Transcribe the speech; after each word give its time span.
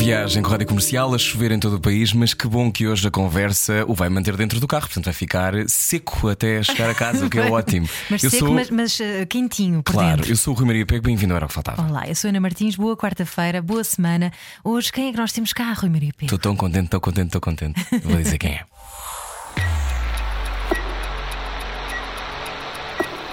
Viagem 0.00 0.42
com 0.42 0.48
a 0.48 0.52
Rádio 0.52 0.66
Comercial, 0.66 1.14
a 1.14 1.18
chover 1.18 1.52
em 1.52 1.60
todo 1.60 1.76
o 1.76 1.80
país, 1.80 2.14
mas 2.14 2.32
que 2.32 2.48
bom 2.48 2.72
que 2.72 2.88
hoje 2.88 3.06
a 3.06 3.10
conversa 3.10 3.84
o 3.86 3.92
vai 3.92 4.08
manter 4.08 4.34
dentro 4.34 4.58
do 4.58 4.66
carro, 4.66 4.86
portanto 4.86 5.04
vai 5.04 5.12
ficar 5.12 5.52
seco 5.68 6.26
até 6.30 6.62
chegar 6.62 6.88
a 6.88 6.94
casa, 6.94 7.26
o 7.26 7.28
que 7.28 7.38
é 7.38 7.44
ótimo. 7.52 7.86
Mas 8.08 8.24
eu 8.24 8.30
seco, 8.30 8.46
sou... 8.46 8.54
mas, 8.54 8.70
mas, 8.70 8.98
uh, 8.98 9.26
quentinho. 9.28 9.82
Por 9.82 9.92
Claro, 9.92 10.16
dentro. 10.16 10.32
eu 10.32 10.36
sou 10.38 10.54
o 10.54 10.56
Rui 10.56 10.66
Maria 10.66 10.86
Pego, 10.86 11.04
bem-vindo 11.04 11.34
ao 11.34 11.36
Era 11.36 11.44
o 11.44 11.48
que 11.48 11.54
Faltava. 11.54 11.86
Olá, 11.86 12.08
eu 12.08 12.14
sou 12.14 12.30
Ana 12.30 12.40
Martins, 12.40 12.76
boa 12.76 12.96
quarta-feira, 12.96 13.60
boa 13.60 13.84
semana. 13.84 14.32
Hoje, 14.64 14.90
quem 14.90 15.08
é 15.08 15.12
que 15.12 15.18
nós 15.18 15.32
temos 15.32 15.52
cá, 15.52 15.70
Rui 15.74 15.90
Maria 15.90 16.12
Pego? 16.16 16.24
Estou 16.24 16.38
tão 16.38 16.56
contente, 16.56 16.86
estou 16.86 17.00
contente, 17.00 17.26
estou 17.26 17.40
contente. 17.42 17.78
Vou 18.02 18.16
dizer 18.16 18.38
quem 18.38 18.52
é. 18.52 18.64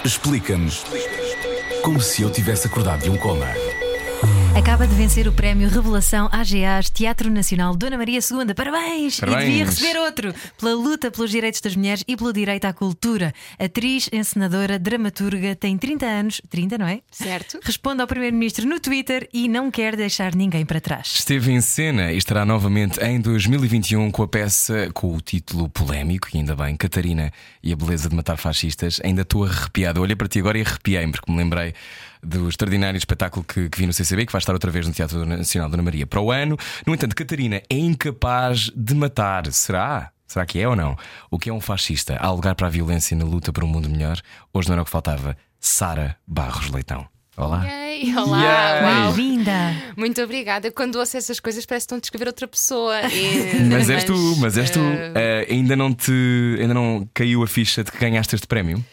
Explica-nos 0.04 0.84
como 1.82 2.02
se 2.02 2.24
eu 2.24 2.30
tivesse 2.30 2.68
acordado 2.68 3.04
de 3.04 3.10
um 3.10 3.16
coma. 3.16 3.48
Acaba 4.58 4.88
de 4.88 4.96
vencer 4.96 5.28
o 5.28 5.32
prémio 5.32 5.70
Revelação 5.70 6.28
AGAs 6.32 6.90
Teatro 6.90 7.30
Nacional 7.30 7.76
Dona 7.76 7.96
Maria 7.96 8.18
II. 8.20 8.56
Parabéns! 8.56 9.20
Parabéns. 9.20 9.44
E 9.44 9.46
devia 9.50 9.66
receber 9.66 10.00
outro 10.00 10.34
pela 10.60 10.74
luta 10.74 11.12
pelos 11.12 11.30
direitos 11.30 11.62
das 11.62 11.76
mulheres 11.76 12.04
e 12.08 12.18
pelo 12.18 12.34
direito 12.34 12.66
à 12.66 12.74
cultura. 12.74 13.32
Atriz, 13.60 14.10
encenadora, 14.12 14.80
dramaturga, 14.80 15.56
tem 15.56 15.78
30 15.78 16.06
anos, 16.08 16.42
30, 16.50 16.80
não 16.80 16.88
é? 16.88 17.02
Certo. 17.12 17.60
Responde 17.64 18.02
ao 18.02 18.08
Primeiro-Ministro 18.08 18.68
no 18.68 18.80
Twitter 18.80 19.30
e 19.32 19.48
não 19.48 19.70
quer 19.70 19.96
deixar 19.96 20.34
ninguém 20.34 20.66
para 20.66 20.82
trás. 20.82 21.14
Esteve 21.20 21.52
em 21.52 21.62
cena 21.62 22.12
e 22.12 22.18
estará 22.18 22.44
novamente 22.44 23.00
em 23.00 23.22
2021 23.22 24.10
com 24.10 24.24
a 24.24 24.28
peça 24.28 24.90
com 24.92 25.14
o 25.14 25.22
título 25.22 25.70
polémico, 25.70 26.30
e 26.34 26.40
ainda 26.40 26.56
bem, 26.56 26.76
Catarina 26.76 27.32
e 27.62 27.72
a 27.72 27.76
Beleza 27.76 28.10
de 28.10 28.16
Matar 28.16 28.38
Fascistas. 28.38 29.00
Ainda 29.04 29.22
estou 29.22 29.46
arrepiado. 29.46 30.00
Eu 30.00 30.04
olhei 30.04 30.16
para 30.16 30.28
ti 30.28 30.40
agora 30.40 30.58
e 30.58 30.62
arrepiei-me, 30.64 31.12
porque 31.12 31.32
me 31.32 31.38
lembrei 31.38 31.76
do 32.24 32.48
extraordinário 32.50 32.98
espetáculo 32.98 33.44
que, 33.46 33.70
que 33.70 33.78
vi 33.78 33.86
no 33.86 33.94
CCB, 33.94 34.26
que 34.26 34.32
vai 34.32 34.40
estar 34.40 34.54
outra 34.54 34.72
vez 34.72 34.88
no 34.88 34.94
Teatro 34.94 35.26
Nacional 35.26 35.70
Dona 35.70 35.84
Maria 35.84 36.06
para 36.08 36.22
o 36.22 36.32
ano. 36.32 36.58
No 36.86 36.94
entanto, 36.94 37.16
Catarina 37.16 37.62
é 37.70 37.76
incapaz 37.78 38.72
de 38.76 38.94
matar. 38.96 39.46
Será? 39.52 40.12
Será 40.28 40.46
que 40.46 40.60
é 40.60 40.68
ou 40.68 40.76
não? 40.76 40.98
O 41.32 41.40
que 41.40 41.50
é 41.50 41.54
um 41.54 41.62
fascista? 41.62 42.18
Há 42.20 42.30
lugar 42.32 42.54
para 42.56 42.68
a 42.68 42.70
violência 42.70 43.16
na 43.16 43.24
luta 43.26 43.54
por 43.54 43.64
um 43.64 43.68
mundo 43.68 43.90
melhor? 43.90 44.20
Hoje 44.54 44.68
não 44.68 44.74
era 44.74 44.82
o 44.82 44.86
que 44.86 44.92
faltava. 44.92 45.38
Sara 45.60 46.18
Barros 46.28 46.70
Leitão. 46.70 47.08
Olá. 47.38 47.64
Yay, 47.66 48.16
olá. 48.18 48.82
Bem-vinda! 49.06 49.54
Muito 49.96 50.20
obrigada. 50.24 50.72
Quando 50.72 50.96
ouço 50.98 51.16
essas 51.18 51.40
coisas 51.40 51.66
parece 51.68 51.84
que 51.84 51.86
estão 51.86 51.98
a 52.00 52.02
descrever 52.02 52.28
outra 52.28 52.48
pessoa. 52.48 53.00
E- 53.14 53.64
Mas 53.70 53.90
és 53.92 54.04
tu, 54.04 54.36
mas 54.38 54.58
és 54.58 54.70
tu. 54.72 54.80
Eh, 54.80 55.46
ainda 55.50 55.76
não 55.76 55.94
te. 55.94 56.12
Ainda 56.60 56.74
não 56.74 57.08
caiu 57.14 57.44
a 57.44 57.48
ficha 57.48 57.84
de 57.84 57.92
que 57.92 57.98
ganhaste 58.00 58.34
este 58.36 58.48
prémio? 58.48 58.84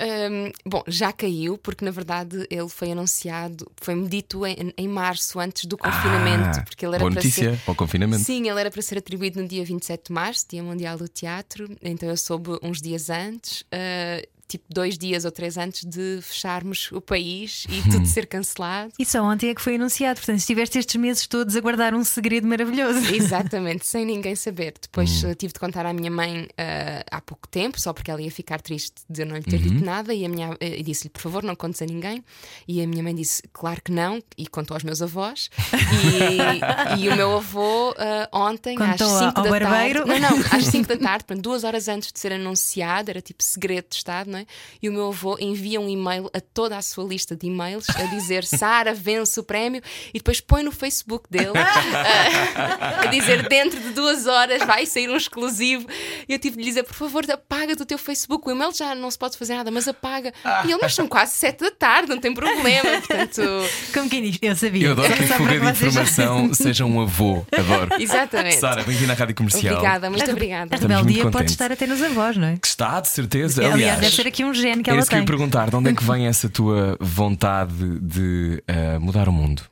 Hum, 0.00 0.50
bom, 0.66 0.82
já 0.86 1.12
caiu, 1.12 1.58
porque 1.58 1.84
na 1.84 1.90
verdade 1.90 2.46
ele 2.50 2.68
foi 2.68 2.92
anunciado, 2.92 3.70
foi-me 3.80 4.08
dito 4.08 4.46
em, 4.46 4.72
em 4.76 4.88
março, 4.88 5.38
antes 5.38 5.64
do 5.66 5.76
confinamento, 5.76 6.58
Ah, 6.60 6.62
porque 6.64 6.84
ele 6.86 6.94
era 6.96 7.00
boa 7.04 7.10
para 7.10 7.22
notícia 7.22 7.52
ser. 7.56 7.60
para 7.64 7.72
o 7.72 7.74
confinamento. 7.74 8.22
Sim, 8.24 8.48
ele 8.48 8.60
era 8.60 8.70
para 8.70 8.82
ser 8.82 8.98
atribuído 8.98 9.40
no 9.42 9.48
dia 9.48 9.64
27 9.64 10.06
de 10.08 10.12
março, 10.12 10.46
Dia 10.48 10.62
Mundial 10.62 10.96
do 10.98 11.08
Teatro, 11.08 11.68
então 11.82 12.08
eu 12.08 12.16
soube 12.16 12.50
uns 12.62 12.80
dias 12.80 13.10
antes, 13.10 13.64
ah, 13.72 14.22
tipo 14.50 14.64
dois 14.68 14.98
dias 14.98 15.24
ou 15.24 15.30
três 15.30 15.56
antes 15.56 15.84
de 15.84 16.18
fecharmos 16.22 16.90
o 16.92 17.00
país 17.00 17.66
e 17.68 17.82
tudo 17.90 18.06
ser 18.06 18.26
cancelado. 18.26 18.92
E 18.98 19.04
só 19.04 19.22
ontem 19.22 19.50
é 19.50 19.54
que 19.54 19.62
foi 19.62 19.76
anunciado, 19.76 20.18
portanto, 20.18 20.38
estiveste 20.38 20.78
estes 20.78 20.96
meses 20.96 21.26
todos 21.26 21.54
a 21.56 21.60
guardar 21.60 21.94
um 21.94 22.02
segredo 22.04 22.46
maravilhoso. 22.46 22.98
Exatamente, 23.14 23.86
sem 23.86 24.04
ninguém 24.04 24.34
saber. 24.34 24.74
Depois 24.80 25.22
eh, 25.24 25.34
tive 25.34 25.52
de 25.52 25.60
contar 25.60 25.86
à 25.86 25.92
minha 25.92 26.10
mãe 26.10 26.48
eh, 26.58 27.04
há 27.10 27.20
pouco 27.20 27.46
tempo, 27.48 27.80
só 27.80 27.92
porque 27.92 28.10
ela 28.10 28.20
ia 28.20 28.30
ficar 28.30 28.60
triste 28.60 29.02
de 29.08 29.22
eu 29.22 29.26
não 29.26 29.36
lhe 29.36 29.42
ter 29.42 29.58
dito 29.58 29.84
nada, 29.84 30.12
e 30.12 30.24
a 30.24 30.28
minha 30.28 30.56
eh, 30.60 30.80
e 30.80 30.82
disse-lhe, 30.82 31.10
por 31.10 31.22
favor, 31.22 31.42
não 31.42 31.54
contes 31.54 31.80
a 31.82 31.86
ninguém. 31.86 32.24
E 32.66 32.82
a 32.82 32.86
minha 32.86 33.02
mãe 33.02 33.14
disse, 33.14 33.42
claro 33.52 33.80
que 33.82 33.92
não, 33.92 34.20
e 34.36 34.46
contou 34.46 34.74
aos 34.74 34.82
meus 34.82 35.00
avós. 35.00 35.50
E, 36.96 36.98
e 37.00 37.08
o 37.08 37.16
meu 37.16 37.36
avô 37.36 37.94
eh, 37.98 38.28
ontem, 38.32 38.76
Contou 38.76 39.06
às 39.06 39.18
5 39.18 39.38
ao 39.38 39.44
da 39.44 39.50
barbeiro? 39.50 40.04
tarde. 40.04 40.20
Não, 40.20 40.30
não, 40.30 40.44
às 40.50 40.66
5 40.66 40.88
da 40.88 40.96
tarde, 40.96 41.24
duas 41.40 41.64
horas 41.64 41.88
antes 41.88 42.12
de 42.12 42.18
ser 42.18 42.32
anunciado, 42.32 43.10
era 43.10 43.20
tipo 43.20 43.42
segredo 43.42 43.86
de 43.90 43.96
Estado, 43.96 44.30
não 44.30 44.38
é? 44.38 44.39
E 44.82 44.88
o 44.88 44.92
meu 44.92 45.08
avô 45.08 45.36
envia 45.40 45.80
um 45.80 45.88
e-mail 45.88 46.30
a 46.34 46.40
toda 46.40 46.76
a 46.76 46.82
sua 46.82 47.04
lista 47.04 47.34
de 47.36 47.46
e-mails 47.46 47.88
a 47.90 48.04
dizer 48.04 48.44
Sara 48.46 48.92
vence 48.94 49.38
o 49.38 49.42
prémio 49.42 49.82
e 50.12 50.18
depois 50.18 50.40
põe 50.40 50.62
no 50.62 50.72
Facebook 50.72 51.24
dele 51.30 51.52
a, 51.56 53.00
a 53.02 53.06
dizer 53.06 53.48
dentro 53.48 53.78
de 53.80 53.90
duas 53.90 54.26
horas 54.26 54.62
vai 54.64 54.86
sair 54.86 55.08
um 55.10 55.16
exclusivo. 55.16 55.86
E 56.28 56.32
eu 56.32 56.38
tive 56.38 56.56
de 56.56 56.62
lhe 56.62 56.68
dizer, 56.68 56.82
por 56.84 56.94
favor, 56.94 57.24
apaga 57.30 57.74
do 57.76 57.84
teu 57.84 57.98
Facebook. 57.98 58.46
O 58.48 58.50
e-mail 58.52 58.72
já 58.72 58.94
não 58.94 59.10
se 59.10 59.18
pode 59.18 59.36
fazer 59.36 59.54
nada, 59.54 59.70
mas 59.70 59.86
apaga. 59.88 60.32
E 60.64 60.70
ele, 60.70 60.78
mas 60.80 60.94
são 60.94 61.06
quase 61.06 61.32
sete 61.32 61.60
da 61.64 61.70
tarde, 61.70 62.08
não 62.08 62.18
tem 62.18 62.32
problema. 62.34 62.90
Portanto, 63.00 63.42
Como 63.92 64.08
quem 64.08 64.22
diz, 64.22 64.38
eu 64.42 64.56
sabia. 64.56 64.86
Eu 64.88 64.92
adoro 64.92 65.12
que 65.14 65.24
a 65.24 65.26
fuga 65.36 65.60
de 65.60 65.66
informação 65.70 66.54
seja 66.54 66.84
um 66.84 67.00
avô. 67.00 67.44
Adoro. 67.52 68.00
exatamente. 68.00 68.56
Sara, 68.58 68.82
bem-vinda 68.82 69.12
à 69.12 69.16
Rádio 69.16 69.34
Comercial. 69.34 69.74
Obrigada, 69.74 70.10
muito 70.10 70.28
A 70.28 70.32
obrigada. 70.32 70.70
Muito 70.70 70.82
rebeldia 70.82 71.22
pode 71.24 71.32
contentes. 71.32 71.52
estar 71.54 71.72
até 71.72 71.86
nos 71.86 72.02
avós, 72.02 72.36
não 72.36 72.48
é? 72.48 72.56
Que 72.56 72.66
está, 72.66 73.00
de 73.00 73.08
certeza. 73.08 73.60
Aliás, 73.62 73.74
Aliás, 73.74 74.00
deve 74.00 74.14
ser 74.16 74.26
aqui 74.30 74.44
um 74.44 74.54
gene 74.54 74.82
que 74.82 74.90
é 74.90 74.92
ela 74.92 75.00
isso 75.00 75.10
que 75.10 75.14
eu 75.14 75.18
tem. 75.18 75.24
ia 75.24 75.26
perguntar. 75.26 75.68
De 75.68 75.76
onde 75.76 75.90
é 75.90 75.94
que 75.94 76.02
vem 76.02 76.26
essa 76.26 76.48
tua 76.48 76.96
vontade 76.98 78.00
de 78.00 78.62
eh, 78.66 78.98
mudar 78.98 79.28
o 79.28 79.32
mundo? 79.32 79.62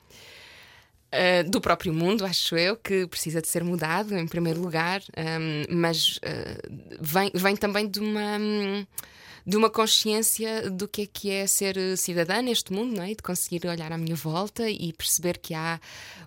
Uh, 1.11 1.49
do 1.49 1.59
próprio 1.59 1.91
mundo, 1.91 2.23
acho 2.23 2.55
eu, 2.55 2.77
que 2.77 3.07
precisa 3.07 3.41
de 3.41 3.47
ser 3.47 3.63
mudado, 3.63 4.15
em 4.15 4.27
primeiro 4.27 4.61
lugar, 4.61 5.01
um, 5.17 5.75
mas 5.75 6.17
uh, 6.17 6.99
vem, 7.01 7.31
vem 7.33 7.55
também 7.55 7.89
de 7.89 7.99
uma. 7.99 8.37
hum, 8.37 8.85
de 9.49 9.57
uma 9.57 9.67
consciência 9.67 10.69
do 10.69 10.87
que 10.87 11.01
é 11.01 11.05
que 11.07 11.31
é 11.31 11.47
ser 11.47 11.75
cidadã 11.97 12.39
neste 12.39 12.71
mundo, 12.71 12.95
não 12.95 13.03
é? 13.03 13.07
De 13.15 13.23
conseguir 13.23 13.67
olhar 13.67 13.91
à 13.91 13.97
minha 13.97 14.15
volta 14.15 14.69
e 14.69 14.93
perceber 14.93 15.39
que 15.39 15.55
há 15.55 15.79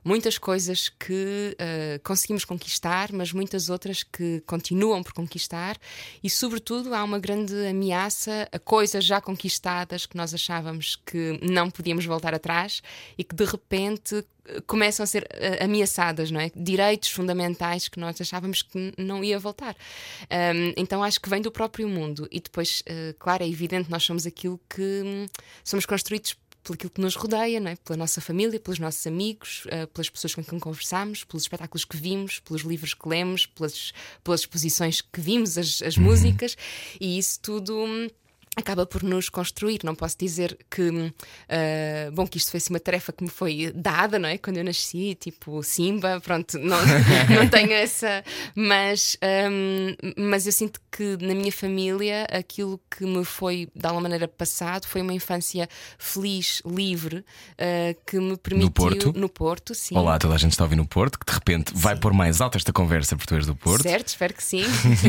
muitas 0.05 0.39
coisas 0.39 0.89
que 0.89 1.57
uh, 1.57 2.03
conseguimos 2.03 2.45
conquistar, 2.45 3.13
mas 3.13 3.33
muitas 3.33 3.71
outras 3.71 4.03
que 4.03 4.43
continuam 4.45 5.05
por 5.05 5.13
conquistar, 5.13 5.79
e, 6.21 6.29
sobretudo, 6.29 6.93
há 6.93 7.05
uma 7.05 7.21
grande 7.21 7.55
ameaça 7.65 8.49
a 8.51 8.59
coisas 8.59 9.05
já 9.05 9.21
conquistadas 9.21 10.05
que 10.05 10.17
nós 10.17 10.35
achávamos 10.35 10.97
que 10.97 11.39
não 11.49 11.71
podíamos 11.71 12.05
voltar 12.05 12.35
atrás 12.35 12.83
e 13.17 13.23
que 13.23 13.37
de 13.37 13.45
repente 13.45 14.25
começam 14.67 15.05
a 15.05 15.07
ser 15.07 15.23
uh, 15.25 15.65
ameaçadas, 15.65 16.31
não 16.31 16.41
é? 16.41 16.51
Direitos 16.55 17.11
fundamentais 17.11 17.89
que 17.89 17.99
nós 17.99 18.21
achávamos 18.21 18.63
que 18.63 18.93
não 18.99 19.23
ia 19.23 19.39
voltar. 19.39 19.77
Um, 20.23 20.73
então 20.77 21.03
acho 21.03 21.21
que 21.21 21.29
vem 21.29 21.41
do 21.41 21.51
próprio 21.51 21.89
mundo 21.89 22.29
e 22.31 22.41
depois, 22.41 22.83
uh, 22.83 23.15
claro, 23.19 23.43
é 23.43 23.49
evidente, 23.49 23.91
nós 23.91 24.03
somos 24.03 24.27
aquilo 24.27 24.61
que 24.69 25.03
hum, 25.05 25.27
somos 25.65 25.87
construídos 25.87 26.37
pelo 26.63 26.75
aquilo 26.75 26.91
que 26.91 27.01
nos 27.01 27.17
rodeia, 27.17 27.59
não 27.59 27.73
é? 27.73 27.77
pela 27.77 27.97
nossa 27.97 28.21
família, 28.21 28.59
pelos 28.61 28.79
nossos 28.79 29.05
amigos, 29.07 29.65
uh, 29.67 29.87
pelas 29.89 30.09
pessoas 30.09 30.35
com 30.35 30.45
quem 30.45 30.59
conversamos, 30.59 31.25
pelos 31.25 31.43
espetáculos 31.45 31.85
que 31.85 31.97
vimos, 31.97 32.41
pelos 32.41 32.63
livros 32.63 32.95
que 32.95 33.09
lemos, 33.09 33.47
pelas, 33.47 33.93
pelas 34.23 34.41
exposições 34.41 35.01
que 35.01 35.21
vimos, 35.21 35.59
as, 35.59 35.83
as 35.83 35.97
músicas, 35.97 36.57
e 37.01 37.19
isso 37.19 37.41
tudo. 37.41 37.85
hum, 37.85 38.09
Acaba 38.55 38.85
por 38.85 39.03
nos 39.03 39.31
construir. 39.31 39.81
Não 39.83 39.95
posso 39.95 40.17
dizer 40.19 40.59
que, 40.71 41.13
ah, 41.49 42.11
bom, 42.13 42.27
que 42.27 42.37
isto 42.37 42.51
foi 42.51 42.59
assim, 42.59 42.73
uma 42.73 42.81
tarefa 42.81 43.11
que 43.11 43.25
me 43.25 43.31
foi 43.31 43.73
dada, 43.75 44.19
não 44.19 44.29
é? 44.29 44.37
Quando 44.37 44.59
eu 44.59 44.65
nasci, 44.65 45.15
tipo 45.19 45.63
Simba, 45.63 46.21
pronto, 46.21 46.59
não, 46.59 46.79
não 47.35 47.49
tenho 47.49 47.73
essa. 47.73 48.23
Mas, 48.55 49.17
hum, 49.51 49.95
mas 50.19 50.47
eu 50.47 50.53
sinto 50.53 50.81
que 50.91 51.17
na 51.21 51.35
minha 51.35 51.51
família 51.51 52.27
aquilo 52.31 52.79
que 52.91 53.07
me 53.07 53.25
foi, 53.25 53.69
de 53.75 53.87
alguma 53.87 54.03
maneira, 54.03 54.29
passado 54.29 54.87
foi 54.87 55.01
uma 55.01 55.15
infância 55.15 55.67
feliz, 55.99 56.61
livre, 56.67 57.25
ah, 57.59 57.95
que 58.07 58.21
me 58.21 58.37
permitiu. 58.37 58.71
Porto? 58.71 59.13
No 59.15 59.29
Porto, 59.31 59.75
sim. 59.75 59.97
Olá, 59.97 60.19
toda 60.19 60.35
a 60.35 60.39
gente 60.39 60.53
está 60.53 60.65
a 60.65 60.67
ouvir 60.67 60.77
no 60.77 60.87
Porto, 60.87 61.19
que 61.19 61.25
de 61.25 61.33
repente 61.33 61.73
vai 61.75 61.97
pôr 61.97 62.13
mais 62.13 62.43
alta 62.43 62.59
esta 62.59 62.73
conversa 62.73 63.17
por 63.17 63.25
tu 63.25 63.35
és 63.35 63.47
do 63.47 63.57
Porto. 63.57 63.83
Certo, 63.83 64.09
espero 64.09 64.35
que 64.35 64.45
sim. 64.45 64.65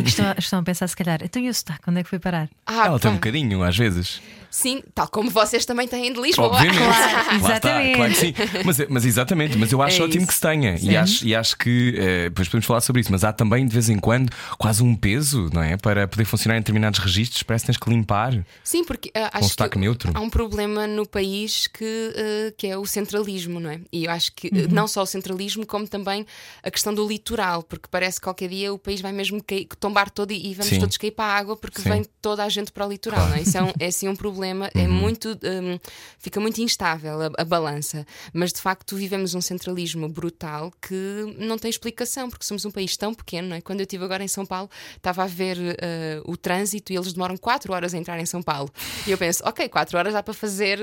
Estão, 0.06 0.34
estão 0.38 0.60
a 0.60 0.64
pensar, 0.64 0.88
se 0.88 0.96
calhar, 0.96 1.20
então 1.22 1.42
e 1.42 1.50
o 1.50 1.54
sotaque, 1.54 1.90
onde 1.90 2.00
é 2.00 2.04
que 2.04 2.10
foi 2.10 2.20
parar? 2.20 2.50
Ah, 2.66 2.86
Ela 2.88 3.00
tem 3.00 3.12
um 3.12 3.16
pá, 3.16 3.33
bocadinho, 3.34 3.64
às 3.64 3.78
vezes. 3.78 4.22
Sim, 4.50 4.84
tal 4.94 5.08
como 5.08 5.32
vocês 5.32 5.66
também 5.66 5.88
têm 5.88 6.14
de 6.14 6.22
Lisboa. 6.22 6.50
Obviamente. 6.50 6.78
Claro, 6.84 7.44
Lá 7.44 7.56
está, 7.56 7.84
exatamente. 7.84 7.96
claro 7.96 8.12
que 8.14 8.20
sim. 8.20 8.34
Mas, 8.64 8.78
mas 8.88 9.06
exatamente, 9.06 9.58
mas 9.58 9.72
eu 9.72 9.82
acho 9.82 10.00
É 10.00 10.06
ótimo 10.06 10.20
isso. 10.20 10.28
que 10.28 10.34
se 10.36 10.42
tenha. 10.42 10.78
E 10.80 10.96
acho, 10.96 11.26
e 11.26 11.34
acho 11.36 11.58
que 11.58 11.96
eh, 11.98 12.24
depois 12.30 12.48
podemos 12.48 12.68
falar 12.68 12.82
sobre 12.82 13.02
isso, 13.02 13.12
mas 13.12 13.24
há 13.24 13.34
também 13.34 13.66
de 13.66 13.74
vez 13.74 13.90
em 13.90 13.98
quando 13.98 14.32
quase 14.60 14.84
um 14.84 14.96
peso, 14.96 15.50
não 15.52 15.64
é? 15.64 15.76
Para 15.76 16.08
poder 16.08 16.26
funcionar 16.26 16.56
em 16.58 16.62
determinados 16.62 17.00
registros, 17.00 17.42
parece 17.42 17.64
que 17.66 17.72
tens 17.72 17.78
que 17.78 17.90
limpar. 17.90 18.46
Sim, 18.64 18.84
porque 18.84 19.10
ah, 19.16 19.32
acho 19.40 19.56
que 19.70 19.80
neutro. 19.80 20.12
há 20.14 20.20
um 20.20 20.30
problema 20.30 20.86
no 20.86 21.08
país 21.08 21.66
que, 21.66 22.14
ah, 22.16 22.54
que 22.56 22.68
é 22.68 22.78
o 22.78 22.86
centralismo, 22.86 23.60
não 23.60 23.72
é? 23.72 23.80
E 23.92 24.06
eu 24.06 24.12
acho 24.12 24.32
que 24.36 24.50
Uhum. 24.54 24.68
não 24.70 24.88
só 24.88 25.02
o 25.02 25.06
centralismo, 25.08 25.66
como 25.66 25.88
também 25.88 26.28
a 26.62 26.70
questão 26.70 26.94
do 26.94 27.08
litoral, 27.08 27.64
porque 27.64 27.88
parece 27.90 28.20
que 28.20 28.24
qualquer 28.26 28.50
dia 28.50 28.72
o 28.72 28.78
país 28.78 29.02
vai 29.02 29.12
mesmo 29.12 29.42
cair, 29.44 29.68
tombar 29.80 30.12
todo 30.12 30.32
e 30.32 30.52
e 30.52 30.54
vamos 30.54 30.68
Sim. 30.70 30.80
todos 30.80 30.96
cair 30.98 31.10
para 31.12 31.26
a 31.26 31.38
água 31.38 31.58
porque 31.58 31.82
Sim. 31.82 31.90
vem 31.90 32.06
toda 32.22 32.44
a 32.44 32.50
gente 32.50 32.72
para 32.72 32.86
o 32.86 32.90
litoral. 32.92 33.23
Não 33.30 33.36
é? 33.36 33.42
Isso 33.42 33.58
é, 33.58 33.64
um, 33.64 33.72
é 33.80 33.86
assim 33.88 34.08
um 34.08 34.16
problema, 34.16 34.70
é 34.74 34.82
Uhum. 34.88 34.92
muito. 34.94 35.30
hum, 35.44 35.80
fica 36.20 36.40
muito 36.40 36.62
instável 36.62 37.22
a, 37.22 37.32
a 37.42 37.46
balança. 37.46 38.06
Mas 38.34 38.52
de 38.54 38.60
facto 38.62 38.96
vivemos 38.96 39.34
um 39.36 39.42
centralismo 39.42 40.08
brutal 40.10 40.72
que 40.82 41.36
não 41.38 41.58
tem 41.58 41.70
explicação, 41.70 42.30
porque 42.30 42.46
somos 42.46 42.66
um 42.66 42.72
país 42.72 42.96
tão 42.98 43.14
pequeno, 43.14 43.50
não 43.50 43.56
é? 43.56 43.62
Quando 43.62 43.80
eu 43.80 43.84
estive 43.84 44.04
agora 44.06 44.24
em 44.24 44.28
São 44.28 44.46
Paulo, 44.46 44.70
estava 44.96 45.24
a 45.24 45.28
ver 45.28 45.58
eh, 45.80 46.22
o 46.26 46.36
trânsito 46.38 46.92
e 46.92 46.96
eles 46.96 47.14
demoram 47.14 47.38
4 47.38 47.72
horas 47.74 47.94
a 47.94 47.98
entrar 47.98 48.20
em 48.20 48.26
São 48.26 48.42
Paulo. 48.42 48.70
E 49.08 49.12
eu 49.12 49.18
penso, 49.18 49.44
ok, 49.46 49.68
4 49.70 49.98
horas 49.98 50.14
dá 50.14 50.22
para 50.24 50.34
fazer 50.34 50.80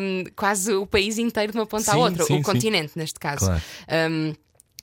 hum, 0.00 0.24
quase 0.36 0.72
o 0.74 0.86
país 0.86 1.18
inteiro 1.18 1.52
de 1.52 1.58
uma 1.58 1.66
ponta 1.66 1.90
à 1.90 1.94
Sim, 1.94 2.00
outra, 2.00 2.24
sim, 2.24 2.34
o 2.34 2.36
sim. 2.36 2.42
continente, 2.42 2.92
neste 2.96 3.18
caso. 3.18 3.46
Claro. 3.46 3.62
Um, 4.10 4.34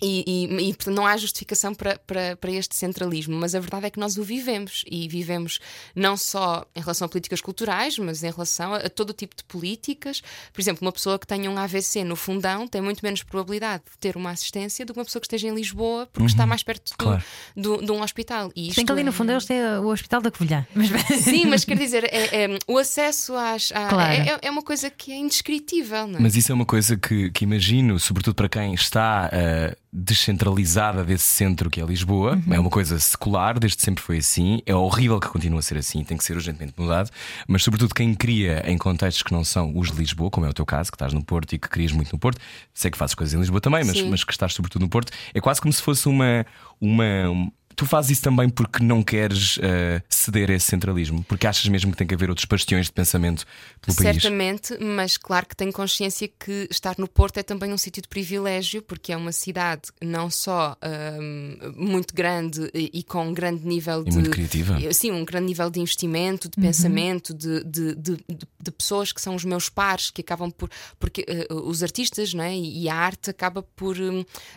e, 0.01 0.23
e- 0.27 0.69
e, 0.69 0.73
portanto, 0.73 0.95
não 0.95 1.05
há 1.05 1.15
justificação 1.17 1.73
para, 1.73 1.97
para, 1.99 2.35
para 2.35 2.51
este 2.51 2.75
centralismo, 2.75 3.35
mas 3.35 3.55
a 3.55 3.59
verdade 3.59 3.85
é 3.87 3.89
que 3.89 3.99
nós 3.99 4.17
o 4.17 4.23
vivemos 4.23 4.83
e 4.89 5.07
vivemos 5.07 5.59
não 5.95 6.15
só 6.17 6.65
em 6.75 6.79
relação 6.81 7.05
a 7.05 7.09
políticas 7.09 7.41
culturais, 7.41 7.97
mas 7.97 8.23
em 8.23 8.31
relação 8.31 8.73
a, 8.73 8.77
a 8.77 8.89
todo 8.89 9.09
o 9.11 9.13
tipo 9.13 9.35
de 9.35 9.43
políticas. 9.43 10.21
Por 10.53 10.61
exemplo, 10.61 10.85
uma 10.85 10.91
pessoa 10.91 11.17
que 11.19 11.25
tenha 11.27 11.49
um 11.49 11.57
AVC 11.57 12.03
no 12.03 12.15
fundão 12.15 12.67
tem 12.67 12.81
muito 12.81 13.01
menos 13.03 13.23
probabilidade 13.23 13.83
de 13.91 13.97
ter 13.97 14.15
uma 14.15 14.31
assistência 14.31 14.85
do 14.85 14.93
que 14.93 14.99
uma 14.99 15.05
pessoa 15.05 15.19
que 15.21 15.27
esteja 15.27 15.47
em 15.47 15.53
Lisboa 15.55 16.07
porque 16.11 16.27
está 16.27 16.45
mais 16.45 16.63
perto 16.63 16.91
do, 16.91 16.97
Claro. 16.97 17.23
do- 17.55 17.77
de 17.85 17.91
um 17.91 18.01
hospital. 18.01 18.51
E 18.55 18.71
Tem 18.73 18.85
que 18.85 18.91
ali 18.91 19.03
no 19.03 19.11
fundo 19.11 19.31
eles 19.31 19.45
têm 19.45 19.61
o 19.79 19.87
Hospital 19.87 20.21
da 20.21 20.31
Covilhã. 20.31 20.65
Mas... 20.75 20.89
Sim, 21.23 21.45
mas 21.45 21.63
quer 21.65 21.77
dizer, 21.77 22.03
é, 22.05 22.43
é, 22.45 22.59
o 22.67 22.77
acesso 22.77 23.35
às. 23.35 23.71
à- 23.71 23.87
Claro. 23.89 24.11
é, 24.13 24.39
é- 24.41 24.51
uma 24.51 24.61
coisa 24.63 24.89
que 24.89 25.11
é 25.11 25.15
indescritível, 25.17 26.07
não 26.07 26.19
é? 26.19 26.21
Mas 26.21 26.35
isso 26.35 26.51
é 26.51 26.55
uma 26.55 26.65
coisa 26.65 26.97
que, 26.97 27.29
que 27.31 27.43
imagino, 27.43 27.99
sobretudo 27.99 28.35
para 28.35 28.49
quem 28.49 28.73
está 28.73 29.29
ah, 29.31 29.75
descentralizada 29.91 31.03
desse 31.03 31.23
centro 31.25 31.69
que 31.69 31.79
é 31.81 31.85
Lisboa, 31.85 32.35
Uhum. 32.47 32.53
é 32.53 32.59
uma 32.59 32.69
coisa 32.69 32.99
secular, 32.99 33.57
desde 33.59 33.81
sempre 33.81 34.03
foi 34.03 34.17
assim, 34.17 34.61
é 34.65 34.75
horrível 34.75 35.19
que 35.19 35.27
continue 35.27 35.59
a 35.59 35.61
ser 35.61 35.77
assim, 35.77 36.03
tem 36.03 36.17
que 36.17 36.23
ser 36.23 36.33
urgentemente 36.35 36.73
mudado, 36.77 37.09
mas 37.47 37.63
sobretudo 37.63 37.93
quem 37.93 38.13
cria 38.13 38.63
em 38.69 38.77
contextos 38.77 39.23
que 39.23 39.31
não 39.31 39.43
são 39.43 39.71
os 39.77 39.91
de 39.91 39.97
Lisboa, 39.97 40.29
como 40.29 40.45
é 40.45 40.49
o 40.49 40.53
teu 40.53 40.65
caso, 40.65 40.91
que 40.91 40.95
estás 40.95 41.13
no 41.13 41.23
Porto 41.23 41.53
e 41.53 41.59
que 41.59 41.69
crias 41.69 41.91
muito 41.91 42.11
no 42.11 42.19
Porto, 42.19 42.39
sei 42.73 42.91
que 42.91 42.97
fazes 42.97 43.15
coisas 43.15 43.33
em 43.33 43.39
Lisboa 43.39 43.61
também, 43.61 43.83
mas, 43.83 44.01
mas 44.03 44.23
que 44.23 44.31
estás 44.31 44.53
sobretudo 44.53 44.81
no 44.81 44.89
Porto, 44.89 45.11
é 45.33 45.39
quase 45.41 45.61
como 45.61 45.71
se 45.73 45.81
fosse 45.81 46.07
uma. 46.07 46.45
uma 46.81 47.29
um- 47.29 47.51
Tu 47.77 47.85
fazes 47.85 48.11
isso 48.11 48.23
também 48.23 48.49
porque 48.49 48.83
não 48.83 49.03
queres 49.03 49.59
ah, 49.61 50.01
ceder 50.09 50.49
a 50.49 50.55
esse 50.55 50.65
centralismo, 50.65 51.23
porque 51.23 51.45
achas 51.47 51.65
mesmo 51.69 51.91
que 51.91 51.97
tem 51.97 52.07
que 52.07 52.13
haver 52.15 52.27
outros 52.27 52.45
bastiões 52.45 52.87
de 52.87 52.91
pensamento 52.91 53.45
pelo 53.79 53.95
país. 53.95 54.15
Certamente, 54.15 54.75
mas 54.83 55.15
claro 55.15 55.45
que 55.45 55.55
tenho 55.55 55.71
consciência 55.71 56.27
que 56.27 56.67
estar 56.71 56.95
no 56.97 57.07
Porto 57.07 57.37
é 57.37 57.43
também 57.43 57.71
um 57.71 57.77
sítio 57.77 58.01
de 58.01 58.07
privilégio, 58.07 58.81
porque 58.81 59.13
é 59.13 59.17
uma 59.17 59.31
cidade 59.31 59.83
não 60.01 60.27
só 60.29 60.75
hum, 61.21 61.73
muito 61.75 62.15
grande 62.15 62.67
e, 62.73 62.89
e 62.95 63.03
com 63.03 63.27
um 63.27 63.33
grande 63.33 63.63
nível 63.65 64.01
E 64.01 64.09
de. 64.09 64.13
muito 64.15 64.31
criativa. 64.31 64.77
Sim, 64.91 65.11
um 65.11 65.23
grande 65.23 65.45
nível 65.45 65.69
de 65.69 65.79
investimento, 65.79 66.49
de 66.49 66.59
pensamento, 66.59 67.31
de, 67.31 67.63
de, 67.63 67.93
de, 67.95 68.15
de- 68.17 68.47
de 68.59 68.71
pessoas 68.71 69.11
que 69.13 69.21
são 69.21 69.35
os 69.35 69.45
meus 69.45 69.69
pares, 69.69 70.09
que 70.09 70.21
acabam 70.21 70.49
por. 70.51 70.67
Porque 70.99 71.23
eh, 71.27 71.47
os 71.53 71.83
artistas 71.83 72.33
não 72.33 72.43
é? 72.43 72.55
e 72.57 72.89
a 72.89 72.95
arte 72.95 73.29
acaba 73.29 73.61
por 73.61 73.95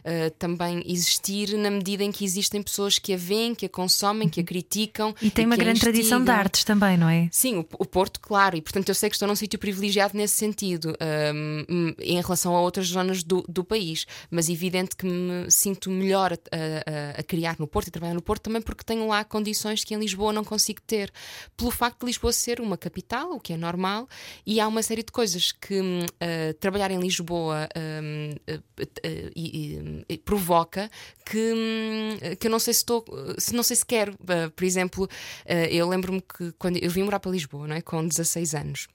eh, 0.04 0.30
também 0.30 0.82
existir 0.86 1.56
na 1.58 1.70
medida 1.70 2.02
em 2.02 2.10
que 2.10 2.24
existem 2.24 2.62
pessoas 2.62 2.98
que 2.98 3.09
a 3.12 3.16
veem, 3.16 3.54
que 3.54 3.66
a 3.66 3.68
consomem, 3.68 4.28
que 4.28 4.40
a 4.40 4.44
criticam. 4.44 5.14
E 5.20 5.30
tem 5.30 5.46
uma 5.46 5.56
que 5.56 5.62
grande 5.64 5.80
tradição 5.80 6.18
de 6.18 6.22
instigam. 6.24 6.40
artes 6.40 6.64
também, 6.64 6.96
não 6.96 7.08
é? 7.08 7.28
Sim, 7.32 7.58
o, 7.58 7.66
o 7.78 7.86
Porto, 7.86 8.20
claro, 8.20 8.56
e 8.56 8.60
portanto 8.62 8.88
eu 8.88 8.94
sei 8.94 9.08
que 9.10 9.16
estou 9.16 9.26
num 9.28 9.36
sítio 9.36 9.58
privilegiado 9.58 10.16
nesse 10.16 10.34
sentido, 10.34 10.94
hum, 11.34 11.64
hum, 11.68 11.94
em 11.98 12.20
relação 12.20 12.54
a 12.56 12.60
outras 12.60 12.86
zonas 12.86 13.22
do, 13.22 13.44
do 13.48 13.64
país, 13.64 14.06
mas 14.30 14.48
evidente 14.48 14.96
que 14.96 15.06
me 15.06 15.50
sinto 15.50 15.90
melhor 15.90 16.32
a, 16.32 16.36
a- 16.36 17.20
a- 17.20 17.22
criar 17.22 17.56
no 17.58 17.66
Porto 17.66 17.88
e 17.88 17.90
trabalhar 17.90 18.14
no 18.14 18.22
Porto 18.22 18.42
também 18.44 18.60
porque 18.62 18.84
tenho 18.84 19.06
lá 19.06 19.24
condições 19.24 19.84
que 19.84 19.94
em 19.94 19.98
Lisboa 19.98 20.32
não 20.32 20.44
consigo 20.44 20.80
ter, 20.86 21.12
pelo 21.56 21.70
facto 21.70 22.00
de 22.00 22.06
Lisboa 22.06 22.32
ser 22.32 22.60
uma 22.60 22.76
capital, 22.76 23.32
o 23.32 23.40
que 23.40 23.52
é 23.52 23.56
normal, 23.56 24.08
e 24.46 24.60
há 24.60 24.66
uma 24.68 24.82
série 24.82 25.02
de 25.02 25.12
coisas 25.12 25.52
que 25.52 25.80
ah, 26.20 26.54
trabalhar 26.60 26.90
em 26.90 26.98
Lisboa 27.00 27.68
hum, 28.02 28.30
ah, 28.48 28.58
ah, 28.80 29.08
e- 29.36 29.74
e- 29.74 30.04
e 30.08 30.18
provoca 30.18 30.90
que, 31.24 31.52
hum, 31.54 32.36
que 32.38 32.46
eu 32.46 32.50
não 32.50 32.58
sei 32.58 32.74
se 32.74 32.80
estou, 32.80 32.99
se 33.38 33.54
não 33.54 33.62
sei 33.62 33.76
se 33.76 33.86
quero. 33.86 34.12
Uh, 34.14 34.50
por 34.54 34.64
exemplo, 34.64 35.04
uh, 35.04 35.52
eu 35.70 35.88
lembro-me 35.88 36.20
que 36.20 36.52
quando 36.58 36.76
eu 36.76 36.90
vim 36.90 37.02
morar 37.02 37.20
para 37.20 37.30
Lisboa, 37.30 37.66
não 37.66 37.76
é? 37.76 37.80
com 37.80 38.06
16 38.06 38.54
anos. 38.54 38.88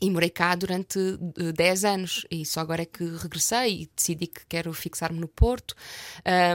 E 0.00 0.08
morei 0.10 0.30
cá 0.30 0.54
durante 0.54 0.96
uh, 0.98 1.52
10 1.52 1.84
anos 1.84 2.26
e 2.30 2.46
só 2.46 2.60
agora 2.60 2.82
é 2.82 2.86
que 2.86 3.04
regressei 3.16 3.82
e 3.82 3.90
decidi 3.96 4.28
que 4.28 4.42
quero 4.48 4.72
fixar-me 4.72 5.18
no 5.18 5.26
Porto 5.26 5.74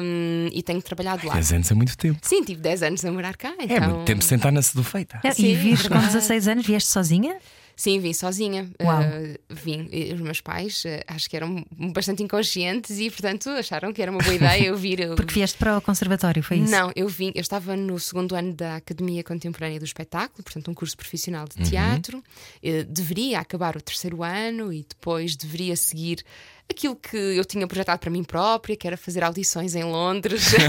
um, 0.01 0.47
e 0.51 0.63
tenho 0.63 0.81
trabalhado 0.81 1.27
lá. 1.27 1.33
10 1.33 1.51
anos 1.53 1.71
é 1.71 1.73
muito 1.73 1.97
tempo. 1.97 2.19
Sim, 2.21 2.43
tive 2.43 2.61
10 2.61 2.83
anos 2.83 3.03
a 3.03 3.11
morar 3.11 3.35
cá. 3.35 3.53
Então... 3.59 3.75
É 3.75 3.87
muito 3.87 4.05
tempo 4.05 4.19
de 4.19 4.25
sentar 4.25 4.51
na 4.51 4.61
sedufeita. 4.61 5.19
Não, 5.21 5.31
Sim, 5.33 5.47
e 5.47 5.55
vires 5.55 5.81
com 5.81 5.89
verdade. 5.95 6.13
16 6.13 6.47
anos, 6.47 6.65
vieste 6.65 6.89
sozinha? 6.89 7.37
Sim, 7.75 7.99
vim 7.99 8.13
sozinha. 8.13 8.69
Uh, 8.79 9.37
vim. 9.49 9.89
Os 10.13 10.21
meus 10.21 10.39
pais 10.41 10.83
uh, 10.85 11.03
acho 11.07 11.29
que 11.29 11.35
eram 11.35 11.65
bastante 11.71 12.21
inconscientes 12.21 12.99
e, 12.99 13.09
portanto, 13.09 13.49
acharam 13.49 13.91
que 13.91 14.01
era 14.01 14.11
uma 14.11 14.21
boa 14.21 14.35
ideia 14.35 14.65
eu 14.67 14.77
vir. 14.77 14.99
eu- 14.99 15.15
Porque 15.17 15.33
vieste 15.33 15.57
para 15.57 15.77
o 15.77 15.81
conservatório, 15.81 16.43
foi 16.43 16.57
isso? 16.57 16.71
Não, 16.71 16.91
eu 16.95 17.07
vim, 17.07 17.31
eu 17.33 17.41
estava 17.41 17.75
no 17.75 17.99
segundo 17.99 18.35
ano 18.35 18.53
da 18.53 18.75
Academia 18.75 19.23
Contemporânea 19.23 19.79
do 19.79 19.85
Espetáculo, 19.85 20.43
portanto, 20.43 20.69
um 20.69 20.73
curso 20.73 20.95
profissional 20.95 21.47
Uhum. 21.57 21.63
de 21.63 21.69
teatro. 21.69 22.23
Eh, 22.61 22.83
deveria 22.83 23.39
acabar 23.39 23.75
o 23.75 23.81
terceiro 23.81 24.23
ano 24.23 24.71
e 24.71 24.85
depois 24.87 25.35
deveria 25.35 25.75
seguir 25.75 26.23
aquilo 26.69 26.95
que 26.95 27.15
eu 27.17 27.45
tinha 27.45 27.67
projetado 27.67 27.99
para 27.99 28.09
mim 28.09 28.23
própria, 28.23 28.75
que 28.75 28.87
era 28.87 28.97
fazer 28.97 29.23
audições 29.23 29.75
em 29.75 29.83
Londres. 29.83 30.51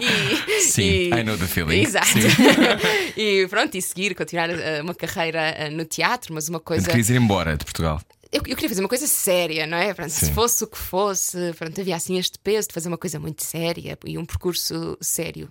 E- 0.00 0.60
Sim, 0.62 0.82
e- 0.82 1.08
I 1.10 1.24
know 1.24 1.36
the 1.36 1.46
feeling. 1.46 1.80
Exato. 1.82 2.06
E 3.16 3.46
pronto, 3.48 3.76
e 3.76 3.82
seguir, 3.82 4.14
continuar 4.14 4.48
eh, 4.50 4.80
uma 4.82 4.94
carreira 4.94 5.40
eh, 5.50 5.68
no 5.70 5.84
teatro, 5.84 6.32
mas 6.32 6.48
uma 6.48 6.60
coisa. 6.60 6.86
Querias 6.86 7.10
ir 7.10 7.16
embora 7.16 7.56
de 7.56 7.64
Portugal. 7.64 8.00
Eu, 8.32 8.40
eu 8.46 8.54
queria 8.54 8.68
fazer 8.68 8.80
uma 8.80 8.88
coisa 8.88 9.06
séria, 9.06 9.66
não 9.66 9.76
é? 9.76 9.92
Pronto, 9.92 10.10
se 10.10 10.30
fosse 10.32 10.62
o 10.62 10.66
que 10.66 10.78
fosse, 10.78 11.52
pronto, 11.58 11.80
havia 11.80 11.96
assim 11.96 12.16
este 12.18 12.38
peso 12.38 12.68
de 12.68 12.74
fazer 12.74 12.88
uma 12.88 12.96
coisa 12.96 13.18
muito 13.18 13.42
séria 13.42 13.98
e 14.04 14.16
um 14.16 14.24
percurso 14.24 14.96
sério. 15.00 15.50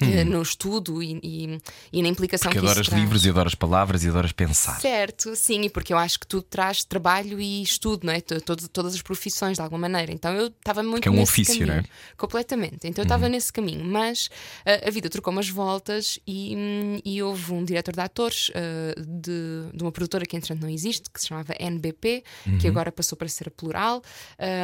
Eh, 0.00 0.24
No 0.24 0.42
estudo 0.42 1.02
e, 1.02 1.18
e- 1.22 1.58
e 1.92 2.02
na 2.02 2.08
implicação 2.08 2.50
Hum. 2.50 2.54
Porque 2.54 2.66
que 2.66 2.70
adoras 2.70 2.86
livros 2.88 3.24
e 3.24 3.30
adoras 3.30 3.54
palavras 3.54 4.04
e 4.04 4.08
adoras 4.08 4.32
pensar. 4.32 4.78
Certo, 4.80 5.34
sim, 5.34 5.62
e 5.62 5.70
porque 5.70 5.92
eu 5.92 5.98
acho 5.98 6.20
que 6.20 6.26
tudo 6.26 6.42
traz 6.42 6.84
trabalho 6.84 7.40
e 7.40 7.62
estudo, 7.62 8.06
não 8.06 8.12
é? 8.12 8.20
To- 8.20 8.40
todo- 8.40 8.68
todas 8.68 8.94
as 8.94 9.02
profissões, 9.02 9.56
de 9.56 9.62
alguma 9.62 9.80
maneira. 9.88 10.12
Então 10.12 10.32
eu 10.34 10.48
estava 10.48 10.82
muito 10.82 11.02
Que 11.02 11.08
é 11.08 11.10
um 11.12 11.22
ofício, 11.22 11.54
caminho. 11.54 11.66
não 11.68 11.74
é? 11.74 11.78
Uhum. 11.78 11.84
Completamente. 12.16 12.86
Então 12.86 13.02
eu 13.02 13.06
estava 13.06 13.28
nesse 13.28 13.52
caminho, 13.52 13.84
mas 13.84 14.28
ah, 14.66 14.88
a 14.88 14.90
vida 14.90 15.08
trocou 15.08 15.32
umas 15.32 15.48
voltas 15.48 16.18
e, 16.26 16.54
hum, 16.56 17.00
e 17.04 17.22
houve 17.22 17.52
um 17.52 17.64
diretor 17.64 17.94
de 17.94 18.00
atores 18.00 18.50
ah, 18.54 18.94
de, 19.00 19.70
de 19.74 19.82
uma 19.82 19.92
produtora 19.92 20.24
que, 20.26 20.36
entretanto, 20.36 20.60
não 20.62 20.68
existe, 20.68 21.08
que 21.10 21.20
se 21.20 21.28
chamava 21.28 21.54
NBP, 21.58 22.22
Uhum. 22.46 22.58
que 22.58 22.68
agora 22.68 22.90
passou 22.92 23.16
para 23.16 23.28
ser 23.28 23.48
a 23.48 23.50
plural, 23.50 24.02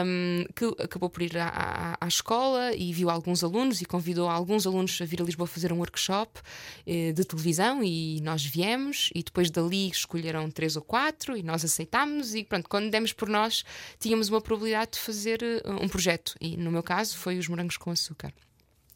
hum, 0.05 0.45
que 0.55 0.65
acabou 0.83 1.09
por 1.09 1.23
ir 1.23 1.37
à, 1.39 1.49
à- 1.49 1.97
à 2.01 2.09
escola 2.09 2.75
e 2.75 2.93
viu 2.93 3.09
alguns 3.11 3.43
alunos 3.45 3.81
e 3.81 3.85
convidou 3.85 4.29
alguns 4.29 4.67
alunos 4.67 4.99
a 5.01 5.05
vir 5.05 5.22
a 5.23 5.25
Lisboa 5.25 5.47
fazer 5.47 5.73
um 5.73 5.79
workshop 5.79 6.41
eh, 6.87 7.13
de 7.13 7.25
televisão 7.25 7.83
e 7.83 8.21
nós 8.21 8.45
viemos 8.45 9.11
e 9.15 9.23
depois 9.23 9.51
dali 9.51 9.89
escolheram 9.89 10.51
três 10.51 10.77
ou 10.77 10.83
quatro 10.83 11.37
e 11.37 11.43
nós 11.43 11.65
aceitámos 11.65 12.35
e 12.35 12.45
pronto, 12.45 12.69
quando 12.69 12.91
demos 12.91 13.13
por 13.13 13.29
nós 13.29 13.65
tínhamos 13.99 14.29
uma 14.29 14.41
probabilidade 14.41 14.93
de 14.93 14.99
fazer 14.99 15.43
eh, 15.43 15.63
um 15.81 15.89
projeto 15.89 16.35
e 16.41 16.57
no 16.57 16.71
meu 16.71 16.83
caso 16.83 17.17
foi 17.17 17.39
os 17.39 17.49
morangos 17.49 17.77
com 17.77 17.91
açúcar. 17.91 18.33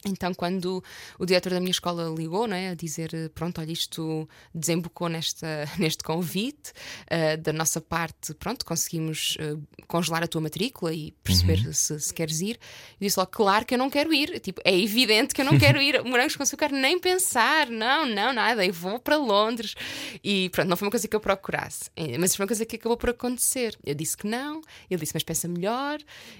Então, 0.06 0.32
quando 0.32 0.82
o 1.18 1.26
diretor 1.26 1.50
da 1.50 1.60
minha 1.60 1.70
escola 1.70 2.08
ligou, 2.16 2.46
não 2.46 2.56
é, 2.56 2.70
a 2.70 2.74
dizer: 2.74 3.10
Pronto, 3.34 3.60
olha, 3.60 3.72
isto 3.72 4.28
desembocou 4.54 5.08
nesta, 5.08 5.68
neste 5.78 6.02
convite, 6.04 6.72
eh, 7.08 7.36
da 7.36 7.52
nossa 7.52 7.80
parte, 7.80 8.32
pronto, 8.34 8.64
conseguimos 8.64 9.36
eh, 9.40 9.56
congelar 9.86 10.22
a 10.22 10.28
tua 10.28 10.40
matrícula 10.40 10.94
e 10.94 11.12
perceber 11.22 11.74
se, 11.74 11.98
se 11.98 12.14
queres 12.14 12.40
ir. 12.40 12.58
Eu 13.00 13.06
disse 13.06 13.18
logo: 13.18 13.30
Claro 13.32 13.66
que 13.66 13.74
eu 13.74 13.78
não 13.78 13.90
quero 13.90 14.14
ir. 14.14 14.38
Tipo, 14.40 14.60
é 14.64 14.76
evidente 14.78 15.34
que 15.34 15.40
eu 15.40 15.44
não 15.44 15.58
quero 15.58 15.80
ir. 15.82 16.02
Morangos 16.04 16.36
com 16.36 16.42
açúcar, 16.42 16.70
nem 16.70 16.98
pensar. 16.98 17.68
Não, 17.68 18.06
não, 18.06 18.32
nada. 18.32 18.64
Eu 18.64 18.72
vou 18.72 18.98
para 18.98 19.16
Londres. 19.16 19.74
E 20.22 20.48
pronto, 20.50 20.68
não 20.68 20.76
foi 20.76 20.86
uma 20.86 20.92
coisa 20.92 21.08
que 21.08 21.16
eu 21.16 21.20
procurasse, 21.20 21.90
mas 22.18 22.36
foi 22.36 22.44
uma 22.44 22.48
coisa 22.48 22.64
que 22.64 22.76
acabou 22.76 22.96
por 22.96 23.10
acontecer. 23.10 23.76
Eu 23.84 23.94
disse 23.94 24.16
que 24.16 24.26
não, 24.26 24.60
ele 24.88 25.00
disse: 25.00 25.12
Mas 25.14 25.24
pensa 25.24 25.48
melhor. 25.48 25.98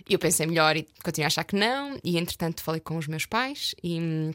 E 0.08 0.12
eu 0.12 0.18
pensei 0.18 0.46
melhor 0.46 0.76
e 0.76 0.86
continuei 1.02 1.24
a 1.24 1.28
achar 1.28 1.44
que 1.44 1.56
não. 1.56 1.98
E 2.04 2.16
entretanto, 2.16 2.62
falei 2.62 2.80
com 2.80 2.96
os 2.96 3.08
meus 3.08 3.26
pais 3.26 3.55
e. 3.82 4.30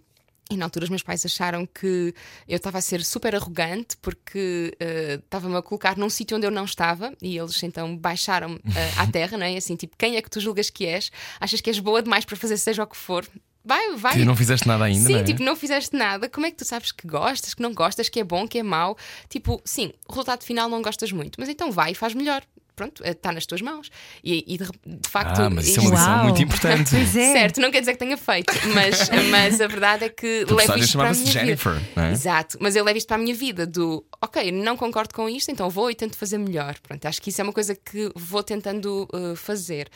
E 0.50 0.58
na 0.58 0.66
altura 0.66 0.84
os 0.84 0.90
meus 0.90 1.02
pais 1.02 1.26
acharam 1.26 1.66
que 1.66 2.14
eu 2.46 2.58
estava 2.58 2.78
a 2.78 2.82
ser 2.82 3.06
super 3.06 3.34
arrogante 3.34 3.96
porque 4.02 4.76
eh, 4.82 5.18
estava-me 5.24 5.56
a 5.56 5.62
colocar 5.62 5.96
num 5.96 6.10
sítio 6.10 6.36
onde 6.36 6.46
eu 6.46 6.52
não 6.52 6.66
estava 6.66 7.14
e 7.22 7.38
eles 7.38 7.64
então 7.64 7.96
baixaram-me 7.96 8.60
eh, 8.76 8.92
à 8.98 9.08
terra, 9.08 9.38
não 9.38 9.46
é? 9.46 9.56
Assim, 9.56 9.78
tipo, 9.78 9.96
quem 9.98 10.18
é 10.18 10.22
que 10.22 10.30
tu 10.30 10.42
julgas 10.42 10.70
que 10.70 10.86
és? 10.86 11.10
Achas 11.40 11.62
que 11.62 11.70
és 11.70 11.80
boa 11.80 12.04
demais 12.04 12.26
para 12.26 12.36
fazer 12.36 12.58
seja 12.58 12.84
o 12.84 12.88
que 12.88 12.98
for? 12.98 13.26
Vai, 13.64 13.96
vai. 13.96 14.14
Que 14.14 14.26
não 14.26 14.36
fizeste 14.36 14.68
nada 14.68 14.84
ainda, 14.84 15.06
Sim, 15.06 15.14
não 15.14 15.20
é? 15.20 15.24
tipo, 15.24 15.44
não 15.44 15.56
fizeste 15.56 15.96
nada. 15.96 16.28
Como 16.28 16.46
é 16.46 16.52
que 16.52 16.58
tu 16.58 16.66
sabes 16.66 16.92
que 16.92 17.08
gostas, 17.08 17.54
que 17.54 17.62
não 17.62 17.74
gostas, 17.74 18.10
que 18.10 18.20
é 18.20 18.24
bom, 18.24 18.48
que 18.48 18.58
é 18.58 18.64
mau? 18.64 18.98
Tipo, 19.30 19.62
sim, 19.64 19.94
o 20.08 20.12
resultado 20.12 20.44
final 20.44 20.68
não 20.68 20.82
gostas 20.82 21.12
muito, 21.12 21.40
mas 21.40 21.48
então 21.48 21.72
vai 21.72 21.92
e 21.92 21.96
faz 21.96 22.14
melhor. 22.14 22.44
Pronto, 22.82 23.04
está 23.06 23.32
nas 23.32 23.46
tuas 23.46 23.62
mãos. 23.62 23.92
E, 24.24 24.44
e 24.48 24.58
de, 24.58 24.64
de, 24.86 25.10
facto. 25.10 25.40
Ah, 25.40 25.50
mas 25.50 25.68
isso 25.68 25.80
é 25.80 25.84
uma 25.84 25.92
lição 25.92 26.14
Uau. 26.16 26.24
muito 26.24 26.42
importante. 26.42 26.90
Pois 26.90 27.16
é. 27.16 27.32
Certo, 27.34 27.62
não 27.62 27.70
quer 27.72 27.80
dizer 27.82 27.94
que 27.94 28.00
tenha 28.00 28.18
feito, 28.18 28.52
mas, 28.74 29.10
mas 29.30 29.62
a 29.62 29.68
verdade 29.68 30.06
é 30.06 30.10
que 30.10 30.46
A 30.50 30.54
levo 30.54 30.78
isto 30.80 30.98
para 30.98 31.10
a 31.10 31.14
chamava-se 31.14 31.22
minha 31.22 31.32
Jennifer, 31.32 31.74
vida. 31.74 31.88
não 31.96 32.04
é? 32.04 32.12
Exato, 32.12 32.58
mas 32.60 32.76
eu 32.76 32.84
levo 32.84 32.98
isto 32.98 33.08
para 33.08 33.18
a 33.18 33.20
minha 33.20 33.36
vida 33.36 33.68
do 33.68 34.04
ok, 34.22 34.52
não 34.52 34.76
concordo 34.76 35.14
com 35.14 35.30
isto, 35.30 35.52
então 35.52 35.70
vou 35.70 35.92
e 35.92 35.96
tento 35.96 36.18
fazer 36.18 36.38
melhor. 36.40 36.76
Pronto, 36.82 37.06
acho 37.06 37.22
que 37.22 37.30
isso 37.30 37.40
é 37.40 37.44
uma 37.44 37.54
coisa 37.54 37.76
que 37.76 38.12
vou 38.16 38.42
tentando 38.42 39.08
uh, 39.14 39.36
fazer. 39.36 39.88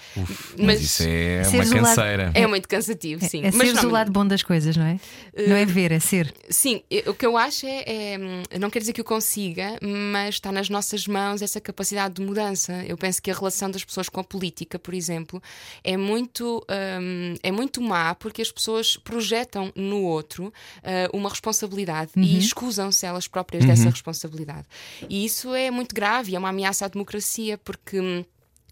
Mas 0.57 0.81
isso 0.81 1.03
é 1.03 1.41
uma 1.47 1.57
lado- 1.63 1.71
canseira. 1.95 2.31
é 2.33 2.45
muito 2.47 2.67
cansativo, 2.67 3.25
sim. 3.25 3.39
É 3.39 3.51
mas 3.51 3.55
seres 3.55 3.73
não, 3.73 3.89
o 3.89 3.91
lado 3.91 4.11
bom 4.11 4.25
das 4.25 4.43
coisas, 4.43 4.77
não 4.77 4.85
é? 4.85 4.99
Não 5.47 5.55
é 5.55 5.65
ver, 5.65 5.91
é 5.91 5.99
ser. 5.99 6.33
Sim, 6.49 6.81
eu- 6.89 7.11
o 7.11 7.15
que 7.15 7.25
eu 7.25 7.37
acho 7.37 7.65
é, 7.65 7.83
é, 7.87 8.57
Não 8.59 8.69
quer 8.69 8.79
dizer 8.79 8.93
que 8.93 9.01
o 9.01 9.03
consiga, 9.03 9.77
mas 9.81 10.35
está 10.35 10.51
nas 10.51 10.69
nossas 10.69 11.07
mãos 11.07 11.41
essa 11.41 11.61
capacidade 11.61 12.15
de 12.15 12.21
mudança. 12.21 12.74
Eu 12.87 12.97
penso 12.97 13.21
que 13.21 13.31
a 13.31 13.33
relação 13.33 13.69
das 13.69 13.83
pessoas 13.83 14.09
com 14.09 14.19
a 14.19 14.23
política, 14.23 14.77
por 14.77 14.93
exemplo, 14.93 15.41
é 15.83 15.95
muito, 15.97 16.65
hum, 17.01 17.35
é 17.41 17.51
muito 17.51 17.81
má 17.81 18.15
porque 18.15 18.41
as 18.41 18.51
pessoas 18.51 18.97
projetam 18.97 19.71
no 19.75 20.01
outro 20.01 20.53
ah, 20.83 21.09
uma 21.13 21.29
responsabilidade 21.29 22.11
e 22.15 22.37
escusam-se 22.37 23.05
elas 23.05 23.27
próprias 23.27 23.65
dessa 23.65 23.89
responsabilidade. 23.89 24.67
E 25.09 25.25
isso 25.25 25.53
é 25.53 25.69
muito 25.71 25.93
grave 25.93 26.35
é 26.35 26.39
uma 26.39 26.49
ameaça 26.49 26.85
à 26.85 26.87
democracia 26.87 27.57
porque. 27.57 28.25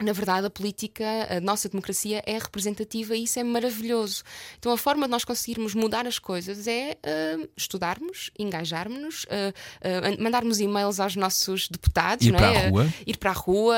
Na 0.03 0.13
verdade, 0.13 0.47
a 0.47 0.49
política, 0.49 1.03
a 1.29 1.39
nossa 1.39 1.67
democracia 1.69 2.21
é 2.25 2.37
representativa 2.37 3.15
e 3.15 3.23
isso 3.23 3.39
é 3.39 3.43
maravilhoso. 3.43 4.23
Então, 4.59 4.71
a 4.71 4.77
forma 4.77 5.05
de 5.05 5.11
nós 5.11 5.23
conseguirmos 5.23 5.73
mudar 5.73 6.05
as 6.05 6.19
coisas 6.19 6.67
é 6.67 6.97
ah, 7.03 7.47
estudarmos, 7.57 8.29
engajarmos-nos, 8.37 9.25
ah, 9.29 9.53
ah, 9.81 10.21
mandarmos 10.23 10.59
e-mails 10.59 10.99
aos 10.99 11.15
nossos 11.15 11.67
deputados, 11.67 12.25
Ir 12.27 12.33
para 12.33 12.51
é? 12.53 12.65
a 12.65 12.69
rua. 12.69 12.93
ir 13.07 13.17
para 13.17 13.29
a 13.31 13.33
rua, 13.33 13.77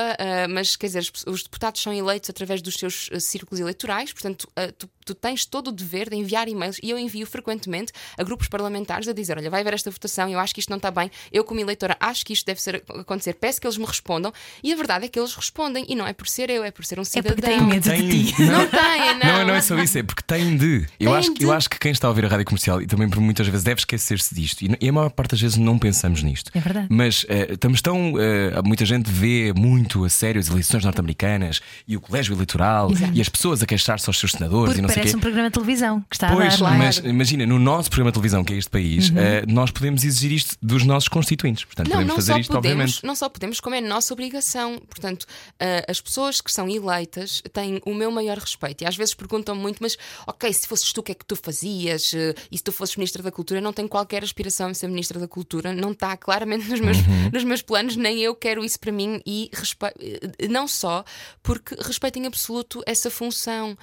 mas 0.50 0.76
quer 0.76 0.86
dizer, 0.88 1.00
os- 1.00 1.24
os 1.26 1.42
deputados 1.44 1.80
são 1.80 1.92
eleitos 1.92 2.28
através 2.30 2.60
dos 2.60 2.74
seus 2.74 3.08
ah, 3.12 3.20
círculos 3.20 3.60
eleitorais, 3.60 4.12
portanto, 4.12 4.48
ah, 4.56 4.70
tu, 4.76 4.88
tu 5.06 5.14
tens 5.14 5.46
todo 5.46 5.68
o 5.68 5.72
dever 5.72 6.10
de 6.10 6.16
enviar 6.16 6.48
e-mails 6.48 6.78
e 6.82 6.90
eu 6.90 6.98
envio 6.98 7.26
frequentemente 7.26 7.92
a 8.18 8.22
grupos 8.24 8.48
parlamentares 8.48 9.08
a 9.08 9.12
dizer: 9.12 9.38
Olha, 9.38 9.48
vai 9.48 9.60
haver 9.62 9.72
esta 9.72 9.90
votação, 9.90 10.28
eu 10.28 10.38
acho 10.38 10.52
que 10.52 10.60
isto 10.60 10.68
não 10.68 10.76
está 10.76 10.90
bem, 10.90 11.10
eu, 11.32 11.44
como 11.44 11.60
eleitora, 11.60 11.96
acho 12.00 12.26
que 12.26 12.32
isto 12.32 12.44
deve 12.44 12.60
ser, 12.60 12.82
acontecer, 12.88 13.34
peço 13.34 13.60
que 13.60 13.66
eles 13.66 13.78
me 13.78 13.86
respondam, 13.86 14.32
e 14.62 14.72
a 14.72 14.76
verdade 14.76 15.06
é 15.06 15.08
que 15.08 15.18
eles 15.18 15.34
respondem, 15.34 15.86
e 15.88 15.94
não 15.94 16.06
é 16.06 16.12
por 16.12 16.26
ser 16.28 16.50
eu, 16.50 16.64
é 16.64 16.70
por 16.70 16.84
ser 16.84 16.98
um 16.98 17.02
É 17.02 17.04
cidadão. 17.04 17.34
porque 17.36 17.50
têm 17.50 17.62
medo 17.62 17.88
de 17.90 18.32
ti. 18.32 18.42
Não 18.42 18.66
têm, 18.66 19.18
não. 19.22 19.38
Não, 19.38 19.46
não 19.46 19.54
é 19.54 19.60
só 19.62 19.78
isso, 19.78 19.96
é 19.98 20.02
porque 20.02 20.22
tem 20.26 20.56
de. 20.56 20.86
Eu, 20.98 21.10
Tem 21.10 21.16
acho, 21.16 21.34
de. 21.34 21.44
eu 21.44 21.52
acho 21.52 21.70
que 21.70 21.78
quem 21.78 21.92
está 21.92 22.08
a 22.08 22.10
ouvir 22.10 22.24
a 22.24 22.28
rádio 22.28 22.44
comercial 22.44 22.82
e 22.82 22.86
também 22.86 23.08
por 23.08 23.20
muitas 23.20 23.46
vezes 23.46 23.62
deve 23.64 23.80
esquecer-se 23.80 24.34
disto. 24.34 24.62
E, 24.62 24.76
e 24.80 24.88
a 24.88 24.92
maior 24.92 25.10
parte 25.10 25.30
das 25.32 25.40
vezes 25.40 25.56
não 25.56 25.78
pensamos 25.78 26.22
nisto. 26.22 26.50
É 26.54 26.58
verdade. 26.60 26.88
Mas 26.90 27.24
eh, 27.28 27.52
estamos 27.52 27.80
tão. 27.80 28.14
eh, 28.18 28.60
muita 28.64 28.84
gente 28.84 29.10
vê 29.10 29.52
muito 29.56 30.04
a 30.04 30.08
sério 30.10 30.40
as 30.40 30.48
eleições 30.48 30.84
norte-americanas 30.84 31.60
e 31.86 31.96
o 31.96 32.00
colégio 32.00 32.34
eleitoral 32.34 32.90
e 33.12 33.20
as 33.20 33.28
pessoas 33.28 33.62
a 33.62 33.66
queixar-se 33.66 34.08
aos 34.08 34.18
seus 34.18 34.32
senadores 34.32 34.74
Porque 34.74 34.80
e 34.80 34.82
não 34.82 34.88
parece 34.96 35.12
quê. 35.12 35.16
um 35.16 35.20
programa 35.20 35.48
de 35.48 35.54
televisão 35.54 36.00
que 36.10 36.16
está 36.16 36.32
Pois, 36.32 36.54
a 36.60 36.70
dar. 36.70 36.78
mas 36.78 36.96
imagina, 36.98 37.46
no 37.46 37.58
nosso 37.58 37.88
programa 37.90 38.10
de 38.10 38.14
televisão, 38.14 38.44
que 38.44 38.52
é 38.52 38.56
este 38.56 38.70
país, 38.70 39.10
Uhum. 39.10 39.18
eh, 39.18 39.44
nós 39.46 39.70
podemos 39.70 40.04
exigir 40.04 40.32
isto 40.32 40.56
dos 40.62 40.84
nossos 40.84 41.08
constituintes. 41.08 41.64
Portanto, 41.64 41.86
Não, 41.88 41.92
podemos 41.94 42.08
não 42.08 42.16
fazer 42.16 42.32
só, 42.32 42.38
isto, 42.38 42.52
podemos, 42.52 42.72
obviamente. 42.82 43.04
não 43.06 43.14
só 43.14 43.28
podemos, 43.28 43.60
como 43.60 43.74
é 43.76 43.80
nossa 43.80 44.12
obrigação. 44.12 44.78
Portanto, 44.88 45.26
ah, 45.60 45.84
as 45.88 46.00
pessoas 46.00 46.40
que 46.40 46.50
são 46.52 46.68
eleitas 46.68 47.42
têm 47.52 47.80
o 47.86 47.94
meu 47.94 48.10
maior 48.10 48.38
respeito. 48.38 48.82
E 48.82 48.86
às 48.86 48.96
vezes 48.96 49.14
perguntam 49.14 49.54
muito, 49.54 49.78
mas 49.80 49.96
ok, 50.26 50.52
se 50.52 50.66
fosses 50.66 50.92
tu, 50.92 51.00
o 51.00 51.02
que 51.02 51.12
é 51.12 51.14
que 51.14 51.24
tu 51.24 51.36
fazias? 51.36 52.12
Eh, 52.14 52.34
E 52.50 52.56
se 52.58 52.64
tu 52.64 52.72
fosses 52.72 52.96
Ministra 52.96 53.22
da 53.22 53.30
Cultura? 53.30 53.60
Eu 53.60 53.62
não 53.64 53.72
tenho 53.72 53.88
qualquer 53.88 54.22
aspiração 54.22 54.70
em 54.70 54.74
ser 54.74 54.88
Ministra 54.88 55.18
da 55.18 55.28
Cultura, 55.28 55.72
não 55.72 55.92
está 55.92 56.16
claramente 56.16 56.68
nos 56.68 56.80
meus, 56.80 56.96
Uhum. 56.98 57.30
nos 57.32 57.44
meus 57.44 57.62
planos, 57.62 57.96
nem 57.96 58.20
eu 58.20 58.34
quero 58.34 58.64
isso 58.64 58.78
para 58.80 58.92
mim. 58.92 59.20
E 59.26 59.50
respe... 59.52 59.86
não 60.48 60.66
só 60.68 61.04
porque 61.42 61.74
respeito 61.80 62.18
em 62.18 62.26
absoluto 62.26 62.82
essa 62.86 63.10
função. 63.10 63.76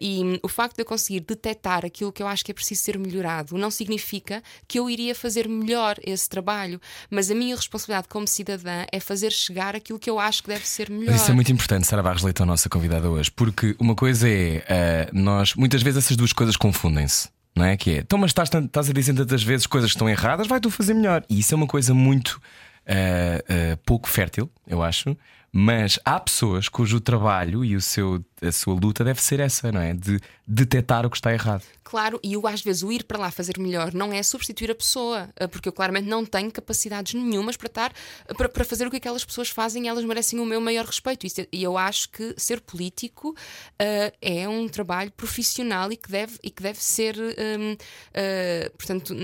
E 0.00 0.40
o 0.48 0.50
facto 0.50 0.76
de 0.76 0.82
eu 0.82 0.86
conseguir 0.86 1.20
detectar 1.20 1.84
aquilo 1.84 2.10
que 2.10 2.22
eu 2.22 2.26
acho 2.26 2.44
que 2.44 2.50
é 2.50 2.54
preciso 2.54 2.82
ser 2.82 2.98
melhorado 2.98 3.56
não 3.56 3.70
significa 3.70 4.42
que 4.66 4.78
eu 4.78 4.88
iria 4.88 5.14
fazer 5.14 5.46
melhor 5.48 5.96
esse 6.04 6.28
trabalho, 6.28 6.80
mas 7.10 7.30
a 7.30 7.34
minha 7.34 7.54
responsabilidade 7.54 8.08
como 8.08 8.26
cidadã 8.26 8.84
é 8.90 8.98
fazer 8.98 9.30
chegar 9.30 9.76
aquilo 9.76 9.98
que 9.98 10.08
eu 10.08 10.18
acho 10.18 10.42
que 10.42 10.48
deve 10.48 10.66
ser 10.66 10.90
melhor. 10.90 11.12
Mas 11.12 11.22
isso 11.22 11.30
é 11.30 11.34
muito 11.34 11.52
importante, 11.52 11.86
Sara 11.86 12.02
Barros 12.02 12.22
Leite, 12.22 12.42
a 12.42 12.46
nossa 12.46 12.68
convidada 12.68 13.10
hoje, 13.10 13.30
porque 13.30 13.76
uma 13.78 13.94
coisa 13.94 14.28
é 14.28 14.64
eh, 14.68 15.10
nós, 15.12 15.54
muitas 15.54 15.82
vezes 15.82 16.04
essas 16.04 16.16
duas 16.16 16.32
coisas 16.32 16.56
confundem-se. 16.56 17.28
Não 17.54 17.64
é? 17.64 17.76
Que 17.76 17.90
é, 17.90 17.98
então, 17.98 18.16
mas 18.18 18.30
estás, 18.30 18.48
estás 18.48 18.88
a 18.88 18.92
dizer 18.92 19.14
tantas 19.14 19.42
vezes 19.42 19.66
coisas 19.66 19.90
que 19.90 19.96
estão 19.96 20.08
erradas, 20.08 20.46
vai 20.46 20.60
tu 20.60 20.70
fazer 20.70 20.94
melhor. 20.94 21.24
E 21.28 21.40
isso 21.40 21.52
é 21.52 21.56
uma 21.56 21.66
coisa 21.66 21.92
muito 21.92 22.40
eh, 22.86 23.44
eh, 23.48 23.78
pouco 23.84 24.08
fértil, 24.08 24.48
eu 24.66 24.82
acho. 24.82 25.16
Mas 25.52 25.98
há 26.04 26.20
pessoas 26.20 26.68
cujo 26.68 27.00
trabalho 27.00 27.64
e 27.64 27.74
o 27.74 27.80
seu, 27.80 28.24
a 28.40 28.52
sua 28.52 28.74
luta 28.74 29.04
deve 29.04 29.20
ser 29.22 29.40
essa, 29.40 29.70
não 29.72 29.80
é? 29.80 29.92
De 29.94 30.20
detectar 30.46 31.04
o 31.04 31.10
que 31.10 31.16
está 31.16 31.32
errado. 31.32 31.62
Claro, 31.84 32.20
e 32.22 32.34
eu 32.34 32.46
às 32.46 32.60
vezes 32.62 32.82
o 32.82 32.92
ir 32.92 33.04
para 33.04 33.18
lá 33.18 33.30
fazer 33.30 33.58
melhor 33.58 33.94
não 33.94 34.12
é 34.12 34.22
substituir 34.22 34.70
a 34.70 34.74
pessoa, 34.74 35.28
eh, 35.36 35.46
porque 35.46 35.68
eu 35.68 35.72
claramente 35.72 36.06
não 36.06 36.24
tenho 36.24 36.50
capacidades 36.50 37.14
nenhumas 37.14 37.56
para 37.56 37.66
estar 37.66 37.92
para, 38.36 38.48
para 38.48 38.64
fazer 38.64 38.86
o 38.86 38.90
que 38.90 38.98
aquelas 38.98 39.24
pessoas 39.24 39.48
fazem 39.48 39.84
e 39.84 39.88
elas 39.88 40.04
merecem 40.04 40.38
o 40.38 40.44
meu 40.44 40.60
maior 40.60 40.84
respeito. 40.84 41.26
É- 41.26 41.48
E 41.52 41.62
eu 41.62 41.78
acho 41.78 42.10
que 42.10 42.34
ser 42.36 42.60
político 42.60 43.34
eh, 43.78 44.12
é 44.20 44.48
um 44.48 44.68
trabalho 44.68 45.10
profissional 45.12 45.90
e 45.90 45.96
que 45.96 46.10
deve, 46.10 46.38
e 46.42 46.50
que 46.50 46.62
deve 46.62 46.82
ser. 46.82 47.16
hum, 47.18 47.76
eh, 48.12 48.70
portanto, 48.76 49.14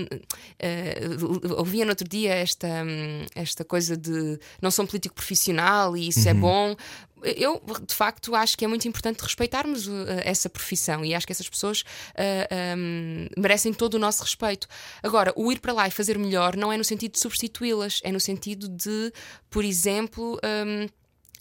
eh, 0.59 0.99
ouvia 1.57 1.85
no 1.85 1.91
outro 1.91 2.07
dia 2.07 2.33
esta, 2.33 2.67
hum, 2.67 3.25
esta 3.35 3.63
coisa 3.63 3.95
de 3.95 4.39
não 4.61 4.71
sou 4.71 4.83
um 4.85 4.87
político 4.87 5.15
profissional 5.15 5.95
e 5.95 6.07
isso 6.09 6.27
é 6.27 6.33
bom. 6.33 6.75
Eu, 7.23 7.61
de 7.87 7.93
facto, 7.93 8.35
acho 8.35 8.57
que 8.57 8.65
é 8.65 8.67
muito 8.67 8.87
importante 8.87 9.21
respeitarmos 9.21 9.87
uh, 9.87 10.05
essa 10.23 10.49
profissão 10.49 11.03
e 11.03 11.15
acho 11.15 11.25
que 11.25 11.31
essas 11.31 11.49
pessoas 11.49 11.81
uh, 11.81 12.77
um, 12.77 13.27
merecem 13.37 13.73
todo 13.73 13.95
o 13.95 13.99
nosso 13.99 14.23
respeito. 14.23 14.67
Agora, 15.01 15.33
o 15.35 15.51
ir 15.51 15.59
para 15.59 15.73
lá 15.73 15.87
e 15.87 15.91
fazer 15.91 16.17
melhor 16.17 16.55
não 16.55 16.71
é 16.71 16.77
no 16.77 16.83
sentido 16.83 17.13
de 17.13 17.19
substituí-las, 17.19 18.01
é 18.03 18.11
no 18.11 18.19
sentido 18.19 18.67
de, 18.67 19.11
por 19.49 19.63
exemplo. 19.63 20.39
um, 20.43 20.87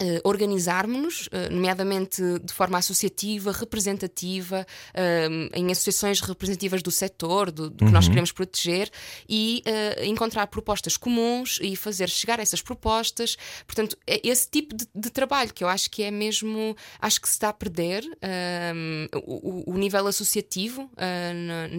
eh, 0.00 0.20
organizarmos-nos, 0.24 1.28
eh, 1.32 1.48
nomeadamente 1.50 2.20
de 2.42 2.52
forma 2.52 2.78
associativa, 2.78 3.52
representativa, 3.52 4.66
eh, 4.92 5.28
em 5.54 5.70
associações 5.70 6.20
representativas 6.20 6.82
do 6.82 6.90
setor, 6.90 7.50
do, 7.50 7.70
do 7.70 7.84
que 7.86 7.90
nós 7.92 8.08
queremos 8.08 8.32
proteger, 8.32 8.90
e 9.28 9.62
encontrar 10.02 10.46
propostas 10.48 10.96
comuns 10.96 11.58
e 11.62 11.76
fazer 11.76 12.08
chegar 12.08 12.38
essas 12.40 12.60
propostas. 12.62 13.36
Portanto, 13.66 13.96
é 14.06 14.20
esse 14.26 14.48
tipo 14.48 14.74
de, 14.74 14.86
de 14.94 15.10
trabalho 15.10 15.52
que 15.52 15.62
eu 15.62 15.68
acho 15.68 15.90
que 15.90 16.02
é 16.02 16.10
mesmo, 16.10 16.76
acho 17.00 17.20
que 17.20 17.28
se 17.28 17.34
está 17.34 17.48
a 17.48 17.52
perder 17.52 18.04
o, 19.24 19.72
o- 19.72 19.78
nível 19.78 20.06
associativo 20.06 20.90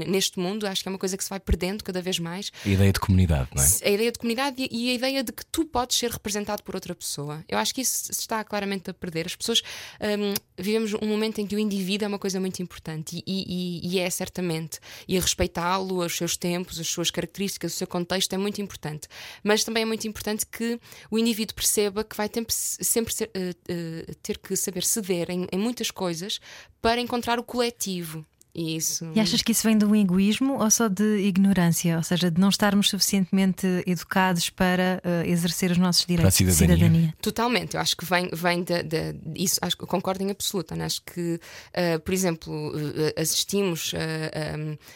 neste 0.07 0.39
mundo, 0.39 0.65
acho 0.67 0.81
que 0.83 0.89
é 0.89 0.91
uma 0.91 0.97
coisa 0.99 1.17
que 1.17 1.23
se 1.23 1.29
vai 1.29 1.39
perdendo 1.39 1.83
cada 1.83 2.01
vez 2.01 2.19
mais 2.19 2.51
A 2.65 2.69
ideia 2.69 2.91
de 2.91 2.99
comunidade, 2.99 3.49
não 3.55 3.63
é? 3.63 3.67
a 3.83 3.89
ideia 3.89 4.11
de 4.11 4.19
comunidade 4.19 4.55
e 4.71 4.85
e 4.85 4.89
a 4.91 4.93
ideia 4.93 5.23
de 5.23 5.31
que 5.31 5.43
tu 5.47 5.65
podes 5.65 5.97
ser 5.97 6.11
representado 6.11 6.61
por 6.61 6.75
outra 6.75 6.93
pessoa. 6.93 7.43
Eu 7.49 7.57
acho 7.57 7.73
que 7.73 7.81
isso 7.81 8.04
se 8.13 8.21
está 8.21 8.43
claramente 8.43 8.89
a 8.89 8.93
perder. 8.93 9.25
As 9.27 9.35
pessoas 9.35 9.61
hum, 10.01 10.33
vivemos 10.57 10.93
um 10.93 11.07
momento 11.07 11.39
em 11.39 11.47
que 11.47 11.55
o 11.55 11.59
indivíduo 11.59 12.05
é 12.05 12.07
uma 12.07 12.19
coisa 12.19 12.39
muito 12.39 12.61
importante 12.61 13.23
e, 13.25 13.81
e- 13.83 13.87
e 13.95 13.99
é 13.99 14.09
certamente. 14.09 14.79
E 15.07 15.17
a 15.17 15.21
respeitá-lo, 15.21 16.03
os 16.03 16.15
seus 16.15 16.35
tempos, 16.37 16.79
as 16.79 16.87
suas 16.87 17.09
características, 17.11 17.73
o 17.73 17.77
seu 17.77 17.87
contexto 17.87 18.33
é 18.33 18.37
muito 18.37 18.61
importante. 18.61 19.07
Mas 19.43 19.63
também 19.63 19.83
é 19.83 19.85
muito 19.85 20.07
importante 20.07 20.45
que 20.45 20.79
o 21.09 21.17
indivíduo 21.17 21.55
perceba 21.55 22.03
que 22.03 22.15
vai 22.15 22.29
temp- 22.29 22.49
sempre 22.51 23.13
ser- 23.13 23.31
eh, 23.33 23.53
eh, 23.67 24.13
ter 24.21 24.37
que 24.37 24.55
saber 24.55 24.83
ceder 24.83 25.29
em, 25.31 25.47
em 25.51 25.57
muitas 25.59 25.91
coisas 25.91 26.39
para 26.81 26.99
encontrar 27.01 27.39
o 27.39 27.43
coletivo. 27.43 28.25
E 28.57 28.77
isso. 28.77 29.05
E 29.13 29.19
achas 29.19 29.41
que 29.41 29.51
isso 29.51 29.63
vem 29.67 29.77
de 29.77 29.83
um 29.83 29.93
egoísmo 29.93 30.61
ou 30.63 30.71
só 30.71 30.87
de 30.87 31.17
ignorância? 31.17 31.97
Ou 31.97 32.03
seja, 32.03 32.31
de 32.31 32.39
não 32.39 32.47
estarmos 32.47 32.89
suficientemente 32.89 33.67
educados 33.85 34.49
para 34.49 35.01
eh, 35.03 35.23
exercer 35.27 35.71
os 35.71 35.77
nossos 35.77 36.05
direitos 36.05 36.33
de 36.37 36.51
cidadania. 36.53 36.77
cidadania? 36.85 37.13
Totalmente, 37.21 37.75
eu 37.75 37.81
acho 37.81 37.97
que 37.97 38.05
vem, 38.05 38.29
vem 38.31 38.63
de, 38.63 38.81
de- 38.83 39.11
de- 39.13 39.43
isso, 39.43 39.59
acho 39.61 39.77
que 39.77 39.85
concordo 39.85 40.23
em 40.23 40.31
absoluto. 40.31 40.73
né? 40.73 40.85
Acho 40.85 41.01
que, 41.03 41.37
ah, 41.73 41.99
por 41.99 42.13
exemplo, 42.13 42.71
ah, 43.17 43.21
assistimos 43.21 43.91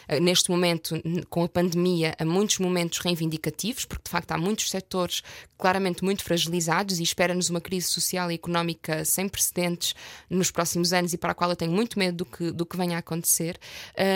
ah, 0.08 0.18
neste 0.20 0.50
momento, 0.50 0.94
com 1.28 1.44
a 1.44 1.48
pandemia, 1.48 2.14
a 2.18 2.24
muitos 2.24 2.58
momentos 2.58 2.98
reivindicativos, 2.98 3.84
porque 3.84 4.04
de 4.04 4.10
facto 4.10 4.32
há 4.32 4.38
muitos 4.38 4.70
setores 4.70 5.22
claramente 5.58 6.02
muito 6.02 6.24
fragilizados 6.24 6.98
e 6.98 7.02
espera-nos 7.02 7.50
uma 7.50 7.60
crise 7.60 7.88
social 7.88 8.30
e 8.30 8.34
económica 8.34 9.04
sem 9.04 9.28
precedentes 9.28 9.94
nos 10.30 10.50
próximos 10.50 10.92
anos 10.94 11.12
e 11.12 11.18
para 11.18 11.32
a 11.32 11.34
qual 11.34 11.50
eu 11.50 11.56
tenho 11.56 11.72
muito 11.72 11.98
medo 11.98 12.16
do 12.18 12.24
que, 12.24 12.50
do 12.50 12.64
que 12.64 12.76
venha 12.78 12.96
a 12.96 13.00
acontecer. 13.00 13.49
Fazer, 13.50 13.58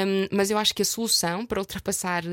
um, 0.07 0.37
mas 0.37 0.51
eu 0.51 0.59
acho 0.59 0.75
que 0.75 0.83
a 0.83 0.85
solução 0.85 1.47
para 1.47 1.61
ultrapassar 1.61 2.25
uh, 2.25 2.29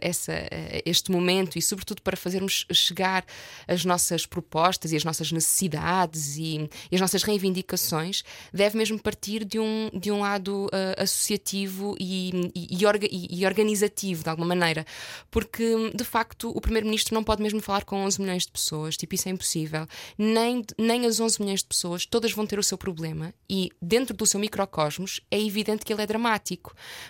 essa, 0.00 0.32
uh, 0.32 0.82
este 0.84 1.10
momento 1.10 1.58
e, 1.58 1.62
sobretudo, 1.62 2.02
para 2.02 2.16
fazermos 2.16 2.66
chegar 2.72 3.24
as 3.68 3.84
nossas 3.84 4.26
propostas 4.26 4.92
e 4.92 4.96
as 4.96 5.04
nossas 5.04 5.30
necessidades 5.30 6.36
e, 6.36 6.68
e 6.90 6.94
as 6.94 7.00
nossas 7.00 7.22
reivindicações 7.22 8.22
deve 8.52 8.76
mesmo 8.76 8.98
partir 8.98 9.44
de 9.44 9.58
um, 9.58 9.90
de 9.92 10.10
um 10.10 10.20
lado 10.20 10.66
uh, 10.66 11.02
associativo 11.02 11.96
e, 11.98 12.50
e, 12.54 12.86
orga, 12.86 13.06
e, 13.10 13.44
organizativo, 13.46 14.22
de 14.22 14.30
alguma 14.30 14.48
maneira, 14.48 14.84
porque 15.30 15.92
de 15.94 16.04
facto 16.04 16.50
o 16.50 16.60
Primeiro-Ministro 16.60 17.14
não 17.14 17.22
pode 17.22 17.42
mesmo 17.42 17.60
falar 17.60 17.84
com 17.84 18.04
11 18.04 18.20
milhões 18.20 18.42
de 18.44 18.52
pessoas, 18.52 18.96
tipo, 18.96 19.14
isso 19.14 19.28
é 19.28 19.32
impossível. 19.32 19.86
Nem, 20.16 20.64
nem 20.78 21.06
as 21.06 21.20
11 21.20 21.40
milhões 21.40 21.60
de 21.60 21.66
pessoas, 21.66 22.06
todas 22.06 22.32
vão 22.32 22.46
ter 22.46 22.58
o 22.58 22.62
seu 22.62 22.78
problema 22.78 23.32
e 23.48 23.70
dentro 23.80 24.16
do 24.16 24.26
seu 24.26 24.40
microcosmos 24.40 25.20
é 25.30 25.40
evidente 25.40 25.84
que 25.84 25.92
ele 25.92 26.02
é 26.02 26.06
dramático. 26.06 26.39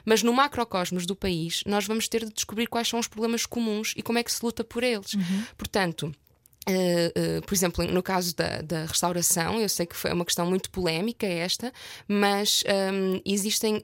Mas 0.04 0.22
no 0.22 0.32
macrocosmos 0.32 1.06
do 1.06 1.16
país, 1.16 1.62
nós 1.66 1.86
vamos 1.86 2.08
ter 2.08 2.24
de 2.24 2.32
descobrir 2.32 2.66
quais 2.66 2.88
são 2.88 2.98
os 2.98 3.08
problemas 3.08 3.46
comuns 3.46 3.94
e 3.96 4.02
como 4.02 4.18
é 4.18 4.22
que 4.22 4.32
se 4.32 4.44
luta 4.44 4.62
por 4.62 4.82
eles. 4.82 5.14
Uhum. 5.14 5.44
Portanto, 5.56 6.14
Uh, 6.68 7.38
uh, 7.38 7.46
por 7.46 7.54
exemplo, 7.54 7.84
no 7.86 8.02
caso 8.02 8.36
da, 8.36 8.60
da, 8.60 8.84
restauração, 8.84 9.58
eu 9.58 9.68
sei 9.68 9.86
que 9.86 9.96
foi 9.96 10.12
uma 10.12 10.26
questão 10.26 10.44
muito 10.44 10.70
polémica 10.70 11.26
esta, 11.26 11.72
mas 12.06 12.62
um, 12.66 13.14
ehm, 13.14 13.22
existem 13.24 13.76
uh, 13.76 13.80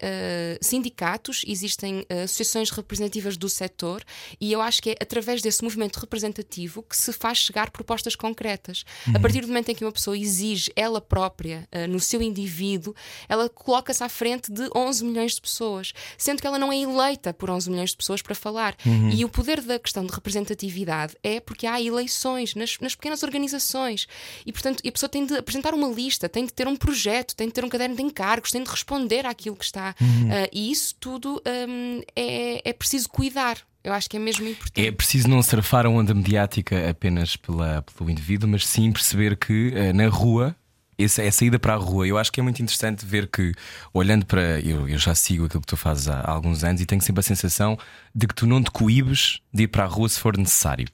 sindicatos, 0.61 1.43
existem 1.47 2.05
associações 2.25 2.69
representativas 2.69 3.39
do 3.39 3.49
setor 3.49 4.05
e 4.39 4.53
eu 4.53 4.61
acho 4.61 4.83
que 4.83 4.91
é 4.91 4.97
através 5.01 5.41
desse 5.41 5.65
movimento 5.65 5.97
representativo 5.97 6.83
que 6.83 6.97
se 6.97 7.15
faz 7.15 7.39
chegar 7.39 7.71
propostas 7.71 8.15
concretas. 8.15 8.85
Uhum. 9.07 9.15
A 9.17 9.21
partir 9.21 9.41
do 9.41 9.49
momento 9.49 9.71
em 9.71 9.75
que 9.75 9.85
uma 9.85 9.93
pessoa 9.93 10.17
exige 10.17 10.71
ela 10.77 11.01
própria, 11.01 11.67
no 11.89 11.99
seu 11.99 12.21
indivíduo, 12.21 12.95
ela 13.29 13.49
coloca-se 13.49 14.05
à 14.05 14.09
frente 14.09 14.53
de 14.53 14.69
11 14.75 15.05
milhões 15.05 15.35
de 15.35 15.41
pessoas, 15.41 15.93
sendo 16.19 16.41
que 16.41 16.47
ela 16.47 16.59
não 16.59 16.73
é 16.73 16.77
eleita 16.77 17.33
por 17.33 17.51
11 17.51 17.71
milhões 17.71 17.91
de 17.91 17.97
pessoas 17.97 18.21
para 18.21 18.35
falar. 18.35 18.77
Uhum. 18.85 19.11
E 19.11 19.25
o 19.25 19.29
poder 19.29 19.61
da 19.63 19.79
questão 19.79 20.05
de 20.05 20.13
representatividade 20.13 21.17
é 21.23 21.41
porque 21.41 21.67
há 21.67 21.81
eleições 21.81 22.55
nas 22.55 22.66
nas, 22.81 22.95
pequenas 22.95 23.23
organizações. 23.23 24.07
E, 24.45 24.53
portanto, 24.53 24.83
a 24.87 24.93
pessoa 24.93 25.09
tem 25.09 25.25
de 25.27 25.37
apresentar 25.37 25.75
uma 25.75 25.89
lista, 25.89 26.29
tem 26.29 26.45
de 26.45 26.53
ter 26.53 26.67
um 26.67 26.77
projeto, 26.77 27.35
tem 27.35 27.49
de 27.49 27.53
ter 27.53 27.65
um 27.65 27.69
caderno 27.69 27.97
de 27.97 28.03
encargos, 28.03 28.51
tem 28.51 28.63
de 28.63 28.71
responder 28.71 29.27
àquilo 29.27 29.57
que 29.57 29.65
está. 29.65 29.95
Uhum. 30.01 30.29
Uh, 30.29 30.49
e 30.53 30.71
isso 30.71 30.95
tudo 30.99 31.43
um, 31.69 32.03
é, 32.15 32.69
é 32.69 32.73
preciso 32.73 33.09
cuidar. 33.09 33.59
Eu 33.83 33.93
acho 33.93 34.11
que 34.11 34.17
é 34.17 34.21
mesmo 34.21 34.49
importante. 34.49 34.85
É 34.85 34.91
preciso 34.91 35.29
não 35.29 35.41
surfar 35.43 35.87
a 35.87 35.89
onda 35.89 36.13
mediática 36.13 36.91
apenas 36.91 37.37
pela, 37.37 37.83
pelo 37.97 38.11
indivíduo, 38.11 38.49
mas 38.49 38.67
sim 38.67 38.91
perceber 38.91 39.37
que 39.37 39.69
uh, 39.69 39.95
na 39.95 40.09
rua 40.09 40.57
essa, 40.99 41.23
essa 41.23 41.45
ida 41.45 41.59
para 41.59 41.75
a 41.75 41.77
rua, 41.77 42.07
eu 42.07 42.17
acho 42.17 42.33
que 42.33 42.41
é 42.41 42.43
muito 42.43 42.61
interessante 42.63 43.05
ver 43.05 43.29
que, 43.29 43.53
olhando 43.93 44.25
para. 44.25 44.61
Eu, 44.61 44.89
eu 44.89 44.99
já 44.99 45.15
sigo 45.15 45.45
aquilo 45.45 45.61
que 45.61 45.67
tu 45.67 45.77
fazes 45.77 46.09
há, 46.09 46.21
há, 46.21 46.31
alguns 46.31 46.65
anos 46.65 46.81
e 46.81 46.87
tenho 46.87 47.03
sempre 47.03 47.21
a 47.21 47.23
sensação 47.23 47.79
de 48.15 48.27
que 48.27 48.35
tu 48.35 48.47
não 48.47 48.63
te 48.63 48.71
coíbes 48.71 49.41
de 49.53 49.65
ir 49.65 49.69
para 49.69 49.85
a 49.85 49.87
rua 49.87 50.09
se 50.09 50.19
for 50.19 50.37
necessário 50.37 50.89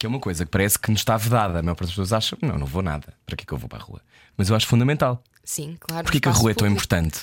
que 0.00 0.06
é 0.06 0.08
uma 0.08 0.18
coisa 0.18 0.46
que 0.46 0.50
parece 0.50 0.78
que 0.78 0.90
nos 0.90 1.02
está 1.02 1.18
vedada. 1.18 1.58
A 1.58 1.62
maior 1.62 1.74
parte 1.74 1.88
das 1.88 1.90
pessoas 1.90 2.12
acha, 2.14 2.36
não, 2.40 2.58
não 2.58 2.66
vou 2.66 2.80
nada, 2.82 3.12
para 3.26 3.36
que 3.36 3.44
é 3.44 3.46
que 3.46 3.52
eu 3.52 3.58
vou 3.58 3.68
para 3.68 3.78
a 3.78 3.82
rua? 3.82 4.00
Mas 4.34 4.48
eu 4.48 4.56
acho 4.56 4.66
fundamental. 4.66 5.22
Sim, 5.44 5.76
claro. 5.78 6.04
Porquê 6.04 6.18
que 6.18 6.28
a 6.28 6.32
rua 6.32 6.52
é 6.52 6.54
tão 6.54 6.66
importante? 6.66 7.20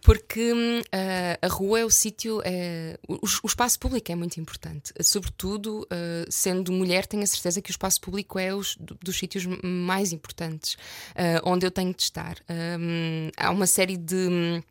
Porque 0.00 0.52
uh, 0.52 1.46
a 1.46 1.48
rua 1.48 1.80
é 1.80 1.84
o 1.84 1.90
sítio, 1.90 2.40
é, 2.46 2.98
o, 3.06 3.18
o, 3.42 3.46
espaço 3.46 3.78
público 3.78 4.10
é 4.10 4.14
muito 4.14 4.40
importante. 4.40 4.90
Sobretudo, 5.02 5.80
uh, 5.82 6.26
sendo 6.30 6.72
mulher, 6.72 7.04
tenho 7.04 7.22
a 7.22 7.26
certeza 7.26 7.60
que 7.60 7.70
o 7.70 7.72
espaço 7.72 8.00
público 8.00 8.38
é 8.38 8.54
os, 8.54 8.78
dos 8.78 9.18
sítios 9.18 9.44
mais 9.62 10.10
importantes 10.10 10.74
uh, 11.10 11.42
onde 11.44 11.66
eu 11.66 11.70
tenho 11.70 11.92
de 11.92 12.04
estar. 12.04 12.36
Um, 12.48 13.28
há 13.36 13.50
uma 13.50 13.66
série 13.66 13.98
de 13.98 14.62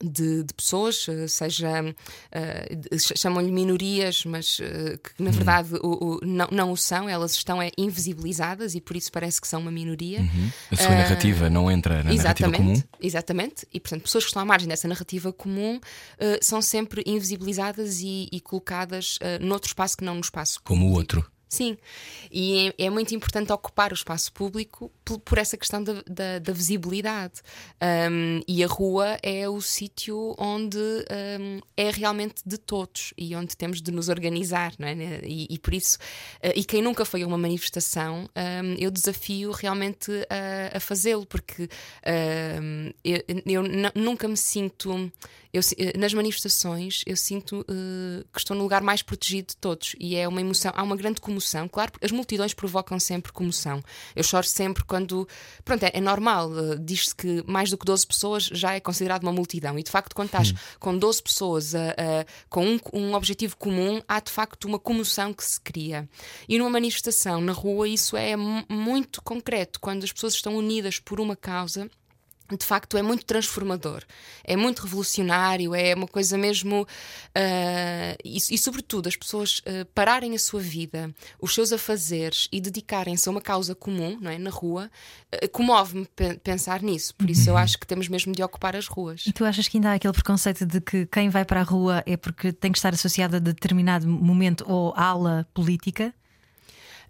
de, 0.00 0.42
de, 0.42 0.54
pessoas, 0.54 1.06
eh, 1.08 1.26
seja 1.28 1.82
uh, 1.82 2.98
chamam-lhe 3.16 3.50
minorias, 3.50 4.24
mas 4.24 4.58
uh, 4.58 4.98
que 4.98 5.22
na 5.22 5.30
uhum. 5.30 5.36
verdade 5.36 5.74
o, 5.82 6.16
o, 6.16 6.20
não, 6.22 6.48
não 6.50 6.72
o 6.72 6.76
são, 6.76 7.08
elas 7.08 7.32
estão 7.32 7.60
é, 7.60 7.70
invisibilizadas 7.76 8.74
e 8.74 8.80
por 8.80 8.96
isso 8.96 9.10
parece 9.12 9.40
que 9.40 9.48
são 9.48 9.60
uma 9.60 9.70
minoria. 9.70 10.20
Uhum. 10.20 10.50
A 10.70 10.76
sua 10.76 10.88
uh, 10.88 10.98
narrativa 10.98 11.50
não 11.50 11.70
entra 11.70 12.02
na 12.02 12.12
narrativa 12.12 12.52
comum. 12.52 12.82
Exatamente, 13.00 13.66
e 13.72 13.80
portanto, 13.80 14.02
pessoas 14.02 14.24
que 14.24 14.28
estão 14.28 14.42
à 14.42 14.44
margem 14.44 14.68
dessa 14.68 14.88
narrativa 14.88 15.32
comum 15.32 15.80
são 16.40 16.62
sempre 16.62 17.02
invisibilizadas 17.06 18.00
e, 18.00 18.28
e 18.30 18.40
colocadas 18.40 19.18
noutro 19.40 19.68
espaço 19.68 19.96
que 19.96 20.04
não 20.04 20.14
no 20.14 20.20
espaço. 20.20 20.60
Como 20.62 20.88
o 20.88 20.92
outro. 20.92 21.24
Sim, 21.52 21.76
e 22.30 22.72
é, 22.78 22.86
é, 22.86 22.88
muito 22.88 23.14
importante 23.14 23.52
ocupar 23.52 23.92
o 23.92 23.94
espaço 23.94 24.32
público 24.32 24.90
por, 25.04 25.18
por 25.18 25.36
essa 25.36 25.54
questão 25.54 25.84
da, 25.84 26.02
da, 26.06 26.38
da 26.38 26.50
visibilidade. 26.50 27.42
Um, 28.10 28.40
e 28.48 28.64
a 28.64 28.66
rua 28.66 29.18
é 29.22 29.46
o 29.46 29.60
sítio 29.60 30.34
onde 30.38 30.78
um, 30.78 31.60
é 31.76 31.90
realmente 31.90 32.36
de 32.46 32.56
todos 32.56 33.12
e 33.18 33.36
onde 33.36 33.54
temos 33.54 33.82
de 33.82 33.92
nos 33.92 34.08
organizar, 34.08 34.72
não 34.78 34.88
é? 34.88 34.94
E, 35.24 35.46
e 35.50 35.58
por 35.58 35.74
isso, 35.74 35.98
uh, 36.42 36.52
e 36.56 36.64
quem 36.64 36.80
nunca 36.80 37.04
foi 37.04 37.20
a 37.20 37.26
uma 37.26 37.36
manifestação, 37.36 38.30
um, 38.34 38.74
eu 38.78 38.90
desafio 38.90 39.50
realmente 39.50 40.10
a, 40.30 40.78
a 40.78 40.80
fazê-lo, 40.80 41.26
porque 41.26 41.68
eu, 43.04 43.22
eu 43.44 43.62
nunca 43.94 44.26
me 44.26 44.38
sinto 44.38 45.12
eu, 45.52 45.60
eh, 45.76 45.98
nas 45.98 46.14
manifestações 46.14 47.02
eu 47.06 47.16
sinto 47.16 47.60
uh, 47.60 48.24
que 48.32 48.38
estou 48.38 48.56
no 48.56 48.62
lugar 48.62 48.80
mais 48.80 49.02
protegido 49.02 49.48
de 49.48 49.56
todos 49.56 49.94
e 50.00 50.16
é 50.16 50.26
uma 50.26 50.40
emoção, 50.40 50.72
há 50.74 50.82
uma 50.82 50.96
grande 50.96 51.20
comoção. 51.20 51.41
Claro, 51.68 51.92
as 52.02 52.10
multidões 52.10 52.54
provocam 52.54 52.98
sempre 52.98 53.32
comoção. 53.32 53.82
Eu 54.14 54.22
choro 54.22 54.46
sempre 54.46 54.84
quando. 54.84 55.28
Pronto, 55.64 55.82
é, 55.84 55.90
é 55.94 56.00
normal. 56.00 56.50
Uh, 56.50 56.78
Diz-se 56.78 57.14
que 57.14 57.44
mais 57.46 57.70
do 57.70 57.78
que 57.78 57.84
12 57.84 58.06
pessoas 58.06 58.44
já 58.44 58.74
é 58.74 58.80
considerado 58.80 59.22
uma 59.22 59.32
multidão 59.32 59.78
e 59.78 59.82
de 59.82 59.90
facto, 59.90 60.14
quando 60.14 60.28
estás 60.28 60.50
hum. 60.50 60.54
com 60.78 60.96
12 60.96 61.22
pessoas 61.22 61.74
uh, 61.74 61.78
com 62.48 62.66
um, 62.66 62.80
um 62.92 63.14
objetivo 63.14 63.56
comum, 63.56 64.02
há 64.06 64.20
de 64.20 64.30
facto 64.30 64.66
uma 64.66 64.78
comoção 64.78 65.32
que 65.32 65.44
se 65.44 65.60
cria. 65.60 66.08
E 66.48 66.58
numa 66.58 66.70
manifestação 66.70 67.40
na 67.40 67.52
rua, 67.52 67.88
isso 67.88 68.16
é 68.16 68.36
muito 68.36 69.22
concreto. 69.22 69.80
Quando 69.80 70.04
as 70.04 70.12
pessoas 70.12 70.34
estão 70.34 70.56
unidas 70.56 70.98
por 70.98 71.20
uma 71.20 71.36
causa 71.36 71.90
de 72.56 72.64
facto 72.64 72.96
é 72.96 73.02
muito 73.02 73.24
transformador, 73.24 74.02
é 74.44 74.56
muito 74.56 74.82
revolucionário, 74.82 75.74
é 75.74 75.94
uma 75.94 76.06
coisa 76.06 76.36
mesmo. 76.36 76.82
Uh, 76.82 78.16
e, 78.24 78.36
e, 78.36 78.58
sobretudo, 78.58 79.08
as 79.08 79.16
pessoas 79.16 79.60
uh, 79.60 79.84
pararem 79.94 80.34
a 80.34 80.38
sua 80.38 80.60
vida, 80.60 81.14
os 81.40 81.54
seus 81.54 81.72
afazeres 81.72 82.48
e 82.52 82.60
dedicarem-se 82.60 83.28
a 83.28 83.32
uma 83.32 83.40
causa 83.40 83.74
comum, 83.74 84.18
não 84.20 84.30
é? 84.30 84.38
Na 84.38 84.50
rua, 84.50 84.90
uh, 85.34 85.48
comove-me 85.50 86.06
pensar 86.42 86.82
nisso. 86.82 87.14
Por 87.14 87.30
isso, 87.30 87.48
eu 87.48 87.54
uhum. 87.54 87.60
acho 87.60 87.78
que 87.78 87.86
temos 87.86 88.08
mesmo 88.08 88.32
de 88.32 88.42
ocupar 88.42 88.76
as 88.76 88.86
ruas. 88.86 89.24
E 89.26 89.32
tu 89.32 89.44
achas 89.44 89.68
que 89.68 89.76
ainda 89.76 89.90
há 89.90 89.94
aquele 89.94 90.12
preconceito 90.12 90.66
de 90.66 90.80
que 90.80 91.06
quem 91.06 91.28
vai 91.28 91.44
para 91.44 91.60
a 91.60 91.64
rua 91.64 92.02
é 92.06 92.16
porque 92.16 92.52
tem 92.52 92.72
que 92.72 92.78
estar 92.78 92.92
associado 92.92 93.36
a 93.36 93.38
determinado 93.38 94.06
momento 94.06 94.64
ou 94.68 94.92
ala 94.96 95.46
política? 95.54 96.14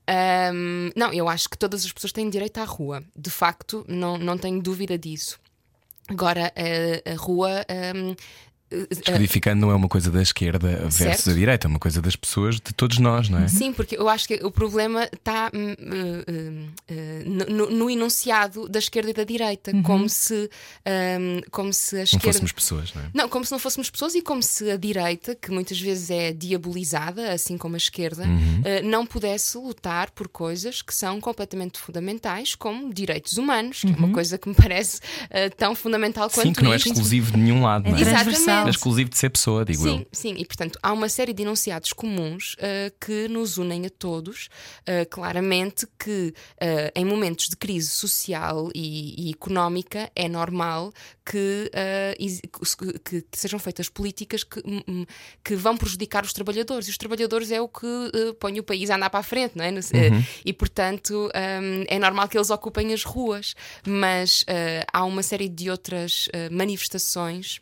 Um, 0.08 0.90
não, 0.96 1.12
eu 1.12 1.28
acho 1.28 1.48
que 1.48 1.56
todas 1.56 1.84
as 1.84 1.92
pessoas 1.92 2.12
têm 2.12 2.28
direito 2.28 2.58
à 2.58 2.64
rua. 2.64 3.02
De 3.16 3.30
facto, 3.30 3.84
não, 3.88 4.18
não 4.18 4.36
tenho 4.36 4.60
dúvida 4.60 4.98
disso. 4.98 5.38
Agora, 6.08 6.52
a, 6.56 7.12
a 7.12 7.16
rua 7.16 7.64
um, 7.94 8.14
Descodificando 8.88 9.60
não 9.60 9.70
é 9.70 9.74
uma 9.74 9.88
coisa 9.88 10.10
da 10.10 10.22
esquerda 10.22 10.68
versus 10.68 10.96
certo. 10.96 11.30
a 11.30 11.34
direita, 11.34 11.66
é 11.66 11.68
uma 11.68 11.78
coisa 11.78 12.00
das 12.00 12.16
pessoas, 12.16 12.56
de 12.56 12.72
todos 12.72 12.98
nós, 12.98 13.28
não 13.28 13.38
é? 13.38 13.48
Sim, 13.48 13.72
porque 13.72 13.96
eu 13.96 14.08
acho 14.08 14.26
que 14.26 14.34
o 14.42 14.50
problema 14.50 15.08
está 15.12 15.50
uh, 15.52 15.58
uh, 15.58 16.70
uh, 16.90 17.50
no, 17.50 17.70
no, 17.70 17.90
enunciado 17.90 18.68
da 18.68 18.78
esquerda 18.78 19.10
e 19.10 19.14
da 19.14 19.24
direita, 19.24 19.72
uhum. 19.72 19.82
como, 19.82 20.08
se, 20.08 20.48
um, 21.20 21.40
como 21.50 21.72
se 21.72 21.96
a 21.96 22.02
esquerda. 22.04 22.26
Não 22.26 22.32
fôssemos 22.32 22.52
pessoas, 22.52 22.94
não 22.94 23.02
é? 23.02 23.06
Não, 23.12 23.28
como 23.28 23.44
se 23.44 23.52
não 23.52 23.58
fôssemos 23.58 23.90
pessoas 23.90 24.14
e 24.14 24.22
como 24.22 24.42
se 24.42 24.70
a 24.70 24.76
direita, 24.76 25.34
que 25.34 25.50
muitas 25.50 25.80
vezes 25.80 26.10
é 26.10 26.32
diabolizada, 26.32 27.32
assim 27.32 27.58
como 27.58 27.74
a 27.74 27.78
esquerda, 27.78 28.24
uhum. 28.24 28.62
não 28.88 29.04
pudesse 29.04 29.56
lutar 29.58 30.10
por 30.10 30.28
coisas 30.28 30.82
que 30.82 30.94
são 30.94 31.20
completamente 31.20 31.78
fundamentais, 31.78 32.54
como 32.54 32.92
direitos 32.92 33.36
humanos, 33.36 33.80
que 33.80 33.86
uhum. 33.86 33.92
é 33.92 33.96
uma 33.96 34.06
uhum. 34.08 34.12
coisa 34.12 34.38
que 34.38 34.48
me 34.48 34.54
parece 34.56 35.00
tão 35.56 35.74
fundamental 35.74 36.30
quanto 36.30 36.48
Sim, 36.48 36.52
que 36.52 36.62
não 36.62 36.72
é 36.72 36.76
exclusivo 36.76 37.32
de 37.32 37.38
nenhum 37.38 37.62
lado, 37.62 37.88
não 37.88 37.96
é? 37.96 38.00
Exatamente. 38.00 38.61
É 38.66 38.70
exclusivo 38.70 39.10
de 39.10 39.18
ser 39.18 39.30
pessoa, 39.30 39.64
digo 39.64 39.82
sim, 39.82 39.98
eu. 40.00 40.06
Sim, 40.12 40.34
e 40.38 40.44
portanto 40.44 40.78
há 40.82 40.92
uma 40.92 41.08
série 41.08 41.32
de 41.32 41.42
enunciados 41.42 41.92
comuns 41.92 42.54
uh, 42.54 42.92
que 43.00 43.28
nos 43.28 43.58
unem 43.58 43.86
a 43.86 43.90
todos. 43.90 44.48
Uh, 44.80 45.08
claramente 45.10 45.86
que 45.98 46.34
uh, 46.60 46.92
em 46.94 47.04
momentos 47.04 47.48
de 47.48 47.56
crise 47.56 47.88
social 47.88 48.70
e, 48.74 49.28
e 49.28 49.30
económica 49.30 50.10
é 50.14 50.28
normal 50.28 50.92
que, 51.24 51.70
que, 53.04 53.22
que, 53.22 53.38
sejam 53.38 53.58
feitas 53.58 53.88
políticas 53.88 54.42
que, 54.42 54.60
que 55.44 55.54
vão 55.54 55.76
prejudicar 55.76 56.24
os 56.24 56.32
trabalhadores. 56.32 56.88
E 56.88 56.90
os 56.90 56.98
trabalhadores 56.98 57.50
é 57.52 57.60
o 57.60 57.68
que 57.68 57.86
põe 58.40 58.58
o 58.58 58.62
país 58.62 58.90
a 58.90 58.96
andar 58.96 59.08
para 59.08 59.20
a 59.20 59.22
frente, 59.22 59.56
não 59.56 59.64
é? 59.64 59.70
Uhum. 59.70 60.24
E 60.44 60.52
portanto 60.52 61.30
um, 61.34 61.84
é 61.86 61.98
normal 61.98 62.28
que 62.28 62.36
eles 62.36 62.50
ocupem 62.50 62.92
as 62.92 63.04
ruas. 63.04 63.54
Mas 63.86 64.44
há 64.92 65.04
uma 65.04 65.22
série 65.22 65.48
de 65.48 65.70
outras 65.70 66.28
manifestações 66.50 67.60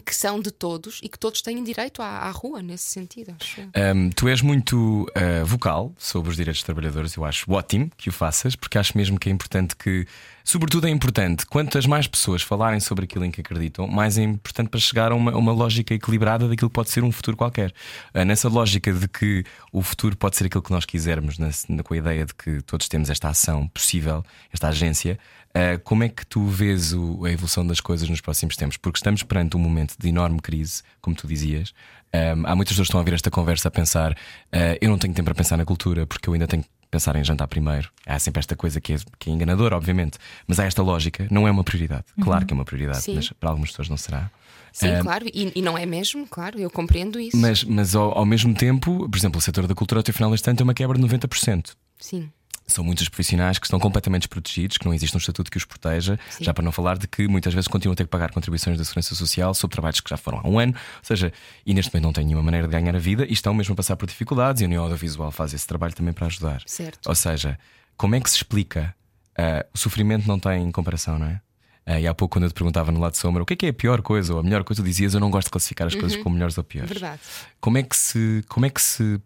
que 0.00 0.14
são 0.14 0.40
de 0.40 0.50
todos 0.50 1.00
e 1.02 1.08
que 1.08 1.18
todos 1.18 1.42
têm 1.42 1.62
direito 1.62 2.00
à, 2.00 2.06
à 2.06 2.30
rua 2.30 2.62
nesse 2.62 2.84
sentido. 2.84 3.36
Um, 3.76 4.10
tu 4.10 4.26
és 4.26 4.40
muito 4.40 5.02
uh, 5.02 5.44
vocal 5.44 5.92
sobre 5.98 6.30
os 6.30 6.36
direitos 6.36 6.60
dos 6.60 6.64
trabalhadores, 6.64 7.14
eu 7.14 7.24
acho 7.24 7.50
ótimo 7.52 7.90
que 7.96 8.08
o 8.08 8.12
faças, 8.12 8.56
porque 8.56 8.78
acho 8.78 8.96
mesmo 8.96 9.18
que 9.18 9.28
é 9.28 9.32
importante 9.32 9.76
que, 9.76 10.06
sobretudo, 10.42 10.86
é 10.86 10.90
importante 10.90 11.44
quantas 11.44 11.84
mais 11.84 12.06
pessoas 12.06 12.40
falarem 12.40 12.80
sobre 12.80 13.04
aquilo 13.04 13.24
em 13.24 13.30
que 13.30 13.42
acreditam, 13.42 13.86
mais 13.86 14.16
é 14.16 14.22
importante 14.22 14.70
para 14.70 14.80
chegar 14.80 15.12
a 15.12 15.14
uma, 15.14 15.36
uma 15.36 15.52
lógica 15.52 15.92
equilibrada 15.92 16.48
daquilo 16.48 16.70
que 16.70 16.74
pode 16.74 16.88
ser 16.88 17.04
um 17.04 17.12
futuro 17.12 17.36
qualquer. 17.36 17.70
Uh, 18.14 18.24
nessa 18.24 18.48
lógica 18.48 18.92
de 18.92 19.06
que 19.06 19.44
o 19.70 19.82
futuro 19.82 20.16
pode 20.16 20.36
ser 20.36 20.46
aquilo 20.46 20.62
que 20.62 20.70
nós 20.70 20.86
quisermos, 20.86 21.38
nessa, 21.38 21.66
com 21.82 21.92
a 21.92 21.96
ideia 21.98 22.24
de 22.24 22.34
que 22.34 22.62
todos 22.62 22.88
temos 22.88 23.10
esta 23.10 23.28
ação 23.28 23.68
possível, 23.68 24.24
esta 24.50 24.68
agência. 24.68 25.18
Uh, 25.54 25.78
como 25.84 26.02
é 26.02 26.08
que 26.08 26.24
tu 26.26 26.46
vês 26.46 26.94
o, 26.94 27.24
a 27.26 27.30
evolução 27.30 27.66
das 27.66 27.80
coisas 27.80 28.08
nos 28.08 28.20
próximos 28.20 28.56
tempos? 28.56 28.76
Porque 28.78 28.98
estamos 28.98 29.22
perante 29.22 29.56
um 29.56 29.60
momento 29.60 29.94
de 29.98 30.08
enorme 30.08 30.40
crise, 30.40 30.82
como 31.00 31.14
tu 31.14 31.26
dizias. 31.26 31.74
Um, 32.14 32.46
há 32.46 32.56
muitas 32.56 32.72
pessoas 32.72 32.86
que 32.86 32.90
estão 32.90 32.98
a 32.98 33.02
ouvir 33.02 33.14
esta 33.14 33.30
conversa 33.30 33.68
a 33.68 33.70
pensar: 33.70 34.12
uh, 34.12 34.78
eu 34.80 34.88
não 34.88 34.98
tenho 34.98 35.12
tempo 35.12 35.26
para 35.26 35.34
pensar 35.34 35.56
na 35.56 35.64
cultura 35.64 36.06
porque 36.06 36.28
eu 36.28 36.32
ainda 36.32 36.46
tenho 36.46 36.62
que 36.62 36.68
pensar 36.90 37.16
em 37.16 37.24
jantar 37.24 37.48
primeiro. 37.48 37.90
Há 38.06 38.18
sempre 38.18 38.40
esta 38.40 38.54
coisa 38.54 38.80
que 38.80 38.92
é, 38.92 38.96
que 39.18 39.30
é 39.30 39.32
enganadora, 39.32 39.76
obviamente, 39.76 40.18
mas 40.46 40.60
há 40.60 40.64
esta 40.64 40.82
lógica, 40.82 41.26
não 41.30 41.48
é 41.48 41.50
uma 41.50 41.64
prioridade. 41.64 42.04
Uhum. 42.16 42.24
Claro 42.24 42.46
que 42.46 42.52
é 42.52 42.54
uma 42.54 42.64
prioridade, 42.64 43.02
Sim. 43.02 43.14
mas 43.14 43.30
para 43.30 43.48
algumas 43.48 43.70
pessoas 43.70 43.88
não 43.88 43.96
será. 43.96 44.30
Sim, 44.72 44.96
Um, 44.96 45.02
claro, 45.02 45.26
e, 45.32 45.52
e 45.54 45.62
não 45.62 45.76
é 45.76 45.84
mesmo, 45.84 46.26
claro, 46.26 46.58
eu 46.58 46.70
compreendo 46.70 47.20
isso. 47.20 47.36
Mas, 47.36 47.62
mas 47.62 47.94
ao, 47.94 48.16
ao 48.16 48.24
mesmo 48.24 48.54
tempo, 48.54 49.06
por 49.08 49.18
exemplo, 49.18 49.38
o 49.38 49.42
setor 49.42 49.66
da 49.66 49.74
cultura 49.74 50.00
até 50.00 50.10
o 50.10 50.14
final 50.14 50.30
deste 50.30 50.48
ano 50.48 50.56
tem 50.56 50.64
uma 50.64 50.72
quebra 50.72 50.98
de 50.98 51.04
90%. 51.04 51.74
Sim. 51.98 52.30
São 52.72 52.84
muitos 52.84 53.08
profissionais 53.08 53.58
que 53.58 53.66
estão 53.66 53.78
completamente 53.78 54.22
desprotegidos, 54.22 54.78
que 54.78 54.86
não 54.86 54.94
existe 54.94 55.16
um 55.16 55.18
estatuto 55.18 55.50
que 55.50 55.56
os 55.56 55.64
proteja, 55.64 56.18
Sim. 56.30 56.44
já 56.44 56.54
para 56.54 56.64
não 56.64 56.72
falar 56.72 56.98
de 56.98 57.06
que 57.06 57.28
muitas 57.28 57.52
vezes 57.52 57.68
continuam 57.68 57.92
a 57.92 57.96
ter 57.96 58.04
que 58.04 58.10
pagar 58.10 58.30
contribuições 58.30 58.78
da 58.78 58.84
Segurança 58.84 59.14
Social 59.14 59.54
sobre 59.54 59.74
trabalhos 59.74 60.00
que 60.00 60.10
já 60.10 60.16
foram 60.16 60.40
há 60.42 60.48
um 60.48 60.58
ano, 60.58 60.74
ou 60.74 61.04
seja, 61.04 61.32
e 61.64 61.74
neste 61.74 61.92
momento 61.92 62.04
não 62.04 62.12
têm 62.12 62.24
nenhuma 62.24 62.42
maneira 62.42 62.66
de 62.66 62.72
ganhar 62.72 62.94
a 62.94 62.98
vida 62.98 63.26
e 63.26 63.32
estão 63.32 63.54
mesmo 63.54 63.72
a 63.72 63.76
passar 63.76 63.96
por 63.96 64.06
dificuldades 64.06 64.60
e 64.60 64.64
a 64.64 64.66
União 64.66 64.82
Audiovisual 64.82 65.30
faz 65.30 65.52
esse 65.52 65.66
trabalho 65.66 65.94
também 65.94 66.12
para 66.12 66.26
ajudar. 66.26 66.62
Certo. 66.66 67.08
Ou 67.08 67.14
seja, 67.14 67.58
como 67.96 68.14
é 68.14 68.20
que 68.20 68.30
se 68.30 68.36
explica? 68.36 68.94
ah, 69.36 69.66
o 69.74 69.78
sofrimento 69.78 70.26
não 70.26 70.38
tem 70.38 70.70
comparação, 70.70 71.18
não 71.18 71.26
é? 71.26 71.40
Ah, 71.84 72.00
e 72.00 72.06
há 72.06 72.14
pouco, 72.14 72.34
quando 72.34 72.44
eu 72.44 72.50
te 72.50 72.54
perguntava 72.54 72.92
no 72.92 73.00
lado 73.00 73.12
de 73.12 73.18
sombra 73.18 73.42
o 73.42 73.46
que 73.46 73.54
é 73.54 73.56
que 73.56 73.66
é 73.66 73.68
a 73.70 73.72
pior 73.72 74.02
coisa 74.02 74.32
ou 74.32 74.40
a 74.40 74.42
melhor 74.42 74.62
coisa, 74.62 74.82
tu 74.82 74.86
dizias 74.86 75.14
eu 75.14 75.20
não 75.20 75.30
gosto 75.30 75.46
de 75.46 75.52
classificar 75.52 75.88
as 75.88 75.94
coisas 75.94 76.16
como 76.22 76.34
melhores 76.34 76.56
ou 76.56 76.62
piores. 76.62 76.88
Verdade. 76.88 77.20
Como 77.60 77.76
é 77.76 77.82
que 77.82 77.96
se, 77.96 78.44
como 78.48 78.66
é 78.66 78.70
que 78.70 78.80
se, 78.80 79.20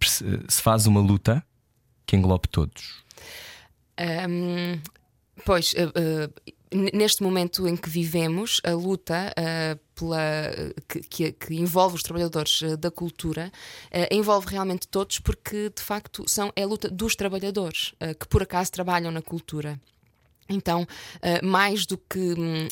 se 0.49 0.63
faz 0.63 0.87
uma 0.87 1.01
luta 1.01 1.45
que 2.07 2.17
englobe 2.17 2.49
todos? 2.49 3.05
Hum, 3.99 4.81
pois, 5.45 5.73
uh, 5.75 5.77
uh, 5.89 6.93
neste 6.93 7.23
momento 7.23 7.67
em 7.67 7.77
que 7.77 7.89
vivemos, 7.89 8.61
a 8.65 8.73
luta 8.73 9.33
uh, 9.33 9.79
pela, 9.95 10.53
que, 10.89 11.01
que- 11.01 11.33
que 11.33 11.55
envolve 11.55 11.97
os 11.97 12.03
trabalhadores 12.03 12.61
da 12.79 12.91
cultura 12.91 13.51
envolve 14.11 14.49
realmente 14.49 14.87
todos, 14.89 15.19
porque 15.21 15.71
de 15.75 15.83
facto 15.83 16.25
são, 16.29 16.53
é 16.55 16.63
a 16.65 16.67
luta 16.67 16.91
dos 16.91 17.17
trabalhadores 17.17 17.95
que 18.21 18.29
por 18.29 18.43
acaso 18.43 18.71
trabalham 18.73 19.11
na 19.11 19.23
cultura. 19.23 19.81
Então, 20.49 20.87
mais 21.43 21.87
do 21.87 21.97
que 21.97 22.19
hum, 22.39 22.69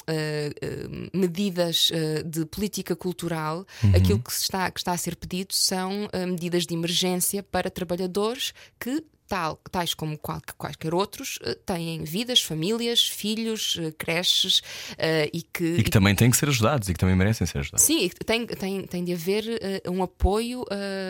medidas 1.12 1.90
de 2.26 2.44
política 2.46 2.94
cultural, 2.94 3.66
aquilo 3.94 4.18
que, 4.20 4.30
está, 4.30 4.70
que 4.70 4.78
está 4.80 4.92
a 4.92 4.96
ser 4.98 5.16
pedido 5.16 5.54
são 5.54 6.08
medidas 6.28 6.66
de 6.66 6.74
emergência 6.74 7.42
para 7.42 7.70
trabalhadores 7.70 8.52
que. 8.78 9.02
Tal, 9.35 9.57
tais 9.68 9.94
como 9.94 10.16
qual- 10.16 10.40
quaisquer 10.57 10.94
outros, 10.94 11.40
eh, 11.42 11.57
têm 11.66 12.05
vidas, 12.05 12.40
famílias, 12.40 13.05
filhos, 13.09 13.77
eh, 13.81 13.90
creches 13.99 14.62
eh, 14.97 15.29
e 15.33 15.42
que, 15.42 15.64
E 15.79 15.83
que 15.83 15.90
também 15.90 16.14
têm 16.14 16.31
que 16.31 16.37
ser 16.37 16.49
ajudados 16.49 16.88
e 16.88 16.92
que 16.92 17.01
também 17.01 17.16
merecem 17.16 17.44
ser 17.44 17.59
ajudados. 17.59 17.85
Sim, 17.85 18.09
tem, 18.25 18.47
tem, 18.47 18.87
tem 18.87 19.05
de 19.05 19.12
haver 19.12 19.44
um 19.88 20.05
apoio 20.05 20.61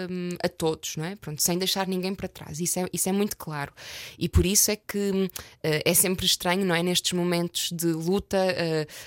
hum, 0.09 0.31
a 0.43 0.49
todos, 0.49 0.97
não 0.97 1.05
é? 1.05 1.17
Pronto, 1.17 1.43
sem 1.43 1.59
deixar 1.59 1.87
ninguém 1.87 2.15
para 2.15 2.27
trás. 2.27 2.61
Isso 2.61 2.79
é, 2.79 2.87
isso 2.95 3.11
é 3.11 3.13
muito 3.13 3.37
claro. 3.37 3.75
E 4.19 4.27
por 4.27 4.47
isso 4.47 4.71
é 4.71 4.77
que 4.77 5.31
é 5.63 5.93
sempre 5.93 6.25
estranho, 6.25 6.65
não 6.65 6.75
é? 6.75 6.83
Nestes 6.83 7.13
momentos 7.13 7.69
de 7.73 7.89
luta, 7.89 8.39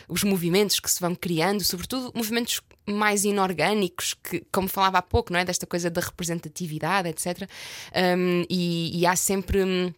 os 0.08 0.24
movimentos 0.24 0.80
que 0.80 0.92
se 0.92 1.00
vão 1.00 1.16
criando, 1.16 1.64
sobretudo 1.64 2.12
movimentos 2.14 2.62
mais 2.88 3.26
inorgânicos, 3.26 4.14
que, 4.14 4.46
como 4.52 4.68
falava 4.68 4.98
há 5.00 5.02
pouco, 5.02 5.32
não 5.32 5.40
é? 5.40 5.46
Desta 5.46 5.66
coisa 5.66 5.90
da 5.90 6.02
representatividade, 6.02 7.10
etc. 7.10 7.50
Hum, 8.18 8.46
e, 8.50 9.00
e 9.00 9.06
há 9.06 9.16
sempre. 9.16 9.94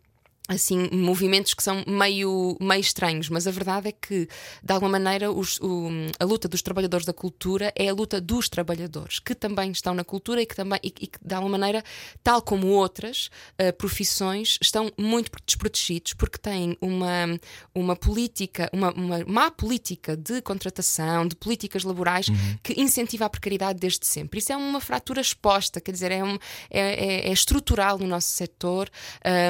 Assim, 0.50 0.90
movimentos 0.92 1.54
que 1.54 1.62
são 1.64 1.84
meio, 1.88 2.58
meio 2.60 2.82
estranhos, 2.82 3.30
mas 3.30 3.46
a 3.48 3.52
verdade 3.52 3.90
é 3.90 3.92
que, 3.92 4.28
de 4.64 4.74
alguma 4.74 4.92
maneira, 5.00 5.32
os- 5.32 5.60
o- 5.62 5.90
a 6.20 6.26
luta 6.26 6.48
dos 6.48 6.62
trabalhadores 6.62 7.06
da 7.06 7.14
cultura 7.14 7.72
é 7.76 7.88
a 7.90 7.94
luta 7.94 8.20
dos 8.20 8.50
trabalhadores, 8.50 9.20
que 9.20 9.36
também 9.36 9.72
estão 9.72 9.94
na 9.94 10.04
cultura 10.04 10.42
e 10.42 10.46
que, 10.46 10.56
também, 10.56 10.80
e, 10.84 10.90
que 10.92 11.08
de 11.24 11.34
alguma 11.36 11.58
maneira, 11.58 11.84
tal 12.24 12.42
como 12.42 12.68
outras 12.68 13.30
eh, 13.58 13.72
profissões, 13.72 14.58
estão 14.62 14.92
muito 14.98 15.32
desprotegidos 15.46 16.14
porque 16.14 16.38
têm 16.38 16.76
uma, 16.82 17.40
uma 17.74 17.96
política, 17.96 18.70
uma, 18.74 18.92
uma 18.94 19.24
má 19.28 19.52
política 19.52 20.18
de 20.18 20.42
contratação, 20.42 21.28
de 21.28 21.36
políticas 21.36 21.84
laborais 21.84 22.28
que 22.64 22.74
incentiva 22.82 23.26
a 23.26 23.30
precariedade 23.30 23.80
desde 23.80 24.06
sempre. 24.06 24.40
Isso 24.40 24.52
é 24.52 24.58
uma 24.58 24.82
fratura 24.82 25.22
exposta, 25.22 25.80
quer 25.80 25.92
dizer, 25.92 26.12
é, 26.12 26.24
um, 26.24 26.38
é, 26.70 26.80
é- 26.80 27.30
é 27.30 27.32
estrutural 27.32 27.98
no 28.00 28.08
nosso 28.08 28.30
setor, 28.32 28.90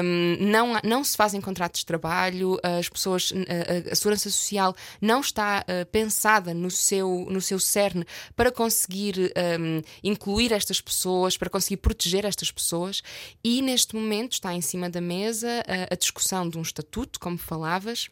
hum, 0.04 0.36
não, 0.40 0.74
há- 0.74 0.80
não 0.90 1.04
se 1.04 1.16
fazem 1.16 1.40
contratos 1.40 1.80
de 1.80 1.86
trabalho, 1.86 2.58
as 2.62 2.88
pessoas, 2.88 3.32
a, 3.32 3.92
a- 3.92 3.94
segurança 3.94 4.28
social 4.28 4.74
não 5.00 5.20
está 5.20 5.64
uh, 5.64 5.86
pensada 5.86 6.52
no 6.52 6.70
seu, 6.70 7.26
no 7.30 7.40
seu 7.40 7.58
cerne 7.60 8.04
para 8.34 8.50
conseguir 8.50 9.32
hum, 9.60 9.80
incluir 10.02 10.52
estas 10.52 10.80
pessoas, 10.80 11.36
para 11.36 11.48
conseguir 11.48 11.76
proteger 11.76 12.24
estas 12.24 12.50
pessoas, 12.50 13.02
e 13.44 13.62
neste 13.62 13.94
momento 13.94 14.32
está 14.32 14.52
em 14.52 14.60
cima 14.60 14.90
da 14.90 15.00
mesa 15.00 15.62
a, 15.66 15.94
a 15.94 15.96
discussão 15.96 16.48
de 16.48 16.58
um 16.58 16.62
estatuto, 16.62 17.20
como 17.20 17.38
falavas 17.38 18.08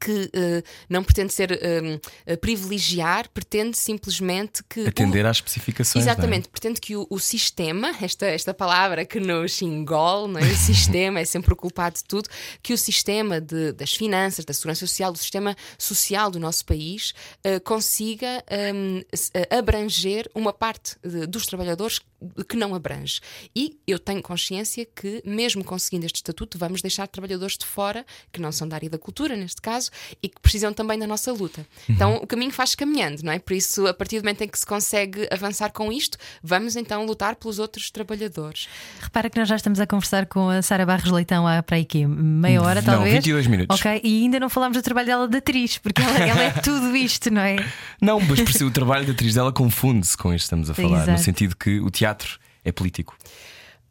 que 0.00 0.30
eh, 0.32 0.62
não 0.88 1.02
pretende 1.02 1.32
ser 1.32 1.52
eh, 1.52 2.00
eh, 2.26 2.36
privilegiar, 2.36 3.28
pretende 3.30 3.76
simplesmente 3.78 4.62
que 4.68 4.80
o- 4.80 4.88
Atender 4.88 5.24
às 5.26 5.36
especificações. 5.38 6.06
é? 6.06 6.10
Exatamente, 6.10 6.48
pretende 6.48 6.80
que 6.80 6.96
o, 6.96 7.06
o 7.10 7.18
sistema, 7.18 7.94
esta, 8.00 8.26
esta 8.26 8.52
palavra 8.54 9.04
que 9.04 9.18
nos 9.20 9.60
engole, 9.62 10.32
não 10.32 10.40
é? 10.40 10.44
o 10.44 10.56
sistema 10.56 11.20
é 11.20 11.24
sempre 11.24 11.52
o 11.52 11.56
culpado 11.56 11.96
de 11.96 12.04
tudo, 12.04 12.28
que 12.62 12.72
o 12.72 12.78
sistema 12.78 13.40
de- 13.40 13.72
das 13.72 13.94
finanças, 13.94 14.44
da 14.44 14.52
segurança 14.52 14.80
social, 14.86 15.12
do 15.12 15.18
sistema 15.18 15.56
social 15.78 16.30
do 16.30 16.38
nosso 16.38 16.64
país 16.64 17.12
eh, 17.44 17.58
consiga 17.60 18.44
hum, 18.74 19.02
s- 19.12 19.30
eh, 19.34 19.56
abranger 19.56 20.30
uma 20.34 20.52
parte 20.52 20.96
de- 21.02 21.26
dos 21.26 21.46
trabalhadores 21.46 22.00
que 22.48 22.56
não 22.56 22.74
abrange. 22.74 23.20
E 23.54 23.78
eu 23.86 23.98
tenho 23.98 24.22
consciência 24.22 24.86
que, 24.86 25.22
mesmo 25.24 25.62
conseguindo 25.62 26.06
este 26.06 26.16
estatuto, 26.16 26.56
vamos 26.58 26.80
deixar 26.80 27.06
trabalhadores 27.06 27.58
de 27.58 27.66
fora, 27.66 28.04
que 28.32 28.40
não 28.40 28.50
são 28.50 28.66
da 28.66 28.74
área 28.76 28.88
da 28.88 28.96
cultura, 28.98 29.36
neste 29.36 29.60
caso, 29.60 29.85
e 30.22 30.28
que 30.28 30.40
precisam 30.40 30.72
também 30.72 30.98
da 30.98 31.06
nossa 31.06 31.32
luta. 31.32 31.66
Então 31.88 32.16
o 32.16 32.26
caminho 32.26 32.52
faz 32.52 32.74
caminhando, 32.74 33.22
não 33.22 33.32
é? 33.32 33.38
Por 33.38 33.54
isso, 33.54 33.86
a 33.86 33.94
partir 33.94 34.18
do 34.20 34.24
momento 34.24 34.42
em 34.42 34.48
que 34.48 34.58
se 34.58 34.66
consegue 34.66 35.26
avançar 35.30 35.70
com 35.72 35.92
isto, 35.92 36.18
vamos 36.42 36.76
então 36.76 37.04
lutar 37.06 37.36
pelos 37.36 37.58
outros 37.58 37.90
trabalhadores. 37.90 38.68
Repara 39.00 39.28
que 39.30 39.38
nós 39.38 39.48
já 39.48 39.56
estamos 39.56 39.80
a 39.80 39.86
conversar 39.86 40.26
com 40.26 40.48
a 40.48 40.62
Sara 40.62 40.84
Barros 40.86 41.10
Leitão 41.10 41.46
há 41.46 41.62
para 41.62 41.76
aí 41.76 41.84
quê? 41.84 42.06
meia 42.06 42.62
hora, 42.62 42.80
Não, 42.80 42.94
talvez. 42.94 43.14
22 43.14 43.46
minutos. 43.46 43.78
Ok, 43.78 44.00
e 44.02 44.22
ainda 44.22 44.40
não 44.40 44.48
falámos 44.48 44.76
do 44.76 44.82
trabalho 44.82 45.06
dela 45.06 45.28
de 45.28 45.36
atriz, 45.36 45.78
porque 45.78 46.02
ela, 46.02 46.18
ela 46.18 46.42
é 46.42 46.50
tudo 46.50 46.96
isto, 46.96 47.30
não 47.30 47.40
é? 47.42 47.56
Não, 48.00 48.20
mas 48.20 48.40
por 48.40 48.52
si 48.52 48.64
o 48.64 48.70
trabalho 48.70 49.06
da 49.06 49.12
atriz 49.12 49.34
dela 49.34 49.52
confunde-se 49.52 50.16
com 50.16 50.32
isto 50.32 50.42
que 50.42 50.46
estamos 50.46 50.70
a 50.70 50.74
falar, 50.74 50.98
no 50.98 51.02
Exato. 51.04 51.22
sentido 51.22 51.56
que 51.56 51.80
o 51.80 51.90
teatro 51.90 52.38
é 52.64 52.72
político 52.72 53.16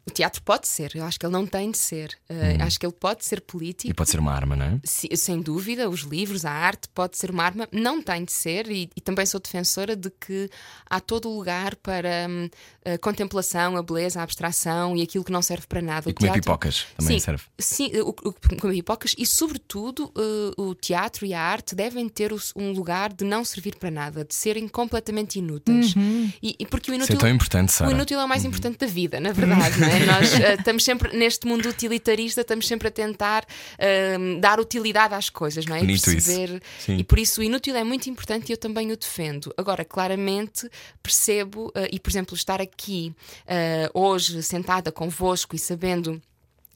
O 0.08 0.10
teatro 0.12 0.40
pode 0.42 0.68
ser, 0.68 0.92
eu 0.94 1.04
acho 1.04 1.18
que 1.18 1.26
ele 1.26 1.32
não 1.32 1.44
tem 1.44 1.68
de 1.68 1.78
ser. 1.78 2.16
Uh, 2.30 2.62
Acho 2.62 2.78
que 2.78 2.86
ele 2.86 2.92
pode 2.92 3.24
ser 3.24 3.40
político. 3.40 3.90
e 3.90 3.94
pode 3.94 4.08
ser 4.08 4.20
uma 4.20 4.32
arma, 4.32 4.54
não 4.54 4.64
é? 4.66 4.80
Si- 4.84 5.08
sem 5.16 5.40
dúvida, 5.42 5.90
os 5.90 6.02
livros, 6.02 6.44
a 6.44 6.50
arte 6.52 6.88
pode 6.94 7.18
ser 7.18 7.28
uma 7.28 7.42
arma, 7.42 7.68
não 7.72 8.00
tem 8.00 8.24
de 8.24 8.32
ser, 8.32 8.70
e, 8.70 8.88
e 8.96 9.00
também 9.00 9.26
sou 9.26 9.40
defensora 9.40 9.96
de 9.96 10.08
que 10.10 10.48
há 10.88 11.00
todo 11.00 11.28
o 11.28 11.36
lugar 11.36 11.74
para 11.76 12.28
hum, 12.30 12.48
a 12.84 12.96
contemplação, 12.98 13.76
a 13.76 13.82
beleza, 13.82 14.20
a 14.20 14.22
abstração 14.22 14.96
e 14.96 15.02
aquilo 15.02 15.24
que 15.24 15.32
não 15.32 15.42
serve 15.42 15.66
para 15.66 15.82
nada. 15.82 16.08
E 16.08 16.12
O 16.12 16.14
comer 16.14 16.28
teatro- 16.28 16.42
pipocas 16.42 16.86
também 16.96 17.18
sim, 17.18 17.24
serve. 17.24 17.42
Sim, 17.58 17.90
o, 18.00 18.10
o, 18.10 18.32
comer 18.60 18.74
pipocas 18.74 19.12
e, 19.18 19.26
sobretudo, 19.26 20.12
eh, 20.16 20.52
o 20.56 20.72
teatro 20.76 21.26
e 21.26 21.34
a 21.34 21.40
arte 21.42 21.74
devem 21.74 22.08
ter 22.08 22.32
o- 22.32 22.38
um 22.54 22.70
lugar 22.70 23.12
de 23.12 23.24
não 23.24 23.44
servir 23.44 23.74
para 23.74 23.90
nada, 23.90 24.24
de 24.24 24.36
serem 24.36 24.68
completamente 24.68 25.40
inúteis. 25.40 25.94
E, 26.40 26.54
e 26.60 26.64
porque 26.66 26.92
o 26.92 26.94
Isso 26.94 26.98
inútil. 26.98 27.16
é 27.16 27.18
tão 27.18 27.28
importante, 27.28 27.82
O 27.82 27.90
inútil 27.90 28.20
é 28.20 28.24
o 28.24 28.28
mais 28.28 28.44
importante 28.44 28.78
da 28.78 28.86
vida, 28.86 29.18
na 29.18 29.32
verdade. 29.32 29.80
não 29.80 29.88
é? 29.88 29.95
Nós 30.04 30.34
eh, 30.34 30.54
estamos 30.54 30.84
sempre, 30.84 31.16
neste 31.16 31.46
mundo 31.46 31.68
utilitarista, 31.68 32.40
estamos 32.40 32.66
sempre 32.66 32.88
a 32.88 32.90
tentar 32.90 33.44
ehm, 33.78 34.40
dar 34.40 34.60
utilidade 34.60 35.14
às 35.14 35.30
coisas, 35.30 35.64
não 35.66 35.76
é? 35.76 35.82
E 35.82 35.86
perceber. 35.86 36.62
E 36.88 37.04
por 37.04 37.18
isso 37.18 37.40
o 37.40 37.44
inútil 37.44 37.76
é 37.76 37.84
muito 37.84 38.08
importante 38.10 38.50
e 38.50 38.52
eu 38.52 38.56
também 38.56 38.92
o 38.92 38.96
defendo. 38.96 39.52
Agora, 39.56 39.84
claramente 39.84 40.68
percebo, 41.02 41.72
eh, 41.74 41.88
e 41.92 42.00
por 42.00 42.10
exemplo, 42.10 42.34
estar 42.34 42.60
aqui 42.60 43.14
eh, 43.46 43.90
hoje 43.94 44.42
sentada 44.42 44.92
convosco 44.92 45.54
e 45.54 45.58
sabendo 45.58 46.20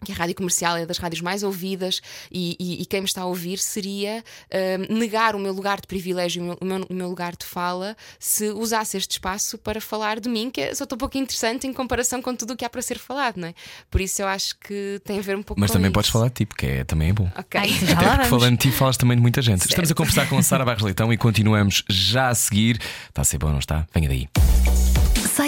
que 0.04 0.12
a 0.12 0.14
rádio 0.14 0.34
comercial 0.34 0.76
é 0.76 0.86
das 0.86 0.98
rádios 0.98 1.20
mais 1.20 1.42
ouvidas 1.42 2.00
e, 2.30 2.56
e, 2.58 2.82
e 2.82 2.86
quem 2.86 3.00
me 3.00 3.06
está 3.06 3.22
a 3.22 3.26
ouvir 3.26 3.58
seria 3.58 4.24
uh, 4.46 4.92
negar 4.92 5.34
o 5.34 5.38
meu 5.38 5.52
lugar 5.52 5.80
de 5.80 5.86
privilégio, 5.86 6.42
o 6.42 6.46
meu, 6.46 6.58
o, 6.60 6.64
meu, 6.64 6.86
o 6.90 6.94
meu, 6.94 7.08
lugar 7.08 7.36
de 7.36 7.44
fala, 7.44 7.96
se 8.18 8.48
usasse 8.50 8.96
este 8.96 9.12
espaço 9.12 9.58
para 9.58 9.80
falar 9.80 10.20
de 10.20 10.28
mim, 10.28 10.50
que 10.50 10.60
é 10.60 10.74
só 10.74 10.86
tão 10.86 10.96
pouco 10.96 11.18
interessante 11.18 11.66
em 11.66 11.72
comparação 11.72 12.22
com 12.22 12.34
tudo 12.34 12.54
o 12.54 12.56
que 12.56 12.64
há 12.64 12.70
para 12.70 12.82
ser 12.82 12.98
falado, 12.98 13.36
não 13.36 13.48
é? 13.48 13.54
Por 13.90 14.00
isso 14.00 14.22
eu 14.22 14.26
acho 14.26 14.56
que 14.58 15.00
tem 15.04 15.18
a 15.18 15.22
ver 15.22 15.36
um 15.36 15.42
pouco 15.42 15.60
Mas 15.60 15.70
com 15.70 15.74
também 15.74 15.88
isso. 15.88 15.94
podes 15.94 16.10
falar 16.10 16.28
de 16.28 16.34
ti, 16.34 16.46
porque 16.46 16.66
é, 16.66 16.84
também 16.84 17.10
é 17.10 17.12
bom. 17.12 17.30
Ok. 17.36 17.60
Ai, 17.60 17.68
já 17.68 17.92
Até 17.96 18.06
lá 18.06 18.14
porque 18.16 18.28
falando 18.30 18.58
de 18.58 18.70
ti, 18.70 18.72
falas 18.72 18.96
também 18.96 19.16
de 19.16 19.22
muita 19.22 19.42
gente. 19.42 19.60
Certo. 19.60 19.70
Estamos 19.70 19.90
a 19.90 19.94
conversar 19.94 20.28
com 20.28 20.38
a 20.38 20.42
Sara 20.42 20.64
Barros 20.64 20.82
Leitão 20.82 21.12
e 21.12 21.16
continuamos 21.16 21.84
já 21.88 22.28
a 22.28 22.34
seguir. 22.34 22.80
Está 23.08 23.22
a 23.22 23.24
ser 23.24 23.38
bom, 23.38 23.50
não 23.50 23.58
está? 23.58 23.86
Venha 23.92 24.08
daí. 24.08 24.89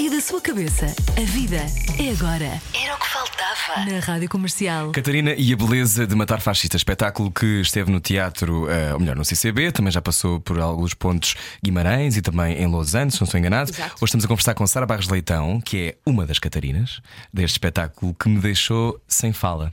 Saia 0.02 0.10
da 0.10 0.20
sua 0.20 0.40
cabeça. 0.40 0.86
A 1.16 1.20
vida 1.20 1.64
é 1.96 2.10
agora. 2.10 2.60
Era 2.74 2.96
o 2.96 2.98
que 2.98 3.06
faltava. 3.06 3.88
Na 3.88 4.00
Rádio 4.00 4.28
Comercial. 4.28 4.90
Catarina 4.90 5.32
e 5.38 5.52
a 5.52 5.56
beleza 5.56 6.08
de 6.08 6.16
matar 6.16 6.40
fascistas, 6.40 6.80
espetáculo 6.80 7.30
que 7.30 7.60
esteve 7.60 7.88
no 7.88 8.00
teatro, 8.00 8.68
eh, 8.68 8.92
ou 8.94 8.98
melhor, 8.98 9.14
no 9.14 9.24
CCB, 9.24 9.70
também 9.70 9.92
já 9.92 10.02
passou 10.02 10.40
por 10.40 10.58
alguns 10.58 10.92
pontos 10.92 11.36
Guimarães 11.62 12.16
e 12.16 12.22
também 12.22 12.60
em 12.60 12.66
Lausanne, 12.66 13.12
se 13.12 13.20
não 13.20 13.26
estou 13.26 13.38
enganado. 13.38 13.70
Exato. 13.70 13.94
Hoje 13.94 14.06
estamos 14.06 14.24
a 14.24 14.28
conversar 14.28 14.54
com 14.54 14.66
Sara 14.66 14.86
Barros 14.86 15.08
Leitão, 15.08 15.60
que 15.60 15.90
é 15.90 15.96
uma 16.04 16.26
das 16.26 16.40
Catarinas 16.40 17.00
deste 17.32 17.54
espetáculo 17.54 18.12
que 18.12 18.28
me 18.28 18.40
deixou 18.40 19.00
sem 19.06 19.32
fala. 19.32 19.72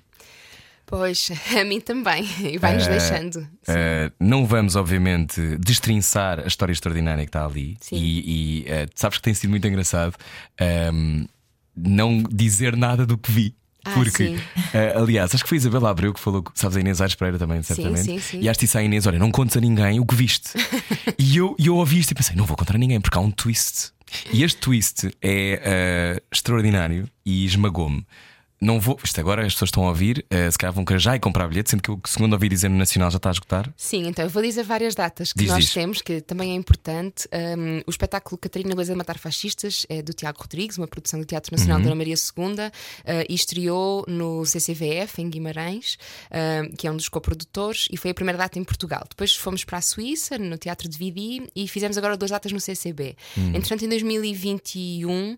Pois, 0.89 1.29
a 1.55 1.63
mim 1.63 1.79
também. 1.79 2.27
E 2.41 2.57
vai-nos 2.57 2.87
Eh, 2.87 2.89
deixando. 2.89 3.47
eh, 3.67 4.11
não 4.19 4.45
vamos, 4.45 4.75
obviamente, 4.75 5.39
destrinçar 5.59 6.39
a 6.39 6.47
história 6.47 6.73
extraordinária 6.73 7.23
que 7.23 7.29
está 7.29 7.45
ali. 7.45 7.77
Sim. 7.79 7.95
E, 7.97 8.63
e, 8.63 8.65
eh, 8.67 8.87
sabes 8.95 9.19
que 9.19 9.23
tem 9.23 9.33
sido 9.35 9.51
muito 9.51 9.67
engraçado 9.67 10.15
ehm, 10.59 11.25
não 11.77 12.23
dizer 12.23 12.75
nada 12.75 13.05
do 13.05 13.17
que 13.19 13.31
vi. 13.31 13.55
Ah, 13.85 13.91
Porque, 13.93 14.35
sim. 14.35 14.37
aliás, 14.95 15.33
acho 15.33 15.43
que 15.43 15.47
foi 15.47 15.57
a 15.57 15.59
Isabela 15.59 15.89
Abreu 15.89 16.13
que 16.13 16.19
falou, 16.19 16.43
sabes, 16.53 16.75
a 16.75 16.79
Inês 16.81 16.99
Aires 16.99 17.15
Pereira 17.15 17.39
também, 17.39 17.61
certamente. 17.63 18.03
sim, 18.03 18.19
sim. 18.19 18.39
E 18.41 18.49
acho 18.49 18.59
que 18.59 18.65
disse 18.65 18.77
à 18.77 18.83
Inês: 18.83 19.05
Olha, 19.07 19.17
não 19.17 19.31
contes 19.31 19.55
a 19.55 19.61
ninguém 19.61 19.99
o 20.01 20.05
que 20.05 20.15
viste. 20.15 20.49
e 21.17 21.37
eu, 21.37 21.55
eu 21.57 21.75
ouvi 21.77 21.99
isto 21.99 22.11
e 22.11 22.15
pensei: 22.15 22.35
Não 22.35 22.45
vou 22.45 22.57
contar 22.57 22.75
a 22.75 22.77
ninguém, 22.79 22.99
porque 22.99 23.17
há 23.17 23.21
um 23.21 23.31
twist. 23.31 23.91
E 24.33 24.43
este 24.43 24.57
twist 24.59 25.09
é 25.21 26.21
extraordinário 26.31 27.07
e 27.25 27.45
esmagou-me. 27.45 28.05
Não 28.61 28.79
vou, 28.79 28.99
isto 29.01 29.19
agora 29.21 29.45
as 29.45 29.53
pessoas 29.53 29.69
estão 29.69 29.85
a 29.85 29.89
ouvir, 29.89 30.25
eh, 30.29 30.51
se 30.51 30.57
calhar 30.57 30.73
vão 30.73 30.83
querer 30.83 30.99
já 30.99 31.15
ir 31.15 31.19
comprar 31.19 31.47
bilhete, 31.47 31.69
sendo 31.69 31.81
que 31.81 31.91
o 31.91 31.99
segundo 32.05 32.33
ouvi 32.33 32.49
dizer 32.49 32.67
no 32.69 32.77
Nacional 32.77 33.09
já 33.09 33.15
está 33.15 33.29
a 33.29 33.31
esgotar. 33.31 33.73
Sim, 33.77 34.07
então 34.07 34.25
eu 34.25 34.29
vou 34.29 34.43
dizer 34.43 34.63
várias 34.63 34.93
datas 34.95 35.31
que 35.31 35.39
Diz, 35.39 35.49
nós 35.49 35.63
diz. 35.63 35.73
temos, 35.73 36.01
que 36.01 36.19
também 36.19 36.51
é 36.51 36.55
importante. 36.55 37.27
Um, 37.57 37.81
o 37.87 37.89
espetáculo 37.89 38.37
Catarina 38.37 38.75
Beleza 38.75 38.91
de 38.91 38.97
Matar 38.97 39.17
Fascistas 39.17 39.85
é 39.87 40.01
do 40.01 40.13
Tiago 40.13 40.41
Rodrigues, 40.41 40.77
uma 40.77 40.87
produção 40.87 41.19
do 41.19 41.25
Teatro 41.25 41.51
Nacional 41.55 41.77
Uhum. 41.77 41.83
Dona 41.83 41.95
Maria 41.95 42.15
II, 42.15 42.43
uh, 42.43 43.25
e 43.29 43.33
estreou 43.33 44.03
no 44.07 44.45
CCVF, 44.45 45.21
em 45.21 45.29
Guimarães, 45.29 45.97
um, 46.29 46.75
que 46.75 46.85
é 46.85 46.91
um 46.91 46.97
dos 46.97 47.07
coprodutores, 47.07 47.87
e 47.91 47.95
foi 47.95 48.11
a 48.11 48.13
primeira 48.13 48.37
data 48.37 48.59
em 48.59 48.63
Portugal. 48.65 49.05
Depois 49.09 49.35
fomos 49.35 49.63
para 49.63 49.77
a 49.77 49.81
Suíça, 49.81 50.37
no 50.37 50.57
Teatro 50.57 50.89
de 50.89 50.97
Vidi, 50.97 51.47
e 51.55 51.65
fizemos 51.67 51.97
agora 51.97 52.17
duas 52.17 52.31
datas 52.31 52.51
no 52.51 52.59
CCB. 52.59 53.15
Hum. 53.37 53.49
Entretanto, 53.49 53.85
em 53.85 53.89
2021, 53.89 55.33
uh, 55.33 55.37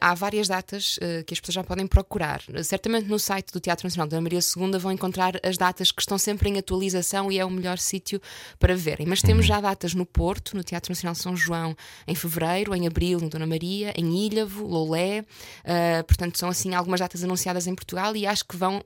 há 0.00 0.14
várias 0.14 0.48
datas 0.48 0.96
uh, 0.96 1.24
que 1.26 1.34
as 1.34 1.40
pessoas 1.40 1.54
já 1.56 1.64
podem 1.64 1.86
procurar. 1.86 2.40
Certamente 2.62 3.08
no 3.08 3.18
site 3.18 3.52
do 3.52 3.60
Teatro 3.60 3.86
Nacional 3.86 4.06
Dona 4.08 4.22
Maria 4.22 4.38
II 4.38 4.78
vão 4.78 4.92
encontrar 4.92 5.40
as 5.42 5.56
datas 5.56 5.90
que 5.90 6.00
estão 6.00 6.18
sempre 6.18 6.48
em 6.48 6.58
atualização 6.58 7.32
e 7.32 7.38
é 7.38 7.44
o 7.44 7.50
melhor 7.50 7.78
sítio 7.78 8.20
para 8.58 8.76
verem. 8.76 9.06
Mas 9.06 9.20
Uhum. 9.20 9.28
temos 9.28 9.46
já 9.46 9.60
datas 9.60 9.94
no 9.94 10.04
Porto, 10.04 10.56
no 10.56 10.62
Teatro 10.62 10.90
Nacional 10.90 11.14
São 11.14 11.36
João, 11.36 11.76
em 12.06 12.14
fevereiro, 12.14 12.74
em 12.74 12.86
abril, 12.86 13.18
no 13.20 13.28
Dona 13.28 13.46
Maria, 13.46 13.92
em 13.96 14.26
Ilhavo, 14.26 14.64
Loulé. 14.66 15.20
Uh, 15.20 16.04
portanto, 16.06 16.38
são 16.38 16.48
assim 16.48 16.74
algumas 16.74 17.00
datas 17.00 17.24
anunciadas 17.24 17.66
em 17.66 17.74
Portugal 17.74 18.14
e 18.14 18.26
acho 18.26 18.44
que 18.44 18.56
vão, 18.56 18.84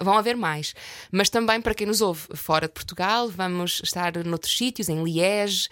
vão 0.00 0.16
haver 0.18 0.36
mais. 0.36 0.74
Mas 1.10 1.30
também 1.30 1.60
para 1.60 1.74
quem 1.74 1.86
nos 1.86 2.00
ouve 2.00 2.26
fora 2.34 2.66
de 2.66 2.74
Portugal, 2.74 3.28
vamos 3.28 3.80
estar 3.84 4.12
noutros 4.24 4.56
sítios, 4.56 4.88
em 4.88 5.02
Liege. 5.02 5.68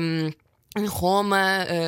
um, 0.00 0.30
em 0.76 0.86
Roma, 0.86 1.38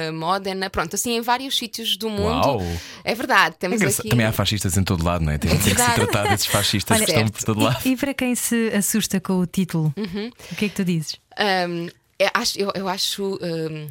uh, 0.09 0.13
Módena, 0.13 0.71
pronto, 0.71 0.95
assim 0.97 1.17
em 1.17 1.21
vários 1.21 1.57
sítios 1.57 1.97
do 1.97 2.09
mundo. 2.09 2.49
Uau! 2.49 2.63
É 3.05 3.15
verdade, 3.15 3.55
É 3.57 3.59
temos 3.59 3.77
engraçado. 3.77 4.01
aqui. 4.01 4.09
Também 4.09 4.27
há 4.27 4.33
fascistas 4.33 4.77
em 4.77 4.83
todo 4.83 5.05
lado, 5.05 5.25
não 5.25 5.33
é? 5.33 5.39
Tem, 5.39 5.51
tem 5.51 5.59
que 5.75 5.81
se 5.83 5.95
tratar 5.95 6.29
desses 6.29 6.47
fascistas 6.47 6.97
Olha, 6.97 7.05
que 7.07 7.13
estão 7.13 7.29
por 7.29 7.43
todo 7.43 7.61
lado. 7.61 7.81
E, 7.85 7.91
e 7.93 7.97
para 7.97 8.15
quem 8.15 8.35
se 8.35 8.69
assusta 8.75 9.21
com 9.21 9.35
o 9.35 9.47
título, 9.47 9.93
Uhum. 9.97 10.31
o 10.53 10.55
que 10.57 10.65
é 10.65 10.69
que 10.69 10.75
tu 10.75 10.85
dizes? 10.85 11.17
Um, 11.39 11.89
eu 12.19 12.31
acho, 12.35 12.59
eu, 12.59 12.73
eu 12.75 12.89
acho 12.89 13.39
um, 13.43 13.89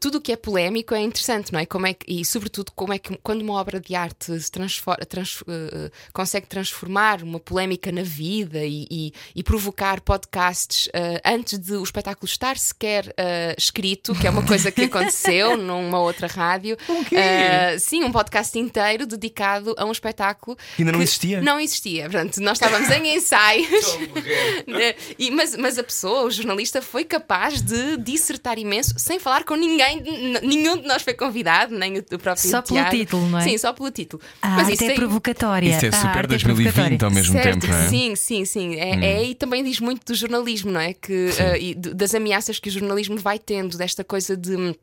tudo 0.00 0.18
o 0.18 0.20
que 0.20 0.32
é 0.32 0.36
polémico 0.36 0.94
é 0.94 1.00
interessante, 1.00 1.52
não 1.52 1.60
é? 1.60 1.66
Como 1.66 1.86
é 1.86 1.94
que, 1.94 2.04
e 2.12 2.24
sobretudo 2.24 2.72
como 2.72 2.92
é 2.92 2.98
que 2.98 3.16
quando 3.22 3.42
uma 3.42 3.54
obra 3.54 3.80
de 3.80 3.94
arte 3.94 4.38
se 4.40 4.50
transfor- 4.50 4.96
trans- 5.06 5.40
uh, 5.42 5.90
consegue 6.12 6.46
transformar 6.46 7.22
uma 7.22 7.40
polémica 7.40 7.90
na 7.92 8.02
vida 8.02 8.64
e, 8.64 8.86
e- 8.90 9.12
e 9.36 9.42
provocar 9.42 10.00
podcasts 10.00 10.86
uh, 10.86 10.90
antes 11.24 11.58
de 11.58 11.72
o 11.74 11.82
espetáculo 11.82 12.26
estar 12.26 12.56
sequer 12.58 13.06
uh, 13.08 13.54
escrito, 13.58 14.14
que 14.14 14.26
é 14.26 14.30
uma 14.30 14.44
coisa 14.46 14.70
que 14.70 14.82
aconteceu 14.82 15.56
numa 15.58 15.98
outra 16.00 16.26
rádio. 16.26 16.76
Uh, 16.88 17.78
sim, 17.78 18.04
um 18.04 18.12
podcast 18.12 18.58
inteiro 18.58 19.06
dedicado 19.06 19.74
a 19.78 19.84
um 19.84 19.92
espetáculo 19.92 20.56
Ainda 20.78 20.92
não 20.92 20.98
que 20.98 21.04
existia? 21.04 21.40
Não 21.42 21.60
existia. 21.60 22.02
Portanto, 22.04 22.38
nós 22.40 22.56
estávamos 22.56 22.88
em 22.90 23.16
ensaios. 23.16 23.98
Né? 24.66 24.94
E- 25.18 25.30
mas, 25.30 25.56
mas 25.56 25.78
a 25.78 25.82
pessoa, 25.82 26.22
o 26.24 26.30
jornalista, 26.30 26.80
foi 26.80 27.04
capaz 27.04 27.60
de 27.62 27.96
dissertar 27.96 28.58
imenso 28.58 28.94
sem 28.98 29.18
falar 29.18 29.44
com 29.44 29.54
ninguém. 29.54 29.71
N- 29.80 30.40
Nenhum 30.42 30.76
de 30.78 30.86
nós 30.86 31.02
foi 31.02 31.14
convidado, 31.14 31.76
nem 31.76 31.98
o, 31.98 32.00
o 32.00 32.18
próprio 32.18 32.48
Só 32.50 32.62
pelo 32.62 32.84
título, 32.90 33.28
não 33.28 33.38
é? 33.38 33.42
Sim, 33.42 33.58
só 33.58 33.72
pelo 33.72 33.90
título. 33.90 34.22
A 34.40 34.48
mas 34.50 34.68
arte 34.68 34.74
isso 34.74 34.84
é 34.84 34.94
provocatória. 34.94 35.68
Isso 35.76 35.86
é 35.86 35.88
A 35.88 35.92
super 35.92 36.08
arte 36.18 36.28
2020 36.28 36.64
provocatória. 36.74 36.98
ao 37.06 37.10
mesmo 37.10 37.32
certo, 37.32 37.60
tempo, 37.60 37.66
não 37.72 37.78
é? 37.80 37.88
Sim, 37.88 38.16
sim, 38.16 38.44
sim. 38.44 38.74
É, 38.76 39.04
é- 39.04 39.24
e 39.24 39.34
também 39.34 39.62
diz 39.64 39.80
muito 39.80 40.04
do 40.04 40.14
jornalismo, 40.14 40.70
não 40.70 40.80
é? 40.80 40.92
Que, 40.94 41.30
eh, 41.38 41.60
e 41.60 41.74
das 41.74 42.14
ameaças 42.14 42.58
que 42.58 42.68
o 42.68 42.72
jornalismo 42.72 43.16
vai 43.18 43.38
tendo, 43.38 43.76
desta 43.76 44.02
coisa 44.04 44.36
de. 44.36 44.76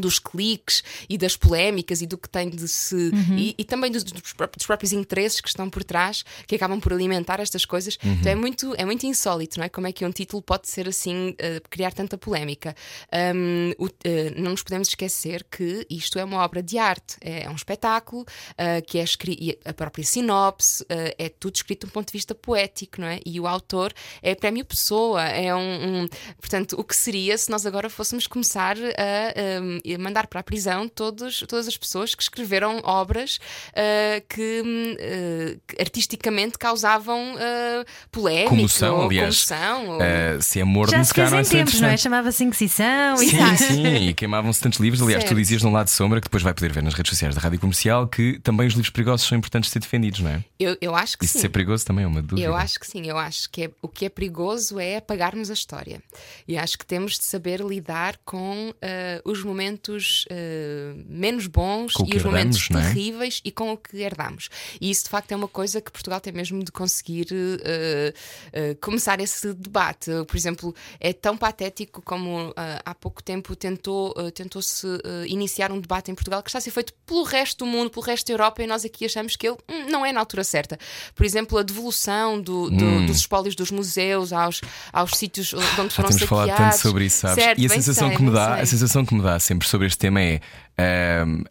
Dos 0.00 0.18
cliques 0.18 0.82
e 1.08 1.16
das 1.18 1.36
polémicas 1.36 2.02
e 2.02 2.06
do 2.06 2.16
que 2.18 2.28
tem 2.28 2.48
de 2.50 2.66
se. 2.68 2.94
Uhum. 2.94 3.38
E, 3.38 3.54
e 3.58 3.64
também 3.64 3.90
dos, 3.90 4.04
dos 4.04 4.32
pró- 4.32 4.48
dos 4.56 4.66
próprios 4.66 4.92
interesses 4.92 5.40
que 5.40 5.48
estão 5.48 5.68
por 5.70 5.82
trás, 5.84 6.24
que 6.46 6.54
acabam 6.56 6.80
por 6.80 6.92
alimentar 6.92 7.40
estas 7.40 7.64
coisas. 7.64 7.98
Então 8.02 8.30
é 8.32 8.34
muito, 8.34 8.74
é 8.76 8.84
muito 8.84 9.06
insólito, 9.06 9.58
não 9.58 9.64
é? 9.66 9.68
Como 9.68 9.86
é 9.86 9.92
que 9.92 10.04
um 10.04 10.10
título 10.10 10.42
pode 10.42 10.68
ser 10.68 10.88
assim, 10.88 11.34
eh, 11.38 11.60
criar 11.70 11.92
tanta 11.92 12.16
polémica. 12.18 12.74
Um, 13.34 13.72
o- 13.78 13.88
eh, 14.04 14.32
não 14.36 14.50
nos 14.52 14.62
podemos 14.62 14.88
esquecer 14.88 15.44
que 15.50 15.86
isto 15.90 16.18
é 16.18 16.24
uma 16.24 16.42
obra 16.44 16.62
de 16.62 16.78
arte, 16.78 17.16
é 17.20 17.48
um 17.48 17.54
espetáculo 17.54 18.24
eh, 18.58 18.80
que 18.80 18.98
é 18.98 19.04
escrito, 19.04 19.42
e 19.42 19.58
a 19.64 19.72
própria 19.72 20.04
sinopse, 20.04 20.84
é 20.88 21.28
tudo 21.28 21.54
escrito 21.56 21.80
de 21.80 21.86
um 21.86 21.90
ponto 21.90 22.06
de 22.08 22.12
vista 22.12 22.34
poético, 22.34 23.00
não 23.00 23.08
é? 23.08 23.20
E 23.24 23.38
o 23.40 23.46
autor 23.46 23.92
é 24.22 24.34
prémio 24.34 24.64
Pessoa, 24.64 25.22
é 25.24 25.54
um, 25.54 26.02
um- 26.04 26.08
Portanto, 26.40 26.76
o 26.78 26.84
que 26.84 26.94
seria 26.96 27.36
se 27.38 27.50
nós 27.50 27.66
agora 27.66 27.88
fôssemos 27.90 28.26
começar 28.26 28.76
a, 28.76 29.60
um, 29.62 29.76
a 29.76 29.83
mandar 29.98 30.26
para 30.26 30.40
a 30.40 30.42
prisão 30.42 30.88
todos, 30.88 31.44
todas 31.48 31.68
as 31.68 31.76
pessoas 31.76 32.14
que 32.14 32.22
escreveram 32.22 32.80
obras 32.84 33.36
uh, 33.70 34.24
que, 34.28 34.62
hum, 34.64 34.92
uh, 34.94 35.60
que 35.66 35.80
artisticamente 35.80 36.58
causavam 36.58 37.34
uh, 37.34 37.84
polémica 38.10 38.48
Comoção, 38.50 38.96
ou 38.96 39.04
aliás. 39.06 39.44
comoção? 39.44 39.88
ou- 39.88 40.02
Eh, 40.02 40.38
se 40.40 40.60
é 40.60 40.64
morno, 40.64 40.90
Já 40.92 41.04
se 41.04 41.14
fez 41.14 41.32
é 41.32 41.36
em 41.36 41.38
assim 41.40 41.56
tempos, 41.58 41.80
não 41.80 41.88
é? 41.88 41.96
Chamava-se 41.96 42.44
Inquisição 42.44 43.22
e 43.22 43.28
Sim, 43.28 43.38
tal. 43.38 43.56
sim, 43.56 44.08
e 44.08 44.14
queimavam-se 44.14 44.60
tantos 44.60 44.78
livros. 44.80 45.00
Aliás, 45.02 45.24
tu 45.24 45.28
Certo. 45.28 45.38
dizias 45.38 45.62
num 45.62 45.72
lado 45.72 45.86
de 45.86 45.92
sombra 45.92 46.20
que 46.20 46.26
depois 46.26 46.42
vai 46.42 46.52
poder 46.54 46.72
ver 46.72 46.82
nas 46.82 46.94
redes 46.94 47.10
sociais 47.10 47.34
da 47.34 47.40
Rádio 47.40 47.58
Comercial 47.60 48.06
que 48.08 48.38
também 48.40 48.66
os 48.66 48.74
livros 48.74 48.90
perigosos 48.90 49.26
são 49.26 49.36
importantes 49.38 49.68
de 49.68 49.72
ser 49.72 49.80
defendidos, 49.80 50.20
não 50.20 50.30
é? 50.30 50.44
Eu, 50.58 50.76
eu 50.80 50.94
acho 50.94 51.16
que 51.18 51.24
Isso 51.24 51.34
de 51.34 51.38
sim. 51.38 51.42
ser 51.42 51.48
perigoso 51.50 51.84
também 51.84 52.04
é 52.04 52.08
uma 52.08 52.22
dúvida. 52.22 52.46
Eu 52.46 52.54
acho 52.54 52.78
que 52.78 52.86
sim, 52.86 53.06
eu 53.06 53.16
acho 53.18 53.48
que 53.50 53.64
é- 53.64 53.70
o 53.82 53.88
que 53.88 54.04
é 54.06 54.08
perigoso 54.08 54.78
é 54.78 54.96
apagarmos 54.96 55.50
a 55.50 55.54
história. 55.54 56.02
E 56.46 56.56
acho 56.56 56.78
que 56.78 56.86
temos 56.86 57.18
de 57.18 57.24
saber 57.24 57.60
lidar 57.60 58.18
com 58.24 58.72
eh, 58.82 59.20
os 59.24 59.42
momentos 59.42 59.73
eh, 60.30 60.94
menos 61.06 61.46
bons 61.46 61.92
Com 61.94 62.04
e 62.06 62.16
os 62.16 62.22
momentos 62.24 62.62
herdamos, 62.62 62.70
não 62.70 62.80
é? 62.80 62.92
terríveis 62.94 63.40
e 63.44 63.50
com 63.50 63.72
o 63.72 63.76
que 63.76 63.98
herdamos. 64.02 64.48
E 64.80 64.90
isso 64.90 65.04
de 65.04 65.10
facto 65.10 65.32
é 65.32 65.36
uma 65.36 65.48
coisa 65.48 65.80
que 65.80 65.90
Portugal 65.90 66.20
tem 66.20 66.32
mesmo 66.32 66.62
de 66.64 66.70
conseguir 66.72 67.28
eh, 67.32 68.14
eh, 68.52 68.74
começar 68.80 69.20
esse 69.20 69.52
debate. 69.54 70.10
Por 70.26 70.36
exemplo, 70.36 70.74
é 71.00 71.12
tão 71.12 71.36
patético 71.36 72.02
como 72.02 72.52
há 72.84 72.94
pouco 72.94 73.22
tempo 73.22 73.54
tentou, 73.56 74.12
tentou-se 74.32 74.86
iniciar 75.28 75.70
um 75.72 75.80
debate 75.80 76.10
em 76.10 76.14
Portugal 76.14 76.42
que 76.42 76.48
está 76.50 76.58
a 76.58 76.60
ser 76.62 76.70
feito 76.70 76.92
pelo 77.06 77.22
resto 77.24 77.64
do 77.64 77.70
mundo, 77.70 77.90
pelo 77.90 78.04
resto 78.04 78.26
da 78.26 78.32
Europa, 78.32 78.62
e 78.62 78.66
nós 78.66 78.84
aqui 78.84 79.04
achamos 79.04 79.36
que 79.36 79.46
ele 79.48 79.56
hum, 79.68 79.90
não 79.90 80.04
é 80.04 80.12
na 80.12 80.20
altura 80.20 80.44
certa. 80.44 80.78
Por 81.14 81.24
exemplo, 81.24 81.58
a 81.58 81.62
devolução 81.62 82.40
do- 82.40 82.70
do- 82.70 83.06
dos 83.06 83.16
espólios 83.18 83.54
dos 83.54 83.70
museus 83.70 84.32
aos, 84.32 84.60
aos 84.92 85.12
sítios 85.12 85.52
onde 85.52 85.64
Hum. 85.64 85.84
Já 85.84 85.90
foram 85.90 86.08
temos 86.10 86.22
falado 86.24 86.48
saqueados. 86.48 86.74
tanto 86.76 86.82
sobre 86.82 87.04
isso, 87.06 87.16
sabes? 87.20 87.44
Certo, 87.44 87.58
e 87.60 87.66
a 87.66 87.68
sensação 87.68 88.08
sei, 88.08 88.16
que 88.16 88.22
me 88.22 88.30
dá, 88.30 88.54
sei. 88.54 88.62
a 88.62 88.66
sensação 88.66 89.04
que 89.04 89.14
me 89.14 89.22
dá 89.22 89.38
sempre 89.40 89.63
sobre 89.68 89.86
este 89.86 89.98
tema 89.98 90.20
é. 90.20 90.40
ahm, 90.76 91.44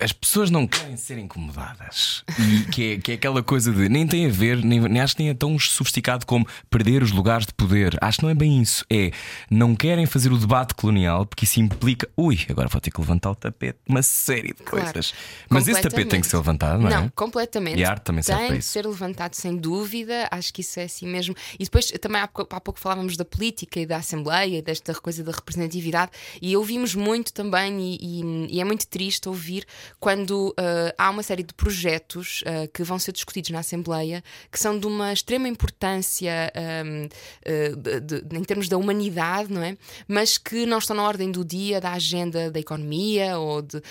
as 0.00 0.12
pessoas 0.12 0.50
não 0.50 0.66
querem 0.66 0.96
ser 0.96 1.18
incomodadas. 1.18 2.24
E 2.38 2.60
que 2.70 2.92
é, 2.94 2.98
que 2.98 3.12
é 3.12 3.14
aquela 3.14 3.42
coisa 3.42 3.72
de 3.72 3.88
nem 3.88 4.06
tem 4.06 4.26
a 4.26 4.28
ver, 4.30 4.62
nem, 4.64 4.80
nem 4.80 5.00
acho 5.00 5.14
que 5.16 5.22
nem 5.22 5.30
é 5.30 5.34
tão 5.34 5.58
sofisticado 5.58 6.24
como 6.26 6.46
perder 6.68 7.02
os 7.02 7.10
lugares 7.12 7.46
de 7.46 7.52
poder. 7.54 7.96
Acho 8.00 8.18
que 8.18 8.22
não 8.24 8.30
é 8.30 8.34
bem 8.34 8.60
isso. 8.62 8.84
É 8.90 9.10
não 9.50 9.74
querem 9.74 10.06
fazer 10.06 10.32
o 10.32 10.38
debate 10.38 10.74
colonial 10.74 11.26
porque 11.26 11.44
isso 11.44 11.60
implica, 11.60 12.08
ui, 12.16 12.38
agora 12.48 12.68
vou 12.68 12.80
ter 12.80 12.90
que 12.90 13.00
levantar 13.00 13.30
o 13.30 13.34
tapete, 13.34 13.78
uma 13.86 14.02
série 14.02 14.48
de 14.48 14.62
Claro. 14.62 14.84
coisas. 14.86 15.12
Mas 15.48 15.66
esse 15.68 15.82
tapete 15.82 16.08
tem 16.08 16.20
que 16.20 16.26
ser 16.26 16.36
levantado, 16.36 16.80
não 16.80 16.88
é? 16.88 16.94
Não, 16.94 17.08
completamente. 17.10 17.78
E 17.78 17.84
a 17.84 17.90
arte 17.90 18.04
também 18.04 18.22
serve 18.22 18.38
tem 18.40 18.48
para 18.48 18.56
de 18.56 18.62
isso. 18.64 18.72
ser 18.72 18.86
levantado 18.86 19.34
sem 19.34 19.56
dúvida, 19.56 20.28
acho 20.30 20.52
que 20.52 20.60
isso 20.60 20.78
é 20.80 20.84
assim 20.84 21.06
mesmo. 21.06 21.34
E 21.58 21.64
depois 21.64 21.90
também 22.00 22.20
há 22.20 22.28
pouco, 22.28 22.54
há 22.54 22.60
pouco 22.60 22.78
falávamos 22.80 23.16
da 23.16 23.24
política 23.24 23.80
e 23.80 23.86
da 23.86 23.96
Assembleia, 23.98 24.58
e 24.58 24.62
desta 24.62 24.94
coisa 24.94 25.22
da 25.24 25.32
representatividade, 25.32 26.10
e 26.40 26.56
ouvimos 26.56 26.94
muito 26.94 27.32
também, 27.32 27.80
e, 27.80 27.98
e- 28.00 28.56
e 28.56 28.60
é 28.60 28.64
muito 28.64 28.86
triste 28.86 29.28
ouvir 29.28 29.64
quando 29.98 30.54
ah, 30.56 30.94
há 30.98 31.10
uma 31.10 31.22
série 31.22 31.42
de 31.42 31.52
projetos 31.54 32.42
ah, 32.46 32.68
que 32.72 32.82
vão 32.82 32.98
ser 32.98 33.12
discutidos 33.12 33.50
na 33.50 33.60
Assembleia 33.60 34.22
que 34.50 34.58
são 34.58 34.78
de 34.78 34.86
uma 34.86 35.12
extrema 35.12 35.48
importância 35.48 36.52
ahm, 36.54 37.08
ah, 37.46 37.76
de- 37.76 38.00
de- 38.22 38.36
em 38.38 38.44
termos 38.44 38.68
da 38.68 38.76
humanidade, 38.76 39.52
não 39.52 39.62
é? 39.62 39.76
Mas 40.06 40.38
que 40.38 40.66
não 40.66 40.78
estão 40.78 40.94
na 40.96 41.02
ordem 41.02 41.30
do 41.30 41.44
dia 41.44 41.80
da 41.80 41.92
agenda 41.92 42.50
da 42.50 42.60
economia 42.60 43.38
ou 43.38 43.62
de. 43.62 43.76
Ou 43.76 43.82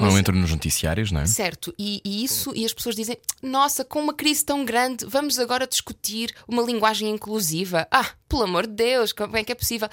mas- 0.00 0.12
não 0.12 0.18
entram 0.18 0.36
nos 0.36 0.50
noticiários, 0.50 1.10
não 1.12 1.20
é? 1.20 1.26
Certo, 1.26 1.74
e, 1.78 2.00
e 2.04 2.24
isso, 2.24 2.52
e 2.54 2.64
as 2.64 2.72
pessoas 2.72 2.94
dizem: 2.96 3.16
nossa, 3.42 3.84
com 3.84 4.00
uma 4.00 4.14
crise 4.14 4.44
tão 4.44 4.64
grande, 4.64 5.04
vamos 5.06 5.38
agora 5.38 5.66
discutir 5.66 6.34
uma 6.48 6.62
linguagem 6.62 7.08
inclusiva. 7.10 7.86
Ah, 7.90 8.10
pelo 8.30 8.44
amor 8.44 8.66
de 8.66 8.74
Deus, 8.74 9.12
como 9.12 9.36
é 9.36 9.42
que 9.42 9.50
é 9.50 9.54
possível? 9.54 9.88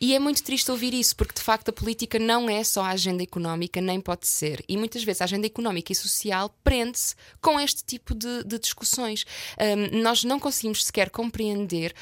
E 0.00 0.14
é 0.14 0.18
muito 0.18 0.42
triste 0.44 0.70
ouvir 0.70 0.94
isso, 0.94 1.14
porque 1.16 1.34
de 1.34 1.42
facto 1.42 1.70
a 1.70 1.72
política 1.72 2.18
não 2.20 2.48
é 2.48 2.62
só 2.62 2.82
a 2.82 2.90
agenda 2.90 3.22
económica, 3.22 3.80
nem 3.80 4.00
pode 4.00 4.28
ser. 4.28 4.64
E 4.68 4.76
muitas 4.76 5.02
vezes 5.02 5.20
a 5.20 5.24
agenda 5.24 5.46
económica 5.46 5.92
e 5.92 5.94
social 5.96 6.54
prende-se 6.62 7.16
com 7.40 7.58
este 7.58 7.84
tipo 7.84 8.14
de, 8.14 8.44
de 8.44 8.58
discussões. 8.60 9.26
Hum, 9.58 10.00
nós 10.02 10.22
não 10.22 10.38
conseguimos 10.38 10.84
sequer 10.84 11.10
compreender. 11.10 11.92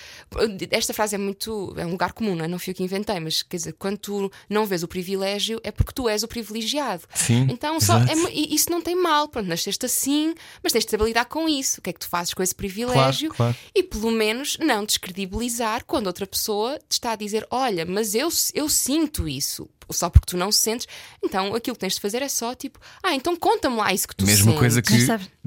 Esta 0.70 0.92
frase 0.92 1.14
é 1.14 1.18
muito. 1.18 1.74
é 1.78 1.86
um 1.86 1.92
lugar 1.92 2.12
comum, 2.12 2.34
não 2.36 2.44
é? 2.44 2.48
Não 2.48 2.58
fui 2.58 2.72
eu 2.72 2.74
que 2.76 2.82
inventei, 2.82 3.18
mas 3.18 3.42
quer 3.42 3.56
dizer, 3.56 3.72
quando 3.78 3.96
tu 3.96 4.30
não 4.48 4.66
vês 4.66 4.82
o 4.82 4.88
privilégio, 4.88 5.58
é 5.64 5.70
porque 5.72 5.92
tu 5.92 6.06
és 6.08 6.22
o 6.22 6.28
privilegiado. 6.28 7.04
Sim, 7.14 7.46
Então, 7.50 7.80
só, 7.80 7.96
é 7.98 8.30
isso 8.34 8.70
não 8.70 8.82
tem 8.82 8.94
mal, 8.94 9.28
pronto, 9.28 9.48
nasceste 9.48 9.86
assim, 9.86 10.34
mas 10.62 10.72
tens 10.72 10.84
de 10.84 10.90
saber 10.90 11.04
lidar 11.04 11.24
com 11.24 11.48
isso. 11.48 11.80
O 11.80 11.82
que 11.82 11.90
é 11.90 11.92
que 11.94 12.00
tu 12.00 12.08
fazes 12.08 12.34
com 12.34 12.42
esse 12.42 12.54
privilégio? 12.54 13.32
Claro, 13.32 13.54
claro. 13.54 13.70
E 13.74 13.82
pelo 13.82 14.10
menos 14.10 14.58
não 14.60 14.84
descredibilizar 14.84 15.77
quando 15.84 16.06
outra 16.06 16.26
pessoa 16.26 16.78
te 16.88 16.92
está 16.92 17.12
a 17.12 17.16
dizer: 17.16 17.46
Olha, 17.50 17.84
mas 17.86 18.14
eu, 18.14 18.28
eu 18.54 18.68
sinto 18.68 19.28
isso. 19.28 19.68
Só 19.90 20.10
porque 20.10 20.26
tu 20.26 20.36
não 20.36 20.52
sentes, 20.52 20.86
então 21.24 21.54
aquilo 21.54 21.74
que 21.74 21.80
tens 21.80 21.94
de 21.94 22.00
fazer 22.02 22.20
é 22.20 22.28
só 22.28 22.54
tipo, 22.54 22.78
ah, 23.02 23.14
então 23.14 23.34
conta-me 23.34 23.76
lá 23.76 23.90
isso 23.90 24.06
que 24.06 24.14
tu 24.14 24.26
Mesma 24.26 24.44
sentes. 24.44 24.58
coisa 24.58 24.82
que. 24.82 24.92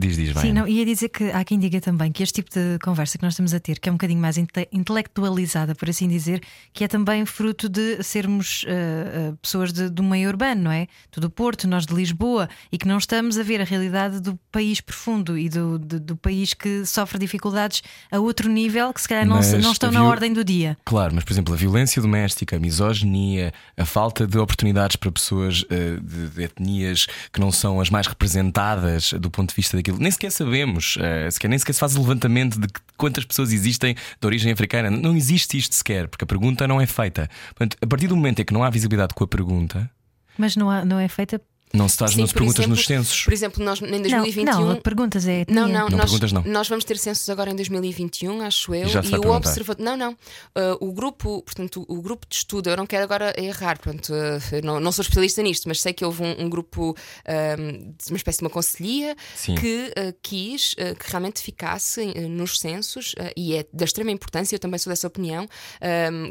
Diz, 0.01 0.15
diz, 0.15 0.31
vai. 0.31 0.43
Sim, 0.45 0.53
não, 0.53 0.67
ia 0.67 0.83
dizer 0.85 1.09
que 1.09 1.25
há 1.31 1.43
quem 1.43 1.59
diga 1.59 1.79
também 1.79 2.11
que 2.11 2.23
este 2.23 2.41
tipo 2.41 2.49
de 2.49 2.79
conversa 2.83 3.17
que 3.17 3.23
nós 3.23 3.33
estamos 3.33 3.53
a 3.53 3.59
ter, 3.59 3.79
que 3.79 3.87
é 3.87 3.91
um 3.91 3.95
bocadinho 3.95 4.19
mais 4.19 4.37
inte- 4.37 4.67
intelectualizada, 4.71 5.75
por 5.75 5.89
assim 5.89 6.07
dizer, 6.07 6.41
que 6.73 6.83
é 6.83 6.87
também 6.87 7.25
fruto 7.25 7.69
de 7.69 8.01
sermos 8.03 8.65
ah, 8.67 9.33
pessoas 9.41 9.71
de- 9.71 9.89
do 9.89 10.01
meio 10.03 10.27
urbano, 10.29 10.63
não 10.63 10.71
é? 10.71 10.87
Tu 11.11 11.19
do 11.19 11.29
Porto, 11.29 11.67
nós 11.67 11.85
de 11.85 11.93
Lisboa, 11.93 12.49
e 12.71 12.77
que 12.77 12.87
não 12.87 12.97
estamos 12.97 13.37
a 13.37 13.43
ver 13.43 13.61
a 13.61 13.63
realidade 13.63 14.19
do 14.19 14.37
país 14.51 14.81
profundo 14.81 15.37
e 15.37 15.49
do, 15.49 15.77
do, 15.77 15.99
do 15.99 16.15
país 16.17 16.53
que 16.53 16.85
sofre 16.85 17.19
dificuldades 17.19 17.81
a 18.11 18.19
outro 18.19 18.49
nível 18.49 18.91
que 18.93 19.01
se 19.01 19.07
calhar 19.07 19.25
não, 19.25 19.35
Mas 19.37 19.51
não 19.53 19.71
estão 19.71 19.91
na 19.91 20.03
ordem 20.03 20.33
do 20.33 20.43
dia. 20.43 20.77
Claro, 20.85 21.13
mas 21.15 21.23
por 21.23 21.31
exemplo, 21.33 21.53
a 21.53 21.57
violência 21.57 22.01
doméstica, 22.01 22.55
a 22.55 22.59
misoginia, 22.59 23.53
a 23.77 23.85
falta 23.85 24.25
de 24.25 24.37
oportunidades 24.37 24.95
para 24.95 25.11
pessoas 25.11 25.63
eh, 25.69 25.97
de, 26.01 26.29
de 26.29 26.43
etnias 26.43 27.05
que 27.31 27.39
não 27.39 27.51
são 27.51 27.79
as 27.79 27.89
mais 27.89 28.07
representadas 28.07 29.13
do 29.13 29.29
ponto 29.29 29.49
de 29.49 29.55
vista 29.55 29.77
daquilo, 29.77 29.90
nem 29.99 30.12
sequer 30.12 30.32
sabemos, 30.32 30.97
eh, 30.99 31.30
sequer, 31.32 31.47
nem 31.47 31.58
sequer 31.60 31.73
se 31.73 31.80
faz 31.80 31.95
o 31.95 31.99
levantamento 32.01 32.60
de 32.60 32.67
quantas 32.97 33.25
pessoas 33.25 33.51
existem 33.51 33.93
de 33.95 34.25
origem 34.27 34.51
africana. 34.51 34.89
Não 34.89 35.15
existe 35.15 35.58
isto 35.58 35.75
sequer, 35.75 36.08
porque 36.08 36.23
a 36.23 36.27
pergunta 36.27 36.67
não 36.67 36.80
é 36.82 36.86
feita. 36.86 37.30
Portanto, 37.56 37.77
a 37.82 37.88
partir 37.88 38.08
do 38.08 38.15
momento 38.15 38.41
em 38.41 38.45
que 38.45 38.54
não 38.54 38.63
há 38.63 38.69
visibilidade 38.69 39.13
com 39.13 39.23
a 39.23 39.27
pergunta, 39.27 39.89
Mas 40.38 40.56
não, 40.56 40.69
há- 40.69 40.86
não 40.86 40.97
é 40.99 41.08
feita. 41.08 41.41
Não 41.73 41.88
se 41.89 41.97
faz 41.97 42.12
Sim, 42.12 42.21
nas 42.21 42.31
por 42.31 42.39
perguntas 42.39 42.60
exemplo- 42.60 42.75
nos 42.75 42.86
censos. 42.86 43.23
Por 43.23 43.34
exemplo, 43.34 43.63
nós 43.63 43.81
em 43.81 43.86
Não, 43.86 44.01
2021. 44.01 44.65
não, 44.65 44.75
perguntas 44.81 45.27
é. 45.27 45.41
etnia. 45.41 45.62
Não, 45.62 45.67
não, 45.67 45.89
Não, 45.89 45.97
nós, 45.97 46.01
perguntas 46.05 46.31
não. 46.31 46.43
nós 46.43 46.67
vamos 46.69 46.86
ter 46.86 46.97
censos 46.97 47.29
agora 47.29 47.51
em 47.51 47.55
2021, 47.55 48.41
acho 48.41 48.73
eu. 48.75 48.88
E 48.88 48.89
já 48.89 49.01
se 49.03 49.10
vai 49.10 49.19
o 49.19 49.31
observador. 49.31 49.84
Não, 49.84 49.95
não. 49.97 50.12
Uh, 50.12 50.77
o 50.89 50.91
grupo, 50.91 51.41
portanto, 51.43 51.86
o 51.88 52.01
grupo 52.01 52.25
de 52.29 52.36
estudo, 52.36 52.69
eu 52.69 52.77
não 52.77 52.86
quero 52.86 53.03
agora 53.03 53.34
errar, 53.38 53.79
pronto, 53.79 54.12
uh, 54.13 54.55
eu 54.55 54.62
não, 54.63 54.79
não 54.79 54.91
sou 54.91 55.01
especialista 55.03 55.41
nisto, 55.41 55.67
mas 55.67 55.81
sei 55.81 55.93
que 55.93 56.03
houve 56.03 56.21
um, 56.23 56.45
um 56.45 56.49
grupo, 56.49 56.95
um, 57.27 57.93
de 57.97 58.10
uma 58.12 58.17
espécie 58.17 58.39
de 58.39 58.43
uma 58.45 58.49
conselhia, 58.49 59.15
Sim. 59.36 59.55
que 59.55 59.93
uh, 59.97 60.13
quis 60.21 60.73
uh, 60.73 60.95
que 60.97 61.10
realmente 61.10 61.41
ficasse 61.41 62.01
uh, 62.01 62.29
nos 62.29 62.60
censos, 62.60 63.13
uh, 63.13 63.31
e 63.36 63.55
é 63.55 63.65
da 63.73 63.86
extrema 63.86 64.12
importância, 64.12 64.55
eu 64.55 64.60
também 64.60 64.77
sou 64.77 64.91
dessa 64.91 65.07
opinião, 65.07 65.47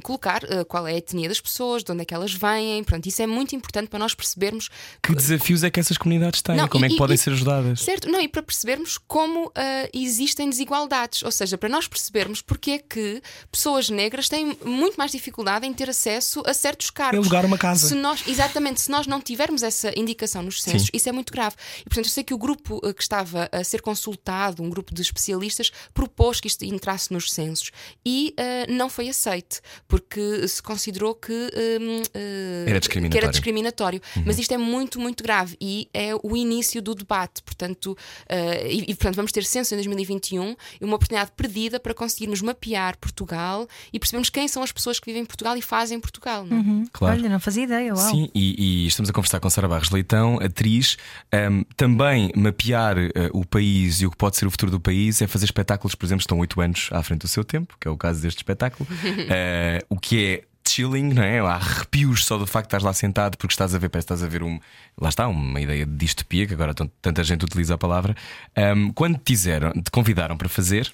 colocar 0.02 0.42
uh, 0.44 0.64
qual 0.66 0.86
é 0.86 0.92
a 0.92 0.96
etnia 0.96 1.28
das 1.28 1.40
pessoas, 1.40 1.82
de 1.84 1.90
onde 1.92 2.02
é 2.02 2.04
que 2.04 2.14
elas 2.14 2.32
vêm, 2.32 2.82
pronto, 2.84 3.06
isso 3.06 3.22
é 3.22 3.26
muito 3.26 3.54
importante 3.54 3.88
para 3.88 3.98
nós 3.98 4.14
percebermos 4.14 4.68
Que 5.02 5.12
desafios 5.30 5.64
é 5.64 5.70
que 5.70 5.80
essas 5.80 5.96
comunidades 5.98 6.42
têm? 6.42 6.56
Não, 6.56 6.68
Como 6.68 6.84
é 6.84 6.88
e- 6.88 6.92
que 6.92 6.96
podem 6.96 7.14
e- 7.14 7.18
ser 7.18 7.30
ajudadas? 7.30 7.80
Certo, 7.80 8.08
não, 8.08 8.20
e 8.20 8.28
para 8.28 8.42
percebermos 8.42 8.98
como 8.98 9.50
ah, 9.54 9.88
existem 9.92 10.48
desigualdades, 10.48 11.22
ou 11.22 11.30
seja, 11.30 11.56
para 11.56 11.68
nós 11.68 11.86
percebermos 11.88 12.42
porque 12.42 12.72
é 12.72 12.78
que 12.78 13.22
pessoas 13.50 13.88
negras 13.90 14.28
têm 14.28 14.56
muito 14.64 14.96
mais 14.96 15.12
dificuldade 15.12 15.66
em 15.66 15.72
ter 15.72 15.88
acesso 15.90 16.42
a 16.46 16.52
certos 16.54 16.90
cargos. 16.90 17.18
alugar 17.18 17.44
uma 17.46 17.58
casa. 17.58 17.88
Se 17.88 17.94
nós, 17.94 18.22
exatamente, 18.26 18.80
se 18.80 18.90
nós 18.90 19.06
não 19.06 19.20
tivermos 19.20 19.62
essa 19.62 19.92
indicação 19.98 20.42
nos 20.42 20.62
censos, 20.62 20.82
Sim. 20.86 20.90
isso 20.94 21.08
é 21.08 21.12
muito 21.12 21.32
grave. 21.32 21.56
E 21.80 21.84
portanto, 21.84 22.06
eu 22.06 22.10
sei 22.10 22.24
que 22.24 22.34
o 22.34 22.38
grupo 22.38 22.80
ah, 22.84 22.92
que 22.92 23.02
estava 23.02 23.48
a 23.52 23.64
ser 23.64 23.80
consultado, 23.82 24.62
um 24.62 24.70
grupo 24.70 24.94
de 24.94 25.02
especialistas, 25.02 25.70
propôs 25.94 26.40
que 26.40 26.48
isto 26.48 26.64
entrasse 26.64 27.12
nos 27.12 27.30
censos 27.32 27.70
e 28.04 28.34
ah, 28.38 28.66
não 28.70 28.88
foi 28.88 29.08
aceite, 29.08 29.60
porque 29.88 30.46
se 30.48 30.62
considerou 30.62 31.14
que, 31.14 31.32
hum, 31.32 32.02
ah, 32.14 32.18
Era 32.66 32.74
que 32.74 32.80
discriminatório. 32.80 33.24
era 33.24 33.30
discriminatório. 33.32 34.02
Mas 34.26 34.38
isto 34.38 34.52
é 34.52 34.58
muito, 34.58 34.98
muito 35.00 35.19
grave 35.22 35.56
e 35.60 35.88
é 35.92 36.10
o 36.22 36.36
início 36.36 36.80
do 36.82 36.94
debate. 36.94 37.42
Portanto, 37.42 37.96
eh, 38.28 38.72
e, 38.72 38.80
e, 38.82 38.94
portanto, 38.94 39.16
vamos 39.16 39.32
ter 39.32 39.44
censo 39.44 39.74
em 39.74 39.76
2021 39.76 40.56
e 40.80 40.84
uma 40.84 40.96
oportunidade 40.96 41.32
perdida 41.36 41.78
para 41.78 41.94
conseguirmos 41.94 42.42
mapear 42.42 42.96
Portugal 42.98 43.66
e 43.92 43.98
percebermos 43.98 44.30
quem 44.30 44.48
são 44.48 44.62
as 44.62 44.72
pessoas 44.72 44.98
que 44.98 45.06
vivem 45.06 45.22
em 45.22 45.26
Portugal 45.26 45.56
e 45.56 45.62
fazem 45.62 46.00
Portugal. 46.00 46.44
Não? 46.44 46.82
é? 46.82 46.84
Claro. 46.92 47.18
Olha, 47.18 47.28
não 47.28 47.40
fazia 47.40 47.64
ideia. 47.64 47.94
Uau. 47.94 48.10
Sim, 48.10 48.28
e, 48.34 48.84
e 48.84 48.86
estamos 48.86 49.10
a 49.10 49.12
conversar 49.12 49.40
com 49.40 49.50
Sara 49.50 49.68
Barros 49.68 49.90
Leitão, 49.90 50.38
atriz. 50.40 50.96
Ahm, 51.32 51.62
também 51.76 52.32
mapear 52.36 52.98
eh, 52.98 53.30
o 53.32 53.44
país 53.44 54.00
e 54.00 54.06
o 54.06 54.10
que 54.10 54.16
pode 54.16 54.36
ser 54.36 54.46
o 54.46 54.50
futuro 54.50 54.70
do 54.70 54.80
país 54.80 55.20
é 55.22 55.26
fazer 55.26 55.44
espetáculos, 55.44 55.94
por 55.94 56.06
exemplo, 56.06 56.20
estão 56.20 56.38
oito 56.38 56.60
anos 56.60 56.88
à 56.92 57.02
frente 57.02 57.20
do 57.20 57.28
seu 57.28 57.44
tempo, 57.44 57.76
que 57.80 57.86
é 57.86 57.90
o 57.90 57.96
caso 57.96 58.22
deste 58.22 58.38
espetáculo. 58.38 58.88
Eh, 59.32 59.84
o 59.88 59.98
que 59.98 60.24
é 60.24 60.42
chilling, 60.70 61.12
não 61.14 61.22
é? 61.22 61.40
Há 61.40 61.54
arrepios 61.54 62.24
só 62.24 62.38
do 62.38 62.46
facto 62.46 62.66
de 62.66 62.68
estás 62.76 62.82
lá 62.82 62.92
sentado 62.92 63.36
porque 63.36 63.52
estás 63.52 63.74
a 63.74 63.78
ver, 63.78 63.88
parece 63.88 64.06
que 64.06 64.12
estás 64.14 64.22
a 64.26 64.30
ver 64.30 64.42
um. 64.42 64.58
Lá 65.00 65.08
está, 65.08 65.26
uma 65.28 65.60
ideia 65.60 65.84
de 65.86 65.92
distopia, 65.96 66.46
que 66.46 66.54
agora 66.54 66.72
tant- 66.74 66.90
tanta 67.02 67.22
gente 67.24 67.44
utiliza 67.44 67.74
a 67.74 67.78
palavra. 67.78 68.14
Ahm, 68.56 68.90
quando 68.94 69.16
te, 69.18 69.32
dizeram, 69.32 69.72
te 69.72 69.90
convidaram 69.90 70.36
para 70.36 70.48
fazer, 70.48 70.92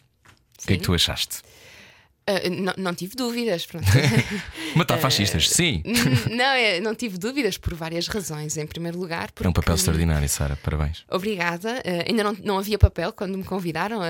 o 0.63 0.67
que 0.67 0.73
é 0.73 0.77
que 0.77 0.83
tu 0.83 0.95
achaste? 0.95 1.43
Eh, 2.27 2.51
não, 2.51 2.75
não 2.77 2.95
tive 2.95 3.15
dúvidas. 3.15 3.65
Pronto. 3.67 3.87
Matar 4.75 4.99
fascistas, 4.99 5.49
sim. 5.49 5.83
não, 6.31 6.45
é, 6.45 6.81
não 6.81 6.95
tive 6.95 7.19
dúvidas 7.19 7.57
por 7.57 7.73
várias 7.75 8.09
razões. 8.09 8.57
Em 8.57 8.67
primeiro 8.67 8.99
lugar, 8.99 9.31
porque. 9.31 9.47
É 9.47 9.51
um 9.51 9.53
papel 9.53 9.77
extraordinário, 9.77 10.29
Sara, 10.29 10.57
parabéns. 10.57 11.05
Obrigada. 11.09 11.81
Eh, 11.85 12.07
ainda 12.09 12.25
não, 12.25 12.37
não 12.43 12.59
havia 12.59 12.79
papel 12.79 13.13
quando 13.13 13.39
me 13.39 13.45
convidaram, 13.45 14.01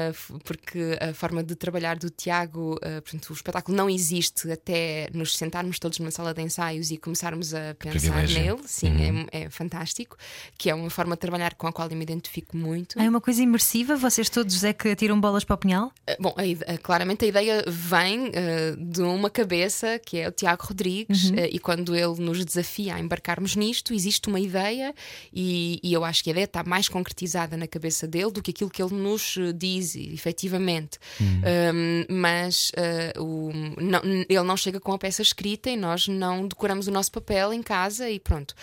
porque 0.45 0.99
a 1.01 1.13
forma 1.13 1.43
de 1.43 1.55
trabalhar 1.55 1.99
do 1.99 2.09
Tiago, 2.09 2.79
portanto, 2.81 3.31
o 3.31 3.33
espetáculo 3.35 3.77
não 3.77 3.91
existe 3.91 4.51
até 4.51 5.09
nos 5.13 5.37
sentarmos 5.37 5.79
todos 5.79 5.99
numa 5.99 6.11
sala 6.11 6.33
de 6.33 6.43
ensaios 6.43 6.91
e 6.91 6.97
começarmos 6.97 7.53
a 7.53 7.75
pensar 7.79 8.13
privilégio. 8.13 8.41
nele. 8.41 8.61
Sim, 8.67 9.27
é, 9.31 9.45
é 9.45 9.51
fantástico. 9.51 10.17
Que 10.57 10.71
é 10.71 10.75
uma 10.75 10.89
forma 10.89 11.15
de 11.17 11.21
trabalhar 11.21 11.55
com 11.55 11.67
a 11.67 11.73
qual 11.73 11.89
eu 11.91 11.97
me 11.97 12.03
identifico 12.03 12.57
muito. 12.57 12.99
É 12.99 13.09
uma 13.09 13.21
coisa 13.21 13.43
imersiva, 13.43 13.97
vocês 13.97 14.31
todos 14.31 14.65
é 14.65 14.73
que 14.73 14.89
atiram 14.89 15.21
bolas 15.21 15.45
para 15.45 15.55
o 15.55 15.59
punhal? 15.59 15.93
Bom, 16.19 16.35
a 16.67 16.79
claramente 16.79 17.25
a 17.25 17.29
ideia 17.29 17.65
vem 17.67 18.06
eh, 18.33 18.75
de 18.79 19.01
uma 19.03 19.29
cabeça 19.31 19.99
que 19.99 20.19
é 20.19 20.29
o 20.29 20.33
Tiago 20.33 20.65
Rodrigues, 20.67 21.31
eh, 21.37 21.49
e 21.53 21.59
quando 21.59 21.95
ele 21.95 22.21
nos 22.21 22.45
desafia 22.45 22.95
a 22.95 23.01
embarcarmos 23.01 23.57
nisto, 23.57 23.93
existe 23.95 24.29
uma 24.29 24.41
ideia, 24.41 24.95
e, 25.33 25.79
e 25.83 25.93
eu 25.93 26.05
acho 26.05 26.23
que 26.23 26.31
a 26.31 26.33
ideia 26.33 26.45
está 26.45 26.63
mais 26.65 26.89
concretizada 26.89 27.57
na 27.57 27.67
cabeça 27.67 28.07
dele 28.07 28.31
do 28.31 28.43
que 28.43 28.51
aquilo 28.51 28.71
que 28.71 28.83
ele 28.83 28.95
nos 28.95 29.37
eh, 29.39 29.53
diz, 29.53 29.95
efetivamente. 29.97 30.99
Um, 31.21 32.05
mas 32.15 32.73
eh, 32.77 33.13
o- 33.19 33.51
não- 33.81 34.03
ele 34.29 34.43
não 34.43 34.57
chega 34.57 34.79
com 34.81 34.93
a 34.93 34.99
peça 34.99 35.23
escrita 35.23 35.71
e 35.71 35.77
nós 35.77 36.09
não 36.09 36.47
decoramos 36.47 36.87
o 36.87 36.91
nosso 36.91 37.11
papel 37.13 37.53
em 37.53 37.63
casa 37.63 38.09
e 38.11 38.19
pronto. 38.21 38.55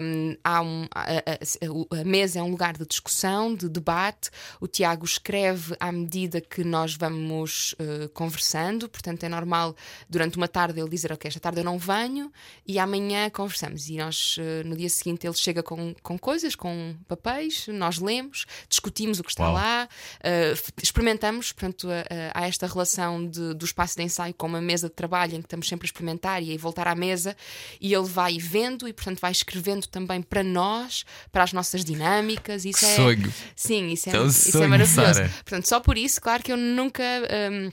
Um, 0.00 0.36
há 0.42 0.62
um- 0.62 0.86
a, 0.94 1.02
a- 1.02 2.00
a- 2.00 2.04
mesa 2.04 2.38
é 2.38 2.42
um 2.42 2.50
lugar 2.50 2.76
de 2.76 2.86
discussão, 2.86 3.54
de 3.54 3.68
debate. 3.68 4.30
O 4.60 4.66
Tiago 4.66 5.04
escreve 5.04 5.74
à 5.80 5.90
medida 5.92 6.40
que 6.40 6.64
nós 6.64 6.94
vamos 6.96 7.74
eh, 7.78 8.08
conversando, 8.14 8.42
portanto 8.88 9.24
é 9.24 9.28
normal 9.28 9.74
durante 10.08 10.36
uma 10.36 10.48
tarde 10.48 10.80
ele 10.80 10.88
dizer 10.88 11.12
Ok, 11.12 11.28
esta 11.28 11.40
tarde 11.40 11.60
eu 11.60 11.64
não 11.64 11.78
venho 11.78 12.32
e 12.66 12.78
amanhã 12.78 13.28
conversamos. 13.30 13.88
E 13.88 13.96
nós, 13.96 14.36
uh, 14.38 14.66
no 14.66 14.76
dia 14.76 14.88
seguinte, 14.88 15.26
ele 15.26 15.34
chega 15.34 15.62
com, 15.62 15.94
com 16.02 16.18
coisas, 16.18 16.54
com 16.54 16.96
papéis, 17.08 17.66
nós 17.68 17.98
lemos, 17.98 18.46
discutimos 18.68 19.18
o 19.20 19.24
que 19.24 19.30
está 19.30 19.44
Uau. 19.44 19.54
lá, 19.54 19.88
uh, 20.20 20.72
experimentamos. 20.82 21.52
Portanto, 21.52 21.88
há 22.34 22.46
esta 22.46 22.66
relação 22.66 23.26
de, 23.26 23.54
do 23.54 23.64
espaço 23.64 23.96
de 23.96 24.02
ensaio 24.02 24.34
com 24.34 24.46
uma 24.46 24.60
mesa 24.60 24.88
de 24.88 24.94
trabalho 24.94 25.34
em 25.34 25.40
que 25.40 25.46
estamos 25.46 25.68
sempre 25.68 25.84
a 25.84 25.88
experimentar 25.88 26.42
e 26.42 26.54
a 26.54 26.58
voltar 26.58 26.86
à 26.86 26.94
mesa. 26.94 27.36
E 27.80 27.92
ele 27.92 28.06
vai 28.06 28.38
vendo 28.38 28.88
e, 28.88 28.92
portanto, 28.92 29.20
vai 29.20 29.32
escrevendo 29.32 29.86
também 29.86 30.22
para 30.22 30.42
nós, 30.42 31.04
para 31.30 31.42
as 31.44 31.52
nossas 31.52 31.84
dinâmicas. 31.84 32.64
Isso 32.64 32.80
Que 32.80 32.86
é, 32.86 32.96
sonho. 32.96 33.32
Sim, 33.54 33.88
isso 33.88 34.08
é, 34.10 34.12
É 34.16 34.20
um 34.20 34.26
isso 34.26 34.48
é 34.48 34.52
sonho, 34.52 34.68
maravilhoso. 34.68 35.14
Sara. 35.14 35.28
Portanto, 35.28 35.68
só 35.68 35.80
por 35.80 35.96
isso, 35.96 36.20
claro 36.20 36.42
que 36.42 36.52
eu 36.52 36.56
nunca. 36.56 37.02
hum, 37.50 37.70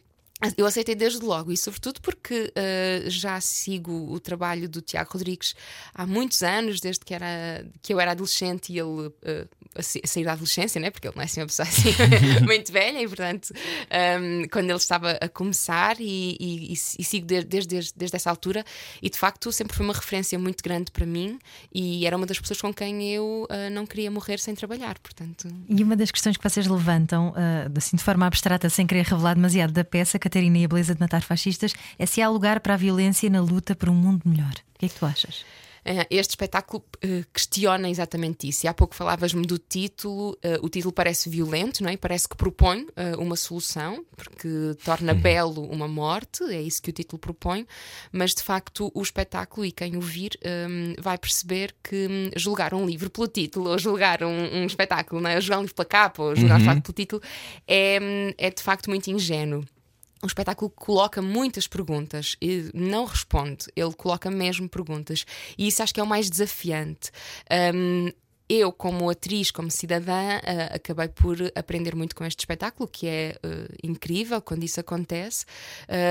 eu 0.58 0.66
aceitei 0.66 0.96
desde 0.96 1.20
logo 1.20 1.52
e, 1.52 1.58
sobretudo, 1.58 2.00
porque 2.02 2.54
uh, 2.56 3.10
já 3.10 3.40
sigo 3.42 3.92
o 4.12 4.20
trabalho 4.20 4.70
do 4.70 4.82
Tiago 4.82 5.12
Rodrigues 5.14 5.54
há 5.94 6.06
muitos 6.06 6.42
anos, 6.44 6.80
desde 6.80 7.04
que, 7.04 7.14
era, 7.14 7.66
que 7.82 7.94
eu 7.94 8.00
era 8.00 8.12
adolescente 8.12 8.72
e 8.72 8.80
ele 8.80 9.08
uh, 9.08 9.14
a, 9.76 9.82
sa- 9.84 10.00
a 10.04 10.08
sair 10.08 10.24
da 10.24 10.32
adolescência, 10.34 10.80
né? 10.80 10.90
porque 10.92 11.08
ele 11.08 11.16
não 11.16 11.22
é 11.22 11.26
assim 11.26 11.42
uma 11.42 11.48
pessoa 11.48 11.68
assim 11.68 11.90
muito 12.46 12.72
velha, 12.72 13.02
e 13.02 13.08
portanto, 13.08 13.54
um, 14.22 14.48
quando 14.50 14.70
ele 14.70 14.78
estava 14.78 15.12
a 15.22 15.28
começar, 15.28 16.00
e, 16.00 16.38
e- 16.40 16.72
e- 16.72 16.74
e 16.74 17.04
sigo 17.04 17.26
de- 17.28 17.44
desde, 17.44 17.68
desde, 17.68 17.94
desde 17.96 18.16
essa 18.16 18.30
altura, 18.30 18.64
e 19.02 19.10
de 19.10 19.18
facto 19.18 19.52
sempre 19.52 19.76
foi 19.76 19.86
uma 19.86 19.94
referência 19.94 20.40
muito 20.40 20.64
grande 20.64 20.92
para 20.92 21.06
mim, 21.06 21.38
e 21.74 22.06
era 22.06 22.16
uma 22.16 22.26
das 22.26 22.40
pessoas 22.40 22.62
com 22.62 22.74
quem 22.74 23.10
eu 23.14 23.46
uh, 23.50 23.70
não 23.72 23.86
queria 23.86 24.10
morrer 24.10 24.40
sem 24.40 24.56
trabalhar, 24.56 24.98
portanto. 25.00 25.48
E 25.68 25.84
uma 25.84 25.96
das 25.96 26.12
questões 26.12 26.38
que 26.38 26.44
vocês 26.50 26.66
levantam, 26.66 27.34
assim 27.78 27.98
de 27.98 28.04
forma 28.04 28.26
abstrata, 28.26 28.70
sem 28.70 28.88
querer 28.88 29.04
revelar 29.06 29.34
demasiado 29.36 29.72
da 29.74 29.84
peça, 29.84 30.18
Catarina 30.30 30.60
e 30.60 30.66
a 30.66 30.68
Beleza 30.68 30.94
de 30.94 31.00
Matar 31.02 31.24
Fascistas, 31.24 31.74
é 31.98 32.06
se 32.06 32.22
há 32.22 32.30
lugar 32.30 32.60
para 32.60 32.76
a 32.76 32.78
violência 32.78 33.28
na 33.32 33.42
luta 33.42 33.76
por 33.76 33.90
um 33.90 33.96
mundo 33.96 34.22
melhor. 34.26 34.54
O 34.76 34.80
que 34.80 34.86
é 34.86 34.90
que 34.90 34.96
tu 34.96 35.06
achas? 35.06 35.44
Eh, 35.84 36.06
Este 36.12 36.32
espetáculo 36.32 36.84
eh, 37.02 37.24
questiona 37.34 37.90
exatamente 37.90 38.48
isso. 38.48 38.66
E 38.66 38.68
há 38.68 38.74
pouco 38.74 38.94
falavas-me 38.94 39.44
do 39.48 39.58
título. 39.58 40.38
eh, 40.44 40.60
o 40.62 40.70
título 40.70 40.94
parece 40.94 41.30
violento, 41.30 41.82
não 41.82 41.90
é? 41.90 41.94
E 41.94 41.98
Parece 41.98 42.28
que 42.30 42.36
propõe 42.38 42.86
eh, 42.96 43.16
uma 43.18 43.36
solução, 43.36 44.06
porque 44.16 44.76
torna 44.86 45.14
belo 45.16 45.64
uma 45.72 45.88
morte, 45.88 46.44
é 46.44 46.62
isso 46.62 46.82
que 46.82 46.90
o 46.90 46.94
título 46.94 47.18
propõe. 47.18 47.66
Mas 48.12 48.36
de 48.36 48.44
facto, 48.44 48.92
o 48.94 49.02
espetáculo 49.02 49.66
e 49.66 49.72
quem 49.72 49.96
o 49.98 50.02
vir 50.02 50.38
hum, 50.46 50.94
vai 51.00 51.18
perceber 51.18 51.74
que 51.82 52.08
hum, 52.08 52.30
julgar 52.36 52.74
um 52.74 52.86
livro 52.86 53.10
pelo 53.10 53.28
título, 53.28 53.70
ou 53.72 53.80
julgar 53.80 54.22
um, 54.24 54.58
um 54.62 54.66
espetáculo, 54.66 55.20
não 55.22 55.30
é? 55.30 55.36
Ou 55.36 55.42
julgar 55.42 55.58
um 55.60 55.62
livro 55.62 55.76
pela 55.76 55.86
capa, 55.88 56.22
ou 56.22 56.36
julgar 56.36 56.60
de 56.60 56.66
facto 56.66 56.84
pelo 56.84 56.94
título, 56.94 57.22
é, 57.68 58.00
hum, 58.02 58.34
é 58.38 58.50
de 58.52 58.62
facto 58.62 58.90
muito 58.90 59.08
ingênuo. 59.10 59.64
O 60.22 60.28
espetáculo 60.28 60.70
coloca 60.70 61.22
muitas 61.22 61.66
perguntas 61.66 62.36
e 62.42 62.70
não 62.74 63.06
responde, 63.06 63.68
ele 63.76 63.94
coloca 63.94 64.30
mesmo 64.30 64.68
perguntas. 64.68 65.26
E 65.58 65.68
isso 65.68 65.82
acho 65.82 65.94
que 65.94 66.00
é 66.00 66.04
o 66.04 66.08
mais 66.08 66.30
desafiante. 66.30 67.12
Um, 67.74 68.12
eu, 68.50 68.72
como 68.72 69.10
atriz, 69.10 69.52
como 69.52 69.70
cidadã, 69.70 70.40
ah, 70.44 70.76
acabei 70.76 71.08
por 71.08 71.38
aprender 71.54 71.96
muito 71.96 72.16
com 72.16 72.26
este 72.26 72.40
espetáculo, 72.40 72.90
que 72.92 73.06
é 73.08 73.36
ah, 73.44 73.48
incrível 73.84 74.42
quando 74.42 74.64
isso 74.64 74.80
acontece. 74.80 75.46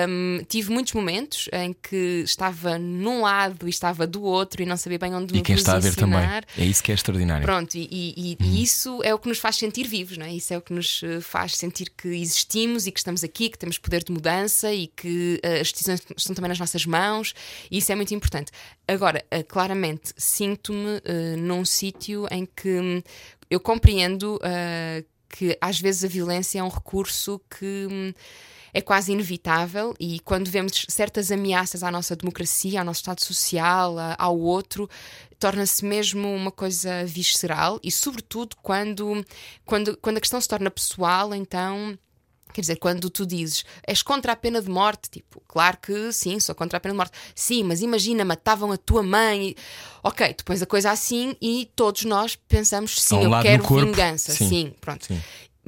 Um, 0.08 0.44
tive 0.48 0.70
muitos 0.70 0.92
momentos 0.92 1.48
em 1.52 1.72
que 1.72 2.22
estava 2.24 2.78
num 2.78 3.22
lado 3.22 3.66
e 3.66 3.70
estava 3.70 4.06
do 4.06 4.22
outro 4.22 4.62
e 4.62 4.66
não 4.66 4.76
sabia 4.76 4.98
bem 4.98 5.12
onde 5.14 5.34
E 5.34 5.38
me 5.38 5.42
quem 5.42 5.56
está 5.56 5.74
a 5.74 5.78
ver 5.80 5.94
também. 5.94 6.14
posicionar. 6.18 6.44
É 6.56 6.64
isso 6.64 6.82
que 6.82 6.92
é 6.92 6.94
extraordinário. 6.94 7.44
Pronto, 7.44 7.74
e, 7.74 7.88
e- 7.90 8.14
e- 8.32 8.36
e 8.40 8.62
isso 8.62 9.00
é 9.02 9.12
o 9.12 9.18
que 9.18 9.28
nos 9.28 9.38
faz 9.38 9.56
sentir 9.56 9.86
vivos, 9.88 10.16
não 10.16 10.26
é? 10.26 10.32
Isso 10.32 10.54
é 10.54 10.58
o 10.58 10.62
que 10.62 10.72
nos 10.72 11.02
eh, 11.02 11.20
faz 11.20 11.56
sentir 11.56 11.90
que 11.90 12.08
existimos 12.08 12.86
e 12.86 12.92
que 12.92 13.00
estamos 13.00 13.24
aqui, 13.24 13.48
que 13.48 13.58
temos 13.58 13.78
poder 13.78 14.04
de 14.04 14.12
mudança 14.12 14.72
e 14.72 14.86
que 14.86 15.40
eh, 15.42 15.60
as 15.60 15.72
decisões 15.72 16.00
estão 16.16 16.34
também 16.36 16.48
nas 16.50 16.58
nossas 16.60 16.86
mãos, 16.86 17.34
e 17.70 17.78
isso 17.78 17.90
é 17.90 17.94
muito 17.96 18.14
importante. 18.14 18.52
Agora, 18.86 19.24
claramente, 19.48 20.12
sinto-me 20.16 21.00
num 21.36 21.64
sítio 21.64 22.26
em 22.30 22.46
que 22.46 22.80
hum, 22.80 23.02
eu 23.50 23.60
compreendo 23.60 24.38
eh, 24.42 25.04
que 25.28 25.56
às 25.60 25.80
vezes 25.80 26.04
a 26.04 26.08
violência 26.08 26.58
é 26.60 26.62
um 26.62 26.68
recurso 26.68 27.40
que. 27.50 27.86
hum, 27.90 28.12
é 28.72 28.82
quase 28.82 29.12
inevitável 29.12 29.94
e 29.98 30.20
quando 30.20 30.50
vemos 30.50 30.84
certas 30.88 31.32
ameaças 31.32 31.82
à 31.82 31.90
nossa 31.90 32.14
democracia, 32.14 32.80
ao 32.80 32.84
nosso 32.84 33.00
Estado 33.00 33.24
Social, 33.24 33.96
ao 34.18 34.38
outro, 34.38 34.88
torna-se 35.38 35.84
mesmo 35.84 36.32
uma 36.32 36.50
coisa 36.50 37.04
visceral 37.06 37.78
e, 37.82 37.90
sobretudo, 37.90 38.56
quando, 38.62 39.24
quando, 39.64 39.96
quando 39.96 40.18
a 40.18 40.20
questão 40.20 40.40
se 40.40 40.48
torna 40.48 40.70
pessoal, 40.70 41.34
então. 41.34 41.98
Quer 42.52 42.60
dizer, 42.62 42.76
quando 42.76 43.08
tu 43.10 43.26
dizes 43.26 43.64
és 43.86 44.02
contra 44.02 44.32
a 44.32 44.36
pena 44.36 44.60
de 44.62 44.68
morte, 44.70 45.10
tipo, 45.10 45.42
claro 45.46 45.78
que 45.80 46.12
sim, 46.12 46.38
sou 46.40 46.54
contra 46.54 46.78
a 46.78 46.80
pena 46.80 46.92
de 46.94 46.96
morte. 46.98 47.18
Sim, 47.34 47.64
mas 47.64 47.80
imagina, 47.82 48.24
matavam 48.24 48.72
a 48.72 48.76
tua 48.76 49.02
mãe. 49.02 49.48
e- 49.50 49.56
Ok, 50.02 50.32
tu 50.34 50.44
pões 50.44 50.62
a 50.62 50.66
coisa 50.66 50.90
assim 50.90 51.34
e 51.40 51.70
todos 51.74 52.04
nós 52.04 52.36
pensamos 52.36 53.00
sim, 53.00 53.16
um 53.16 53.22
eu 53.36 53.42
quero 53.42 53.62
vingança. 53.64 54.32
Sim. 54.32 54.48
Sim, 54.48 54.74
pronto. 54.80 55.06
Sim. 55.06 55.20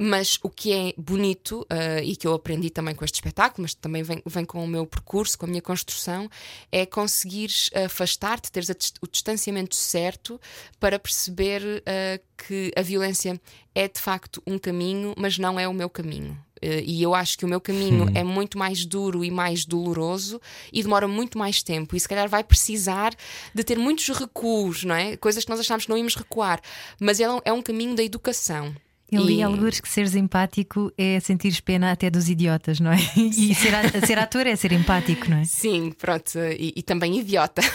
Mas 0.03 0.39
o 0.41 0.49
que 0.49 0.71
é 0.71 0.93
bonito 0.97 1.63
eh, 1.69 2.01
e 2.03 2.15
que 2.15 2.25
eu 2.25 2.33
aprendi 2.33 2.71
também 2.71 2.95
com 2.95 3.05
este 3.05 3.15
espetáculo, 3.15 3.61
mas 3.61 3.75
também 3.75 4.01
vem, 4.01 4.19
vem 4.25 4.43
com 4.43 4.63
o 4.63 4.67
meu 4.67 4.83
percurso, 4.87 5.37
com 5.37 5.45
a 5.45 5.49
minha 5.49 5.61
construção, 5.61 6.27
é 6.71 6.87
conseguires 6.87 7.69
afastar-te, 7.85 8.51
teres 8.51 8.69
o 8.99 9.07
distanciamento 9.07 9.75
certo 9.75 10.41
para 10.79 10.97
perceber 10.97 11.83
eh, 11.85 12.19
que 12.35 12.71
a 12.75 12.81
violência 12.81 13.39
é 13.75 13.87
de 13.87 13.99
facto 13.99 14.41
um 14.47 14.57
caminho, 14.57 15.13
mas 15.15 15.37
não 15.37 15.59
é 15.59 15.67
o 15.67 15.73
meu 15.73 15.89
caminho. 15.89 16.35
Eh, 16.61 16.83
E 16.85 17.01
eu 17.01 17.15
acho 17.15 17.37
que 17.37 17.45
o 17.45 17.47
meu 17.47 17.59
caminho 17.61 18.07
é 18.13 18.23
muito 18.23 18.57
mais 18.57 18.85
duro 18.85 19.23
e 19.23 19.31
mais 19.31 19.65
doloroso 19.65 20.39
e 20.71 20.81
demora 20.83 21.07
muito 21.07 21.37
mais 21.37 21.63
tempo. 21.63 21.95
E 21.95 21.99
se 21.99 22.07
calhar 22.07 22.27
vai 22.29 22.43
precisar 22.43 23.13
de 23.53 23.63
ter 23.63 23.77
muitos 23.77 24.07
recuos, 24.09 24.83
não 24.83 24.95
é? 24.95 25.17
Coisas 25.17 25.43
que 25.43 25.49
nós 25.49 25.59
achámos 25.59 25.85
que 25.85 25.89
não 25.89 25.97
íamos 25.97 26.15
recuar. 26.15 26.59
Mas 26.99 27.19
é 27.19 27.29
um, 27.29 27.39
é 27.45 27.51
um 27.53 27.61
caminho 27.61 27.95
da 27.95 28.03
educação. 28.03 28.75
Eu 29.11 29.25
li 29.25 29.39
E- 29.39 29.43
alguns 29.43 29.81
que 29.81 29.89
seres 29.89 30.15
empático 30.15 30.89
é 30.97 31.19
sentir 31.19 31.61
pena 31.63 31.91
até 31.91 32.09
dos 32.09 32.29
idiotas, 32.29 32.79
não 32.79 32.91
é? 32.93 32.97
E 33.17 33.53
ser, 33.53 33.75
a- 33.75 34.05
ser 34.07 34.17
ator 34.17 34.47
é 34.47 34.55
ser 34.55 34.71
empático, 34.71 35.29
não 35.29 35.37
é? 35.37 35.43
Sim, 35.43 35.91
pronto, 35.97 36.37
e, 36.57 36.71
e 36.77 36.81
também 36.81 37.19
idiota. 37.19 37.61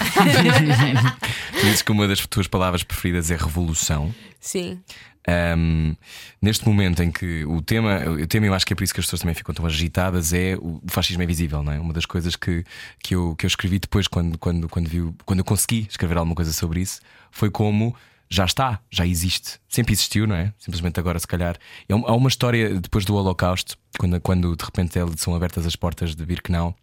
Tu 1.61 1.61
dizes 1.67 1.83
que 1.83 1.93
uma 1.93 2.07
das 2.09 2.27
tuas 2.27 2.47
palavras 2.47 2.83
preferidas 2.83 3.31
é 3.31 3.37
revolução. 3.37 4.15
Sim, 4.41 4.81
Um, 5.29 5.97
neste 6.41 6.67
momento 6.67 7.03
em 7.03 7.11
que 7.11 7.45
o 7.47 7.61
tema, 7.61 7.99
o 8.09 8.27
tema, 8.27 8.47
eu 8.47 8.55
acho 8.55 8.65
que 8.65 8.73
é 8.73 8.77
por 8.77 8.85
isso 8.85 8.95
que 8.95 9.01
as 9.01 9.07
pessoas 9.07 9.21
também 9.21 9.35
ficam 9.35 9.55
tão 9.55 9.67
agitadas, 9.67 10.33
é 10.33 10.57
o 10.57 10.81
fascismo 10.87 11.23
é 11.23 11.27
visível, 11.27 11.63
não 11.63 11.73
é? 11.73 11.81
Uma 11.81 11.93
das 11.93 12.07
coisas 12.07 12.37
que, 12.37 12.65
que, 13.03 13.15
eu, 13.15 13.35
que 13.35 13.45
eu 13.45 13.49
escrevi 13.49 13.79
depois, 13.79 14.07
quando, 14.07 14.39
quando, 14.39 14.69
quando, 14.69 14.89
vi, 14.89 15.13
quando 15.25 15.41
eu 15.41 15.45
consegui 15.45 15.87
escrever 15.91 16.17
alguma 16.17 16.37
coisa 16.37 16.53
sobre 16.53 16.81
isso, 16.81 17.01
foi 17.31 17.51
como 17.51 17.95
já 18.29 18.45
está, 18.45 18.81
já 18.91 19.07
existe. 19.07 19.59
Sempre 19.69 19.93
existiu, 19.95 20.27
não 20.27 20.37
é? 20.37 20.53
Simplesmente 20.59 20.99
agora, 20.99 21.19
se 21.19 21.27
calhar. 21.27 21.57
É 21.89 21.93
Há 21.93 22.15
uma 22.15 22.29
história 22.29 22.81
depois 22.81 23.05
do 23.05 23.15
Holocausto, 23.15 23.77
quando, 23.99 24.21
quando 24.21 24.57
de 24.57 24.65
repente 24.65 24.95
são 25.17 25.35
abertas 25.35 25.67
as 25.67 25.77
portas 25.77 26.15
de 26.15 26.25
Birkenau. 26.25 26.77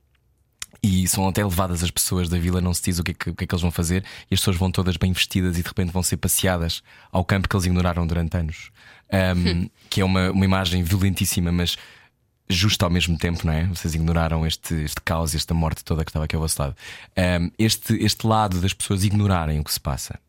E 0.81 1.07
são 1.07 1.27
até 1.27 1.43
levadas 1.43 1.83
as 1.83 1.91
pessoas 1.91 2.27
da 2.27 2.37
vila, 2.37 2.59
não 2.59 2.73
se 2.73 2.83
diz 2.83 2.99
o 2.99 3.03
que, 3.03 3.11
é 3.11 3.13
que, 3.13 3.29
o 3.29 3.35
que 3.35 3.43
é 3.43 3.47
que 3.47 3.53
eles 3.53 3.61
vão 3.61 3.71
fazer, 3.71 4.03
e 4.29 4.33
as 4.33 4.39
pessoas 4.39 4.57
vão 4.57 4.71
todas 4.71 4.97
bem 4.97 5.13
vestidas 5.13 5.57
e 5.57 5.61
de 5.61 5.67
repente 5.67 5.91
vão 5.91 6.03
ser 6.03 6.17
passeadas 6.17 6.81
ao 7.11 7.23
campo 7.23 7.47
que 7.47 7.55
eles 7.55 7.65
ignoraram 7.65 8.05
durante 8.05 8.35
anos. 8.35 8.71
Um, 9.37 9.69
que 9.89 10.01
é 10.01 10.05
uma, 10.05 10.31
uma 10.31 10.45
imagem 10.45 10.83
violentíssima, 10.83 11.51
mas 11.51 11.77
justa 12.49 12.85
ao 12.85 12.91
mesmo 12.91 13.17
tempo, 13.17 13.45
não 13.45 13.53
é? 13.53 13.65
Vocês 13.65 13.93
ignoraram 13.95 14.45
este, 14.45 14.73
este 14.75 15.01
caos, 15.01 15.33
esta 15.33 15.53
morte 15.53 15.83
toda 15.83 16.03
que 16.03 16.09
estava 16.09 16.25
aqui 16.25 16.35
ao 16.35 16.41
vosso 16.41 16.61
lado. 16.61 16.75
Um, 17.17 17.51
este, 17.57 17.93
este 18.03 18.27
lado 18.27 18.59
das 18.59 18.73
pessoas 18.73 19.03
ignorarem 19.03 19.59
o 19.59 19.63
que 19.63 19.73
se 19.73 19.79
passa. 19.79 20.19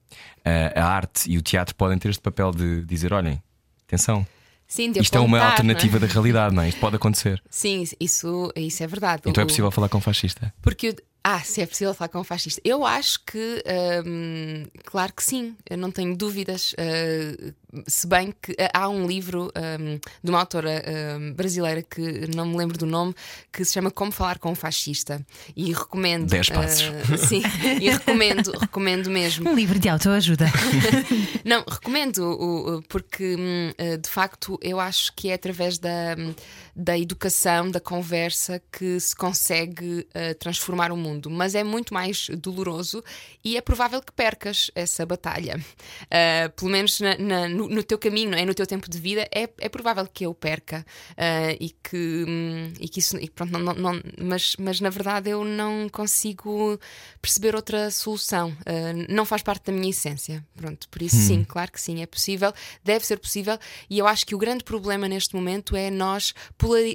Uh, 0.41 0.79
a 0.79 0.85
arte 0.85 1.31
e 1.31 1.39
o 1.39 1.43
teatro 1.43 1.75
podem 1.75 1.99
ter 1.99 2.11
este 2.11 2.23
papel 2.23 2.53
de 2.53 2.85
dizer: 2.85 3.13
olhem, 3.13 3.43
atenção, 3.87 4.27
sim, 4.75 4.91
de 4.93 5.01
isto 5.01 5.17
é 5.17 5.21
uma 5.21 5.41
alternativa 5.41 5.97
é? 5.97 6.01
da 6.01 6.07
realidade, 6.07 6.55
não 6.55 6.63
é? 6.63 6.69
Isto 6.69 6.81
pode 6.81 6.97
acontecer. 6.97 7.43
Sim, 7.49 7.85
isso, 8.01 8.53
isso 8.57 8.83
é 8.83 8.87
verdade. 8.87 9.23
Então 9.27 9.41
é 9.41 9.45
O- 9.45 9.49
possível 9.49 9.71
falar 9.71 9.89
com 9.89 9.99
um 9.99 10.01
fascista. 10.01 10.53
Porque. 10.61 10.89
eu- 10.89 10.97
Ah, 11.27 11.41
se 11.41 11.63
é 11.63 11.67
possível 11.67 11.95
falar 11.95 12.09
com 12.11 12.21
um 12.21 12.25
fascista. 12.25 12.61
Eu 12.63 12.85
acho 12.85 13.19
que, 13.25 13.65
hum, 14.07 14.65
claro 14.85 15.11
que 15.15 15.25
sim, 15.25 15.57
eu 15.71 15.79
não 15.79 15.91
tenho 15.91 16.15
dúvidas. 16.15 16.75
uh, 16.75 17.55
se 17.87 18.07
bem 18.07 18.35
que 18.43 18.53
uh, 18.53 18.69
há 18.73 18.89
um 18.89 19.07
livro 19.07 19.51
hum, 19.57 19.99
de 20.23 20.31
uma 20.31 20.41
autora 20.41 20.83
hum, 21.19 21.33
brasileira 21.33 21.83
que 21.83 22.29
não 22.35 22.47
me 22.47 22.57
lembro 22.57 22.77
do 22.77 22.87
nome, 22.87 23.15
que 23.53 23.65
se 23.65 23.73
chama 23.73 23.91
Como 23.91 24.13
Falar 24.13 24.39
com 24.39 24.53
um 24.53 24.55
Fascista. 24.55 25.25
E 25.57 25.73
recomendo. 25.73 26.29
Dez 26.29 26.49
passos. 26.49 26.89
uh, 26.89 27.19
sim, 27.19 27.43
e 27.81 27.91
recomendo, 27.91 28.53
recomendo 28.53 29.11
mesmo. 29.11 29.49
Um 29.55 29.55
livro 29.55 29.79
de 29.79 29.89
autoajuda. 29.89 30.47
Não, 31.45 31.65
recomendo, 31.69 32.83
porque 32.89 33.37
hum, 33.39 33.73
eh, 33.77 33.97
de 33.97 34.09
facto 34.09 34.59
eu 34.63 34.81
acho 34.81 35.13
que 35.15 35.29
é 35.29 35.35
através 35.35 35.79
da, 35.79 36.17
hum, 36.19 36.35
da 36.75 36.99
educação, 36.99 37.71
da 37.71 37.79
conversa, 37.79 38.61
que 38.73 38.99
se 38.99 39.15
consegue 39.15 40.07
eh, 40.15 40.35
transformar 40.35 40.91
o 40.91 40.97
mundo. 40.97 41.15
mundo, 41.15 41.31
mas 41.31 41.55
é 41.55 41.63
muito 41.63 41.93
mais 41.93 42.29
doloroso 42.39 43.03
e 43.45 43.57
é 43.57 43.61
provável 43.61 44.01
que 44.01 44.13
percas 44.13 44.71
essa 44.75 45.07
batalha. 45.07 45.61
Uh, 46.05 46.51
pelo 46.57 46.71
menos 46.71 47.01
na, 47.01 47.17
na, 47.19 47.49
no, 47.49 47.64
no, 47.69 47.83
teu 47.83 47.99
caminho, 47.99 48.35
é? 48.35 48.45
no 48.45 48.55
teu 48.55 48.67
tempo 48.67 48.89
de 48.89 48.99
vida, 48.99 49.29
é, 49.35 49.49
é 49.59 49.69
provável 49.69 50.07
que 50.07 50.25
eu 50.27 50.35
perca 50.35 50.85
uh, 51.13 51.57
e, 51.61 51.71
que, 51.83 52.25
um, 52.29 52.73
e 52.81 52.89
que 52.89 53.01
isso. 53.01 53.17
E 53.17 53.29
pronto, 53.29 53.53
não, 53.53 53.61
não, 53.61 53.75
não, 53.75 54.03
mas, 54.21 54.57
mas 54.59 54.81
na 54.81 54.91
verdade 54.91 55.31
eu 55.31 55.45
não 55.45 55.89
consigo 55.89 56.79
perceber 57.21 57.55
outra 57.55 57.91
solução. 57.91 58.51
Uh, 58.51 59.13
não 59.13 59.25
faz 59.25 59.43
parte 59.43 59.67
da 59.67 59.73
minha 59.73 59.91
essência. 59.91 60.45
Pronto, 60.57 60.89
por 60.89 61.03
isso, 61.03 61.17
hum. 61.17 61.21
sim, 61.21 61.45
claro 61.45 61.73
que 61.73 61.81
sim, 61.81 62.03
é 62.03 62.07
possível, 62.07 62.53
deve 62.83 63.07
ser 63.07 63.19
possível, 63.19 63.59
e 63.89 63.99
eu 63.99 64.07
acho 64.07 64.27
que 64.27 64.35
o 64.35 64.39
grande 64.39 64.65
problema 64.65 65.09
neste 65.09 65.35
momento 65.35 65.77
é 65.77 65.91
nós 65.91 66.35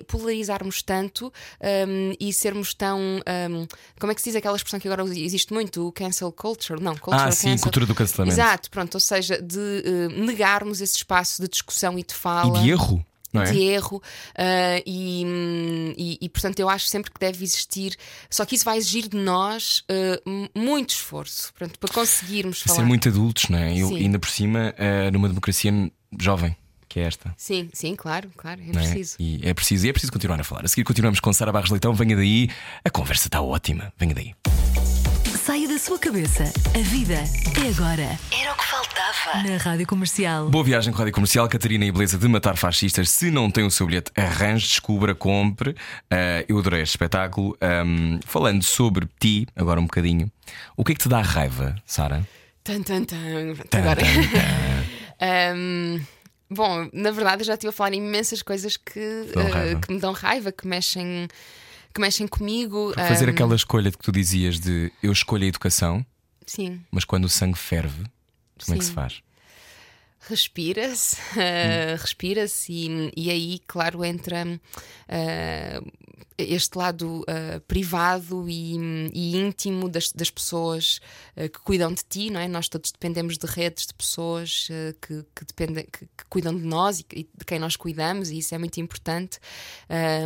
polarizarmos 0.07 0.82
tanto 0.82 1.32
um, 1.88 2.13
e 2.20 2.32
sermos 2.34 2.74
tão. 2.74 2.99
Um, 2.99 3.67
como 3.99 4.11
é 4.11 4.15
que 4.15 4.22
se 4.22 4.30
diz 4.30 4.36
aquela 4.36 4.55
expressão 4.55 4.80
que 4.80 4.88
agora 4.88 5.03
existe 5.17 5.53
muito? 5.53 5.88
O 5.88 5.91
cancel 5.91 6.32
culture? 6.32 6.82
Não, 6.82 6.95
culture 6.97 7.30
ah, 7.30 7.32
sim, 7.32 7.57
cultura 7.57 7.86
do 7.86 7.95
cancelamento. 7.95 8.36
Exato, 8.36 8.70
pronto, 8.70 8.95
ou 8.95 8.99
seja, 8.99 9.41
de 9.41 9.57
uh, 9.59 10.09
negarmos 10.60 10.82
esse 10.82 10.97
espaço 10.97 11.41
de 11.41 11.47
discussão 11.47 11.97
e 11.97 12.03
de 12.03 12.14
fala. 12.14 12.60
E 12.60 12.64
de 12.64 12.70
erro. 12.70 13.05
É? 13.32 13.43
de 13.43 13.60
erro 13.60 13.97
uh, 13.97 14.84
e, 14.88 15.24
e, 15.95 16.18
e, 16.20 16.30
portanto 16.30 16.60
eu 16.60 16.68
acho 16.68 16.88
sempre 16.88 17.12
que 17.12 17.20
deve 17.20 17.43
existir 17.43 17.95
só 18.28 18.43
que 18.43 18.55
isso 18.55 18.66
vai 18.66 18.76
exigir 18.76 19.07
de 19.07 19.18
nós 19.18 19.84
uh, 19.88 20.60
muito 20.60 20.95
esforço 20.95 21.53
portanto, 21.53 21.78
para 21.78 21.93
conseguirmos 21.93 22.64
falar. 22.64 22.80
ser 22.80 22.86
muito 22.86 23.07
adultos 23.07 23.47
não 23.49 23.60
é? 23.60 23.78
Eu, 23.78 23.89
ainda 23.89 24.18
por 24.18 24.32
cima 24.32 24.74
uh, 24.74 25.12
numa 25.12 25.28
democracia 25.28 25.72
jovem 26.20 26.57
que 26.88 26.99
é 26.99 27.03
esta. 27.03 27.32
Sim, 27.38 27.70
sim, 27.72 27.95
claro, 27.95 28.32
claro, 28.36 28.62
é 28.68 28.72
preciso. 28.72 29.16
É? 29.20 29.24
E 29.24 29.39
é 29.43 29.53
preciso, 29.53 29.86
e 29.86 29.89
é 29.89 29.93
preciso 29.93 30.12
continuar 30.12 30.41
a 30.41 30.43
falar. 30.43 30.66
A 30.66 30.68
seguir 30.68 30.84
continuamos 30.84 31.20
com 31.20 31.32
Sara 31.32 31.51
Barros 31.51 31.70
Leitão, 31.70 31.93
venha 31.93 32.16
daí, 32.16 32.49
a 32.84 32.89
conversa 32.89 33.28
está 33.28 33.39
ótima, 33.39 33.93
venha 33.95 34.16
daí. 34.16 34.34
Sua 35.89 35.97
cabeça, 35.97 36.43
a 36.75 36.83
vida 36.83 37.15
é 37.15 37.67
agora. 37.67 38.19
Era 38.31 38.53
o 38.53 38.55
que 38.55 38.63
faltava. 38.63 39.41
Na 39.41 39.57
Rádio 39.57 39.87
Comercial. 39.87 40.47
Boa 40.47 40.63
viagem 40.63 40.93
com 40.93 40.97
a 40.97 40.99
Rádio 40.99 41.15
Comercial, 41.15 41.49
Catarina 41.49 41.83
e 41.83 41.91
Beleza 41.91 42.15
de 42.15 42.27
Matar 42.27 42.55
Fascistas. 42.57 43.09
Se 43.09 43.31
não 43.31 43.49
tem 43.49 43.65
o 43.65 43.71
seu 43.71 43.87
bilhete, 43.87 44.11
arranje, 44.15 44.67
descubra, 44.67 45.15
compre. 45.15 45.71
Uh, 45.71 46.45
eu 46.47 46.59
adorei 46.59 46.83
este 46.83 46.91
espetáculo. 46.91 47.57
Um, 47.59 48.19
falando 48.23 48.61
sobre 48.61 49.09
ti, 49.19 49.47
agora 49.55 49.79
um 49.79 49.85
bocadinho, 49.85 50.31
o 50.77 50.85
que 50.85 50.91
é 50.91 50.95
que 50.95 51.01
te 51.01 51.09
dá 51.09 51.23
raiva, 51.23 51.75
Sara? 51.87 52.23
Tan, 52.63 52.83
tan, 52.83 53.03
tan. 53.05 53.55
Agora. 53.71 53.99
Tan, 53.99 54.29
tan. 55.17 55.55
um... 55.55 56.01
Bom, 56.51 56.87
na 56.93 57.09
verdade 57.09 57.41
eu 57.41 57.47
já 57.47 57.53
estive 57.53 57.69
a 57.69 57.73
falar 57.73 57.95
imensas 57.95 58.43
coisas 58.43 58.77
que, 58.77 58.99
uh, 58.99 59.79
que 59.79 59.91
me 59.91 59.99
dão 59.99 60.13
raiva, 60.13 60.51
que 60.51 60.67
mexem, 60.67 61.27
que 61.93 62.01
mexem 62.01 62.27
comigo. 62.27 62.93
fazer 62.95 63.27
um... 63.27 63.31
aquela 63.31 63.55
escolha 63.55 63.91
que 63.91 63.97
tu 63.97 64.11
dizias 64.11 64.59
de 64.59 64.91
eu 65.01 65.11
escolho 65.11 65.43
a 65.43 65.47
educação, 65.47 66.05
Sim. 66.45 66.81
mas 66.91 67.03
quando 67.03 67.25
o 67.25 67.29
sangue 67.29 67.57
ferve, 67.57 68.03
como 68.57 68.65
Sim. 68.65 68.73
é 68.73 68.77
que 68.77 68.85
se 68.85 68.91
faz? 68.91 69.21
Respira-se, 70.27 71.15
uh, 71.15 71.95
respira-se 72.01 72.71
e, 72.73 73.11
e 73.15 73.29
aí, 73.31 73.59
claro, 73.65 74.03
entra 74.03 74.45
uh, 74.45 75.91
este 76.38 76.78
lado 76.78 77.22
uh, 77.22 77.59
privado 77.67 78.49
e, 78.49 78.76
e, 79.13 79.38
íntimo 79.38 79.89
das, 79.89 80.11
das 80.11 80.30
pessoas 80.30 80.99
uh, 81.36 81.49
que 81.49 81.59
cuidam 81.59 81.93
de 81.93 82.03
ti, 82.03 82.30
não 82.30 82.39
é? 82.39 82.47
Nós 82.47 82.70
todos 82.70 82.91
dependemos 82.91 83.38
de 83.38 83.45
redes 83.45 83.88
de 83.88 83.93
pessoas 83.93 84.67
uh, 84.70 84.95
que, 85.01 85.26
que, 85.36 85.45
dependem, 85.45 85.86
que, 85.86 86.05
que, 86.05 86.26
cuidam 86.30 86.55
de 86.55 86.63
nós 86.63 86.99
e, 86.99 87.05
e, 87.13 87.24
de 87.24 87.45
quem 87.45 87.59
nós 87.59 87.76
cuidamos, 87.76 88.30
e 88.30 88.38
isso 88.38 88.55
é 88.55 88.57
muito 88.57 88.80
importante 88.80 89.39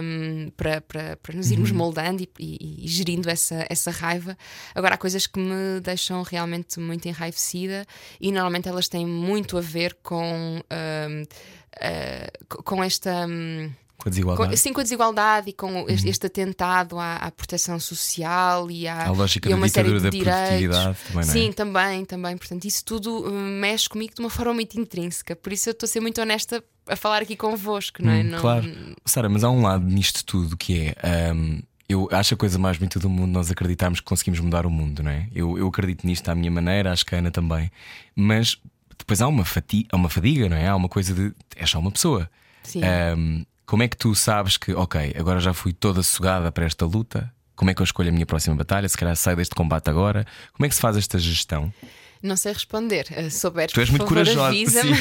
um, 0.02 0.50
para, 0.52 0.82
para, 0.82 1.18
para 1.18 1.36
nos 1.36 1.52
irmos 1.52 1.72
uhum. 1.72 1.78
moldando 1.78 2.24
e, 2.40 2.84
e, 2.84 2.88
gerindo 2.88 3.30
essa, 3.30 3.66
essa 3.70 3.92
raiva. 3.92 4.38
Agora, 4.76 4.96
há 4.96 4.98
coisas 4.98 5.26
que 5.26 5.40
me 5.40 5.80
deixam 5.82 6.22
realmente 6.22 6.80
muito 6.80 7.08
enraivecida 7.08 7.86
e 8.20 8.32
normalmente 8.32 8.68
elas 8.68 8.88
têm 8.88 9.06
muito 9.06 9.58
a 9.58 9.62
ver 9.62 9.98
com, 10.04 10.62
ehm, 10.70 11.24
com 12.64 12.84
esta. 12.84 13.26
Um, 13.28 13.83
com 13.98 14.10
a 14.10 14.12
desigualdade. 14.12 14.50
Com, 14.50 14.58
sim, 14.58 14.74
com 14.74 14.80
a 14.80 14.84
desigualdade 14.84 15.50
e 15.50 15.54
com 15.54 15.90
este, 15.90 16.06
uhum. 16.06 16.12
este 16.12 16.26
atentado 16.26 17.00
à, 17.00 17.16
à, 17.16 17.32
proteção 17.32 17.80
social 17.80 18.70
e 18.70 18.88
à 18.88 19.08
a 19.08 19.12
lógica 19.12 19.50
e 19.50 19.54
uma 19.54 19.70
série 19.70 19.94
de 19.94 20.00
da 20.00 20.10
direitos. 20.10 20.78
Também, 21.08 21.24
sim, 21.24 21.50
é? 21.50 21.54
também, 21.54 22.06
também. 22.06 22.38
Portanto, 22.38 22.66
isso 22.66 22.84
tudo 22.84 23.26
hum, 23.26 23.60
mexe 23.60 23.88
comigo 23.88 24.14
de 24.14 24.22
uma 24.22 24.30
forma 24.30 24.54
muito 24.54 24.80
intrínseca. 24.80 25.36
Por 25.36 25.54
isso 25.54 25.70
eu 25.70 25.72
estou 25.72 25.88
a 25.88 25.90
ser 25.90 26.00
muito 26.00 26.20
honesta 26.22 26.64
a 26.88 26.96
falar 26.96 27.22
aqui 27.22 27.36
convosco, 27.36 28.04
não 28.04 28.12
é? 28.12 28.22
Hum, 28.22 28.24
não... 28.24 28.40
Claro. 28.40 28.66
Sara, 29.06 29.30
mas 29.30 29.44
há 29.44 29.50
um 29.50 29.62
lado 29.62 29.86
nisto 29.86 30.26
tudo 30.26 30.58
que 30.58 30.94
é. 31.02 31.34
Um, 31.34 31.62
eu 31.88 32.10
acho 32.12 32.34
a 32.34 32.38
coisa 32.38 32.58
mais 32.58 32.78
bonita 32.78 33.00
do 33.00 33.10
mundo 33.10 33.32
nós 33.32 33.52
acreditarmos 33.52 34.00
que 34.00 34.06
conseguimos 34.06 34.40
mudar 34.40 34.66
o 34.66 34.70
mundo, 34.70 35.04
não 35.04 35.12
é? 35.12 35.28
Eu, 35.34 35.58
eu 35.58 35.68
acredito 35.68 36.08
nisto 36.08 36.28
à 36.30 36.36
minha 36.36 36.50
maneira, 36.50 36.92
acho 36.92 37.06
que 37.06 37.14
a 37.14 37.20
Ana 37.20 37.30
também. 37.30 37.70
Mas 38.16 38.58
depois 38.98 39.22
há 39.22 39.28
uma, 39.28 39.46
fatiga, 39.46 39.90
há 39.92 39.96
uma 39.96 40.10
fadiga, 40.10 40.50
não 40.50 40.58
é? 40.58 40.68
Há 40.68 40.76
uma 40.76 40.90
coisa 40.90 41.14
de. 41.14 41.34
É 41.56 41.66
só 41.66 41.80
uma 41.80 41.92
pessoa. 41.92 42.30
Sim. 42.64 42.82
Um, 42.84 43.46
como 43.66 43.84
é 43.84 43.88
que 43.88 43.98
tu 43.98 44.14
sabes 44.16 44.58
que, 44.58 44.74
ok, 44.74 45.14
agora 45.18 45.40
já 45.40 45.54
fui 45.54 45.74
toda 45.74 46.04
sugada 46.04 46.52
para 46.52 46.66
esta 46.66 46.86
luta? 46.86 47.32
Como 47.56 47.70
é 47.72 47.74
que 47.74 47.82
eu 47.82 47.86
escolho 47.86 48.10
a 48.10 48.12
minha 48.12 48.26
próxima 48.26 48.56
batalha? 48.56 48.88
Se 48.90 48.98
calhar 48.98 49.16
saio 49.16 49.38
deste 49.38 49.56
combate 49.56 49.90
agora. 49.90 50.26
Como 50.54 50.66
é 50.66 50.70
que 50.70 50.76
se 50.76 50.82
faz 50.82 50.98
esta 50.98 51.18
gestão? 51.20 51.72
Não 52.22 52.38
sei 52.38 52.54
responder. 52.54 53.06
Uh, 53.12 53.30
souberes, 53.30 53.74
tu 53.74 53.82
és 53.82 53.90
muito 53.90 54.08
favor, 54.08 54.26
corajosa. 54.26 54.82
Sim. 54.82 54.94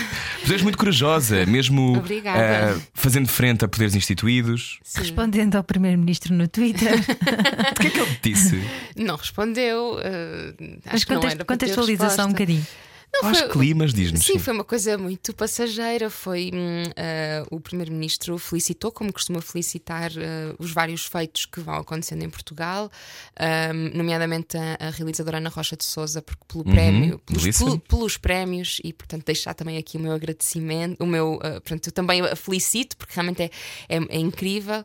Tu 0.44 0.52
és 0.52 0.60
muito 0.60 0.76
corajosa, 0.76 1.46
mesmo 1.46 1.94
uh, 1.96 2.82
fazendo 2.92 3.28
frente 3.28 3.64
a 3.64 3.68
poderes 3.68 3.94
instituídos. 3.94 4.80
Sim. 4.82 5.00
Respondendo 5.02 5.54
ao 5.54 5.62
Primeiro-Ministro 5.62 6.34
no 6.34 6.48
Twitter. 6.48 6.98
o 6.98 7.80
que 7.80 7.86
é 7.86 7.90
que 7.90 8.00
ele 8.00 8.18
disse? 8.20 8.60
Não 8.96 9.14
respondeu. 9.14 9.98
Uh, 9.98 10.80
acho 10.84 10.92
Mas 10.92 11.04
que 11.04 11.14
não 11.14 11.22
era 11.22 11.44
contextualiza 11.44 12.10
só 12.10 12.26
um 12.26 12.30
bocadinho. 12.30 12.66
Não, 13.14 13.28
Aos 13.28 13.40
foi, 13.40 13.48
climas, 13.48 13.92
diz-nos. 13.92 14.24
Sim, 14.24 14.38
foi 14.38 14.54
uma 14.54 14.64
coisa 14.64 14.96
muito 14.96 15.34
passageira. 15.34 16.08
Foi 16.08 16.50
uh, 16.50 17.54
o 17.54 17.60
Primeiro-Ministro 17.60 18.38
felicitou, 18.38 18.90
como 18.90 19.12
costuma 19.12 19.42
felicitar, 19.42 20.10
uh, 20.12 20.56
os 20.58 20.72
vários 20.72 21.04
feitos 21.04 21.44
que 21.44 21.60
vão 21.60 21.74
acontecendo 21.74 22.22
em 22.22 22.30
Portugal, 22.30 22.90
um, 23.38 23.96
nomeadamente 23.96 24.56
a, 24.56 24.78
a, 24.80 24.90
realizadora 24.90 25.36
Ana 25.36 25.50
Rocha 25.50 25.76
de 25.76 25.84
Souza 25.84 26.22
pelo 26.22 26.64
uhum, 26.64 26.72
prémio, 26.72 27.18
pelos, 27.18 27.58
pel, 27.58 27.78
pelos, 27.80 28.16
prémios, 28.16 28.80
e 28.82 28.92
portanto 28.92 29.26
deixar 29.26 29.52
também 29.52 29.76
aqui 29.76 29.98
o 29.98 30.00
meu 30.00 30.12
agradecimento, 30.12 31.02
o 31.02 31.06
meu, 31.06 31.34
uh, 31.34 31.60
portanto, 31.60 31.88
eu 31.88 31.92
também 31.92 32.22
a 32.22 32.34
felicito, 32.34 32.96
porque 32.96 33.12
realmente 33.14 33.42
é, 33.42 33.50
é, 33.90 33.96
é 33.96 34.18
incrível. 34.18 34.84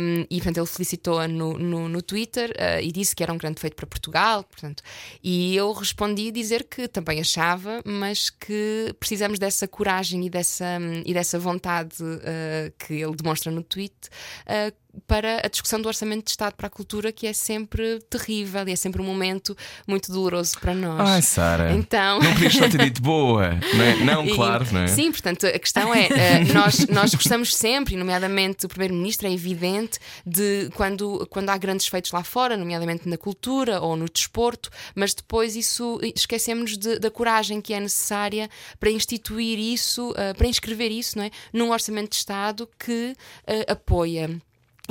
Um, 0.00 0.24
e 0.30 0.36
portanto, 0.36 0.56
ele 0.56 0.66
felicitou-a 0.66 1.28
no, 1.28 1.58
no, 1.58 1.88
no, 1.88 2.00
Twitter 2.00 2.52
e 2.82 2.90
disse 2.90 3.14
que 3.14 3.22
era 3.22 3.32
um 3.32 3.36
grande 3.36 3.60
feito 3.60 3.76
para 3.76 3.86
Portugal, 3.86 4.42
portanto, 4.44 4.82
e 5.22 5.54
eu 5.54 5.70
respondi 5.72 6.30
dizer 6.30 6.64
que 6.64 6.88
também 6.88 7.20
achava 7.20 7.49
mas 7.84 8.30
que 8.30 8.94
precisamos 8.98 9.38
dessa 9.38 9.66
coragem 9.66 10.26
e 10.26 10.30
dessa, 10.30 10.78
e 11.04 11.12
dessa 11.12 11.38
vontade 11.38 12.02
uh, 12.02 12.72
que 12.78 12.94
ele 12.94 13.14
demonstra 13.16 13.50
no 13.50 13.62
tweet 13.62 13.94
uh, 14.46 14.74
para 15.06 15.44
a 15.44 15.48
discussão 15.48 15.80
do 15.80 15.88
orçamento 15.88 16.24
de 16.24 16.30
Estado 16.30 16.54
para 16.54 16.66
a 16.66 16.70
cultura, 16.70 17.12
que 17.12 17.26
é 17.26 17.32
sempre 17.32 18.00
terrível 18.08 18.66
e 18.68 18.72
é 18.72 18.76
sempre 18.76 19.00
um 19.00 19.04
momento 19.04 19.56
muito 19.86 20.12
doloroso 20.12 20.58
para 20.58 20.74
nós. 20.74 21.08
Ai, 21.08 21.22
Sara. 21.22 21.72
Então... 21.72 22.20
Não 22.20 22.32
podias 22.32 22.54
só 22.54 22.68
ter 22.68 22.78
dito 22.84 23.02
boa, 23.02 23.58
não, 23.74 23.84
é? 23.84 23.96
não 24.04 24.26
e, 24.26 24.34
claro, 24.34 24.66
não 24.72 24.82
é? 24.82 24.86
Sim, 24.86 25.10
portanto, 25.10 25.46
a 25.46 25.58
questão 25.58 25.94
é: 25.94 26.06
uh, 26.06 26.52
nós, 26.52 26.86
nós 26.88 27.14
gostamos 27.14 27.54
sempre, 27.54 27.96
nomeadamente 27.96 28.66
o 28.66 28.68
Primeiro-Ministro, 28.68 29.26
é 29.26 29.32
evidente, 29.32 29.98
de 30.24 30.70
quando, 30.74 31.26
quando 31.30 31.50
há 31.50 31.56
grandes 31.56 31.86
feitos 31.86 32.12
lá 32.12 32.22
fora, 32.22 32.56
nomeadamente 32.56 33.08
na 33.08 33.16
cultura 33.16 33.80
ou 33.80 33.96
no 33.96 34.08
desporto, 34.08 34.70
mas 34.94 35.14
depois 35.14 35.56
isso 35.56 36.00
esquecemos 36.14 36.76
da 36.76 37.10
coragem 37.10 37.60
que 37.60 37.74
é 37.74 37.80
necessária 37.80 38.48
para 38.78 38.90
instituir 38.90 39.58
isso, 39.58 40.10
uh, 40.10 40.36
para 40.36 40.46
inscrever 40.46 40.90
isso 40.90 41.18
não 41.18 41.24
é? 41.24 41.30
num 41.52 41.70
orçamento 41.70 42.10
de 42.10 42.16
Estado 42.16 42.68
que 42.78 43.14
uh, 43.48 43.72
apoia 43.72 44.40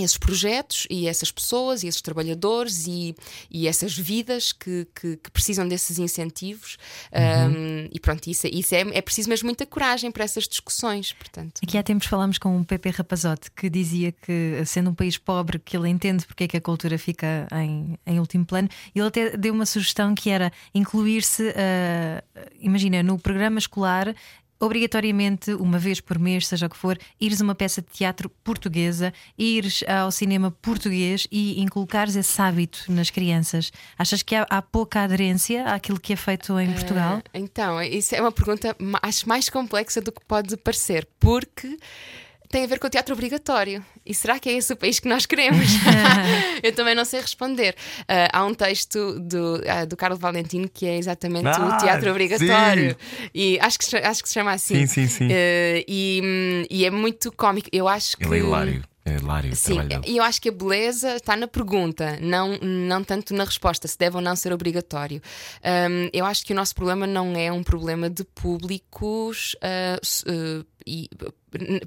esses 0.04 0.18
projetos 0.18 0.88
e 0.90 1.08
essas 1.08 1.32
pessoas 1.32 1.84
e 1.84 1.88
esses 1.88 2.02
trabalhadores 2.02 2.88
e, 2.88 3.16
e 3.50 3.68
essas 3.68 3.98
vidas 3.98 4.52
que, 4.52 4.88
que, 4.96 5.18
que 5.18 5.32
precisam 5.32 5.68
desses 5.68 6.00
incentivos 6.00 6.78
uhum. 7.14 7.52
um, 7.52 7.90
e 7.92 8.00
pronto, 8.00 8.28
isso, 8.30 8.48
isso 8.48 8.76
é, 8.76 8.82
é 8.82 9.02
preciso 9.02 9.30
mesmo 9.30 9.48
muita 9.48 9.66
coragem 9.66 10.12
para 10.12 10.24
essas 10.24 10.48
discussões 10.48 11.14
portanto. 11.14 11.60
Aqui 11.64 11.78
há 11.78 11.84
tempos 11.84 12.08
falámos 12.08 12.38
com 12.38 12.56
um 12.56 12.64
Pepe 12.64 12.90
Rapazote 12.90 13.52
que 13.52 13.70
dizia 13.70 14.12
que 14.12 14.64
sendo 14.66 14.90
um 14.90 14.94
país 14.94 15.18
pobre 15.18 15.60
que 15.60 15.76
ele 15.76 15.90
entende 15.90 16.26
porque 16.26 16.44
é 16.44 16.48
que 16.48 16.58
a 16.58 16.62
cultura 16.62 16.98
fica 16.98 17.48
em, 17.52 17.98
em 18.06 18.20
último 18.20 18.46
plano 18.46 18.70
ele 18.96 19.08
até 19.08 19.38
deu 19.38 19.54
uma 19.54 19.66
sugestão 19.66 20.14
que 20.16 20.30
era 20.30 20.52
incluir-se 20.74 21.50
uh, 21.50 22.50
imagina, 22.60 23.02
no 23.04 23.18
programa 23.18 23.60
escolar 23.60 24.16
obrigatoriamente, 24.60 25.54
uma 25.54 25.80
vez 25.80 26.02
por 26.02 26.20
mês, 26.20 26.48
seja 26.48 26.66
o 26.66 26.70
que 26.70 26.78
for, 26.78 26.98
ires 27.20 27.42
a 27.42 27.44
uma 27.44 27.56
peça 27.56 27.82
de 27.82 27.88
teatro 27.88 28.30
portuguesa, 28.44 29.14
ires 29.38 29.84
ao 29.88 30.12
cinema 30.12 30.52
português 30.52 31.28
e 31.32 31.62
inculcares 31.62 32.16
esse 32.16 32.42
hábito 32.42 32.86
nas 32.90 33.10
crianças. 33.10 33.72
Achas 33.98 34.22
que 34.22 34.36
há, 34.36 34.46
há 34.50 34.62
pouca 34.62 35.02
aderência 35.02 35.66
àquilo 35.66 36.00
que 36.00 36.14
é 36.14 36.16
feito 36.16 36.60
em 36.60 36.74
Portugal? 36.74 37.18
Uh, 37.18 37.22
então, 37.34 37.82
isso 37.82 38.14
é 38.16 38.22
uma 38.22 38.32
pergunta 38.32 38.76
acho 39.02 39.28
mais 39.28 39.50
complexa 39.50 40.02
do 40.02 40.12
que 40.12 40.22
pode 40.26 40.58
parecer, 40.58 41.08
porque 41.20 41.78
tem 42.50 42.64
a 42.64 42.68
ver 42.68 42.80
com 42.80 42.88
o 42.88 42.90
teatro 42.90 43.14
obrigatório. 43.14 43.86
E 44.06 44.14
será 44.14 44.40
que 44.40 44.50
é 44.50 44.54
esse 44.54 44.74
o 44.74 44.76
país 44.76 45.00
que 45.00 45.08
nós 45.08 45.26
queremos? 45.26 45.68
eu 46.64 46.72
também 46.74 46.96
não 46.96 47.06
sei 47.06 47.22
responder. 47.22 47.76
Uh, 48.02 48.28
há 48.34 48.44
um 48.46 48.54
texto 48.56 49.20
do, 49.20 49.58
uh, 49.58 49.86
do 49.88 49.96
Carlos 49.96 50.20
Valentino 50.20 50.68
que 50.68 50.86
é 50.86 50.98
exatamente 50.98 51.48
Ah, 51.48 51.68
o 51.68 51.78
teatro 51.78 52.10
obrigatório. 52.10 52.92
sim. 53.00 53.30
E 53.34 53.60
acho 53.60 53.78
que, 53.78 53.86
se- 53.86 53.98
acho 53.98 54.24
que 54.24 54.30
se 54.30 54.34
chama 54.34 54.52
assim. 54.52 54.88
Sim, 54.88 54.88
sim, 54.88 55.08
sim. 55.08 55.28
Uh, 55.28 55.84
e, 55.88 56.22
hum, 56.24 56.66
e 56.70 56.86
é 56.86 56.90
muito 56.92 57.32
cómico. 57.32 57.70
Eu 57.72 57.88
acho 57.88 58.18
que. 58.18 58.26
Ele 58.26 58.36
é 58.36 58.40
hilário. 58.40 58.84
É 59.06 59.16
hilário 59.16 59.54
o 59.54 59.56
Sim, 59.56 59.80
e 60.06 60.18
eu 60.18 60.24
acho 60.24 60.40
que 60.42 60.50
a 60.50 60.52
beleza 60.52 61.16
está 61.16 61.36
na 61.36 61.48
pergunta, 61.48 62.20
não, 62.22 62.60
não 62.62 63.04
tanto 63.04 63.34
na 63.34 63.44
resposta, 63.44 63.88
se 63.88 63.98
deve 63.98 64.18
ou 64.18 64.22
não 64.22 64.36
ser 64.36 64.54
obrigatório. 64.54 65.20
Hum, 65.64 66.10
eu 66.14 66.26
acho 66.26 66.46
que 66.46 66.52
o 66.54 66.56
nosso 66.56 66.76
problema 66.76 67.08
não 67.08 67.36
é 67.36 67.52
um 67.52 67.64
problema 67.64 68.08
de 68.10 68.24
públicos, 68.24 69.56
ah, 69.62 70.00
e- 70.90 71.10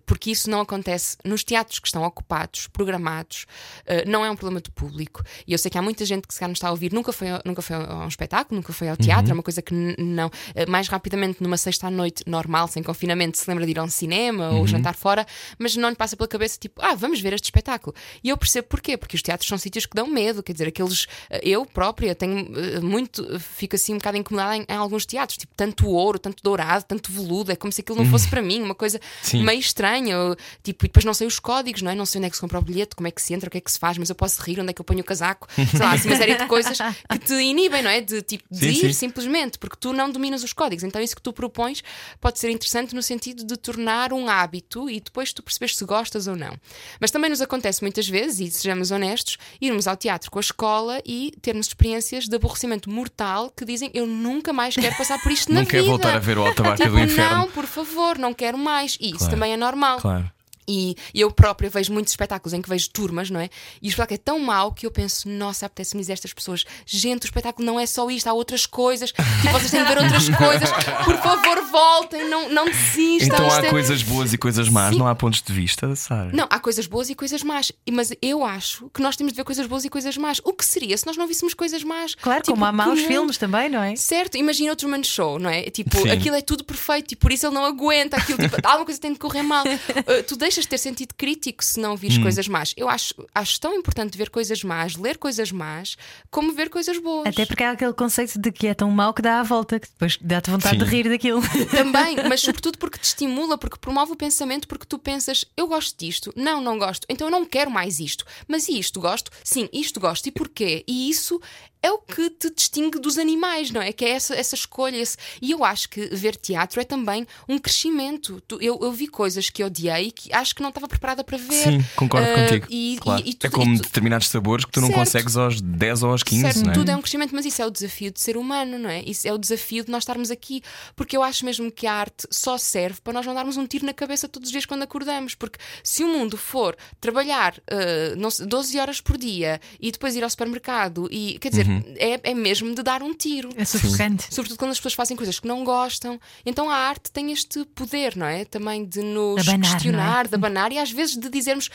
porque 0.07 0.31
isso 0.33 0.51
não 0.51 0.61
acontece 0.61 1.17
nos 1.25 1.45
teatros 1.45 1.79
que 1.79 1.87
estão 1.87 2.03
ocupados, 2.03 2.67
programados, 2.67 3.47
ah, 3.87 4.03
não 4.07 4.25
é 4.25 4.31
um 4.31 4.35
problema 4.37 4.61
do 4.61 4.71
público. 4.73 5.23
E 5.47 5.53
eu 5.53 5.59
sei 5.59 5.71
que 5.71 5.79
há 5.79 5.83
muita 5.83 6.05
gente 6.05 6.27
que 6.27 6.35
se 6.35 6.41
calhar 6.41 6.51
nos 6.51 6.57
está 6.59 6.69
a 6.69 6.71
ouvir, 6.73 6.93
nunca 6.93 7.13
foi, 7.13 7.29
nunca 7.45 7.63
foi 7.63 7.77
a 7.77 7.99
um 8.05 8.09
espetáculo, 8.09 8.57
nunca 8.61 8.73
foi 8.73 8.89
ao 8.89 8.97
teatro, 8.97 9.31
é 9.31 9.35
uma 9.35 9.43
coisa 9.43 9.63
que 9.63 9.73
não. 9.99 10.29
ah, 10.57 10.69
mais 10.71 10.89
rapidamente, 10.89 11.43
numa 11.43 11.57
sexta 11.57 11.87
à 11.87 11.91
noite 11.91 12.25
normal, 12.27 12.67
sem 12.69 12.83
confinamento, 12.83 13.39
se 13.39 13.49
lembra 13.49 13.65
de 13.65 13.71
ir 13.71 13.79
a 13.79 13.85
um 13.85 13.89
cinema 13.89 14.51
ou 14.51 14.67
jantar 14.67 14.95
fora, 14.95 15.25
mas 15.59 15.77
não 15.77 15.89
lhe 15.91 15.97
passa 15.97 16.17
pela 16.17 16.29
cabeça 16.29 16.59
tipo, 16.59 16.81
ah, 16.83 16.95
vamos 16.95 17.21
ver 17.21 17.33
este 17.33 17.45
espetáculo. 17.45 17.95
E 18.23 18.29
eu 18.31 18.37
percebo 18.37 18.67
porquê, 18.69 18.97
porque 18.97 19.15
os 19.17 19.23
teatros 19.23 19.49
são 19.49 19.59
sítios 19.59 19.87
que 19.87 19.95
dão 19.95 20.07
medo, 20.09 20.43
quer 20.43 20.53
dizer, 20.53 20.69
aqueles. 20.69 21.07
eh, 21.31 21.41
Eu 21.45 21.65
própria 21.67 22.15
tenho 22.15 22.49
muito. 22.83 23.39
Fico 23.41 23.77
assim 23.77 23.95
um 23.95 23.99
bocado 23.99 24.17
incomodada 24.17 24.57
em, 24.57 24.65
em 24.69 24.75
alguns 24.75 25.07
teatros, 25.07 25.39
tipo, 25.39 25.53
tanto 25.57 25.87
ouro, 25.89 26.19
tanto 26.19 26.43
dourado, 26.43 26.85
tanto 26.85 27.11
veludo, 27.13 27.53
é 27.53 27.57
como 27.57 27.73
se 27.73 27.81
aquilo 27.81 27.99
não 27.99 28.05
fosse 28.11 28.29
para 28.29 28.43
mim, 28.43 28.63
uma 28.63 28.75
coisa 28.75 28.92
Sim. 29.23 29.43
meio 29.45 29.59
estranha. 29.61 30.13
eu, 30.15 30.37
tipo, 30.63 30.85
e 30.85 30.89
depois 30.89 31.05
não 31.05 31.15
sei 31.15 31.27
os 31.27 31.39
códigos, 31.39 31.83
não 31.83 31.91
é? 31.91 31.95
Não 31.95 32.07
sei 32.07 32.19
onde 32.19 32.27
é 32.27 32.31
que 32.31 32.37
se 32.37 32.41
compra 32.41 32.59
o 32.59 32.63
bilhete, 32.63 32.95
como 32.97 33.09
é 33.09 33.11
que 33.11 33.21
se 33.23 33.33
entra, 33.35 33.49
o 33.49 33.51
que 33.51 33.59
é 33.59 33.61
que 33.61 33.71
se 33.71 33.79
faz, 33.79 33.97
mas 33.99 34.09
eu 34.09 34.15
posso 34.15 34.41
rir, 34.43 34.61
onde 34.61 34.71
é 34.71 34.73
que 34.73 34.81
eu 34.81 34.85
ponho 34.85 35.01
o 35.01 35.05
casaco, 35.05 35.49
sei 35.55 35.79
lá, 35.81 35.93
assim, 35.93 36.09
uma 36.09 36.17
série 36.17 36.35
de 36.37 36.47
coisas 36.47 36.79
que 37.11 37.19
te 37.19 37.35
inibem, 37.35 37.83
não 37.83 37.91
é? 37.91 38.01
De, 38.01 38.23
tipo, 38.23 38.45
de 38.51 38.59
Sim, 38.59 38.67
ir 38.69 38.75
sim. 38.75 38.93
simplesmente, 38.93 39.59
porque 39.59 39.77
tu 39.79 39.93
não 39.93 40.11
dominas 40.11 40.43
os 40.43 40.53
códigos. 40.53 40.85
Então, 40.85 41.01
isso 41.01 41.15
que 41.17 41.23
tu 41.23 41.33
propões 41.33 41.83
pode 42.21 42.39
ser 42.39 42.51
interessante 42.51 42.95
no 42.95 43.03
sentido 43.03 43.45
de 43.45 43.57
tornar 43.57 44.13
um 44.13 44.29
hábito 44.29 44.89
e 44.91 45.01
depois 45.01 45.33
tu 45.33 45.43
percebes 45.43 45.77
se 45.77 45.85
gostas 45.85 46.27
ou 46.27 46.37
não. 46.37 46.55
Mas 47.01 47.11
também 47.11 47.31
nos 47.31 47.41
acontece 47.41 47.83
muitas 47.83 48.09
vezes, 48.09 48.41
e 48.41 48.51
sejamos 48.51 48.91
honestos, 48.91 49.39
irmos 49.61 49.87
ao 49.87 49.97
teatro 49.97 50.31
com 50.31 50.39
a 50.39 50.41
escola 50.41 51.01
e 51.07 51.33
termos 51.41 51.67
experiências 51.69 52.27
de 52.29 52.35
aborrecimento 52.37 52.91
mortal 52.91 53.51
que 53.57 53.65
dizem 53.65 53.91
eu 53.95 54.07
nunca 54.07 54.53
mais 54.53 54.75
quero 54.75 54.97
passar 54.97 55.21
por 55.23 55.31
isto 55.31 55.49
na 55.53 55.61
Não 55.61 55.67
vida. 55.67 55.79
quer 55.83 55.89
voltar 55.89 56.15
a 56.17 56.19
ver 56.19 56.39
o 56.39 56.45
Alta 56.45 56.63
Barca 56.63 56.83
Tipo, 56.85 56.97
do 56.97 57.01
Inferno. 57.01 57.37
Não, 57.37 57.51
por 57.51 57.67
favor, 57.67 58.19
não 58.19 58.35
quero 58.35 58.59
mais. 58.59 58.82
E 59.01 59.11
isso 59.11 59.19
Claro. 59.19 59.31
também 59.35 59.53
é 59.53 59.57
normal. 59.57 59.99
Claro. 59.99 60.31
E 60.69 60.95
eu 61.15 61.31
própria 61.31 61.69
vejo 61.69 61.93
muitos 61.93 62.13
espetáculos 62.13 62.53
em 62.53 62.63
que 62.63 62.69
vejo 62.69 62.89
turmas, 62.91 63.31
não 63.31 63.41
é? 63.41 63.49
E 63.81 63.89
o 63.89 63.91
espetáculo 63.91 64.15
é 64.15 64.19
tão 64.19 64.39
mau 64.39 64.73
que 64.73 64.87
eu 64.87 64.91
penso, 64.91 65.29
nossa, 65.29 65.67
apetece-me 65.67 66.01
dizer 66.01 66.13
a 66.13 66.15
estas 66.15 66.33
pessoas: 66.33 66.65
gente, 66.87 67.25
o 67.25 67.27
espetáculo 67.27 67.65
não 67.67 67.79
é 67.81 67.87
só 67.87 68.09
isto, 68.11 68.27
há 68.29 68.33
outras 68.33 68.67
coisas, 68.67 69.13
e 69.45 69.49
vocês 69.49 69.71
têm 69.71 69.83
de 69.83 69.89
ver 69.89 69.99
outras 70.03 70.29
coisas, 70.29 70.71
por 71.05 71.17
favor, 71.19 71.63
voltem, 71.71 72.29
não, 72.29 72.49
não 72.49 72.65
desistam. 72.67 73.27
Então 73.37 73.51
há 73.51 73.59
é- 73.67 73.71
coisas 73.71 74.03
boas 74.03 74.33
e 74.33 74.39
coisas 74.39 74.69
más, 74.69 74.93
Sim. 74.93 74.99
não 74.99 75.07
há 75.09 75.15
pontos 75.15 75.43
de 75.43 75.53
vista, 75.53 75.95
Sara. 75.97 76.31
Não, 76.33 76.47
há 76.49 76.59
coisas 76.61 76.87
boas 76.87 77.11
e 77.11 77.15
coisas 77.15 77.43
más, 77.43 77.73
E- 77.87 77.91
mas 77.91 78.13
eu 78.23 78.45
acho 78.45 78.89
que 78.95 79.03
nós 79.03 79.17
temos 79.17 79.33
de 79.33 79.37
ver 79.37 79.45
coisas 79.45 79.67
boas 79.67 79.85
e 79.85 79.89
coisas 79.91 80.17
más. 80.17 80.41
O 80.45 80.53
que 80.53 80.65
seria 80.65 80.97
se 80.97 81.07
nós 81.07 81.17
não 81.17 81.27
víssemos 81.27 81.55
coisas 81.55 81.83
más? 81.83 82.15
Claro, 82.15 82.43
Tipo, 82.43 82.53
como 82.53 82.65
há 82.65 82.73
maus 82.73 82.99
mundo- 83.01 83.07
filmes 83.09 83.37
também, 83.39 83.69
não 83.69 83.83
é? 83.83 83.97
Certo, 83.97 84.37
imagina 84.37 84.73
o 84.73 84.77
Truman 84.77 85.03
Show, 85.03 85.39
não 85.39 85.51
é? 85.51 85.63
Tipo, 85.71 85.97
Sim. 85.99 86.11
aquilo 86.11 86.37
é 86.37 86.41
tudo 86.41 86.65
perfeito 86.65 87.13
e 87.13 87.17
por 87.17 87.33
isso 87.33 87.47
ele 87.47 87.55
não 87.55 87.65
aguenta 87.65 88.17
aquilo. 88.17 88.39
Tipo, 88.39 88.57
alguma 88.67 88.85
coisa 88.85 89.01
tem 89.01 89.13
de 89.13 89.19
correr 89.19 89.43
mal. 89.43 89.65
Uh, 89.67 90.23
tu 90.27 90.37
deixas 90.53 90.65
de 90.65 90.69
ter 90.69 90.79
sentido 90.79 91.15
crítico 91.17 91.65
se 91.65 91.81
não 91.81 91.97
vires 91.97 92.19
Hum. 92.19 92.23
coisas 92.23 92.47
más. 92.47 92.75
Eu 92.77 92.89
acho, 92.89 93.15
acho 93.35 93.59
tão 93.61 93.75
importante 93.75 94.19
ver 94.19 94.29
coisas 94.29 94.63
más, 94.63 94.97
ler 94.97 95.17
coisas 95.17 95.51
más, 95.51 95.97
como 96.31 96.53
ver 96.53 96.69
coisas 96.69 96.99
boas. 96.99 97.27
Até 97.29 97.47
porque 97.47 97.65
há 97.65 97.71
aquele 97.71 97.95
conceito 97.95 98.39
de 98.39 98.53
que 98.53 98.67
é 98.67 98.75
tão 98.75 98.91
mau 98.91 99.15
que 99.15 99.23
dá 99.23 99.41
a 99.41 99.43
volta, 99.43 99.81
que 99.81 99.89
depois 99.89 100.19
dá-te 100.21 100.51
vontade 100.51 100.79
Sim. 100.79 100.85
de 100.85 100.91
rir 100.91 101.09
daquilo. 101.09 101.41
Também, 101.71 102.17
mas 102.29 102.41
sobretudo 102.43 102.77
porque 102.79 102.99
te 102.99 103.05
estimula, 103.05 103.57
porque 103.57 103.79
promove 103.79 104.13
o 104.13 104.17
pensamento, 104.17 104.69
porque 104.69 104.85
tu 104.87 104.99
pensas, 104.99 105.45
eu 105.57 105.67
gosto 105.67 105.99
disto, 105.99 106.33
não, 106.37 106.61
não 106.61 106.79
gosto, 106.79 107.07
então 107.09 107.29
eu 107.29 107.31
não 107.31 107.47
quero 107.47 107.71
mais 107.71 107.99
isto. 107.99 108.25
Mas 108.47 108.69
e 108.69 108.79
isto 108.79 109.01
gosto? 109.01 109.31
Sim, 109.43 109.69
isto 109.73 109.99
gosto. 109.99 110.27
E 110.27 110.31
porquê? 110.31 110.85
E 110.87 111.09
isso 111.09 111.41
é 111.83 111.91
o 111.91 111.99
que 111.99 112.31
te 112.31 112.51
distingue 112.51 112.99
dos 113.01 113.19
animais, 113.19 113.71
não 113.71 113.83
é? 113.83 113.93
Que 113.93 114.05
é 114.05 114.11
essa, 114.11 114.35
essa 114.35 114.55
escolha. 114.55 114.97
Esse... 114.97 115.17
E 115.41 115.51
eu 115.51 115.65
acho 115.65 115.89
que 115.89 116.07
ver 116.15 116.37
teatro 116.37 116.81
é 116.81 116.85
também 116.85 117.27
um 117.49 117.59
crescimento. 117.59 118.43
Eu, 118.61 118.79
eu 118.81 118.93
vi 118.93 119.09
coisas 119.09 119.51
que 119.51 119.65
odiei 119.65 120.11
que 120.13 120.33
acho 120.33 120.55
que 120.55 120.63
não 120.63 120.69
estava 120.69 120.87
preparada 120.87 121.25
para 121.25 121.37
ver. 121.39 121.65
Sim, 121.65 121.85
concordo 121.97 122.29
Ah, 122.29 122.35
contigo. 122.45 122.67
E, 122.71 122.99
Claro. 123.01 123.23
e- 123.27 123.31
e 123.31 123.35
tu- 123.35 123.47
é 123.47 123.51
como 123.51 123.77
tu- 123.77 123.83
determinados 123.83 124.29
sabores 124.29 124.65
que 124.65 124.71
tu 124.71 124.81
não 124.81 124.89
Certo. 124.89 124.99
consegues 125.01 125.37
aos 125.37 125.61
10 125.61 126.03
ou 126.03 126.11
aos 126.11 126.23
15, 126.23 126.53
Certo, 126.53 126.71
é? 126.71 126.73
tudo 126.73 126.89
é 126.91 126.97
um 126.97 127.01
crescimento, 127.03 127.35
mas 127.35 127.45
isso 127.47 127.61
é 127.61 127.67
o 127.67 127.71
desafio 127.71 128.11
de 128.13 128.21
ser 128.21 128.37
humano, 128.37 128.79
não 128.79 128.89
é? 128.91 129.03
Isso 129.03 129.27
é 129.27 129.33
o 129.33 129.39
desafio 129.39 129.85
de 129.85 129.91
nós 129.91 130.03
estarmos 130.03 130.31
aqui. 130.31 130.63
Porque 130.95 131.17
eu 131.17 131.23
acho 131.23 131.45
mesmo 131.45 131.71
que 131.73 131.87
a 131.87 131.93
arte 131.95 132.27
só 132.31 132.57
serve 132.57 133.01
para 133.03 133.13
nós 133.13 133.27
não 133.27 133.35
darmos 133.35 133.57
um 133.57 133.67
tiro 133.67 133.85
na 133.87 133.93
cabeça 133.93 134.29
todos 134.29 134.49
os 134.49 134.53
dias 134.53 134.65
quando 134.67 134.83
acordamos. 134.83 135.35
Porque 135.35 135.59
se 135.83 136.05
o 136.05 136.09
mundo 136.09 136.37
for 136.37 136.77
trabalhar 137.01 137.55
ah, 137.71 138.15
não 138.17 138.31
sei, 138.31 138.47
12 138.47 138.79
horas 138.79 139.01
por 139.01 139.17
dia 139.19 139.61
e 139.81 139.91
depois 139.91 140.15
ir 140.15 140.23
ao 140.23 140.31
supermercado, 140.31 141.09
e 141.11 141.39
quer 141.41 141.49
dizer, 141.51 141.67
Uhum. 141.67 141.72
É, 141.97 142.31
é 142.31 142.35
mesmo 142.35 142.75
de 142.75 142.83
dar 142.83 143.03
um 143.03 143.15
tiro. 143.15 143.51
É 143.57 143.65
sufocante. 143.65 144.27
Sobretudo 144.31 144.59
quando 144.59 144.71
as 144.71 144.79
pessoas 144.79 144.95
fazem 144.95 145.17
coisas 145.17 145.39
que 145.39 145.47
não 145.47 145.65
gostam. 145.65 146.21
Então 146.45 146.71
a 146.71 146.77
arte 146.77 147.11
tem 147.11 147.33
este 147.33 147.65
poder, 147.75 148.17
não 148.17 148.27
é? 148.27 148.45
Também 148.45 148.85
de 148.85 149.03
nos 149.03 149.47
abanar, 149.47 149.73
questionar, 149.73 150.25
é? 150.25 150.29
de 150.29 150.35
abanar 150.35 150.73
e 150.73 150.79
às 150.79 150.91
vezes 150.91 151.17
de 151.17 151.29
dizermos 151.29 151.71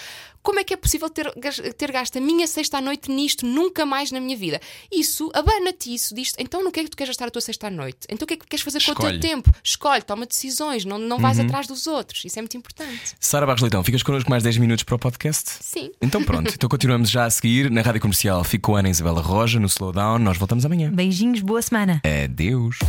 como 0.48 0.62
é 0.62 0.64
que 0.64 0.74
é 0.74 0.78
possível 0.78 1.10
ter, 1.10 1.30
ter 1.74 1.92
gasto 1.92 2.18
a 2.18 2.22
minha 2.22 2.48
sexta 2.48 2.78
à 2.78 2.82
noite 2.82 3.12
nisto, 3.12 3.46
nunca 3.46 3.86
mais 3.86 4.12
na 4.12 4.20
minha 4.22 4.38
vida. 4.38 4.62
Isso, 4.90 5.30
abana-te 5.34 5.94
isso, 5.94 6.16
diz 6.16 6.34
então 6.38 6.64
no 6.64 6.72
que 6.72 6.80
é 6.80 6.84
que 6.86 6.90
tu 6.90 6.96
queres 6.96 7.10
gastar 7.10 7.28
a 7.28 7.30
tua 7.30 7.42
sexta 7.42 7.68
à 7.68 7.70
noite? 7.70 8.08
Então 8.10 8.24
o 8.24 8.28
que 8.28 8.36
é 8.36 8.38
que 8.38 8.48
queres 8.48 8.64
fazer 8.64 8.82
com 8.82 8.92
o 8.92 8.94
Escolhe. 8.94 9.20
teu 9.20 9.30
tempo? 9.30 9.54
Escolhe, 9.62 10.02
toma 10.02 10.26
decisões, 10.26 10.86
não, 10.86 10.98
não 10.98 11.20
vais 11.20 11.38
atrás 11.38 11.68
dos 11.68 11.86
outros. 11.86 12.24
Isso 12.24 12.40
é 12.40 12.42
muito 12.42 12.56
importante. 12.56 13.14
Sara 13.20 13.46
Barros 13.46 13.62
Leitão, 13.62 13.84
ficas 13.84 14.02
connosco 14.04 14.30
mais 14.30 14.42
10 14.42 14.58
minutos 14.58 14.84
para 14.86 14.96
o 14.96 15.00
podcast? 15.00 15.50
Sim. 15.62 15.92
Então 16.02 16.24
pronto, 16.24 16.50
então 16.54 16.70
continuamos 16.70 17.10
já 17.10 17.26
a 17.26 17.30
seguir 17.30 17.70
na 17.70 17.82
Rádio 17.82 18.00
Comercial. 18.00 18.42
Fico 18.46 18.72
com 18.72 18.76
a 18.78 18.80
Ana 18.80 18.90
Isabela 18.90 19.22
Roja 19.22 19.60
no 19.60 19.68
Slowdown. 19.88 20.20
Nós 20.20 20.38
voltamos 20.38 20.66
amanhã. 20.66 20.92
Beijinhos, 20.92 21.42
boa 21.42 21.62
semana. 21.62 22.02
Adeus. 22.24 22.80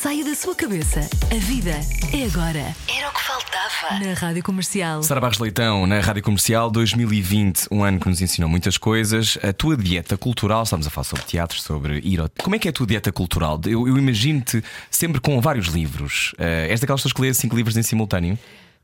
Saia 0.00 0.24
da 0.24 0.34
sua 0.34 0.54
cabeça. 0.54 1.00
A 1.30 1.38
vida 1.38 1.80
é 2.12 2.24
agora. 2.24 2.74
Era 2.88 3.08
o 3.08 3.12
que 3.12 3.22
faltava. 3.22 4.04
Na 4.04 4.14
Rádio 4.14 4.42
Comercial. 4.42 5.02
Sara 5.02 5.20
Barros 5.20 5.38
Leitão, 5.38 5.86
na 5.86 6.00
Rádio 6.00 6.22
Comercial 6.22 6.70
2020, 6.70 7.66
um 7.70 7.82
ano 7.82 7.98
que 7.98 8.08
nos 8.08 8.22
ensinou 8.22 8.48
muitas 8.48 8.78
coisas. 8.78 9.36
A 9.42 9.52
tua 9.52 9.76
dieta 9.76 10.16
cultural, 10.16 10.62
estamos 10.62 10.86
a 10.86 10.90
falar 10.90 11.04
sobre 11.04 11.24
teatro, 11.24 11.60
sobre 11.60 12.00
ir 12.00 12.20
ao... 12.20 12.30
Como 12.40 12.54
é 12.54 12.58
que 12.58 12.68
é 12.68 12.70
a 12.70 12.72
tua 12.72 12.86
dieta 12.86 13.12
cultural? 13.12 13.60
Eu, 13.66 13.86
eu 13.88 13.98
imagino-te 13.98 14.62
sempre 14.90 15.20
com 15.20 15.40
vários 15.40 15.66
livros. 15.66 16.32
Uh, 16.38 16.70
és 16.70 16.80
daquelas 16.80 17.00
pessoas 17.00 17.12
que 17.12 17.20
lê 17.20 17.34
cinco 17.34 17.56
livros 17.56 17.76
em 17.76 17.82
simultâneo? 17.82 18.38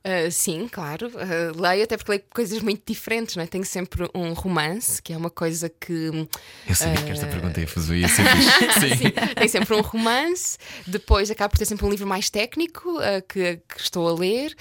Uh, 0.07 0.31
sim, 0.31 0.69
claro. 0.71 1.09
Uh, 1.09 1.59
leio, 1.61 1.83
até 1.85 1.97
porque 1.97 2.11
leio 2.13 2.23
coisas 2.29 2.61
muito 2.61 2.83
diferentes, 2.87 3.37
não 3.37 3.43
é? 3.43 3.47
Tenho 3.47 3.65
sempre 3.65 4.07
um 4.15 4.35
romance, 4.35 5.01
que 5.03 5.15
é 5.15 5.17
uma 5.17 5.31
coisa 5.31 5.71
que. 5.71 6.11
Eu 6.69 6.75
sabia 6.75 7.03
que 7.03 7.11
esta 7.11 7.27
pergunta 7.27 7.59
ia 7.59 7.67
fazer 7.67 7.95
fixe. 8.07 8.81
Sim. 8.81 8.97
Sim, 8.97 9.11
tem 9.35 9.49
sempre 9.49 9.75
um 9.75 9.81
romance, 9.81 10.59
depois 10.87 11.31
acaba 11.31 11.49
por 11.49 11.59
ter 11.59 11.65
sempre 11.65 11.87
um 11.87 11.89
livro 11.91 12.07
mais 12.07 12.29
técnico 12.29 12.99
uh, 12.99 13.23
que, 13.27 13.57
que 13.67 13.81
estou 13.81 14.07
a 14.07 14.13
ler, 14.15 14.55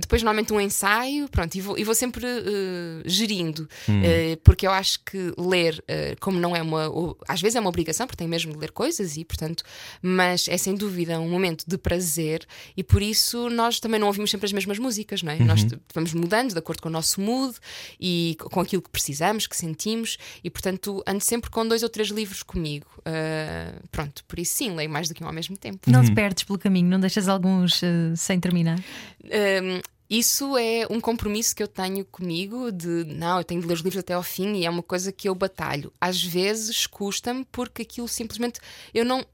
depois 0.00 0.22
normalmente 0.22 0.52
um 0.52 0.60
ensaio, 0.60 1.28
pronto, 1.28 1.54
e 1.54 1.60
vou, 1.60 1.78
e 1.78 1.84
vou 1.84 1.94
sempre 1.94 2.26
uh, 2.26 3.02
gerindo, 3.04 3.68
uh, 3.88 4.36
porque 4.42 4.66
eu 4.66 4.72
acho 4.72 4.98
que 5.04 5.32
ler, 5.38 5.78
uh, 5.88 6.16
como 6.20 6.40
não 6.40 6.56
é 6.56 6.62
uma. 6.62 6.88
ou- 6.88 7.16
às 7.28 7.40
vezes 7.40 7.54
é 7.54 7.60
uma 7.60 7.68
obrigação, 7.68 8.06
porque 8.06 8.18
tenho 8.18 8.30
mesmo 8.30 8.52
de 8.52 8.58
ler 8.58 8.72
coisas 8.72 9.16
e, 9.16 9.24
portanto, 9.24 9.62
mas 10.02 10.48
é 10.48 10.56
sem 10.56 10.74
dúvida 10.74 11.20
um 11.20 11.28
momento 11.28 11.64
de 11.68 11.78
prazer 11.78 12.44
e 12.76 12.82
por 12.82 13.00
isso 13.00 13.48
nós 13.48 13.78
também 13.78 14.00
não 14.00 14.08
ouvimos 14.08 14.28
sempre 14.30 14.46
as 14.46 14.55
mesmas 14.56 14.78
músicas, 14.78 15.22
não 15.22 15.30
é? 15.32 15.38
Nós 15.38 15.62
t- 15.64 15.78
vamos 15.94 16.12
mudando 16.12 16.52
de 16.52 16.58
acordo 16.58 16.82
com 16.82 16.88
o 16.88 16.92
nosso 16.92 17.20
mood 17.20 17.56
e 18.00 18.36
co- 18.40 18.50
com 18.50 18.60
aquilo 18.60 18.82
que 18.82 18.90
precisamos, 18.90 19.46
que 19.46 19.56
sentimos, 19.56 20.18
e 20.42 20.50
portanto 20.50 21.02
ando 21.06 21.22
sempre 21.22 21.48
com 21.50 21.66
dois 21.68 21.82
ou 21.84 21.88
três 21.88 22.08
livros 22.08 22.42
comigo. 22.42 22.86
Uh, 23.00 23.86
pronto, 23.92 24.24
por 24.24 24.38
isso 24.38 24.54
sim, 24.54 24.74
leio 24.74 24.90
mais 24.90 25.08
do 25.08 25.14
que 25.14 25.22
um 25.22 25.26
ao 25.28 25.32
mesmo 25.32 25.56
tempo. 25.56 25.88
Não 25.88 26.04
te 26.04 26.12
perdes 26.12 26.42
pelo 26.42 26.58
caminho, 26.58 26.88
não 26.88 26.98
deixas 26.98 27.28
alguns 27.28 27.82
eh, 27.82 28.14
sem 28.16 28.40
terminar. 28.40 28.78
Um, 29.24 29.80
isso 30.08 30.56
é 30.56 30.86
um 30.88 31.00
compromisso 31.00 31.54
que 31.54 31.62
eu 31.62 31.66
tenho 31.66 32.04
comigo 32.04 32.70
de 32.70 33.04
não, 33.04 33.38
eu 33.38 33.44
tenho 33.44 33.60
de 33.60 33.66
ler 33.66 33.74
os 33.74 33.80
livros 33.80 33.98
até 33.98 34.14
ao 34.14 34.22
fim 34.22 34.54
e 34.54 34.64
é 34.64 34.70
uma 34.70 34.82
coisa 34.82 35.10
que 35.10 35.28
eu 35.28 35.34
batalho. 35.34 35.92
Às 36.00 36.22
vezes 36.22 36.86
custa-me 36.86 37.44
porque 37.50 37.82
aquilo 37.82 38.06
simplesmente 38.06 38.60
eu 38.94 39.04
não 39.04 39.24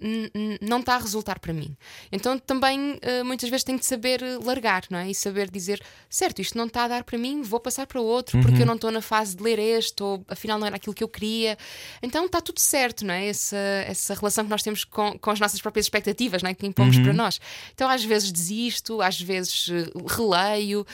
não 0.60 0.80
está 0.80 0.94
a 0.94 0.98
resultar 0.98 1.38
para 1.38 1.52
mim. 1.52 1.76
Então 2.10 2.38
também 2.38 2.92
uh, 2.94 3.24
muitas 3.24 3.50
vezes 3.50 3.64
tenho 3.64 3.78
de 3.78 3.84
saber 3.84 4.22
uh, 4.22 4.44
largar, 4.44 4.84
não 4.88 4.98
é? 4.98 5.10
E 5.10 5.14
saber 5.14 5.50
dizer, 5.50 5.82
certo, 6.08 6.40
isto 6.40 6.56
não 6.56 6.66
está 6.66 6.84
a 6.84 6.88
dar 6.88 7.04
para 7.04 7.18
mim, 7.18 7.42
vou 7.42 7.60
passar 7.60 7.86
para 7.86 8.00
outro 8.00 8.40
porque 8.40 8.62
eu 8.62 8.66
não 8.66 8.76
estou 8.76 8.90
na 8.90 9.02
fase 9.02 9.36
de 9.36 9.42
ler 9.42 9.58
este 9.58 10.02
ou 10.02 10.24
afinal 10.26 10.58
não 10.58 10.66
era 10.66 10.76
aquilo 10.76 10.94
que 10.94 11.04
eu 11.04 11.08
queria. 11.08 11.58
Então 12.02 12.24
está 12.24 12.40
tudo 12.40 12.60
certo, 12.60 13.04
não 13.04 13.12
é? 13.12 13.26
Essa, 13.26 13.56
essa 13.56 14.14
relação 14.14 14.44
que 14.44 14.50
nós 14.50 14.62
temos 14.62 14.84
com, 14.84 15.18
com 15.18 15.30
as 15.30 15.38
nossas 15.38 15.60
próprias 15.60 15.84
expectativas, 15.84 16.42
não 16.42 16.48
é? 16.48 16.54
Que 16.54 16.66
impomos 16.66 16.98
para 16.98 17.12
nós. 17.12 17.38
Então 17.74 17.90
às 17.90 18.02
vezes 18.02 18.32
desisto, 18.32 19.02
às 19.02 19.20
vezes 19.20 19.68
eh, 19.70 19.90
releio 20.06 20.61
receio. 20.62 20.86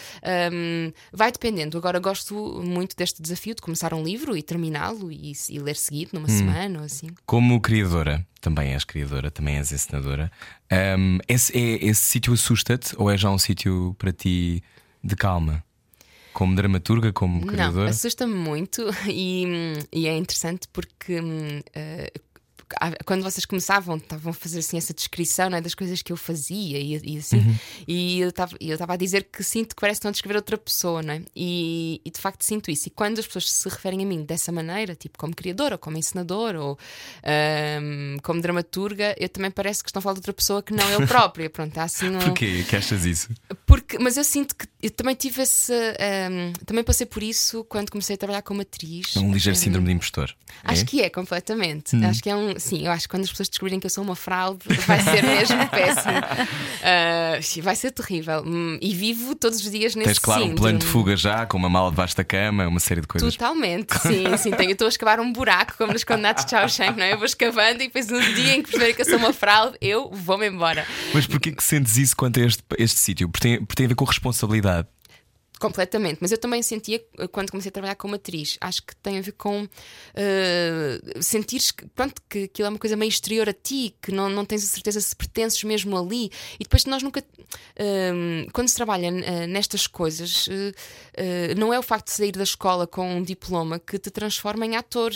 Um, 0.52 0.92
vai 1.12 1.30
dependendo. 1.30 1.76
Agora 1.76 1.98
gosto 1.98 2.62
muito 2.64 2.96
deste 2.96 3.22
desafio 3.22 3.54
de 3.54 3.62
começar 3.62 3.92
um 3.94 4.02
livro 4.02 4.36
e 4.36 4.42
terminá-lo 4.42 5.12
e, 5.12 5.32
e, 5.50 5.58
ler 5.58 5.76
seguido 5.76 6.12
numa 6.14 6.28
semana 6.28 6.80
ou 6.80 6.84
assim. 6.84 7.08
Como 7.26 7.60
criadora, 7.60 8.26
também 8.40 8.72
és 8.72 8.84
criadora, 8.84 9.30
também 9.30 9.56
és 9.56 9.70
ensinadora, 9.72 10.30
um, 10.98 11.18
esse, 11.28 11.56
é, 11.56 11.84
esse 11.84 12.02
sítio 12.02 12.32
assusta-te 12.32 12.94
ou 12.96 13.10
é 13.10 13.16
já 13.16 13.30
um 13.30 13.38
sítio 13.38 13.94
para 13.98 14.12
ti 14.12 14.62
de 15.02 15.16
calma? 15.16 15.62
Como 16.32 16.54
dramaturga, 16.54 17.12
como 17.12 17.44
criadora? 17.44 17.84
Não, 17.84 17.90
assusta-me 17.90 18.34
muito 18.34 18.84
e, 19.08 19.44
e, 19.92 20.06
é 20.06 20.16
interessante 20.16 20.68
porque 20.72 21.18
uh, 21.18 22.20
quando 23.04 23.22
vocês 23.22 23.44
começavam, 23.44 23.96
estavam 23.96 24.30
a 24.30 24.34
fazer 24.34 24.58
assim 24.60 24.76
essa 24.76 24.92
descrição 24.92 25.48
né, 25.50 25.60
das 25.60 25.74
coisas 25.74 26.02
que 26.02 26.12
eu 26.12 26.16
fazia 26.16 26.78
e, 26.78 27.00
e 27.14 27.18
assim, 27.18 27.38
uhum. 27.38 27.56
e 27.86 28.20
eu 28.20 28.28
estava 28.28 28.92
a 28.92 28.96
dizer 28.96 29.24
que 29.24 29.42
sinto 29.42 29.74
que 29.74 29.80
parece 29.80 29.98
que 29.98 30.00
estão 30.00 30.10
a 30.10 30.12
descrever 30.12 30.36
outra 30.36 30.58
pessoa, 30.58 31.02
né? 31.02 31.22
E, 31.34 32.00
e, 32.04 32.10
de 32.10 32.20
facto 32.20 32.42
sinto 32.42 32.70
isso. 32.70 32.88
E 32.88 32.90
quando 32.90 33.18
as 33.18 33.26
pessoas 33.26 33.50
se 33.50 33.68
referem 33.68 34.02
a 34.02 34.06
mim 34.06 34.24
dessa 34.24 34.52
maneira, 34.52 34.94
tipo 34.94 35.18
como 35.18 35.34
criadora, 35.34 35.78
como 35.78 35.96
ensinadora 35.96 36.60
ou 36.60 36.78
um, 37.82 38.16
como 38.22 38.40
dramaturga, 38.40 39.14
eu 39.18 39.28
também 39.28 39.50
parece 39.50 39.82
que 39.82 39.88
estão 39.88 40.00
a 40.00 40.02
falar 40.02 40.14
de 40.14 40.20
outra 40.20 40.32
pessoa 40.32 40.62
que 40.62 40.72
não 40.72 40.88
eu 40.90 41.04
própria. 41.08 41.48
Pronto, 41.48 41.76
assim 41.78 42.08
um... 42.08 42.18
Porquê 42.18 42.64
que 42.68 42.76
achas 42.76 43.04
isso? 43.04 43.28
Porque, 43.66 43.98
mas 43.98 44.16
eu 44.16 44.24
sinto 44.24 44.54
que 44.54 44.66
eu 44.82 44.90
também 44.90 45.14
tive 45.14 45.42
esse. 45.42 45.72
Um, 45.72 46.52
também 46.64 46.84
passei 46.84 47.06
por 47.06 47.22
isso 47.22 47.64
quando 47.64 47.90
comecei 47.90 48.14
a 48.14 48.18
trabalhar 48.18 48.42
como 48.42 48.60
atriz. 48.60 49.16
É 49.16 49.20
um 49.20 49.32
ligeiro 49.32 49.58
síndrome 49.58 49.88
de 49.88 49.94
impostor. 49.94 50.34
Acho 50.64 50.82
é? 50.82 50.84
que 50.84 51.02
é, 51.02 51.10
completamente. 51.10 51.96
Hum. 51.96 52.06
Acho 52.06 52.22
que 52.22 52.30
é 52.30 52.36
um 52.36 52.57
sim, 52.58 52.86
eu 52.86 52.92
acho 52.92 53.02
que 53.04 53.08
quando 53.08 53.24
as 53.24 53.30
pessoas 53.30 53.48
descobrirem 53.48 53.80
que 53.80 53.86
eu 53.86 53.90
sou 53.90 54.04
uma 54.04 54.16
fraude, 54.16 54.60
vai 54.86 55.00
ser 55.00 55.22
mesmo 55.22 55.66
péssimo. 55.68 56.18
Uh, 56.18 57.62
vai 57.62 57.76
ser 57.76 57.90
terrível. 57.90 58.42
Hum, 58.46 58.78
e 58.80 58.94
vivo 58.94 59.34
todos 59.34 59.58
os 59.64 59.70
dias 59.70 59.94
nesse 59.94 60.08
Tens, 60.08 60.18
claro, 60.18 60.42
síndrome. 60.42 60.58
um 60.58 60.62
plano 60.62 60.78
de 60.78 60.86
fuga 60.86 61.16
já, 61.16 61.46
com 61.46 61.56
uma 61.56 61.68
mala 61.68 61.90
debaixo 61.90 62.16
da 62.16 62.24
cama, 62.24 62.66
uma 62.66 62.80
série 62.80 63.00
de 63.00 63.06
coisas. 63.06 63.34
Totalmente, 63.34 63.98
sim, 63.98 64.36
sim. 64.36 64.50
Tenho, 64.52 64.72
estou 64.72 64.86
a 64.86 64.88
escavar 64.88 65.20
um 65.20 65.32
buraco, 65.32 65.74
como 65.76 65.92
nos 65.92 66.04
condenados 66.04 66.44
de 66.44 66.50
Shawshank, 66.50 66.98
não 66.98 67.04
é? 67.04 67.12
Eu 67.12 67.18
vou 67.18 67.26
escavando 67.26 67.82
e 67.82 67.86
depois 67.86 68.08
no 68.08 68.20
dia 68.20 68.54
em 68.54 68.62
que 68.62 68.70
perceberem 68.70 68.94
que 68.94 69.02
eu 69.02 69.06
sou 69.06 69.18
uma 69.18 69.32
fraude, 69.32 69.76
eu 69.80 70.10
vou-me 70.12 70.48
embora. 70.48 70.86
Mas 71.12 71.26
porquê 71.26 71.52
que 71.52 71.62
sentes 71.62 71.96
isso 71.96 72.16
quanto 72.16 72.40
a 72.40 72.44
este, 72.44 72.62
este 72.78 72.98
sítio? 72.98 73.28
Porque 73.28 73.48
tem, 73.48 73.58
porque 73.58 73.74
tem 73.74 73.86
a 73.86 73.88
ver 73.88 73.94
com 73.94 74.04
responsabilidade. 74.04 74.88
Completamente, 75.58 76.18
mas 76.20 76.30
eu 76.30 76.38
também 76.38 76.62
sentia 76.62 77.04
eh, 77.18 77.26
quando 77.26 77.50
comecei 77.50 77.68
a 77.70 77.72
trabalhar 77.72 77.96
como 77.96 78.14
atriz, 78.14 78.56
acho 78.60 78.80
que 78.82 78.94
tem 78.96 79.18
a 79.18 79.20
ver 79.20 79.32
com 79.32 79.64
uh, 79.64 81.22
sentires 81.22 81.72
que, 81.72 81.84
pronto, 81.88 82.22
que 82.28 82.44
aquilo 82.44 82.66
é 82.66 82.68
uma 82.68 82.78
coisa 82.78 82.96
meio 82.96 83.08
exterior 83.08 83.48
a 83.48 83.52
ti, 83.52 83.94
que 84.00 84.12
não, 84.12 84.28
não 84.28 84.44
tens 84.44 84.62
a 84.62 84.66
certeza 84.68 85.00
se 85.00 85.16
pertences 85.16 85.64
mesmo 85.64 85.98
ali. 85.98 86.30
E 86.60 86.62
depois 86.62 86.84
nós 86.84 87.02
nunca, 87.02 87.20
uh, 87.20 88.52
quando 88.52 88.68
se 88.68 88.76
trabalha 88.76 89.10
uh, 89.10 89.46
nestas 89.48 89.88
coisas, 89.88 90.48
não 91.56 91.72
é 91.72 91.78
o 91.78 91.82
facto 91.82 92.06
de 92.06 92.12
sair 92.12 92.32
da 92.32 92.42
escola 92.42 92.86
com 92.86 93.16
um 93.16 93.22
diploma 93.22 93.78
que 93.78 93.98
te 93.98 94.10
transforma 94.10 94.66
em 94.66 94.76
ator. 94.76 95.12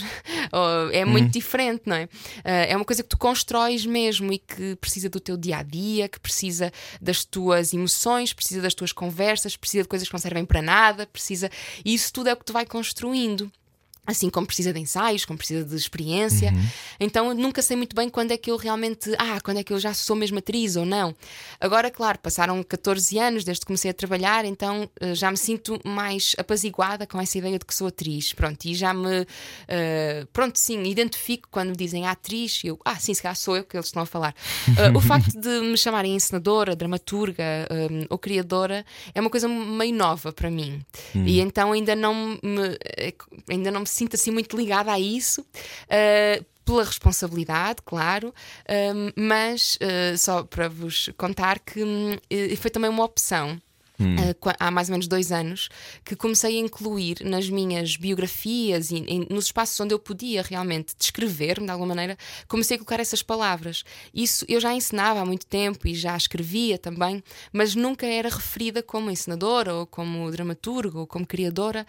é 0.92 1.04
muito 1.04 1.26
hum. 1.26 1.30
diferente, 1.30 1.82
não 1.86 1.96
é? 1.96 2.08
é 2.44 2.76
uma 2.76 2.84
coisa 2.84 3.02
que 3.02 3.08
tu 3.08 3.18
constróis 3.18 3.86
mesmo 3.86 4.32
e 4.32 4.38
que 4.38 4.76
precisa 4.76 5.08
do 5.08 5.20
teu 5.20 5.36
dia 5.36 5.58
a 5.58 5.62
dia, 5.62 6.08
que 6.08 6.20
precisa 6.20 6.72
das 7.00 7.24
tuas 7.24 7.72
emoções, 7.72 8.32
precisa 8.32 8.60
das 8.60 8.74
tuas 8.74 8.92
conversas, 8.92 9.56
precisa 9.56 9.82
de 9.82 9.88
coisas 9.88 10.08
que 10.08 10.14
não 10.14 10.20
servem 10.20 10.44
para 10.44 10.62
nada, 10.62 11.06
precisa. 11.06 11.50
E 11.84 11.94
isso 11.94 12.12
tudo 12.12 12.28
é 12.28 12.32
o 12.32 12.36
que 12.36 12.44
tu 12.44 12.52
vai 12.52 12.66
construindo. 12.66 13.50
Assim 14.04 14.28
como 14.28 14.44
precisa 14.44 14.72
de 14.72 14.80
ensaios, 14.80 15.24
como 15.24 15.38
precisa 15.38 15.64
de 15.64 15.76
experiência. 15.76 16.50
Uhum. 16.50 16.66
Então 16.98 17.28
eu 17.28 17.34
nunca 17.36 17.62
sei 17.62 17.76
muito 17.76 17.94
bem 17.94 18.08
quando 18.08 18.32
é 18.32 18.36
que 18.36 18.50
eu 18.50 18.56
realmente. 18.56 19.14
Ah, 19.16 19.40
quando 19.40 19.58
é 19.58 19.64
que 19.64 19.72
eu 19.72 19.78
já 19.78 19.94
sou 19.94 20.16
mesmo 20.16 20.38
atriz 20.38 20.74
ou 20.74 20.84
não. 20.84 21.14
Agora, 21.60 21.88
claro, 21.88 22.18
passaram 22.18 22.60
14 22.64 23.16
anos 23.20 23.44
desde 23.44 23.60
que 23.60 23.66
comecei 23.66 23.92
a 23.92 23.94
trabalhar, 23.94 24.44
então 24.44 24.90
uh, 25.00 25.14
já 25.14 25.30
me 25.30 25.36
sinto 25.36 25.80
mais 25.84 26.34
apaziguada 26.36 27.06
com 27.06 27.20
essa 27.20 27.38
ideia 27.38 27.56
de 27.56 27.64
que 27.64 27.72
sou 27.72 27.86
atriz. 27.86 28.32
Pronto, 28.32 28.64
e 28.64 28.74
já 28.74 28.92
me. 28.92 29.20
Uh, 29.20 30.26
pronto, 30.32 30.58
sim, 30.58 30.82
identifico 30.82 31.48
quando 31.48 31.68
me 31.68 31.76
dizem 31.76 32.04
atriz, 32.04 32.60
eu. 32.64 32.80
Ah, 32.84 32.96
sim, 32.96 33.14
se 33.14 33.22
calhar 33.22 33.36
sou 33.36 33.56
eu 33.56 33.62
que 33.62 33.76
eles 33.76 33.86
estão 33.86 34.02
a 34.02 34.06
falar. 34.06 34.34
Uh, 34.66 34.98
o 34.98 35.00
facto 35.00 35.38
de 35.40 35.60
me 35.60 35.78
chamarem 35.78 36.16
encenadora, 36.16 36.74
dramaturga 36.74 37.68
ou 38.10 38.18
criadora 38.18 38.84
é 39.14 39.20
uma 39.20 39.30
coisa 39.30 39.46
meio 39.46 39.94
nova 39.94 40.32
para 40.32 40.50
mim. 40.50 40.84
Uhum. 41.14 41.24
E 41.24 41.40
então 41.40 41.70
ainda 41.70 41.94
não 41.94 42.36
me. 42.42 42.76
Ainda 43.48 43.70
não 43.70 43.80
me 43.80 43.91
sinto 43.92 44.14
assim 44.14 44.30
muito 44.30 44.56
ligada 44.56 44.92
a 44.92 44.98
isso. 44.98 45.42
Uh, 45.42 46.44
pela 46.64 46.84
responsabilidade, 46.84 47.82
claro, 47.84 48.32
mas 49.16 49.76
uh, 49.82 50.16
só 50.16 50.44
para 50.44 50.68
vos 50.68 51.10
contar 51.16 51.58
que 51.58 51.82
um, 51.82 52.16
foi 52.56 52.70
também 52.70 52.88
uma 52.88 53.04
opção 53.04 53.60
hum. 54.02 54.16
uh, 54.16 54.54
há 54.58 54.70
mais 54.70 54.88
ou 54.88 54.92
menos 54.92 55.06
dois 55.06 55.32
anos, 55.32 55.68
que 56.04 56.16
comecei 56.16 56.56
a 56.56 56.60
incluir 56.60 57.18
nas 57.24 57.48
minhas 57.48 57.96
biografias 57.96 58.90
e 58.90 58.96
em, 58.96 59.26
nos 59.30 59.46
espaços 59.46 59.78
onde 59.80 59.94
eu 59.94 59.98
podia 59.98 60.42
realmente 60.42 60.94
descrever-me 60.98 61.66
de 61.66 61.72
alguma 61.72 61.94
maneira, 61.94 62.16
comecei 62.48 62.76
a 62.76 62.78
colocar 62.78 63.00
essas 63.00 63.22
palavras. 63.22 63.84
Isso 64.14 64.44
eu 64.48 64.60
já 64.60 64.72
ensinava 64.74 65.20
há 65.20 65.24
muito 65.24 65.46
tempo 65.46 65.86
e 65.86 65.94
já 65.94 66.16
escrevia 66.16 66.78
também, 66.78 67.22
mas 67.52 67.74
nunca 67.74 68.06
era 68.06 68.28
referida 68.28 68.82
como 68.82 69.10
ensinadora 69.10 69.74
ou 69.74 69.86
como 69.86 70.30
dramaturga 70.30 70.98
ou 70.98 71.06
como 71.06 71.26
criadora. 71.26 71.86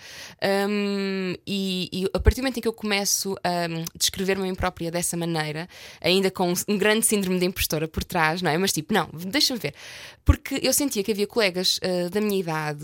Um, 0.70 1.36
e, 1.45 1.89
e, 1.91 2.09
a 2.14 2.20
partir 2.20 2.41
do 2.41 2.43
momento 2.43 2.57
em 2.57 2.61
que 2.61 2.68
eu 2.68 2.74
começo 2.74 3.36
a 3.43 3.68
um, 3.70 3.86
descrever-me 3.95 4.43
a 4.43 4.45
mim 4.47 4.55
própria 4.55 4.91
dessa 4.91 5.16
maneira, 5.18 5.68
ainda 6.01 6.30
com 6.30 6.51
um, 6.51 6.53
um 6.68 6.78
grande 6.78 7.05
síndrome 7.05 7.39
de 7.39 7.45
impostora 7.45 7.88
por 7.88 8.03
trás, 8.03 8.41
não 8.41 8.51
é? 8.51 8.57
Mas 8.57 8.72
tipo, 8.72 8.93
não, 8.93 9.09
deixa-me 9.14 9.59
ver. 9.59 9.74
Porque 10.26 10.59
eu 10.61 10.74
sentia 10.74 11.03
que 11.03 11.11
havia 11.11 11.28
colegas. 11.28 11.78
Uh, 11.78 12.03
da 12.10 12.22
minha 12.22 12.39
idade, 12.39 12.84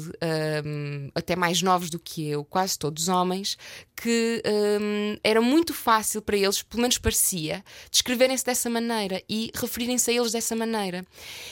um, 0.65 1.09
até 1.15 1.35
mais 1.35 1.61
novos 1.61 1.89
do 1.89 1.99
que 1.99 2.27
eu, 2.27 2.43
quase 2.43 2.77
todos 2.77 3.07
homens, 3.07 3.57
que 3.95 4.41
um, 4.81 5.17
era 5.23 5.41
muito 5.41 5.73
fácil 5.73 6.21
para 6.21 6.37
eles, 6.37 6.63
pelo 6.63 6.81
menos 6.81 6.97
parecia, 6.97 7.63
descreverem-se 7.91 8.45
dessa 8.45 8.69
maneira 8.69 9.21
e 9.29 9.51
referirem-se 9.53 10.09
a 10.09 10.13
eles 10.13 10.31
dessa 10.31 10.55
maneira. 10.55 11.05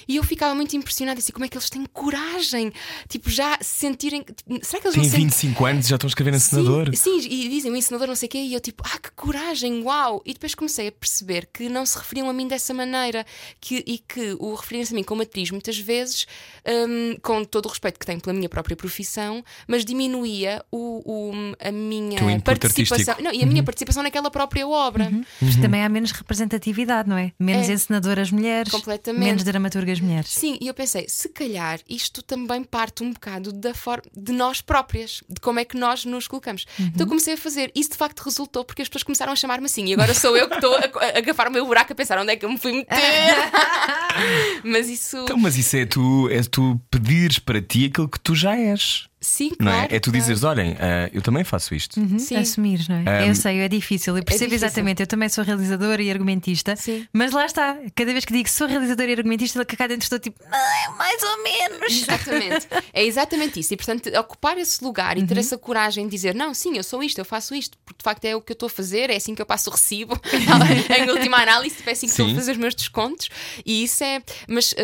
E 0.07 0.15
eu 0.15 0.23
ficava 0.23 0.55
muito 0.55 0.75
impressionada, 0.75 1.19
assim, 1.19 1.31
como 1.31 1.45
é 1.45 1.49
que 1.49 1.57
eles 1.57 1.69
têm 1.69 1.85
coragem, 1.85 2.71
tipo, 3.09 3.29
já 3.29 3.57
sentirem. 3.61 4.23
Tipo, 4.23 4.65
será 4.65 4.81
que 4.81 4.87
eles 4.87 5.11
Têm 5.11 5.21
25 5.21 5.65
anos 5.65 5.85
e 5.85 5.89
já 5.89 5.95
estão 5.95 6.07
a 6.07 6.09
escrever 6.09 6.33
ensinador? 6.33 6.95
Sim, 6.95 7.21
sim, 7.21 7.29
e 7.29 7.49
dizem 7.49 7.77
ensinador 7.77 8.07
não 8.07 8.15
sei 8.15 8.27
o 8.27 8.29
quê, 8.29 8.37
e 8.39 8.53
eu 8.53 8.59
tipo, 8.59 8.83
ah, 8.85 8.99
que 8.99 9.11
coragem, 9.11 9.83
uau! 9.83 10.21
E 10.25 10.33
depois 10.33 10.55
comecei 10.55 10.87
a 10.87 10.91
perceber 10.91 11.47
que 11.53 11.69
não 11.69 11.85
se 11.85 11.97
referiam 11.97 12.29
a 12.29 12.33
mim 12.33 12.47
dessa 12.47 12.73
maneira 12.73 13.25
que, 13.59 13.83
e 13.85 13.97
que 13.97 14.35
o 14.39 14.53
referirem-se 14.55 14.93
a 14.93 14.95
mim 14.95 15.03
como 15.03 15.21
atriz 15.21 15.51
muitas 15.51 15.77
vezes, 15.77 16.25
um, 16.65 17.17
com 17.21 17.43
todo 17.47 17.65
o 17.65 17.69
respeito 17.69 17.99
que 17.99 18.05
tenho 18.05 18.21
pela 18.21 18.33
minha 18.33 18.49
própria 18.49 18.75
profissão, 18.75 19.43
mas 19.67 19.83
diminuía 19.83 20.63
o, 20.71 21.01
o 21.05 21.31
a 21.59 21.71
minha 21.71 22.39
participação. 22.41 23.15
Não, 23.19 23.33
e 23.33 23.43
a 23.43 23.45
minha 23.45 23.61
uhum. 23.61 23.65
participação 23.65 24.03
naquela 24.03 24.29
própria 24.29 24.67
obra. 24.67 25.05
Uhum. 25.05 25.23
Uhum. 25.41 25.61
também 25.61 25.83
há 25.83 25.89
menos 25.89 26.11
representatividade, 26.11 27.09
não 27.09 27.17
é? 27.17 27.31
Menos 27.39 27.69
é. 27.69 27.73
encenadoras 27.73 28.31
mulheres, 28.31 28.71
Completamente. 28.71 29.23
menos 29.23 29.43
dramaturgas 29.43 29.99
mulheres. 29.99 30.29
Sim, 30.29 30.57
e 30.61 30.67
eu 30.67 30.73
pensei, 30.73 31.05
se 31.07 31.29
calhar 31.29 31.79
isto 31.89 32.21
também 32.21 32.63
parte 32.63 33.03
um 33.03 33.11
bocado 33.11 33.51
da 33.51 33.73
forma 33.73 34.03
de 34.15 34.31
nós 34.31 34.61
próprias, 34.61 35.23
de 35.29 35.39
como 35.39 35.59
é 35.59 35.65
que 35.65 35.77
nós 35.77 36.05
nos 36.05 36.27
colocamos. 36.27 36.65
Uhum. 36.79 36.91
Então 36.93 37.07
comecei 37.07 37.33
a 37.33 37.37
fazer. 37.37 37.71
Isso 37.75 37.91
de 37.91 37.97
facto 37.97 38.21
resultou 38.21 38.63
porque 38.63 38.81
as 38.81 38.87
pessoas 38.87 39.03
começaram 39.03 39.33
a 39.33 39.35
chamar-me 39.35 39.65
assim. 39.65 39.85
E 39.85 39.93
agora 39.93 40.13
sou 40.13 40.35
eu 40.35 40.47
que 40.47 40.55
estou 40.55 40.75
a, 40.75 40.79
a 40.79 41.17
agafar 41.17 41.47
o 41.47 41.51
meu 41.51 41.65
buraco 41.65 41.91
a 41.93 41.95
pensar 41.95 42.19
onde 42.19 42.31
é 42.31 42.35
que 42.35 42.45
eu 42.45 42.49
me 42.49 42.57
fui 42.57 42.73
meter. 42.73 42.95
mas 44.63 44.89
isso. 44.89 45.17
Então, 45.17 45.37
mas 45.37 45.57
isso 45.57 45.75
é 45.77 45.85
tu, 45.85 46.29
é 46.29 46.41
tu 46.43 46.79
pedires 46.89 47.36
para 47.39 47.61
ti 47.61 47.85
aquilo 47.85 48.09
que 48.09 48.19
tu 48.19 48.35
já 48.35 48.55
és. 48.55 49.06
Sim, 49.19 49.49
não 49.59 49.71
claro, 49.71 49.91
é? 49.91 49.95
É 49.95 49.99
tu 49.99 50.11
dizeres, 50.11 50.43
olhem, 50.43 50.73
uh, 50.73 51.09
eu 51.11 51.23
também 51.23 51.43
faço 51.43 51.73
isto. 51.73 51.99
Uhum, 51.99 52.19
Sim. 52.19 52.35
Assumir, 52.35 52.85
não 52.87 52.97
é? 52.97 53.23
Um, 53.23 53.27
eu 53.29 53.35
sei, 53.35 53.59
é 53.59 53.67
difícil. 53.67 54.15
Eu 54.15 54.23
percebo 54.23 54.45
é 54.45 54.47
difícil. 54.47 54.67
exatamente. 54.67 55.01
Eu 55.01 55.07
também 55.07 55.27
sou 55.27 55.43
realizadora 55.43 56.03
e 56.03 56.11
argumentista. 56.11 56.75
Sim. 56.75 57.07
Mas 57.11 57.31
lá 57.31 57.45
está. 57.45 57.77
Cada 57.95 58.11
vez 58.11 58.25
que 58.25 58.33
digo 58.33 58.47
sou 58.47 58.67
realizadora 58.67 59.09
e 59.09 59.13
argumentista, 59.13 59.65
cá 59.65 59.87
dentro 59.87 60.03
estou 60.03 60.19
tipo, 60.19 60.39
ah, 60.51 60.95
mais 60.97 61.21
ou 61.23 61.43
menos. 61.43 61.91
Exatamente. 61.91 62.67
é 62.93 63.03
exatamente 63.03 63.59
isso. 63.59 63.73
E 63.73 63.77
portanto, 63.77 64.07
ocupar 64.19 64.55
esse 64.59 64.83
lugar 64.83 65.17
e 65.17 65.25
ter 65.25 65.33
uhum. 65.33 65.39
essa 65.39 65.57
coragem 65.57 66.05
de 66.05 66.11
dizer, 66.11 66.35
não, 66.35 66.53
sim, 66.53 66.77
eu 66.77 66.83
sou 66.83 67.01
isto, 67.01 67.17
eu 67.17 67.25
faço 67.25 67.55
isto, 67.55 67.75
porque 67.83 67.97
de 67.97 68.03
facto 68.03 68.23
é 68.25 68.35
o 68.35 68.41
que 68.41 68.51
eu 68.51 68.55
estou 68.55 68.67
a 68.67 68.69
fazer, 68.69 69.09
é 69.09 69.15
assim 69.15 69.33
que 69.33 69.41
eu 69.41 69.47
passo 69.47 69.71
o 69.71 69.73
recibo. 69.73 70.19
em 70.95 71.09
última 71.09 71.37
análise, 71.37 71.77
é 71.85 71.91
assim 71.91 72.05
que 72.05 72.13
sim. 72.13 72.21
estou 72.21 72.33
a 72.33 72.35
fazer 72.35 72.51
os 72.51 72.57
meus 72.57 72.75
descontos. 72.75 73.29
E 73.65 73.83
isso 73.83 74.03
é. 74.03 74.21
Mas, 74.47 74.73
uh, 74.73 74.75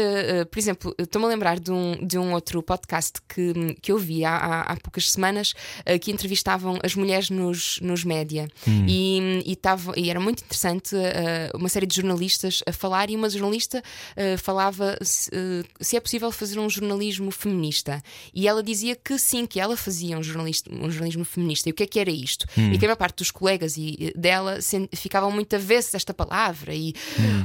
uh, 0.41 0.45
por 0.47 0.57
exemplo, 0.57 0.95
estou-me 0.97 1.27
a 1.27 1.29
lembrar 1.29 1.59
de 1.59 1.71
um, 1.71 2.05
de 2.05 2.17
um 2.17 2.34
outro 2.34 2.63
podcast 2.63 3.19
que, 3.27 3.75
que 3.79 3.91
eu 3.91 3.97
vi 3.99 4.22
há, 4.26 4.36
há, 4.36 4.61
há 4.61 4.76
poucas 4.78 5.11
semanas 5.11 5.53
uh, 5.82 5.99
que 5.99 6.11
entrevistavam 6.11 6.80
as 6.84 6.95
mulheres 6.95 7.30
nos, 7.30 7.80
nos 7.82 8.03
média 8.03 8.47
Hum. 8.67 8.86
e, 8.88 9.43
e, 9.45 9.55
tava, 9.55 9.93
e 9.97 10.09
era 10.09 10.19
muito 10.19 10.43
interessante 10.43 10.95
uh, 10.95 11.57
uma 11.57 11.67
série 11.69 11.86
de 11.86 11.95
jornalistas 11.95 12.61
a 12.67 12.71
falar 12.71 13.09
e 13.09 13.15
uma 13.15 13.30
jornalista 13.30 13.80
uh, 13.80 14.38
falava 14.38 14.97
se, 15.01 15.30
se 15.82 15.95
é 15.97 15.99
possível 15.99 16.32
fazer 16.32 16.59
um 16.59 16.69
jornalismo 16.69 17.32
feminista 17.32 18.01
e 18.34 18.47
ela 18.47 18.63
dizia 18.63 18.95
que 18.95 19.17
sim, 19.17 19.45
que 19.45 19.59
ela 19.59 19.76
fazia 19.78 20.17
um, 20.17 20.24
jornalista, 20.24 20.69
um 20.74 20.89
jornalismo 20.89 21.26
feminista 21.26 21.69
e 21.69 21.71
o 21.71 21.76
que 21.76 21.84
é 21.84 21.88
que 21.88 21.99
era 21.99 22.11
isto? 22.11 22.45
Hum. 22.57 22.71
E 22.74 22.78
que 22.78 22.86
a 22.86 22.88
maior 22.88 22.95
parte 22.97 23.17
dos 23.17 23.32
colegas 23.32 23.76
e, 23.78 24.13
dela 24.15 24.61
se, 24.61 24.88
ficavam 24.95 25.32
muito 25.32 25.55
avessos 25.55 25.91
desta 25.91 26.13
palavra 26.13 26.74
e 26.74 26.93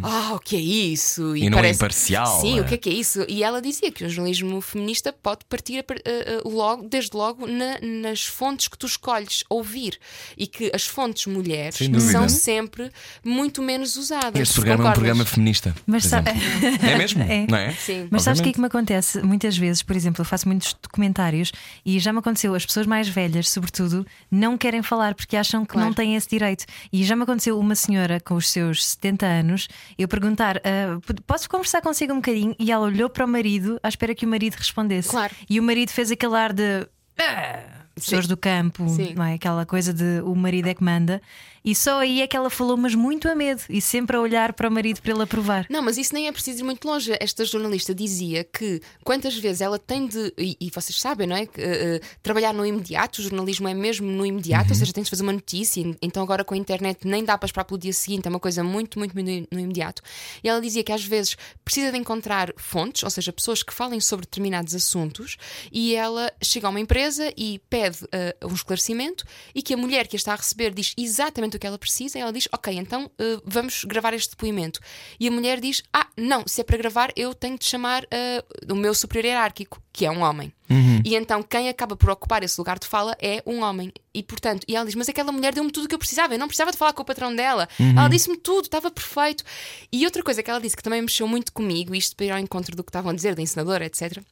ah, 0.03 0.35
o 0.35 0.39
que 0.39 0.57
é 0.57 0.61
isso? 0.61 1.37
E 1.37 1.49
não 1.51 1.59
é 1.59 1.70
imparcial, 1.70 2.41
Sim, 2.41 2.59
é? 2.59 2.62
o 2.62 2.64
que 2.64 2.74
é 2.74 2.76
que 2.79 2.89
é 2.89 2.93
isso? 2.93 3.24
E 3.29 3.43
ela 3.43 3.61
dizia 3.61 3.91
que 3.91 4.05
o 4.05 4.09
jornalismo 4.09 4.61
feminista 4.61 5.12
pode 5.12 5.45
partir 5.49 5.79
a 5.79 5.83
par- 5.83 5.99
a- 5.99 6.39
a- 6.39 6.49
logo, 6.69 6.89
desde 6.89 7.16
logo 7.16 7.47
na- 7.47 7.79
nas 7.81 8.25
fontes 8.25 8.69
que 8.69 8.77
tu 8.77 8.87
escolhes 8.87 9.43
ouvir 9.49 9.99
e 10.37 10.47
que 10.47 10.71
as 10.75 10.87
fontes 10.87 11.27
mulheres 11.27 11.79
são 12.11 12.29
sempre 12.29 12.91
muito 13.25 13.62
menos 13.62 13.97
usadas. 13.97 14.41
Este 14.41 14.55
programa 14.55 14.75
é 14.75 14.77
um 14.77 14.89
Concordas? 14.91 14.99
programa 14.99 15.25
feminista. 15.25 15.75
Mas 15.87 16.05
sabe-. 16.05 16.31
É 16.31 16.97
mesmo? 16.99 17.19
É. 17.29 17.47
Não 17.49 17.59
é? 17.59 17.73
Sim. 17.73 18.09
Mas 18.11 18.23
sabes 18.23 18.41
o 18.41 18.43
que 18.43 18.49
é 18.49 18.53
Obviamente. 18.53 18.55
que 18.55 18.61
me 18.61 18.66
acontece 18.66 19.23
muitas 19.23 19.57
vezes? 19.57 19.83
Por 19.83 19.97
exemplo, 19.97 20.21
eu 20.21 20.25
faço 20.25 20.47
muitos 20.49 20.75
documentários 20.83 21.53
e 21.85 21.99
já 21.99 22.12
me 22.12 22.19
aconteceu, 22.21 22.55
as 22.55 22.64
pessoas 22.64 22.87
mais 22.87 23.09
velhas, 23.09 23.49
sobretudo, 23.51 24.07
não 24.31 24.57
querem 24.57 24.83
falar 24.83 25.14
porque 25.14 25.37
acham 25.37 25.64
que 25.64 25.73
Claro. 25.73 25.89
não 25.89 25.95
têm 25.95 26.14
esse 26.14 26.29
direito. 26.29 26.64
E 26.93 27.05
já 27.05 27.16
me 27.16 27.23
aconteceu 27.25 27.59
uma 27.59 27.75
senhora 27.75 28.21
com 28.21 28.35
os 28.35 28.49
seus 28.49 28.85
70 28.85 29.27
anos, 29.27 29.69
eu 29.99 30.07
perguntar: 30.09 30.59
"Ah, 30.59 30.99
posso 31.27 31.49
conversar 31.49 31.81
consigo 31.83 32.12
um 32.12 32.16
bocadinho? 32.16 32.55
E 32.59 32.71
ela 32.71 32.87
olhou 32.87 33.09
para 33.11 33.25
o 33.25 33.29
marido 33.29 33.79
à 33.83 33.89
espera 33.89 34.14
que 34.14 34.25
o 34.25 34.29
marido 34.29 34.55
respondesse. 34.55 35.09
Claro. 35.11 35.35
E 35.49 35.59
o 35.59 35.62
marido 35.62 35.91
fez 35.91 36.11
aquele 36.11 36.35
ar 36.37 36.53
de. 36.59 36.86
"Ah", 37.18 37.78
Pessoas 37.94 38.26
Sim. 38.26 38.28
do 38.28 38.36
campo, 38.36 38.88
Sim. 38.88 39.14
não 39.16 39.24
é? 39.24 39.34
Aquela 39.34 39.66
coisa 39.66 39.92
de 39.92 40.20
o 40.22 40.32
marido 40.36 40.68
é 40.68 40.74
que 40.74 40.84
manda, 40.84 41.20
e 41.69 41.75
só 41.75 42.01
aí 42.01 42.23
é 42.23 42.27
que 42.27 42.35
ela 42.35 42.49
falou, 42.49 42.79
mas 42.79 42.95
muito 42.95 43.29
a 43.29 43.35
medo, 43.35 43.61
e 43.69 43.79
sempre 43.79 44.16
a 44.16 44.21
olhar 44.23 44.55
para 44.55 44.71
o 44.71 44.73
marido 44.73 45.03
para 45.03 45.12
ele 45.12 45.23
aprovar. 45.23 45.66
Não, 45.69 45.83
mas 45.83 45.99
isso 45.99 46.14
nem 46.14 46.27
é 46.27 46.33
preciso 46.33 46.61
ir 46.61 46.64
muito 46.64 46.89
longe. 46.89 47.14
Esta 47.21 47.45
jornalista 47.45 47.95
dizia 47.95 48.43
que 48.43 48.81
quantas 49.05 49.37
vezes 49.37 49.61
ela 49.61 49.79
tem 49.79 50.07
de, 50.07 50.33
e, 50.39 50.57
e 50.59 50.71
vocês 50.71 50.99
sabem, 50.99 51.27
não 51.27 51.37
é? 51.37 51.45
Que, 51.45 51.61
eh, 51.61 52.01
trabalhar 52.23 52.55
no 52.55 52.64
imediato, 52.64 53.21
o 53.21 53.23
jornalismo 53.23 53.69
é 53.69 53.75
mesmo 53.75 54.11
no 54.11 54.25
imediato, 54.25 54.71
ou 54.71 54.75
seja, 54.75 54.95
tens 54.95 55.05
de 55.05 55.11
fazer 55.11 55.23
uma 55.25 55.33
notícia, 55.35 55.85
então 56.01 56.23
agora 56.23 56.43
com 56.43 56.55
a 56.55 56.57
internet 56.57 57.07
nem 57.07 57.23
dá 57.23 57.37
para 57.37 57.45
esperar 57.45 57.64
pelo 57.66 57.77
dia 57.77 57.93
seguinte, 57.93 58.27
é 58.27 58.31
uma 58.31 58.41
coisa 58.41 58.64
muito, 58.64 58.99
muito, 58.99 59.12
muito 59.12 59.47
no 59.53 59.61
imediato. 59.61 60.01
E 60.43 60.49
ela 60.49 60.62
dizia 60.62 60.83
que 60.83 60.91
às 60.91 61.05
vezes 61.05 61.37
precisa 61.66 61.93
de 61.93 61.99
encontrar 61.99 62.51
fontes, 62.57 63.03
ou 63.03 63.11
seja, 63.11 63.31
pessoas 63.31 63.62
que 63.62 63.75
falem 63.75 64.01
sobre 64.01 64.25
determinados 64.25 64.75
assuntos, 64.75 65.37
e 65.71 65.95
ela 65.95 66.33
chega 66.43 66.66
a 66.66 66.71
uma 66.71 66.81
empresa 66.81 67.31
e 67.37 67.61
pede 67.69 67.99
eh, 68.11 68.35
um 68.43 68.55
esclarecimento, 68.55 69.27
e 69.55 69.61
que 69.61 69.75
a 69.75 69.77
mulher 69.77 70.09
que 70.09 70.16
a 70.16 70.19
está 70.19 70.33
a 70.33 70.37
receber 70.37 70.73
diz 70.73 70.95
exatamente 70.97 71.57
o 71.57 71.57
que 71.59 71.66
ela 71.66 71.78
precisa, 71.78 72.18
e 72.18 72.20
ela 72.20 72.32
diz: 72.32 72.48
Ok, 72.52 72.74
então 72.76 73.11
eh, 73.18 73.40
vamos 73.44 73.84
gravar 73.84 74.14
este 74.14 74.30
depoimento. 74.30 74.80
E 75.18 75.28
a 75.28 75.30
mulher 75.30 75.61
diz: 75.61 75.82
Ah, 75.92 76.06
não, 76.16 76.44
se 76.46 76.61
é 76.61 76.64
para 76.64 76.76
gravar, 76.76 77.12
eu 77.16 77.34
tenho 77.34 77.59
de 77.59 77.64
chamar 77.64 78.06
eh, 78.11 78.44
o 78.70 78.74
meu 78.74 78.94
superior 78.94 79.26
hierárquico, 79.26 79.82
que 79.92 80.06
é 80.06 80.11
um 80.11 80.22
homem. 80.22 80.52
E 81.04 81.14
então 81.14 81.42
quem 81.42 81.68
acaba 81.68 81.96
por 81.96 82.11
ocupar 82.11 82.42
esse 82.42 82.61
lugar 82.61 82.78
de 82.78 82.86
fala 82.86 83.16
é 83.20 83.42
um 83.46 83.62
homem. 83.62 83.92
E 84.14 84.22
portanto, 84.22 84.64
e 84.68 84.76
ela 84.76 84.84
diz: 84.86 84.94
Mas 84.94 85.09
aquela 85.09 85.32
mulher 85.32 85.54
deu-me 85.54 85.70
tudo 85.70 85.84
o 85.84 85.88
que 85.88 85.94
eu 85.94 85.98
precisava, 85.98 86.34
eu 86.34 86.38
não 86.38 86.46
precisava 86.46 86.70
de 86.70 86.78
falar 86.78 86.92
com 86.92 87.02
o 87.02 87.04
patrão 87.04 87.34
dela. 87.34 87.68
Ela 87.96 88.09
disse-me 88.09 88.36
tudo, 88.36 88.64
estava 88.64 88.90
perfeito. 88.90 89.44
E 89.92 90.04
outra 90.04 90.22
coisa 90.22 90.42
que 90.42 90.50
ela 90.50 90.61
disse 90.61 90.76
que 90.76 90.82
também 90.82 91.00
mexeu 91.00 91.26
muito 91.26 91.52
comigo, 91.52 91.94
isto 91.94 92.14
para 92.16 92.26
ir 92.26 92.30
ao 92.30 92.38
encontro 92.38 92.76
do 92.76 92.84
que 92.84 92.90
estavam 92.90 93.11
a 93.11 93.14
dizer, 93.14 93.34
da 93.34 93.42
ensinadora, 93.42 93.84
etc 93.86 94.22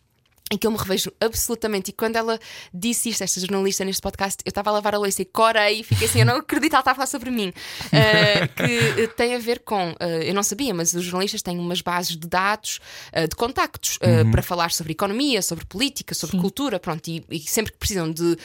em 0.52 0.56
que 0.56 0.66
eu 0.66 0.70
me 0.70 0.78
revejo 0.78 1.10
absolutamente. 1.20 1.90
E 1.90 1.92
quando 1.92 2.16
ela 2.16 2.38
disse 2.72 3.08
isto, 3.08 3.22
esta 3.24 3.40
jornalista 3.40 3.84
neste 3.84 4.00
podcast, 4.00 4.38
eu 4.44 4.48
estava 4.50 4.70
a 4.70 4.74
lavar 4.74 4.94
a 4.94 4.98
louça 4.98 5.22
e 5.22 5.24
corei, 5.24 5.82
fiquei 5.82 6.06
assim, 6.06 6.20
eu 6.20 6.26
não 6.26 6.36
acredito, 6.36 6.72
ela 6.74 6.80
está 6.80 6.92
a 6.92 6.94
falar 6.94 7.06
sobre 7.06 7.30
mim. 7.30 7.48
Uh, 7.86 8.48
que 8.54 9.02
uh, 9.04 9.08
tem 9.16 9.34
a 9.34 9.38
ver 9.38 9.60
com, 9.60 9.90
uh, 9.90 9.96
eu 10.22 10.32
não 10.34 10.42
sabia, 10.44 10.72
mas 10.72 10.94
os 10.94 11.02
jornalistas 11.04 11.42
têm 11.42 11.58
umas 11.58 11.80
bases 11.80 12.16
de 12.16 12.28
dados, 12.28 12.78
uh, 13.12 13.26
de 13.28 13.34
contactos, 13.34 13.96
uh, 13.96 14.30
para 14.30 14.42
falar 14.42 14.70
sobre 14.70 14.92
economia, 14.92 15.42
sobre 15.42 15.64
política, 15.64 16.14
sobre 16.14 16.38
cultura, 16.38 16.78
pronto, 16.78 17.08
e, 17.08 17.24
e 17.30 17.40
sempre 17.40 17.72
que 17.72 17.78
precisam 17.78 18.10
de 18.10 18.36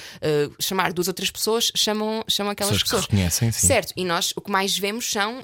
chamar 0.60 0.94
duas 0.94 1.08
ou 1.08 1.14
três 1.14 1.30
pessoas, 1.30 1.72
chamam, 1.76 2.24
chamam 2.28 2.52
aquelas 2.52 2.72
Pessoas 2.82 2.84
que 2.84 2.90
pessoas. 2.90 3.06
reconhecem, 3.06 3.52
sim. 3.52 3.68
Certo, 3.68 3.94
e 3.96 4.04
nós 4.06 4.34
o 4.36 4.42
que 4.42 4.50
mais 4.52 4.78
vemos 4.78 5.10
são 5.12 5.44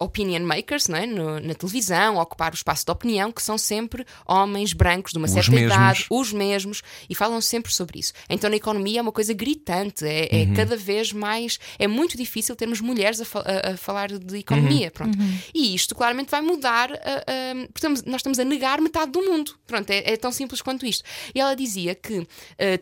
opinion 0.00 0.40
makers 0.44 0.88
não 0.88 0.98
é? 0.98 1.06
No- 1.06 1.40
na 1.40 1.54
televisão, 1.54 2.16
ocupar 2.18 2.52
o 2.52 2.54
espaço 2.54 2.84
de 2.84 2.90
opinião, 2.90 3.30
que 3.32 3.42
são 3.42 3.56
sempre 3.56 4.04
homens 4.26 4.72
brancos 4.72 5.12
de 5.12 5.18
uma 5.18 5.26
Os 5.26 5.32
certa 5.32 5.50
mesmos. 5.62 5.74
idade, 5.76 6.06
os 6.10 6.32
mesmos, 6.32 6.82
e 7.08 7.14
falam 7.14 7.40
sempre 7.40 7.72
sobre 7.72 7.98
isso. 7.98 8.12
Então 8.28 8.48
na 8.50 8.56
economia 8.56 8.98
é 8.98 9.02
uma 9.02 9.12
coisa 9.12 9.32
gritante, 9.32 10.04
é, 10.04 10.28
é 10.30 10.44
Uhum. 10.44 10.54
cada 10.54 10.76
vez 10.76 11.12
mais. 11.12 11.58
É 11.78 11.86
muito 11.86 12.16
difícil 12.16 12.54
termos 12.56 12.80
mulheres 12.80 13.20
a, 13.20 13.24
fa- 13.24 13.44
a- 13.46 13.72
a 13.72 13.76
falar 13.76 14.08
de 14.12 14.38
economia. 14.38 14.86
Uhum. 14.86 14.90
Pronto. 14.92 15.18
E 15.54 15.74
isto 15.74 15.94
claramente 15.94 16.30
vai 16.30 16.40
mudar. 16.40 16.90
uh, 16.90 16.94
um, 17.56 17.66
portanto, 17.66 18.02
nós 18.06 18.16
estamos 18.16 18.38
a 18.38 18.44
negar 18.44 18.80
metade 18.80 19.10
do 19.12 19.22
mundo. 19.22 19.54
Pronto, 19.66 19.88
é, 19.90 20.12
é 20.12 20.16
tão 20.16 20.32
simples 20.32 20.60
quanto 20.62 20.84
isto. 20.86 21.04
E 21.34 21.40
ela 21.40 21.54
dizia 21.54 21.94
que 21.94 22.18
uh, 22.18 22.26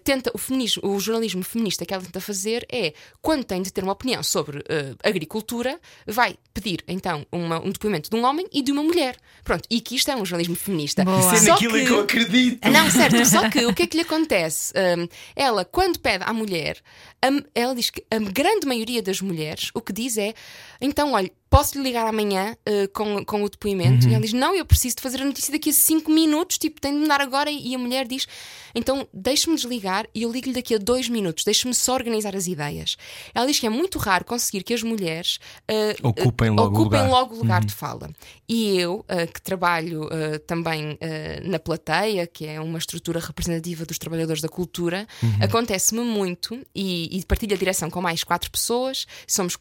tenta 0.04 0.30
o, 0.34 0.38
feminismo, 0.38 0.82
o 0.86 0.98
jornalismo 1.00 1.42
feminista 1.42 1.84
que 1.84 1.92
ela 1.94 2.02
tenta 2.02 2.20
fazer 2.20 2.66
é 2.70 2.92
quando 3.20 3.44
tem 3.44 3.62
de 3.62 3.72
ter 3.72 3.82
uma 3.84 3.92
opinião 3.92 4.22
sobre 4.22 4.58
uh, 4.58 4.62
agricultura, 5.02 5.78
vai 6.06 6.36
pedir 6.54 6.82
então 6.88 7.26
uma- 7.30 7.60
um 7.60 7.70
depoimento 7.70 8.10
de 8.10 8.16
um 8.16 8.24
homem 8.24 8.46
e 8.52 8.62
de 8.62 8.72
uma 8.72 8.82
mulher. 8.82 9.16
Pronto, 9.44 9.64
e 9.70 9.80
que 9.80 9.94
isto 9.96 10.10
é 10.10 10.16
um 10.16 10.24
jornalismo 10.24 10.54
feminista. 10.56 11.04
Boa. 11.04 11.18
Isso 11.34 11.46
é 11.46 11.48
naquilo 11.50 11.74
que- 11.74 11.80
em 11.80 11.84
que 11.86 11.90
eu 11.92 12.00
acredito. 12.00 12.58
Não, 12.70 12.90
certo, 12.90 13.24
só 13.26 13.48
que 13.48 13.64
o 13.66 13.74
que 13.74 13.82
é 13.82 13.86
que 13.86 13.96
lhe 13.96 14.02
acontece? 14.02 14.72
Hum, 14.76 15.08
ela, 15.34 15.64
quando 15.64 15.98
pede 15.98 16.24
à 16.24 16.32
mulher, 16.32 16.78
hum, 17.24 17.42
ela 17.54 17.74
diz 17.74 17.90
que 17.90 18.04
a 18.10 18.18
grande 18.18 18.66
maioria 18.66 19.02
das 19.02 19.20
mulheres 19.20 19.70
o 19.74 19.80
que 19.80 19.92
diz 19.92 20.16
é: 20.16 20.34
então, 20.80 21.12
olha, 21.12 21.30
posso 21.50 21.76
lhe 21.76 21.82
ligar 21.82 22.06
amanhã 22.06 22.56
uh, 22.66 22.88
com, 22.92 23.24
com 23.24 23.42
o 23.42 23.48
depoimento? 23.50 24.08
E 24.08 24.14
ela 24.14 24.22
diz: 24.22 24.32
não, 24.32 24.54
eu 24.54 24.64
preciso 24.64 24.96
de 24.96 25.02
fazer 25.02 25.20
a 25.20 25.24
notícia 25.24 25.52
daqui 25.52 25.70
a 25.70 25.72
5 25.72 26.10
minutos, 26.10 26.56
tipo, 26.56 26.80
tenho 26.80 26.94
de 26.94 27.00
me 27.00 27.08
dar 27.08 27.20
agora. 27.20 27.50
E 27.50 27.74
a 27.74 27.78
mulher 27.78 28.06
diz: 28.06 28.26
então, 28.74 29.06
deixe-me 29.12 29.56
desligar 29.56 30.06
e 30.14 30.22
eu 30.22 30.32
ligo-lhe 30.32 30.54
daqui 30.54 30.76
a 30.76 30.78
2 30.78 31.08
minutos, 31.08 31.44
deixe-me 31.44 31.74
só 31.74 31.94
organizar 31.94 32.36
as 32.36 32.46
ideias. 32.46 32.96
Ela 33.34 33.46
diz 33.46 33.58
que 33.58 33.66
é 33.66 33.70
muito 33.70 33.98
raro 33.98 34.24
conseguir 34.24 34.62
que 34.62 34.72
as 34.72 34.82
mulheres 34.82 35.40
uh, 35.68 36.08
Ocupem 36.08 36.50
logo 36.50 36.78
o 36.78 36.80
ocupem 36.82 37.00
lugar. 37.00 37.10
logo 37.10 37.34
o 37.34 37.38
lugar 37.38 37.64
de 37.64 37.74
fala. 37.74 38.08
E 38.48 38.78
eu, 38.78 39.04
ah, 39.08 39.26
que 39.26 39.40
trabalho 39.40 40.08
também 40.46 40.98
na 41.44 41.58
plateia, 41.58 42.26
que 42.26 42.46
é 42.46 42.60
uma 42.60 42.78
estrutura 42.78 43.20
representativa 43.20 43.84
dos 43.84 43.98
trabalhadores 43.98 44.42
da 44.42 44.48
cultura, 44.48 45.06
acontece-me 45.40 46.00
muito 46.00 46.58
e, 46.74 47.16
e 47.16 47.24
partilho 47.24 47.54
a 47.54 47.58
direção 47.58 47.88
com 47.90 48.00
mais 48.00 48.24
quatro 48.24 48.50
pessoas, 48.50 49.06
somos 49.26 49.56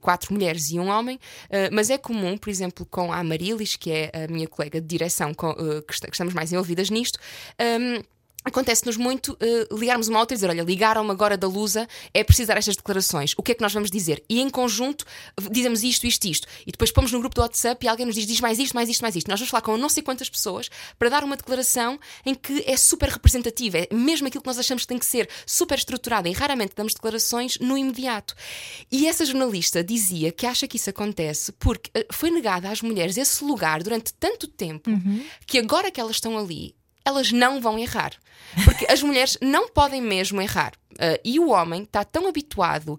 quatro 0.00 0.32
mulheres 0.34 0.70
e 0.70 0.78
um 0.78 0.88
homem, 0.88 0.99
ah, 1.08 1.68
mas 1.72 1.90
é 1.90 1.98
comum, 1.98 2.36
por 2.36 2.50
exemplo, 2.50 2.86
com 2.86 3.12
a 3.12 3.18
Amarilis, 3.18 3.76
que 3.76 3.90
é 3.90 4.10
a 4.24 4.32
minha 4.32 4.48
colega 4.48 4.80
de 4.80 4.86
direção 4.86 5.32
ah, 5.38 5.82
que, 5.86 5.94
estamos 6.12 6.34
mais 6.34 6.52
envolvidas 6.52 6.90
nisto. 6.90 7.18
ahm, 7.58 8.02
Acontece-nos 8.42 8.96
muito 8.96 9.36
eh, 9.38 9.68
ligarmos 9.70 10.08
uma 10.08 10.18
outra 10.18 10.34
e 10.34 10.36
dizer: 10.36 10.48
Olha, 10.48 10.62
ligaram-me 10.62 11.10
agora 11.10 11.36
da 11.36 11.46
Lusa, 11.46 11.86
é 12.14 12.24
preciso 12.24 12.48
dar 12.48 12.56
estas 12.56 12.74
declarações. 12.74 13.34
O 13.36 13.42
que 13.42 13.52
é 13.52 13.54
que 13.54 13.60
nós 13.60 13.72
vamos 13.72 13.90
dizer? 13.90 14.24
E 14.30 14.40
em 14.40 14.48
conjunto 14.48 15.04
dizemos 15.50 15.82
isto, 15.82 16.06
isto, 16.06 16.24
isto. 16.24 16.48
E 16.66 16.72
depois 16.72 16.90
pomos 16.90 17.12
no 17.12 17.20
grupo 17.20 17.34
do 17.34 17.42
WhatsApp 17.42 17.84
e 17.84 17.88
alguém 17.88 18.06
nos 18.06 18.14
diz: 18.14 18.26
Diz 18.26 18.40
mais 18.40 18.58
isto, 18.58 18.74
mais 18.74 18.88
isto, 18.88 19.02
mais 19.02 19.14
isto. 19.14 19.28
Nós 19.28 19.38
vamos 19.38 19.50
falar 19.50 19.60
com 19.60 19.76
não 19.76 19.90
sei 19.90 20.02
quantas 20.02 20.30
pessoas 20.30 20.70
para 20.98 21.10
dar 21.10 21.22
uma 21.22 21.36
declaração 21.36 22.00
em 22.24 22.34
que 22.34 22.64
é 22.66 22.78
super 22.78 23.10
representativa, 23.10 23.76
é 23.76 23.88
mesmo 23.92 24.26
aquilo 24.26 24.42
que 24.42 24.48
nós 24.48 24.58
achamos 24.58 24.84
que 24.84 24.88
tem 24.88 24.98
que 24.98 25.06
ser 25.06 25.28
super 25.44 25.76
estruturada. 25.76 26.26
E 26.26 26.32
raramente 26.32 26.72
damos 26.74 26.94
declarações 26.94 27.58
no 27.58 27.76
imediato. 27.76 28.34
E 28.90 29.06
essa 29.06 29.26
jornalista 29.26 29.84
dizia 29.84 30.32
que 30.32 30.46
acha 30.46 30.66
que 30.66 30.76
isso 30.76 30.88
acontece 30.88 31.52
porque 31.52 31.90
eh, 31.92 32.06
foi 32.10 32.30
negada 32.30 32.70
às 32.70 32.80
mulheres 32.80 33.18
esse 33.18 33.44
lugar 33.44 33.82
durante 33.82 34.14
tanto 34.14 34.48
tempo 34.48 34.90
que 35.46 35.58
agora 35.58 35.90
que 35.90 36.00
elas 36.00 36.16
estão 36.16 36.38
ali 36.38 36.74
elas 37.04 37.32
não 37.32 37.60
vão 37.60 37.78
errar. 37.78 38.12
Porque 38.64 38.86
as 38.90 39.02
mulheres 39.02 39.38
não 39.40 39.68
podem 39.68 40.00
mesmo 40.00 40.40
errar. 40.40 40.72
Ah, 40.98 41.18
e 41.24 41.38
o 41.38 41.50
homem 41.50 41.82
está 41.82 42.04
tão 42.04 42.26
habituado 42.28 42.98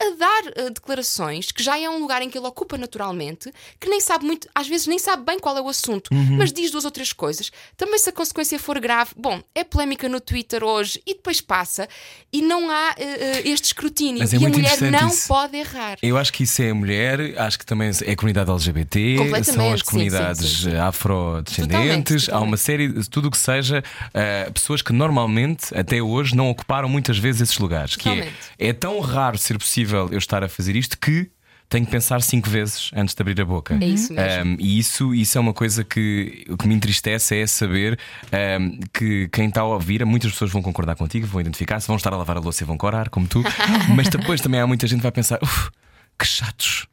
a 0.00 0.16
dar 0.16 0.52
ah, 0.56 0.70
declarações 0.70 1.52
que 1.52 1.62
já 1.62 1.78
é 1.78 1.88
um 1.88 2.00
lugar 2.00 2.22
em 2.22 2.30
que 2.30 2.38
ele 2.38 2.46
ocupa 2.46 2.78
naturalmente, 2.78 3.52
que 3.78 3.88
nem 3.88 4.00
sabe 4.00 4.24
muito, 4.24 4.48
às 4.54 4.66
vezes 4.66 4.86
nem 4.86 4.98
sabe 4.98 5.24
bem 5.24 5.38
qual 5.38 5.56
é 5.56 5.60
o 5.60 5.68
assunto, 5.68 6.10
mas 6.36 6.52
diz 6.52 6.70
duas 6.70 6.84
ou 6.84 6.90
três 6.90 7.12
coisas. 7.12 7.50
Também 7.76 7.98
se 7.98 8.08
a 8.08 8.12
consequência 8.12 8.58
for 8.58 8.78
grave, 8.80 9.10
bom, 9.16 9.40
é 9.54 9.62
polémica 9.62 10.08
no 10.08 10.20
Twitter 10.20 10.64
hoje 10.64 11.00
e 11.06 11.14
depois 11.14 11.40
passa 11.40 11.88
e 12.32 12.40
não 12.40 12.70
há 12.70 12.90
ah, 12.90 13.40
este 13.44 13.66
escrutínio. 13.66 14.22
É 14.22 14.26
e 14.26 14.46
a 14.46 14.48
mulher 14.48 14.80
não 14.90 15.08
isso. 15.08 15.28
pode 15.28 15.56
errar. 15.56 15.98
Eu 16.02 16.16
acho 16.16 16.32
que 16.32 16.44
isso 16.44 16.62
é 16.62 16.70
a 16.70 16.74
mulher, 16.74 17.38
acho 17.38 17.58
que 17.58 17.66
também 17.66 17.90
é 18.04 18.12
a 18.12 18.16
comunidade 18.16 18.50
LGBT, 18.50 19.44
são 19.44 19.72
as 19.72 19.82
comunidades 19.82 20.48
sim, 20.48 20.64
sim, 20.64 20.70
sim. 20.70 20.76
afrodescendentes, 20.76 22.26
Totalmente, 22.26 22.30
há 22.30 22.40
uma 22.40 22.56
série, 22.56 22.88
de 22.88 23.08
tudo 23.10 23.28
o 23.28 23.30
que 23.30 23.38
seja, 23.38 23.84
ah, 24.14 24.50
pessoas 24.50 24.80
que 24.80 24.92
normalmente, 24.92 25.76
até 25.76 26.00
hoje, 26.00 26.34
não 26.34 26.48
ocuparam 26.48 26.88
muitas 26.88 27.18
vezes 27.18 27.42
esses 27.42 27.58
lugares. 27.58 27.96
Que 27.96 28.08
é, 28.08 28.32
é 28.58 28.72
tão 28.72 28.98
raro 29.00 29.36
ser 29.36 29.58
possível 29.58 29.89
eu 29.96 30.18
estar 30.18 30.42
a 30.44 30.48
fazer 30.48 30.76
isto 30.76 30.98
que 30.98 31.30
tenho 31.70 31.86
que 31.86 31.92
pensar 31.92 32.20
cinco 32.20 32.50
vezes 32.50 32.90
antes 32.96 33.14
de 33.14 33.22
abrir 33.22 33.40
a 33.40 33.44
boca. 33.44 33.78
É 33.80 33.86
isso 33.86 34.12
mesmo. 34.12 34.52
Um, 34.52 34.56
e 34.58 34.78
isso, 34.78 35.14
isso 35.14 35.38
é 35.38 35.40
uma 35.40 35.54
coisa 35.54 35.84
que, 35.84 36.44
o 36.48 36.56
que 36.56 36.66
me 36.66 36.74
entristece 36.74 37.36
é 37.36 37.46
saber 37.46 37.96
um, 38.60 38.80
que 38.92 39.28
quem 39.28 39.48
está 39.48 39.60
a 39.60 39.64
ouvir, 39.64 40.04
muitas 40.04 40.32
pessoas 40.32 40.50
vão 40.50 40.62
concordar 40.62 40.96
contigo, 40.96 41.28
vão 41.28 41.40
identificar-se, 41.40 41.86
vão 41.86 41.96
estar 41.96 42.12
a 42.12 42.16
lavar 42.16 42.36
a 42.36 42.40
louça 42.40 42.64
e 42.64 42.66
vão 42.66 42.76
corar, 42.76 43.08
como 43.08 43.28
tu, 43.28 43.44
mas 43.94 44.08
depois 44.08 44.40
também 44.40 44.60
há 44.60 44.66
muita 44.66 44.84
gente 44.88 44.98
que 44.98 45.04
vai 45.04 45.12
pensar, 45.12 45.38
"Uf, 45.40 45.70
que 46.18 46.26
chatos. 46.26 46.88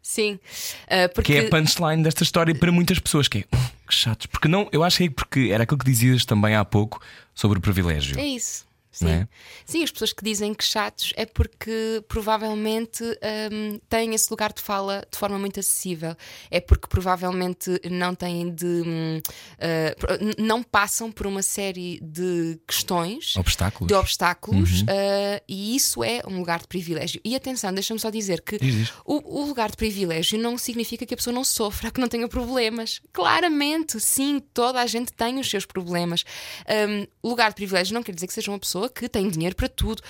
Sim. 0.00 0.38
Uh, 0.84 1.12
porque 1.14 1.32
Que 1.32 1.38
é 1.40 1.46
a 1.46 1.50
punchline 1.50 2.02
desta 2.02 2.22
história 2.22 2.54
para 2.54 2.72
muitas 2.72 2.98
pessoas, 2.98 3.28
que 3.28 3.38
é 3.38 3.44
"Uf, 3.54 3.72
que 3.86 3.94
chatos. 3.94 4.26
Porque 4.26 4.48
não, 4.48 4.68
eu 4.72 4.82
acho 4.82 4.98
que 4.98 5.04
é 5.04 5.10
porque 5.10 5.50
era 5.52 5.64
aquilo 5.64 5.78
que 5.78 5.84
dizias 5.84 6.24
também 6.24 6.54
há 6.54 6.64
pouco 6.64 6.98
sobre 7.34 7.58
o 7.58 7.60
privilégio. 7.60 8.18
É 8.18 8.24
isso. 8.24 8.64
Sim. 8.94 9.08
É? 9.08 9.28
Sim, 9.66 9.82
as 9.82 9.90
pessoas 9.90 10.12
que 10.12 10.24
dizem 10.24 10.54
que 10.54 10.64
chatos 10.64 11.12
é 11.16 11.26
porque 11.26 12.02
provavelmente 12.08 13.02
hum, 13.52 13.80
têm 13.88 14.14
esse 14.14 14.30
lugar 14.30 14.52
de 14.52 14.62
fala 14.62 15.04
de 15.10 15.18
forma 15.18 15.38
muito 15.38 15.58
acessível. 15.60 16.16
É 16.50 16.60
porque 16.60 16.86
provavelmente 16.88 17.80
não 17.90 18.14
têm 18.14 18.54
de. 18.54 18.64
uh, 18.82 20.42
não 20.42 20.62
passam 20.62 21.10
por 21.10 21.26
uma 21.26 21.42
série 21.42 21.98
de 22.02 22.58
questões. 22.66 23.36
Obstáculos. 23.36 23.88
De 23.88 23.94
obstáculos, 23.94 24.80
Uhum. 24.82 24.86
uh, 24.86 25.40
e 25.48 25.74
isso 25.74 26.02
é 26.04 26.22
um 26.26 26.38
lugar 26.38 26.60
de 26.60 26.68
privilégio. 26.68 27.20
E 27.24 27.34
atenção, 27.34 27.72
deixa-me 27.72 27.98
só 27.98 28.10
dizer 28.10 28.40
que 28.42 28.58
o, 29.04 29.40
o 29.42 29.46
lugar 29.46 29.70
de 29.70 29.76
privilégio 29.76 30.38
não 30.38 30.56
significa 30.56 31.04
que 31.04 31.14
a 31.14 31.16
pessoa 31.16 31.34
não 31.34 31.44
sofra, 31.44 31.90
que 31.90 32.00
não 32.00 32.08
tenha 32.08 32.28
problemas. 32.28 33.00
Claramente, 33.12 33.98
sim, 34.00 34.40
toda 34.52 34.80
a 34.80 34.86
gente 34.86 35.12
tem 35.12 35.38
os 35.40 35.48
seus 35.50 35.66
problemas. 35.66 36.24
Um, 36.88 37.28
lugar 37.28 37.50
de 37.50 37.56
privilégio 37.56 37.94
não 37.94 38.02
quer 38.02 38.14
dizer 38.14 38.26
que 38.26 38.32
seja 38.32 38.50
uma 38.50 38.58
pessoa 38.58 38.83
que 38.88 39.08
tem 39.08 39.28
dinheiro 39.28 39.56
para 39.56 39.68
tudo. 39.68 40.02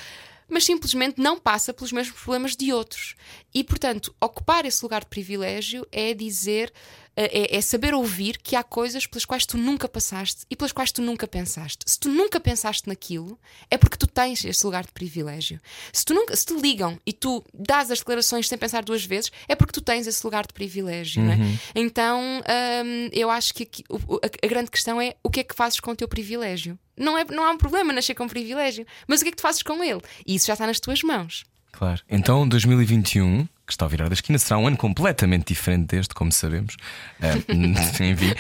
Mas 0.49 0.65
simplesmente 0.65 1.21
não 1.21 1.39
passa 1.39 1.73
pelos 1.73 1.91
mesmos 1.91 2.21
problemas 2.21 2.55
de 2.55 2.73
outros. 2.73 3.15
E, 3.55 3.65
portanto, 3.65 4.15
ocupar 4.21 4.67
esse 4.67 4.83
lugar 4.83 5.01
de 5.01 5.07
privilégio 5.07 5.87
é 5.91 6.13
dizer, 6.13 6.73
é, 7.17 7.57
é 7.57 7.61
saber 7.61 7.95
ouvir 7.95 8.39
que 8.39 8.57
há 8.57 8.63
coisas 8.63 9.07
pelas 9.07 9.25
quais 9.25 9.47
tu 9.47 9.57
nunca 9.57 9.89
passaste 9.89 10.43
e 10.51 10.57
pelas 10.57 10.73
quais 10.73 10.91
tu 10.91 11.01
nunca 11.03 11.27
pensaste. 11.29 11.79
Se 11.87 11.99
tu 11.99 12.09
nunca 12.09 12.41
pensaste 12.41 12.89
naquilo, 12.89 13.39
é 13.71 13.79
porque 13.79 13.97
tu 13.97 14.07
tens 14.07 14.45
esse 14.45 14.65
lugar 14.67 14.85
de 14.85 14.93
privilégio. 14.93 15.61
Se, 15.93 16.05
tu 16.05 16.13
nunca, 16.15 16.35
se 16.35 16.45
te 16.47 16.55
ligam 16.55 16.99
e 17.07 17.13
tu 17.13 17.45
dás 17.55 17.91
as 17.91 17.99
declarações 18.01 18.49
sem 18.49 18.59
pensar 18.59 18.83
duas 18.85 19.05
vezes, 19.05 19.31
é 19.49 19.55
porque 19.55 19.73
tu 19.73 19.81
tens 19.81 20.07
esse 20.07 20.25
lugar 20.27 20.47
de 20.47 20.53
privilégio. 20.53 21.23
não 21.23 21.33
é? 21.33 21.37
Então, 21.75 22.21
hum, 22.21 23.09
eu 23.13 23.31
acho 23.31 23.55
que 23.55 23.63
aqui- 23.65 23.85
o- 23.89 24.17
a, 24.17 24.47
a 24.47 24.49
grande 24.49 24.71
questão 24.71 25.01
é 25.01 25.15
o 25.23 25.31
que 25.31 25.41
é 25.41 25.45
que 25.45 25.55
fazes 25.55 25.81
com 25.81 25.91
o 25.93 25.97
teu 25.97 26.09
privilégio. 26.09 26.79
Não, 26.97 27.17
é, 27.19 27.25
não 27.25 27.45
há 27.45 27.51
um 27.51 27.59
problema 27.59 27.93
nascer 27.93 28.15
com 28.15 28.27
privilégio, 28.29 28.87
mas 29.07 29.21
o 29.21 29.25
que 29.25 29.29
é 29.29 29.31
que 29.33 29.37
tu 29.37 29.43
fazes 29.43 29.63
com 29.63 29.83
ele? 29.83 30.01
E 30.27 30.35
isso 30.35 30.47
já 30.47 30.53
está 30.55 30.67
nas 30.67 30.79
tuas 30.81 31.03
mãos. 31.03 31.45
Claro. 31.73 32.01
Então, 32.09 32.47
2021, 32.49 33.49
que 33.67 33.73
está 33.73 33.87
a 33.87 33.89
virar 33.89 34.09
da 34.09 34.15
esquina, 34.15 34.39
será 34.39 34.59
um 34.59 34.67
ano 34.67 34.77
completamente 34.77 35.49
diferente 35.49 35.97
deste, 35.97 36.15
como 36.15 36.31
sabemos. 36.31 36.77
Ah, 37.21 37.35
enfim, 37.49 38.35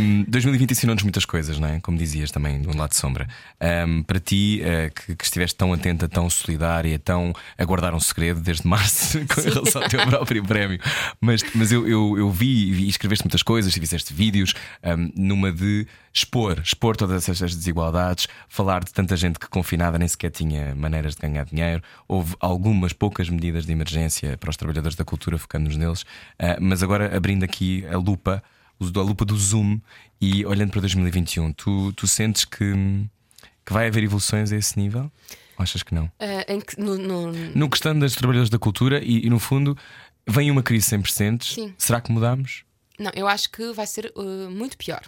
um, 0.00 0.24
2020 0.26 0.70
ensinou-nos 0.70 1.02
muitas 1.02 1.24
coisas, 1.24 1.58
não 1.58 1.68
é? 1.68 1.80
Como 1.80 1.98
dizias 1.98 2.30
também, 2.30 2.62
do 2.62 2.76
lado 2.76 2.90
de 2.90 2.96
sombra. 2.96 3.28
Um, 3.86 4.02
para 4.02 4.18
ti, 4.18 4.62
ah, 4.64 4.90
que, 4.90 5.16
que 5.16 5.24
estiveste 5.24 5.56
tão 5.56 5.72
atenta, 5.72 6.08
tão 6.08 6.30
solidária, 6.30 6.98
tão 6.98 7.34
a 7.58 7.64
guardar 7.64 7.94
um 7.94 8.00
segredo 8.00 8.40
desde 8.40 8.66
março 8.66 9.18
com 9.28 9.40
relação 9.40 9.82
ao 9.82 9.88
teu 9.88 10.06
próprio 10.06 10.42
prémio. 10.42 10.80
Mas, 11.20 11.42
mas 11.54 11.70
eu, 11.70 11.86
eu, 11.86 12.18
eu 12.18 12.30
vi, 12.30 12.84
e 12.84 12.88
escreveste 12.88 13.24
muitas 13.24 13.42
coisas, 13.42 13.76
e 13.76 13.80
fizeste 13.80 14.14
vídeos 14.14 14.54
um, 14.82 15.10
numa 15.14 15.52
de 15.52 15.86
expor, 16.14 16.60
expor 16.60 16.96
todas 16.96 17.28
essas 17.28 17.54
desigualdades, 17.56 18.28
falar 18.48 18.84
de 18.84 18.92
tanta 18.92 19.16
gente 19.16 19.38
que 19.38 19.48
confinada 19.48 19.98
nem 19.98 20.06
sequer 20.06 20.30
tinha 20.30 20.74
maneiras 20.74 21.16
de 21.16 21.20
ganhar 21.22 21.44
dinheiro. 21.44 21.82
Houve 22.06 22.36
algumas 22.38 22.92
poucas 22.92 23.28
medidas 23.28 23.66
de 23.66 23.72
emergência 23.72 24.38
para 24.38 24.48
os 24.50 24.56
trabalhadores 24.56 24.96
da 24.96 25.04
cultura, 25.04 25.36
focando-nos 25.38 25.76
neles, 25.76 26.04
Ah, 26.38 26.56
mas 26.60 26.82
agora 26.82 27.14
abrindo 27.16 27.42
aqui 27.44 27.84
a 27.86 27.96
lupa, 27.98 28.42
a 28.80 29.00
lupa 29.02 29.24
do 29.24 29.36
Zoom 29.36 29.80
e 30.20 30.46
olhando 30.46 30.70
para 30.70 30.80
2021, 30.82 31.52
tu, 31.52 31.92
tu 31.94 32.06
sentes 32.06 32.44
que, 32.44 32.72
que 33.66 33.72
vai 33.72 33.88
haver 33.88 34.04
evoluções 34.04 34.52
a 34.52 34.56
esse 34.56 34.78
nível? 34.78 35.10
Ou 35.58 35.62
achas 35.62 35.82
que 35.82 35.94
não? 35.94 36.10
Em 36.48 36.60
que- 36.60 36.80
no- 36.80 36.96
no- 36.96 37.32
No 37.32 37.68
questão 37.68 37.98
dos 37.98 38.14
trabalhadores 38.14 38.50
da 38.50 38.58
cultura 38.58 39.02
e, 39.02 39.26
e, 39.26 39.30
no 39.30 39.38
fundo 39.40 39.76
vem 40.28 40.50
uma 40.50 40.62
crise 40.62 40.86
sem 40.86 41.00
precedentes. 41.00 41.56
Será 41.76 42.00
que 42.00 42.10
mudamos? 42.12 42.64
Não, 42.98 43.10
eu 43.14 43.26
acho 43.26 43.50
que 43.50 43.72
vai 43.72 43.86
ser 43.86 44.12
uh, 44.14 44.50
muito 44.50 44.76
pior. 44.76 45.02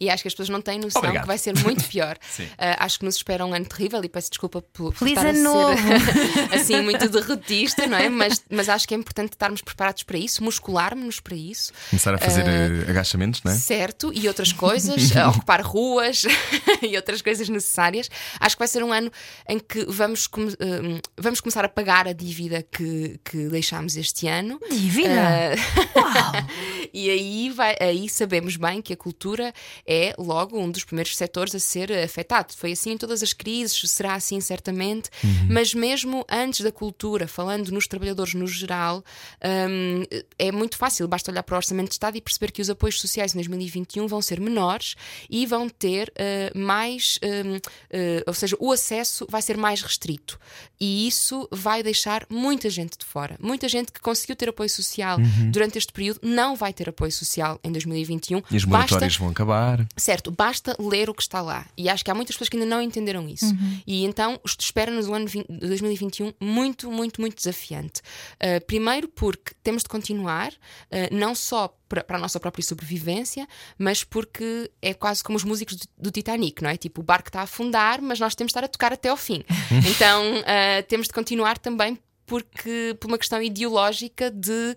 E 0.00 0.10
acho 0.10 0.22
que 0.22 0.28
as 0.28 0.34
pessoas 0.34 0.48
não 0.48 0.60
têm 0.60 0.78
noção 0.78 1.00
Obrigado. 1.00 1.22
que 1.22 1.28
vai 1.28 1.38
ser 1.38 1.54
muito 1.58 1.84
pior. 1.84 2.18
Uh, 2.58 2.74
acho 2.78 2.98
que 2.98 3.04
nos 3.04 3.16
espera 3.16 3.44
um 3.44 3.54
ano 3.54 3.64
terrível 3.64 4.02
e 4.02 4.08
peço 4.08 4.30
desculpa 4.30 4.60
por, 4.60 4.92
por 4.92 4.94
Feliz 4.94 5.12
estar 5.12 5.26
a 5.26 5.30
ano 5.30 5.38
ser 5.38 5.44
novo! 5.44 6.54
assim 6.54 6.80
muito 6.82 7.08
derrotista, 7.08 7.86
não 7.86 7.96
é? 7.96 8.08
Mas, 8.08 8.42
mas 8.50 8.68
acho 8.68 8.86
que 8.86 8.94
é 8.94 8.96
importante 8.96 9.32
estarmos 9.32 9.60
preparados 9.62 10.02
para 10.02 10.18
isso, 10.18 10.42
muscularmos 10.42 11.20
para 11.20 11.36
isso. 11.36 11.72
Começar 11.90 12.14
a 12.14 12.18
fazer 12.18 12.44
eh, 12.46 12.90
agachamentos, 12.90 13.42
não 13.42 13.52
é? 13.52 13.54
Certo, 13.54 14.12
e 14.12 14.26
outras 14.28 14.52
coisas, 14.52 15.14
a 15.16 15.28
ocupar 15.28 15.60
ruas 15.62 16.22
e 16.82 16.96
outras 16.96 17.22
coisas 17.22 17.48
necessárias. 17.48 18.10
Acho 18.40 18.56
que 18.56 18.60
vai 18.60 18.68
ser 18.68 18.82
um 18.82 18.92
ano 18.92 19.10
em 19.48 19.58
que 19.58 19.84
vamos, 19.86 20.28
hum, 20.36 21.00
vamos 21.16 21.40
começar 21.40 21.64
a 21.64 21.68
pagar 21.68 22.08
a 22.08 22.12
dívida 22.12 22.62
que, 22.62 23.20
que 23.24 23.48
deixámos 23.48 23.96
este 23.96 24.26
ano. 24.26 24.58
Dívida? 24.70 25.54
Ah, 25.96 26.46
e 26.92 27.10
aí, 27.10 27.27
vai, 27.54 27.76
aí 27.80 28.08
sabemos 28.08 28.56
bem 28.56 28.80
que 28.80 28.92
a 28.92 28.96
cultura 28.96 29.52
é 29.86 30.14
logo 30.18 30.58
um 30.58 30.70
dos 30.70 30.84
primeiros 30.84 31.16
setores 31.16 31.54
a 31.54 31.58
ser 31.58 31.92
afetado. 31.92 32.54
Foi 32.54 32.72
assim 32.72 32.92
em 32.92 32.96
todas 32.96 33.22
as 33.22 33.32
crises, 33.32 33.90
será 33.90 34.14
assim 34.14 34.40
certamente, 34.40 35.10
mas 35.48 35.74
mesmo 35.74 36.24
antes 36.30 36.60
da 36.60 36.72
cultura, 36.72 37.26
falando 37.26 37.70
nos 37.70 37.86
trabalhadores 37.86 38.34
no 38.34 38.46
geral, 38.46 39.04
hum, 39.70 40.02
é 40.38 40.52
muito 40.52 40.76
fácil, 40.76 41.06
basta 41.08 41.30
olhar 41.30 41.42
para 41.42 41.54
o 41.54 41.56
Orçamento 41.56 41.88
de 41.88 41.94
Estado 41.94 42.16
e 42.16 42.20
perceber 42.20 42.52
que 42.52 42.62
os 42.62 42.70
apoios 42.70 43.00
sociais 43.00 43.34
em 43.34 43.38
2021 43.38 44.06
vão 44.06 44.22
ser 44.22 44.40
menores 44.40 44.94
e 45.28 45.46
vão 45.46 45.68
ter 45.68 46.12
eh, 46.16 46.50
mais, 46.54 47.18
hum, 47.22 47.58
eh, 47.90 48.22
ou 48.26 48.34
seja, 48.34 48.56
o 48.58 48.72
acesso 48.72 49.26
vai 49.28 49.42
ser 49.42 49.56
mais 49.56 49.82
restrito. 49.82 50.38
E 50.80 51.06
isso 51.06 51.48
vai 51.50 51.82
deixar 51.82 52.26
muita 52.30 52.70
gente 52.70 52.96
de 52.96 53.04
fora. 53.04 53.36
Muita 53.40 53.68
gente 53.68 53.92
que 53.92 54.00
conseguiu 54.00 54.36
ter 54.36 54.48
apoio 54.48 54.70
social 54.70 55.18
durante 55.50 55.78
este 55.78 55.92
período 55.92 56.20
não 56.22 56.54
vai 56.54 56.72
ter 56.72 56.88
apoio 56.88 57.10
social 57.10 57.17
em 57.62 57.72
2021. 57.72 58.38
E 58.50 58.56
as 58.56 58.64
Basta 58.64 58.68
moratórias 58.68 59.16
vão 59.16 59.28
acabar. 59.28 59.86
Certo, 59.96 60.30
basta 60.30 60.76
ler 60.78 61.08
o 61.10 61.14
que 61.14 61.22
está 61.22 61.40
lá. 61.40 61.66
E 61.76 61.88
acho 61.88 62.04
que 62.04 62.10
há 62.10 62.14
muitas 62.14 62.34
pessoas 62.34 62.48
que 62.48 62.56
ainda 62.56 62.68
não 62.68 62.80
entenderam 62.82 63.28
isso. 63.28 63.54
E 63.86 64.04
então 64.04 64.40
espera-nos 64.44 65.08
o 65.08 65.14
ano 65.14 65.26
20 65.26 65.46
de 65.48 65.66
2021 65.66 66.32
muito, 66.40 66.90
muito, 66.90 67.20
muito 67.20 67.36
desafiante. 67.36 68.00
Uh, 68.34 68.64
primeiro, 68.66 69.08
porque 69.08 69.52
temos 69.62 69.82
de 69.82 69.88
continuar, 69.88 70.52
uh, 70.52 71.14
não 71.14 71.34
só 71.34 71.74
para 71.88 72.04
para 72.04 72.18
a 72.18 72.20
nossa 72.20 72.38
própria 72.38 72.62
sobrevivência, 72.62 73.48
mas 73.78 74.04
porque 74.04 74.70
é 74.82 74.92
quase 74.92 75.24
como 75.24 75.36
os 75.36 75.44
músicos 75.44 75.76
do, 75.76 75.86
do 75.98 76.10
Titanic, 76.10 76.62
não 76.62 76.70
é? 76.70 76.76
Tipo, 76.76 77.00
o 77.00 77.04
barco 77.04 77.28
está 77.28 77.40
a 77.40 77.44
afundar, 77.44 78.02
mas 78.02 78.20
nós 78.20 78.34
temos 78.34 78.50
de 78.50 78.58
estar 78.58 78.64
a 78.64 78.68
tocar 78.68 78.92
até 78.92 79.08
ao 79.08 79.16
fim. 79.16 79.42
então, 79.88 80.40
uh, 80.40 80.82
temos 80.86 81.06
de 81.06 81.12
continuar 81.12 81.58
também 81.58 81.98
porque 82.28 82.94
por 83.00 83.08
uma 83.08 83.18
questão 83.18 83.42
ideológica 83.42 84.30
de 84.30 84.76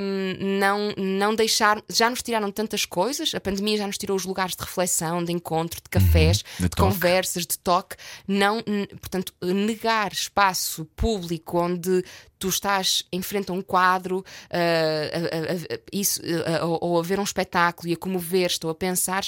hum, 0.00 0.58
não, 0.58 0.94
não 0.96 1.34
deixar. 1.34 1.82
Já 1.88 2.08
nos 2.08 2.22
tiraram 2.22 2.50
tantas 2.50 2.86
coisas, 2.86 3.34
a 3.34 3.40
pandemia 3.40 3.76
já 3.76 3.86
nos 3.86 3.98
tirou 3.98 4.16
os 4.16 4.24
lugares 4.24 4.54
de 4.54 4.62
reflexão, 4.62 5.22
de 5.22 5.32
encontro, 5.32 5.80
de 5.82 5.88
cafés, 5.90 6.38
de 6.38 6.62
de, 6.62 6.68
toque. 6.68 6.82
conversas, 6.82 7.44
de 7.44 7.58
toque. 7.58 7.96
Não, 8.26 8.62
portanto, 9.00 9.34
negar 9.42 10.12
espaço 10.12 10.84
público 10.96 11.58
onde 11.58 12.04
tu 12.40 12.48
estás 12.48 13.04
em 13.12 13.22
frente 13.22 13.50
a 13.50 13.54
um 13.54 13.62
quadro 13.62 14.24
ah, 14.50 14.56
a- 14.56 15.52
a- 15.52 15.74
a- 15.76 15.78
isso, 15.92 16.20
ah, 16.60 16.64
ou, 16.64 16.78
ou 16.82 16.98
a 16.98 17.02
ver 17.02 17.20
um 17.20 17.22
espetáculo 17.22 17.88
e 17.88 17.92
a 17.92 17.96
comover, 17.96 18.46
estou 18.46 18.70
a 18.70 18.74
pensar, 18.74 19.22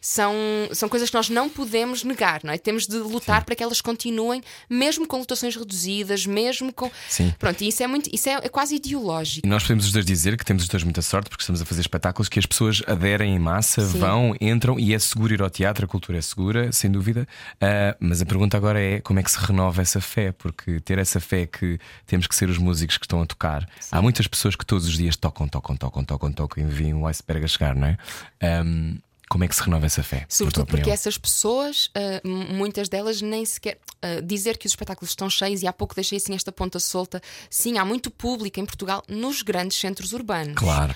são, 0.00 0.34
são 0.72 0.88
coisas 0.88 1.10
que 1.10 1.16
nós 1.16 1.28
não 1.28 1.48
podemos 1.48 2.04
negar, 2.04 2.40
não 2.44 2.52
é? 2.52 2.58
Temos 2.58 2.86
de 2.86 2.96
lutar 2.98 3.44
para 3.44 3.54
que 3.56 3.62
elas 3.62 3.80
continuem, 3.80 4.42
mesmo 4.68 5.06
com 5.06 5.18
lotações 5.18 5.56
reduzidas, 5.56 6.26
mesmo 6.26 6.72
com. 6.72 6.90
Sim. 7.08 7.34
Pronto, 7.38 7.62
e 7.62 7.68
isso 7.68 7.82
é 7.82 7.86
muito, 7.86 8.08
isso 8.12 8.28
é, 8.28 8.34
é 8.34 8.48
quase 8.48 8.76
ideológico. 8.76 9.46
E 9.46 9.50
nós 9.50 9.62
podemos 9.62 9.86
os 9.86 9.92
dois 9.92 10.04
dizer 10.04 10.36
que 10.36 10.44
temos 10.44 10.62
os 10.62 10.68
dois 10.68 10.84
muita 10.84 11.02
sorte 11.02 11.28
porque 11.30 11.42
estamos 11.42 11.60
a 11.62 11.64
fazer 11.64 11.80
espetáculos 11.80 12.28
que 12.28 12.38
as 12.38 12.46
pessoas 12.46 12.82
aderem 12.86 13.34
em 13.34 13.38
massa, 13.38 13.86
Sim. 13.86 13.98
vão, 13.98 14.34
entram 14.40 14.78
e 14.78 14.94
é 14.94 14.98
seguro 14.98 15.32
ir 15.34 15.42
ao 15.42 15.50
teatro, 15.50 15.84
a 15.84 15.88
cultura 15.88 16.18
é 16.18 16.22
segura, 16.22 16.70
sem 16.72 16.90
dúvida. 16.90 17.26
Ah, 17.60 17.96
mas 17.98 18.20
a 18.22 18.26
pergunta 18.26 18.56
agora 18.56 18.80
é 18.80 19.00
como 19.00 19.18
é 19.18 19.22
que 19.22 19.30
se 19.30 19.38
renova 19.38 19.80
essa 19.82 20.00
fé? 20.00 20.32
Porque 20.32 20.80
ter 20.80 20.98
essa 20.98 21.18
fé 21.20 21.46
que 21.46 21.78
temos 22.06 22.26
que 22.26 22.34
ser 22.36 22.48
os 22.48 22.57
músicos 22.58 22.98
que 22.98 23.04
estão 23.04 23.22
a 23.22 23.26
tocar. 23.26 23.68
Há 23.90 24.02
muitas 24.02 24.26
pessoas 24.26 24.54
que 24.54 24.66
todos 24.66 24.86
os 24.86 24.96
dias 24.96 25.16
tocam, 25.16 25.48
tocam, 25.48 25.76
tocam, 25.76 26.04
tocam, 26.04 26.32
tocam 26.32 26.62
e 26.62 26.66
vêm 26.66 26.94
o 26.94 27.06
iceberg 27.06 27.44
a 27.44 27.48
chegar, 27.48 27.74
não 27.74 27.86
é? 27.86 27.98
Ahm, 28.42 28.98
Como 29.28 29.44
é 29.44 29.48
que 29.48 29.54
se 29.54 29.62
renova 29.62 29.86
essa 29.86 30.02
fé? 30.02 30.24
Sobretudo 30.28 30.66
porque 30.66 30.90
essas 30.90 31.18
pessoas, 31.18 31.86
uh, 31.86 32.28
muitas 32.28 32.88
delas 32.88 33.20
nem 33.20 33.44
sequer. 33.44 33.78
Uh, 33.98 34.22
dizer 34.22 34.56
que 34.56 34.64
os 34.64 34.72
espetáculos 34.72 35.10
estão 35.10 35.28
cheios, 35.28 35.60
e 35.60 35.66
há 35.66 35.72
pouco 35.72 35.92
deixei 35.92 36.18
assim 36.18 36.32
esta 36.32 36.52
ponta 36.52 36.78
solta. 36.78 37.20
Sim, 37.50 37.78
há 37.78 37.84
muito 37.84 38.12
público 38.12 38.60
em 38.60 38.64
Portugal 38.64 39.02
nos 39.08 39.42
grandes 39.42 39.76
centros 39.76 40.12
urbanos. 40.12 40.54
Claro. 40.54 40.94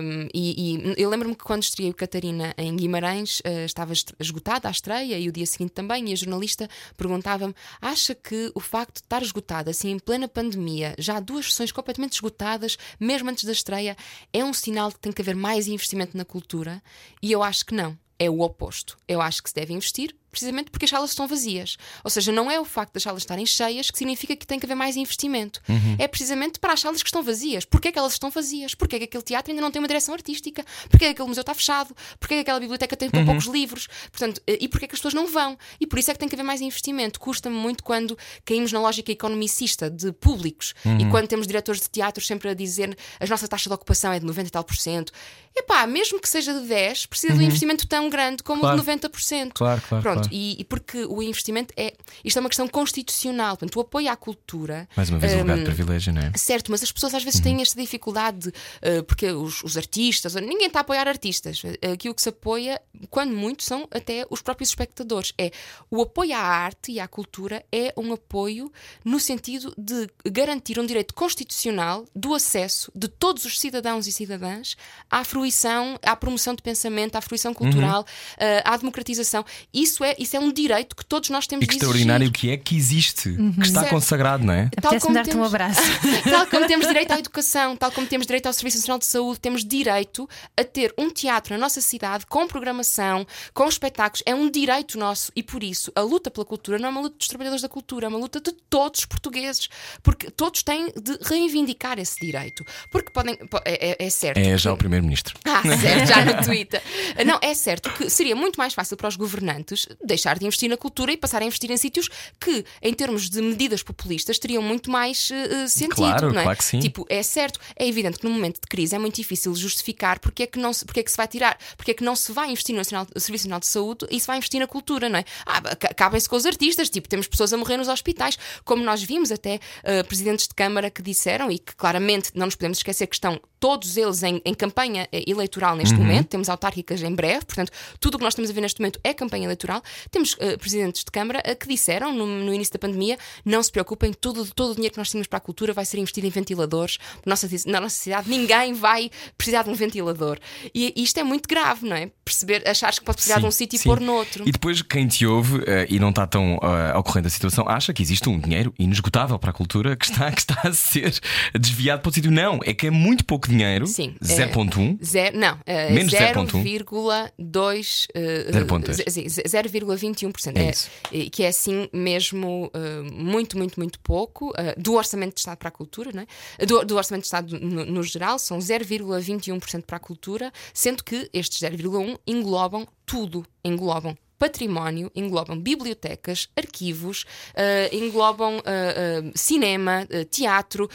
Um, 0.00 0.28
e, 0.32 0.76
e, 0.76 0.94
eu 0.96 1.10
lembro-me 1.10 1.34
que 1.34 1.42
quando 1.42 1.64
estreiei 1.64 1.90
o 1.90 1.94
Catarina 1.94 2.54
em 2.56 2.76
Guimarães, 2.76 3.40
uh, 3.40 3.64
estava 3.64 3.92
esgotada 4.20 4.68
a 4.68 4.70
estreia 4.70 5.18
e 5.18 5.28
o 5.28 5.32
dia 5.32 5.44
seguinte 5.44 5.72
também, 5.72 6.08
e 6.08 6.12
a 6.12 6.16
jornalista 6.16 6.68
perguntava-me: 6.96 7.54
acha 7.82 8.14
que 8.14 8.52
o 8.54 8.60
facto 8.60 8.94
de 8.94 9.00
estar 9.00 9.22
esgotada, 9.22 9.72
assim, 9.72 9.90
em 9.90 9.98
plena 9.98 10.28
pandemia, 10.28 10.94
já 10.98 11.16
há 11.16 11.20
duas 11.20 11.46
sessões 11.46 11.72
completamente 11.72 12.12
esgotadas, 12.12 12.78
mesmo 13.00 13.28
antes 13.28 13.44
da 13.44 13.52
estreia, 13.52 13.96
é 14.32 14.44
um 14.44 14.54
sinal 14.54 14.88
de 14.88 14.94
que 14.94 15.00
tem 15.00 15.12
que 15.12 15.20
haver 15.20 15.34
mais 15.34 15.66
investimento 15.66 16.16
na 16.16 16.24
cultura? 16.24 16.80
E 17.20 17.32
eu 17.32 17.42
acho 17.42 17.65
que 17.66 17.74
não. 17.74 17.98
É 18.18 18.30
o 18.30 18.40
oposto. 18.40 18.96
Eu 19.06 19.20
acho 19.20 19.42
que 19.42 19.50
se 19.50 19.54
deve 19.54 19.74
investir 19.74 20.16
precisamente 20.36 20.70
porque 20.70 20.84
as 20.84 20.90
salas 20.90 21.10
estão 21.10 21.26
vazias. 21.26 21.78
Ou 22.04 22.10
seja, 22.10 22.30
não 22.30 22.50
é 22.50 22.60
o 22.60 22.64
facto 22.64 22.92
das 22.92 23.02
salas 23.02 23.22
estarem 23.22 23.46
cheias 23.46 23.90
que 23.90 23.96
significa 23.96 24.36
que 24.36 24.46
tem 24.46 24.58
que 24.58 24.66
haver 24.66 24.74
mais 24.74 24.94
investimento. 24.94 25.62
Uhum. 25.66 25.96
É 25.98 26.06
precisamente 26.06 26.60
para 26.60 26.74
as 26.74 26.80
salas 26.80 27.02
que 27.02 27.08
estão 27.08 27.22
vazias. 27.22 27.64
Porquê 27.64 27.88
é 27.88 27.92
que 27.92 27.98
elas 27.98 28.12
estão 28.12 28.28
vazias? 28.28 28.74
Porquê 28.74 28.96
é 28.96 28.98
que 28.98 29.04
aquele 29.06 29.22
teatro 29.22 29.50
ainda 29.50 29.62
não 29.62 29.70
tem 29.70 29.80
uma 29.80 29.88
direção 29.88 30.12
artística? 30.12 30.62
Porquê 30.90 31.06
é 31.06 31.08
que 31.08 31.12
aquele 31.14 31.28
museu 31.28 31.40
está 31.40 31.54
fechado? 31.54 31.96
Porquê 32.20 32.34
é 32.34 32.36
que 32.36 32.40
aquela 32.42 32.60
biblioteca 32.60 32.94
tem 32.94 33.08
tão 33.08 33.20
uhum. 33.20 33.26
poucos 33.26 33.46
livros? 33.46 33.88
Portanto, 34.10 34.42
eh, 34.46 34.58
e 34.60 34.68
porquê 34.68 34.84
é 34.84 34.88
que 34.88 34.94
as 34.94 35.00
pessoas 35.00 35.14
não 35.14 35.26
vão? 35.26 35.56
E 35.80 35.86
por 35.86 35.98
isso 35.98 36.10
é 36.10 36.14
que 36.14 36.20
tem 36.20 36.28
que 36.28 36.34
haver 36.34 36.44
mais 36.44 36.60
investimento. 36.60 37.18
Custa-me 37.18 37.56
muito 37.56 37.82
quando 37.82 38.16
caímos 38.44 38.72
na 38.72 38.80
lógica 38.80 39.10
economicista 39.10 39.88
de 39.88 40.12
públicos 40.12 40.74
uhum. 40.84 40.98
e 41.00 41.10
quando 41.10 41.28
temos 41.28 41.46
diretores 41.46 41.80
de 41.80 41.88
teatro 41.88 42.22
sempre 42.22 42.50
a 42.50 42.54
dizer 42.54 42.96
a 43.18 43.26
nossa 43.26 43.48
taxa 43.48 43.70
de 43.70 43.74
ocupação 43.74 44.12
é 44.12 44.18
de 44.18 44.26
90 44.26 44.48
e 44.48 44.50
tal 44.50 44.64
por 44.64 44.76
cento. 44.76 45.12
Epá, 45.58 45.86
mesmo 45.86 46.20
que 46.20 46.28
seja 46.28 46.52
de 46.52 46.66
10, 46.66 47.06
precisa 47.06 47.32
de 47.32 47.38
um 47.38 47.40
uhum. 47.40 47.46
investimento 47.46 47.86
tão 47.86 48.10
grande 48.10 48.42
como 48.42 48.60
claro. 48.60 48.78
de 48.78 48.86
90%. 48.86 49.52
Claro, 49.54 49.82
claro. 49.88 50.02
Pronto, 50.02 50.25
claro. 50.28 50.34
E, 50.34 50.56
e 50.60 50.64
porque 50.64 51.04
o 51.04 51.22
investimento 51.22 51.72
é. 51.76 51.94
Isto 52.24 52.38
é 52.38 52.40
uma 52.40 52.48
questão 52.48 52.68
constitucional. 52.68 53.56
Portanto, 53.56 53.76
o 53.76 53.80
apoio 53.80 54.10
à 54.10 54.16
cultura. 54.16 54.88
Mais 54.96 55.10
uma 55.10 55.18
vez, 55.18 55.32
um, 55.34 55.38
lugar 55.38 55.58
de 55.58 55.64
privilégio, 55.64 56.12
não 56.12 56.22
é? 56.22 56.32
Certo, 56.36 56.70
mas 56.70 56.82
as 56.82 56.92
pessoas 56.92 57.14
às 57.14 57.22
vezes 57.24 57.38
uhum. 57.38 57.44
têm 57.44 57.62
esta 57.62 57.80
dificuldade, 57.80 58.48
uh, 58.48 59.02
porque 59.04 59.30
os, 59.30 59.62
os, 59.62 59.76
artistas. 59.76 60.34
Ninguém 60.34 60.66
está 60.66 60.80
a 60.80 60.82
apoiar 60.82 61.06
artistas. 61.08 61.62
Aqui 61.92 62.08
o 62.08 62.14
que 62.14 62.22
se 62.22 62.28
apoia, 62.28 62.80
quando 63.10 63.34
muito, 63.34 63.62
são 63.62 63.86
até 63.90 64.26
os 64.30 64.42
próprios 64.42 64.70
espectadores. 64.70 65.32
É 65.38 65.50
o 65.90 66.02
apoio 66.02 66.34
à 66.34 66.38
arte 66.38 66.92
e 66.92 67.00
à 67.00 67.06
cultura 67.06 67.64
é 67.72 67.92
um 67.96 68.12
apoio 68.12 68.72
no 69.04 69.20
sentido 69.20 69.72
de 69.76 70.08
garantir 70.30 70.78
um 70.78 70.86
direito 70.86 71.14
constitucional 71.14 72.04
do 72.14 72.34
acesso 72.34 72.90
de 72.94 73.08
todos 73.08 73.44
os 73.44 73.60
cidadãos 73.60 74.06
e 74.06 74.12
cidadãs 74.12 74.76
à 75.10 75.24
fruição, 75.24 75.98
à 76.02 76.16
promoção 76.16 76.54
de 76.54 76.62
pensamento, 76.62 77.16
à 77.16 77.20
fruição 77.20 77.52
cultural, 77.54 78.00
uhum. 78.00 78.46
uh, 78.46 78.62
à 78.64 78.76
democratização. 78.76 79.44
Isso 79.72 80.02
é, 80.02 80.15
isso 80.18 80.36
é 80.36 80.40
um 80.40 80.52
direito 80.52 80.94
que 80.96 81.04
todos 81.04 81.30
nós 81.30 81.46
temos 81.46 81.64
e 81.64 81.66
que 81.66 81.74
de 81.74 81.76
extraordinário 81.78 82.30
que 82.30 82.50
é 82.50 82.56
que 82.56 82.76
existe, 82.76 83.28
uhum. 83.30 83.52
que 83.52 83.66
está 83.66 83.80
certo. 83.80 83.92
consagrado, 83.92 84.44
não 84.44 84.52
é? 84.52 84.70
Tal 84.80 84.98
como 85.00 85.14
dar-te 85.14 85.30
temos, 85.30 85.44
um 85.44 85.48
abraço. 85.48 85.80
tal 86.28 86.46
como 86.46 86.66
temos 86.66 86.86
direito 86.86 87.12
à 87.12 87.18
educação, 87.18 87.76
tal 87.76 87.92
como 87.92 88.06
temos 88.06 88.26
direito 88.26 88.46
ao 88.46 88.52
Serviço 88.52 88.78
Nacional 88.78 88.98
de 88.98 89.06
Saúde, 89.06 89.40
temos 89.40 89.64
direito 89.64 90.28
a 90.56 90.64
ter 90.64 90.94
um 90.98 91.10
teatro 91.10 91.54
na 91.54 91.60
nossa 91.60 91.80
cidade 91.80 92.26
com 92.26 92.46
programação, 92.46 93.26
com 93.52 93.68
espetáculos. 93.68 94.22
É 94.26 94.34
um 94.34 94.50
direito 94.50 94.98
nosso 94.98 95.32
e 95.34 95.42
por 95.42 95.62
isso 95.62 95.92
a 95.94 96.00
luta 96.00 96.30
pela 96.30 96.44
cultura 96.44 96.78
não 96.78 96.88
é 96.88 96.90
uma 96.90 97.00
luta 97.00 97.16
dos 97.18 97.28
trabalhadores 97.28 97.62
da 97.62 97.68
cultura, 97.68 98.06
é 98.06 98.08
uma 98.08 98.18
luta 98.18 98.40
de 98.40 98.52
todos 98.52 99.00
os 99.00 99.06
portugueses, 99.06 99.68
porque 100.02 100.30
todos 100.30 100.62
têm 100.62 100.86
de 100.86 101.18
reivindicar 101.22 101.98
esse 101.98 102.18
direito. 102.20 102.64
Porque 102.90 103.10
podem. 103.10 103.38
É, 103.64 103.90
é, 103.90 104.06
é 104.06 104.10
certo. 104.10 104.38
É 104.38 104.56
já 104.56 104.70
que... 104.70 104.74
o 104.74 104.76
Primeiro-Ministro. 104.76 105.36
Ah, 105.44 105.62
certo, 105.62 106.08
já 106.08 106.24
no 106.24 106.44
Twitter. 106.44 106.82
Não, 107.24 107.38
é 107.42 107.54
certo 107.54 107.90
que 107.90 108.10
seria 108.10 108.36
muito 108.36 108.56
mais 108.56 108.74
fácil 108.74 108.96
para 108.96 109.08
os 109.08 109.16
governantes 109.16 109.86
deixar 110.06 110.38
de 110.38 110.46
investir 110.46 110.68
na 110.68 110.76
cultura 110.76 111.12
e 111.12 111.16
passar 111.16 111.42
a 111.42 111.44
investir 111.44 111.70
em 111.70 111.76
sítios 111.76 112.08
que, 112.40 112.64
em 112.82 112.94
termos 112.94 113.28
de 113.28 113.40
medidas 113.42 113.82
populistas, 113.82 114.38
teriam 114.38 114.62
muito 114.62 114.90
mais 114.90 115.30
uh, 115.30 115.68
sentido. 115.68 115.96
Claro, 115.96 116.32
não 116.32 116.40
é? 116.40 116.44
claro 116.44 116.58
que 116.58 116.64
sim. 116.64 116.80
Tipo, 116.80 117.06
é 117.08 117.22
certo, 117.22 117.60
é 117.76 117.86
evidente 117.86 118.18
que 118.18 118.24
no 118.24 118.30
momento 118.30 118.60
de 118.60 118.66
crise 118.68 118.94
é 118.94 118.98
muito 118.98 119.16
difícil 119.16 119.54
justificar 119.54 120.18
porque 120.18 120.44
é 120.44 120.46
que, 120.46 120.58
não 120.58 120.72
se, 120.72 120.84
porque 120.84 121.00
é 121.00 121.02
que 121.02 121.10
se 121.10 121.16
vai 121.16 121.28
tirar, 121.28 121.58
porque 121.76 121.90
é 121.90 121.94
que 121.94 122.04
não 122.04 122.16
se 122.16 122.32
vai 122.32 122.50
investir 122.50 122.74
no 122.74 122.78
Nacional, 122.78 123.06
Serviço 123.16 123.44
Nacional 123.44 123.60
de 123.60 123.66
Saúde 123.66 124.06
e 124.10 124.20
se 124.20 124.26
vai 124.26 124.36
investir 124.38 124.60
na 124.60 124.66
cultura, 124.66 125.08
não 125.08 125.18
é? 125.18 125.24
Ah, 125.44 125.60
cabem-se 125.94 126.28
com 126.28 126.36
os 126.36 126.46
artistas, 126.46 126.88
tipo, 126.90 127.08
temos 127.08 127.26
pessoas 127.26 127.52
a 127.52 127.56
morrer 127.56 127.76
nos 127.76 127.88
hospitais, 127.88 128.38
como 128.64 128.82
nós 128.82 129.02
vimos 129.02 129.30
até 129.32 129.56
uh, 129.56 130.06
presidentes 130.06 130.46
de 130.48 130.54
Câmara 130.54 130.90
que 130.90 131.02
disseram 131.02 131.50
e 131.50 131.58
que 131.58 131.74
claramente 131.74 132.30
não 132.34 132.46
nos 132.46 132.54
podemos 132.54 132.78
esquecer 132.78 133.06
que 133.06 133.14
estão 133.14 133.40
todos 133.66 133.96
eles 133.96 134.22
em, 134.22 134.40
em 134.44 134.54
campanha 134.54 135.08
eleitoral 135.10 135.74
neste 135.74 135.92
uhum. 135.96 136.02
momento, 136.02 136.28
temos 136.28 136.48
autárquicas 136.48 137.02
em 137.02 137.12
breve, 137.12 137.44
portanto, 137.44 137.72
tudo 137.98 138.14
o 138.14 138.18
que 138.18 138.22
nós 138.22 138.32
estamos 138.32 138.48
a 138.48 138.54
ver 138.54 138.60
neste 138.60 138.80
momento 138.80 139.00
é 139.02 139.12
campanha 139.12 139.42
eleitoral. 139.42 139.82
Temos 140.08 140.34
uh, 140.34 140.56
presidentes 140.56 141.02
de 141.02 141.10
Câmara 141.10 141.42
uh, 141.44 141.56
que 141.56 141.66
disseram 141.66 142.12
no, 142.12 142.24
no, 142.24 142.54
início 142.54 142.72
da 142.72 142.78
pandemia: 142.78 143.18
não 143.44 143.60
se 143.60 143.72
preocupem, 143.72 144.12
todo, 144.12 144.46
todo 144.54 144.70
o 144.70 144.74
dinheiro 144.76 144.92
que 144.92 144.98
nós 144.98 145.10
tínhamos 145.10 145.26
para 145.26 145.38
a 145.38 145.40
cultura 145.40 145.72
vai 145.72 145.84
ser 145.84 145.98
investido 145.98 146.28
em 146.28 146.30
ventiladores. 146.30 146.98
Nossa, 147.26 147.48
na 147.66 147.80
nossa 147.80 147.96
cidade 147.96 148.30
ninguém 148.30 148.72
vai 148.72 149.10
precisar 149.36 149.64
de 149.64 149.70
um 149.70 149.74
ventilador. 149.74 150.38
E, 150.72 150.92
e 150.94 151.02
isto 151.02 151.18
é 151.18 151.24
muito 151.24 151.48
grave, 151.48 151.88
não 151.88 151.96
é? 151.96 152.08
Perceber, 152.24 152.62
achares 152.68 153.00
que 153.00 153.04
pode 153.04 153.16
precisar 153.16 153.36
sim, 153.36 153.40
de 153.40 153.46
um 153.48 153.50
sítio 153.50 153.80
e 153.80 153.82
pôr 153.82 153.98
noutro. 153.98 154.44
E 154.46 154.52
depois, 154.52 154.80
quem 154.80 155.08
te 155.08 155.26
ouve 155.26 155.56
uh, 155.56 155.64
e 155.88 155.98
não 155.98 156.10
está 156.10 156.24
tão 156.24 156.60
ao 156.94 157.02
corrente 157.02 157.24
da 157.24 157.30
situação, 157.30 157.68
acha 157.68 157.92
que 157.92 158.00
existe 158.00 158.28
um 158.28 158.38
dinheiro 158.38 158.72
inesgotável 158.78 159.40
para 159.40 159.50
a 159.50 159.52
cultura 159.52 159.96
que 159.96 160.04
está, 160.04 160.30
que 160.30 160.40
está 160.40 160.60
a 160.62 160.72
ser 160.72 161.18
desviado 161.58 162.00
para 162.02 162.10
o 162.10 162.12
sítio. 162.12 162.30
Não, 162.30 162.60
é 162.64 162.72
que 162.72 162.86
é 162.86 162.90
muito 162.90 163.24
pouco 163.24 163.48
dinheiro. 163.48 163.55
Sim. 163.86 164.14
0.1? 164.22 165.04
Zero, 165.04 165.38
não, 165.38 165.54
uh, 165.54 165.92
menos 165.92 166.12
0,2 166.12 168.06
0,21%. 168.14 170.56
É, 170.56 170.70
isso. 170.70 170.90
É, 171.12 171.30
que 171.30 171.42
é 171.42 171.48
assim 171.48 171.88
mesmo 171.92 172.70
muito, 173.12 173.58
muito, 173.58 173.78
muito 173.78 174.00
pouco 174.00 174.52
do 174.76 174.94
orçamento 174.94 175.34
de 175.34 175.40
Estado 175.40 175.58
para 175.58 175.68
a 175.68 175.72
cultura, 175.72 176.10
não 176.12 176.22
é? 176.22 176.66
do, 176.66 176.84
do 176.84 176.96
orçamento 176.96 177.22
de 177.22 177.26
Estado 177.26 177.58
no, 177.58 177.84
no 177.84 178.02
geral, 178.02 178.38
são 178.38 178.58
0,21% 178.58 179.82
para 179.82 179.96
a 179.96 180.00
cultura, 180.00 180.52
sendo 180.72 181.04
que 181.04 181.28
estes 181.32 181.60
0,1 181.60 182.18
englobam 182.26 182.86
tudo, 183.04 183.46
englobam 183.64 184.16
património 184.38 185.10
englobam 185.14 185.58
bibliotecas, 185.58 186.48
arquivos, 186.56 187.24
uh, 187.54 187.94
englobam 187.94 188.58
uh, 188.58 188.60
uh, 188.60 189.32
cinema, 189.34 190.06
teatro, 190.30 190.88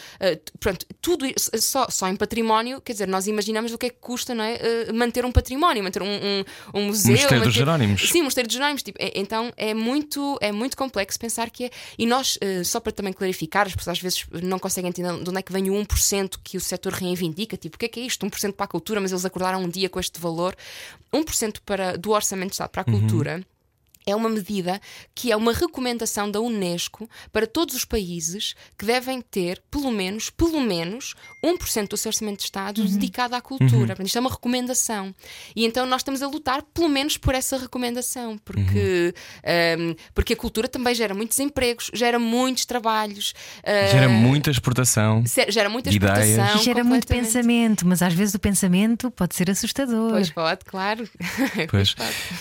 pronto, 0.59 0.85
tudo 1.01 1.25
só, 1.37 1.87
só 1.89 2.07
em 2.07 2.15
património, 2.15 2.81
quer 2.81 2.93
dizer, 2.93 3.07
nós 3.07 3.27
imaginamos 3.27 3.73
o 3.73 3.77
que 3.77 3.87
é 3.87 3.89
que 3.89 3.99
custa 3.99 4.33
não 4.33 4.43
é, 4.43 4.91
manter 4.93 5.25
um 5.25 5.31
património, 5.31 5.83
manter 5.83 6.01
um, 6.01 6.07
um, 6.07 6.43
um 6.73 6.85
museu. 6.85 7.11
Mosteiro 7.11 7.35
manter... 7.35 7.45
dos 7.45 7.53
Jerónimos. 7.53 8.09
Sim, 8.09 8.21
Mosteiro 8.23 8.47
dos 8.47 8.53
Jerónimos. 8.55 8.83
Tipo, 8.83 8.97
é, 9.01 9.11
então 9.15 9.51
é 9.57 9.73
muito, 9.73 10.37
é 10.41 10.51
muito 10.51 10.77
complexo 10.77 11.19
pensar 11.19 11.49
que 11.49 11.65
é. 11.65 11.69
E 11.97 12.05
nós, 12.05 12.37
só 12.65 12.79
para 12.79 12.91
também 12.91 13.13
clarificar, 13.13 13.67
as 13.67 13.75
pessoas 13.75 13.97
às 13.97 14.01
vezes 14.01 14.25
não 14.43 14.59
conseguem 14.59 14.89
entender 14.89 15.11
de 15.23 15.29
onde 15.29 15.39
é 15.39 15.41
que 15.41 15.51
vem 15.51 15.69
o 15.69 15.73
1% 15.73 16.35
que 16.43 16.57
o 16.57 16.61
setor 16.61 16.93
reivindica, 16.93 17.57
tipo, 17.57 17.75
o 17.75 17.79
que 17.79 17.85
é 17.85 17.89
que 17.89 17.99
é 17.99 18.03
isto? 18.03 18.25
1% 18.25 18.53
para 18.53 18.65
a 18.65 18.67
cultura, 18.67 18.99
mas 19.01 19.11
eles 19.11 19.25
acordaram 19.25 19.61
um 19.61 19.69
dia 19.69 19.89
com 19.89 19.99
este 19.99 20.19
valor. 20.19 20.55
1% 21.13 21.57
para, 21.65 21.97
do 21.97 22.11
orçamento 22.11 22.49
de 22.49 22.53
Estado 22.53 22.69
para 22.69 22.83
a 22.83 22.91
uhum. 22.91 22.99
cultura. 22.99 23.35
Uhum 23.35 23.40
é 24.05 24.15
uma 24.15 24.29
medida 24.29 24.79
que 25.13 25.31
é 25.31 25.35
uma 25.35 25.53
recomendação 25.53 26.29
da 26.29 26.39
Unesco 26.39 27.09
para 27.31 27.45
todos 27.45 27.75
os 27.75 27.85
países 27.85 28.55
que 28.77 28.85
devem 28.85 29.21
ter 29.21 29.61
pelo 29.69 29.91
menos, 29.91 30.29
pelo 30.29 30.59
menos 30.61 31.15
1% 31.43 31.89
do 31.89 31.97
seu 31.97 32.09
orçamento 32.09 32.39
de 32.39 32.45
Estado 32.45 32.81
uhum. 32.81 32.87
dedicado 32.87 33.35
à 33.35 33.41
cultura. 33.41 33.95
Uhum. 33.97 34.05
Isto 34.05 34.17
é 34.17 34.21
uma 34.21 34.29
recomendação. 34.29 35.13
E 35.55 35.65
então 35.65 35.85
nós 35.85 36.01
estamos 36.01 36.21
a 36.21 36.27
lutar 36.27 36.61
pelo 36.73 36.89
menos 36.89 37.17
por 37.17 37.35
essa 37.35 37.57
recomendação, 37.57 38.37
porque, 38.39 39.13
uhum. 39.43 39.91
um, 39.91 39.95
porque 40.13 40.33
a 40.33 40.35
cultura 40.35 40.67
também 40.67 40.95
gera 40.95 41.13
muitos 41.13 41.39
empregos, 41.39 41.91
gera 41.93 42.17
muitos 42.19 42.65
trabalhos, 42.65 43.33
uh, 43.59 43.91
gera 43.91 44.09
muita 44.09 44.49
exportação, 44.49 45.23
gera 45.49 45.69
muita 45.69 45.89
exportação, 45.89 46.33
ideias. 46.33 46.63
gera 46.63 46.83
muito 46.83 47.07
pensamento, 47.07 47.87
mas 47.87 48.01
às 48.01 48.13
vezes 48.13 48.33
o 48.35 48.39
pensamento 48.39 49.11
pode 49.11 49.35
ser 49.35 49.49
assustador. 49.49 50.11
Pois 50.11 50.29
pode, 50.29 50.65
claro. 50.65 51.07
Pois. 51.69 51.95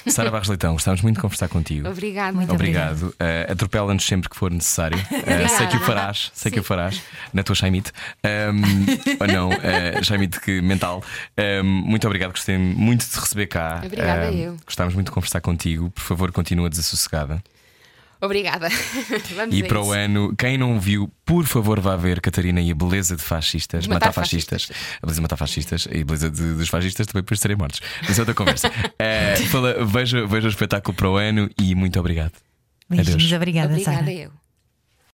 Sara 0.08 0.30
Barros 0.30 0.48
Leitão, 0.48 0.72
gostávamos 0.72 1.02
muito 1.02 1.16
de 1.16 1.22
conversar 1.22 1.48
contigo. 1.50 1.88
Obrigado. 1.88 2.34
Muito 2.34 2.52
obrigado. 2.52 3.08
Uh, 3.08 3.52
Atropela-nos 3.52 4.04
sempre 4.04 4.28
que 4.28 4.36
for 4.36 4.50
necessário. 4.50 4.98
Uh, 4.98 5.48
sei 5.48 5.66
que 5.66 5.76
o 5.76 5.80
farás, 5.80 6.30
sei 6.34 6.50
Sim. 6.50 6.54
que 6.54 6.60
o 6.60 6.64
farás 6.64 7.02
na 7.32 7.42
tua 7.42 7.54
Chaimite. 7.54 7.92
Um, 8.24 9.20
ou 9.20 9.26
não, 9.26 9.48
uh, 9.50 10.04
Chaimite 10.04 10.40
que 10.40 10.60
mental. 10.60 11.02
Um, 11.62 11.64
muito 11.64 12.06
obrigado, 12.06 12.30
gostei 12.30 12.56
muito 12.56 13.04
de 13.04 13.10
te 13.10 13.20
receber 13.20 13.46
cá. 13.46 13.82
Obrigada, 13.84 14.30
uh, 14.30 14.34
eu. 14.34 14.56
Gostávamos 14.64 14.94
muito 14.94 15.06
de 15.08 15.12
conversar 15.12 15.40
contigo. 15.40 15.90
Por 15.90 16.02
favor, 16.02 16.32
continua 16.32 16.70
desassossegada. 16.70 17.42
Obrigada. 18.20 18.68
Vamos 19.34 19.56
e 19.56 19.62
para 19.62 19.82
o 19.82 19.92
ano, 19.92 20.34
quem 20.36 20.58
não 20.58 20.78
viu, 20.78 21.10
por 21.24 21.46
favor, 21.46 21.80
vá 21.80 21.96
ver 21.96 22.20
Catarina 22.20 22.60
e 22.60 22.70
a 22.70 22.74
beleza 22.74 23.16
de 23.16 23.22
fascistas, 23.22 23.86
matar, 23.86 24.06
matar 24.08 24.12
fascistas. 24.12 24.64
fascistas. 24.64 24.98
A 24.98 25.06
beleza 25.06 25.16
de 25.16 25.22
matar 25.22 25.36
fascistas 25.36 25.88
e 25.90 26.00
a 26.00 26.04
beleza 26.04 26.30
de, 26.30 26.54
dos 26.54 26.68
fascistas 26.68 27.06
também 27.06 27.22
depois 27.22 27.40
serem 27.40 27.56
mortos. 27.56 27.80
Mas 28.06 28.18
é 28.18 28.20
outra 28.22 28.34
conversa. 28.34 28.68
uh, 28.68 29.46
fala, 29.48 29.84
veja, 29.84 30.26
veja 30.26 30.46
o 30.48 30.50
espetáculo 30.50 30.94
para 30.94 31.08
o 31.08 31.16
ano 31.16 31.48
e 31.58 31.74
muito 31.74 31.98
obrigado. 31.98 32.32
Beijinhos, 32.88 33.32
obrigada, 33.32 33.72
Obrigada 33.72 33.98
Sara. 33.98 34.12
eu. 34.12 34.39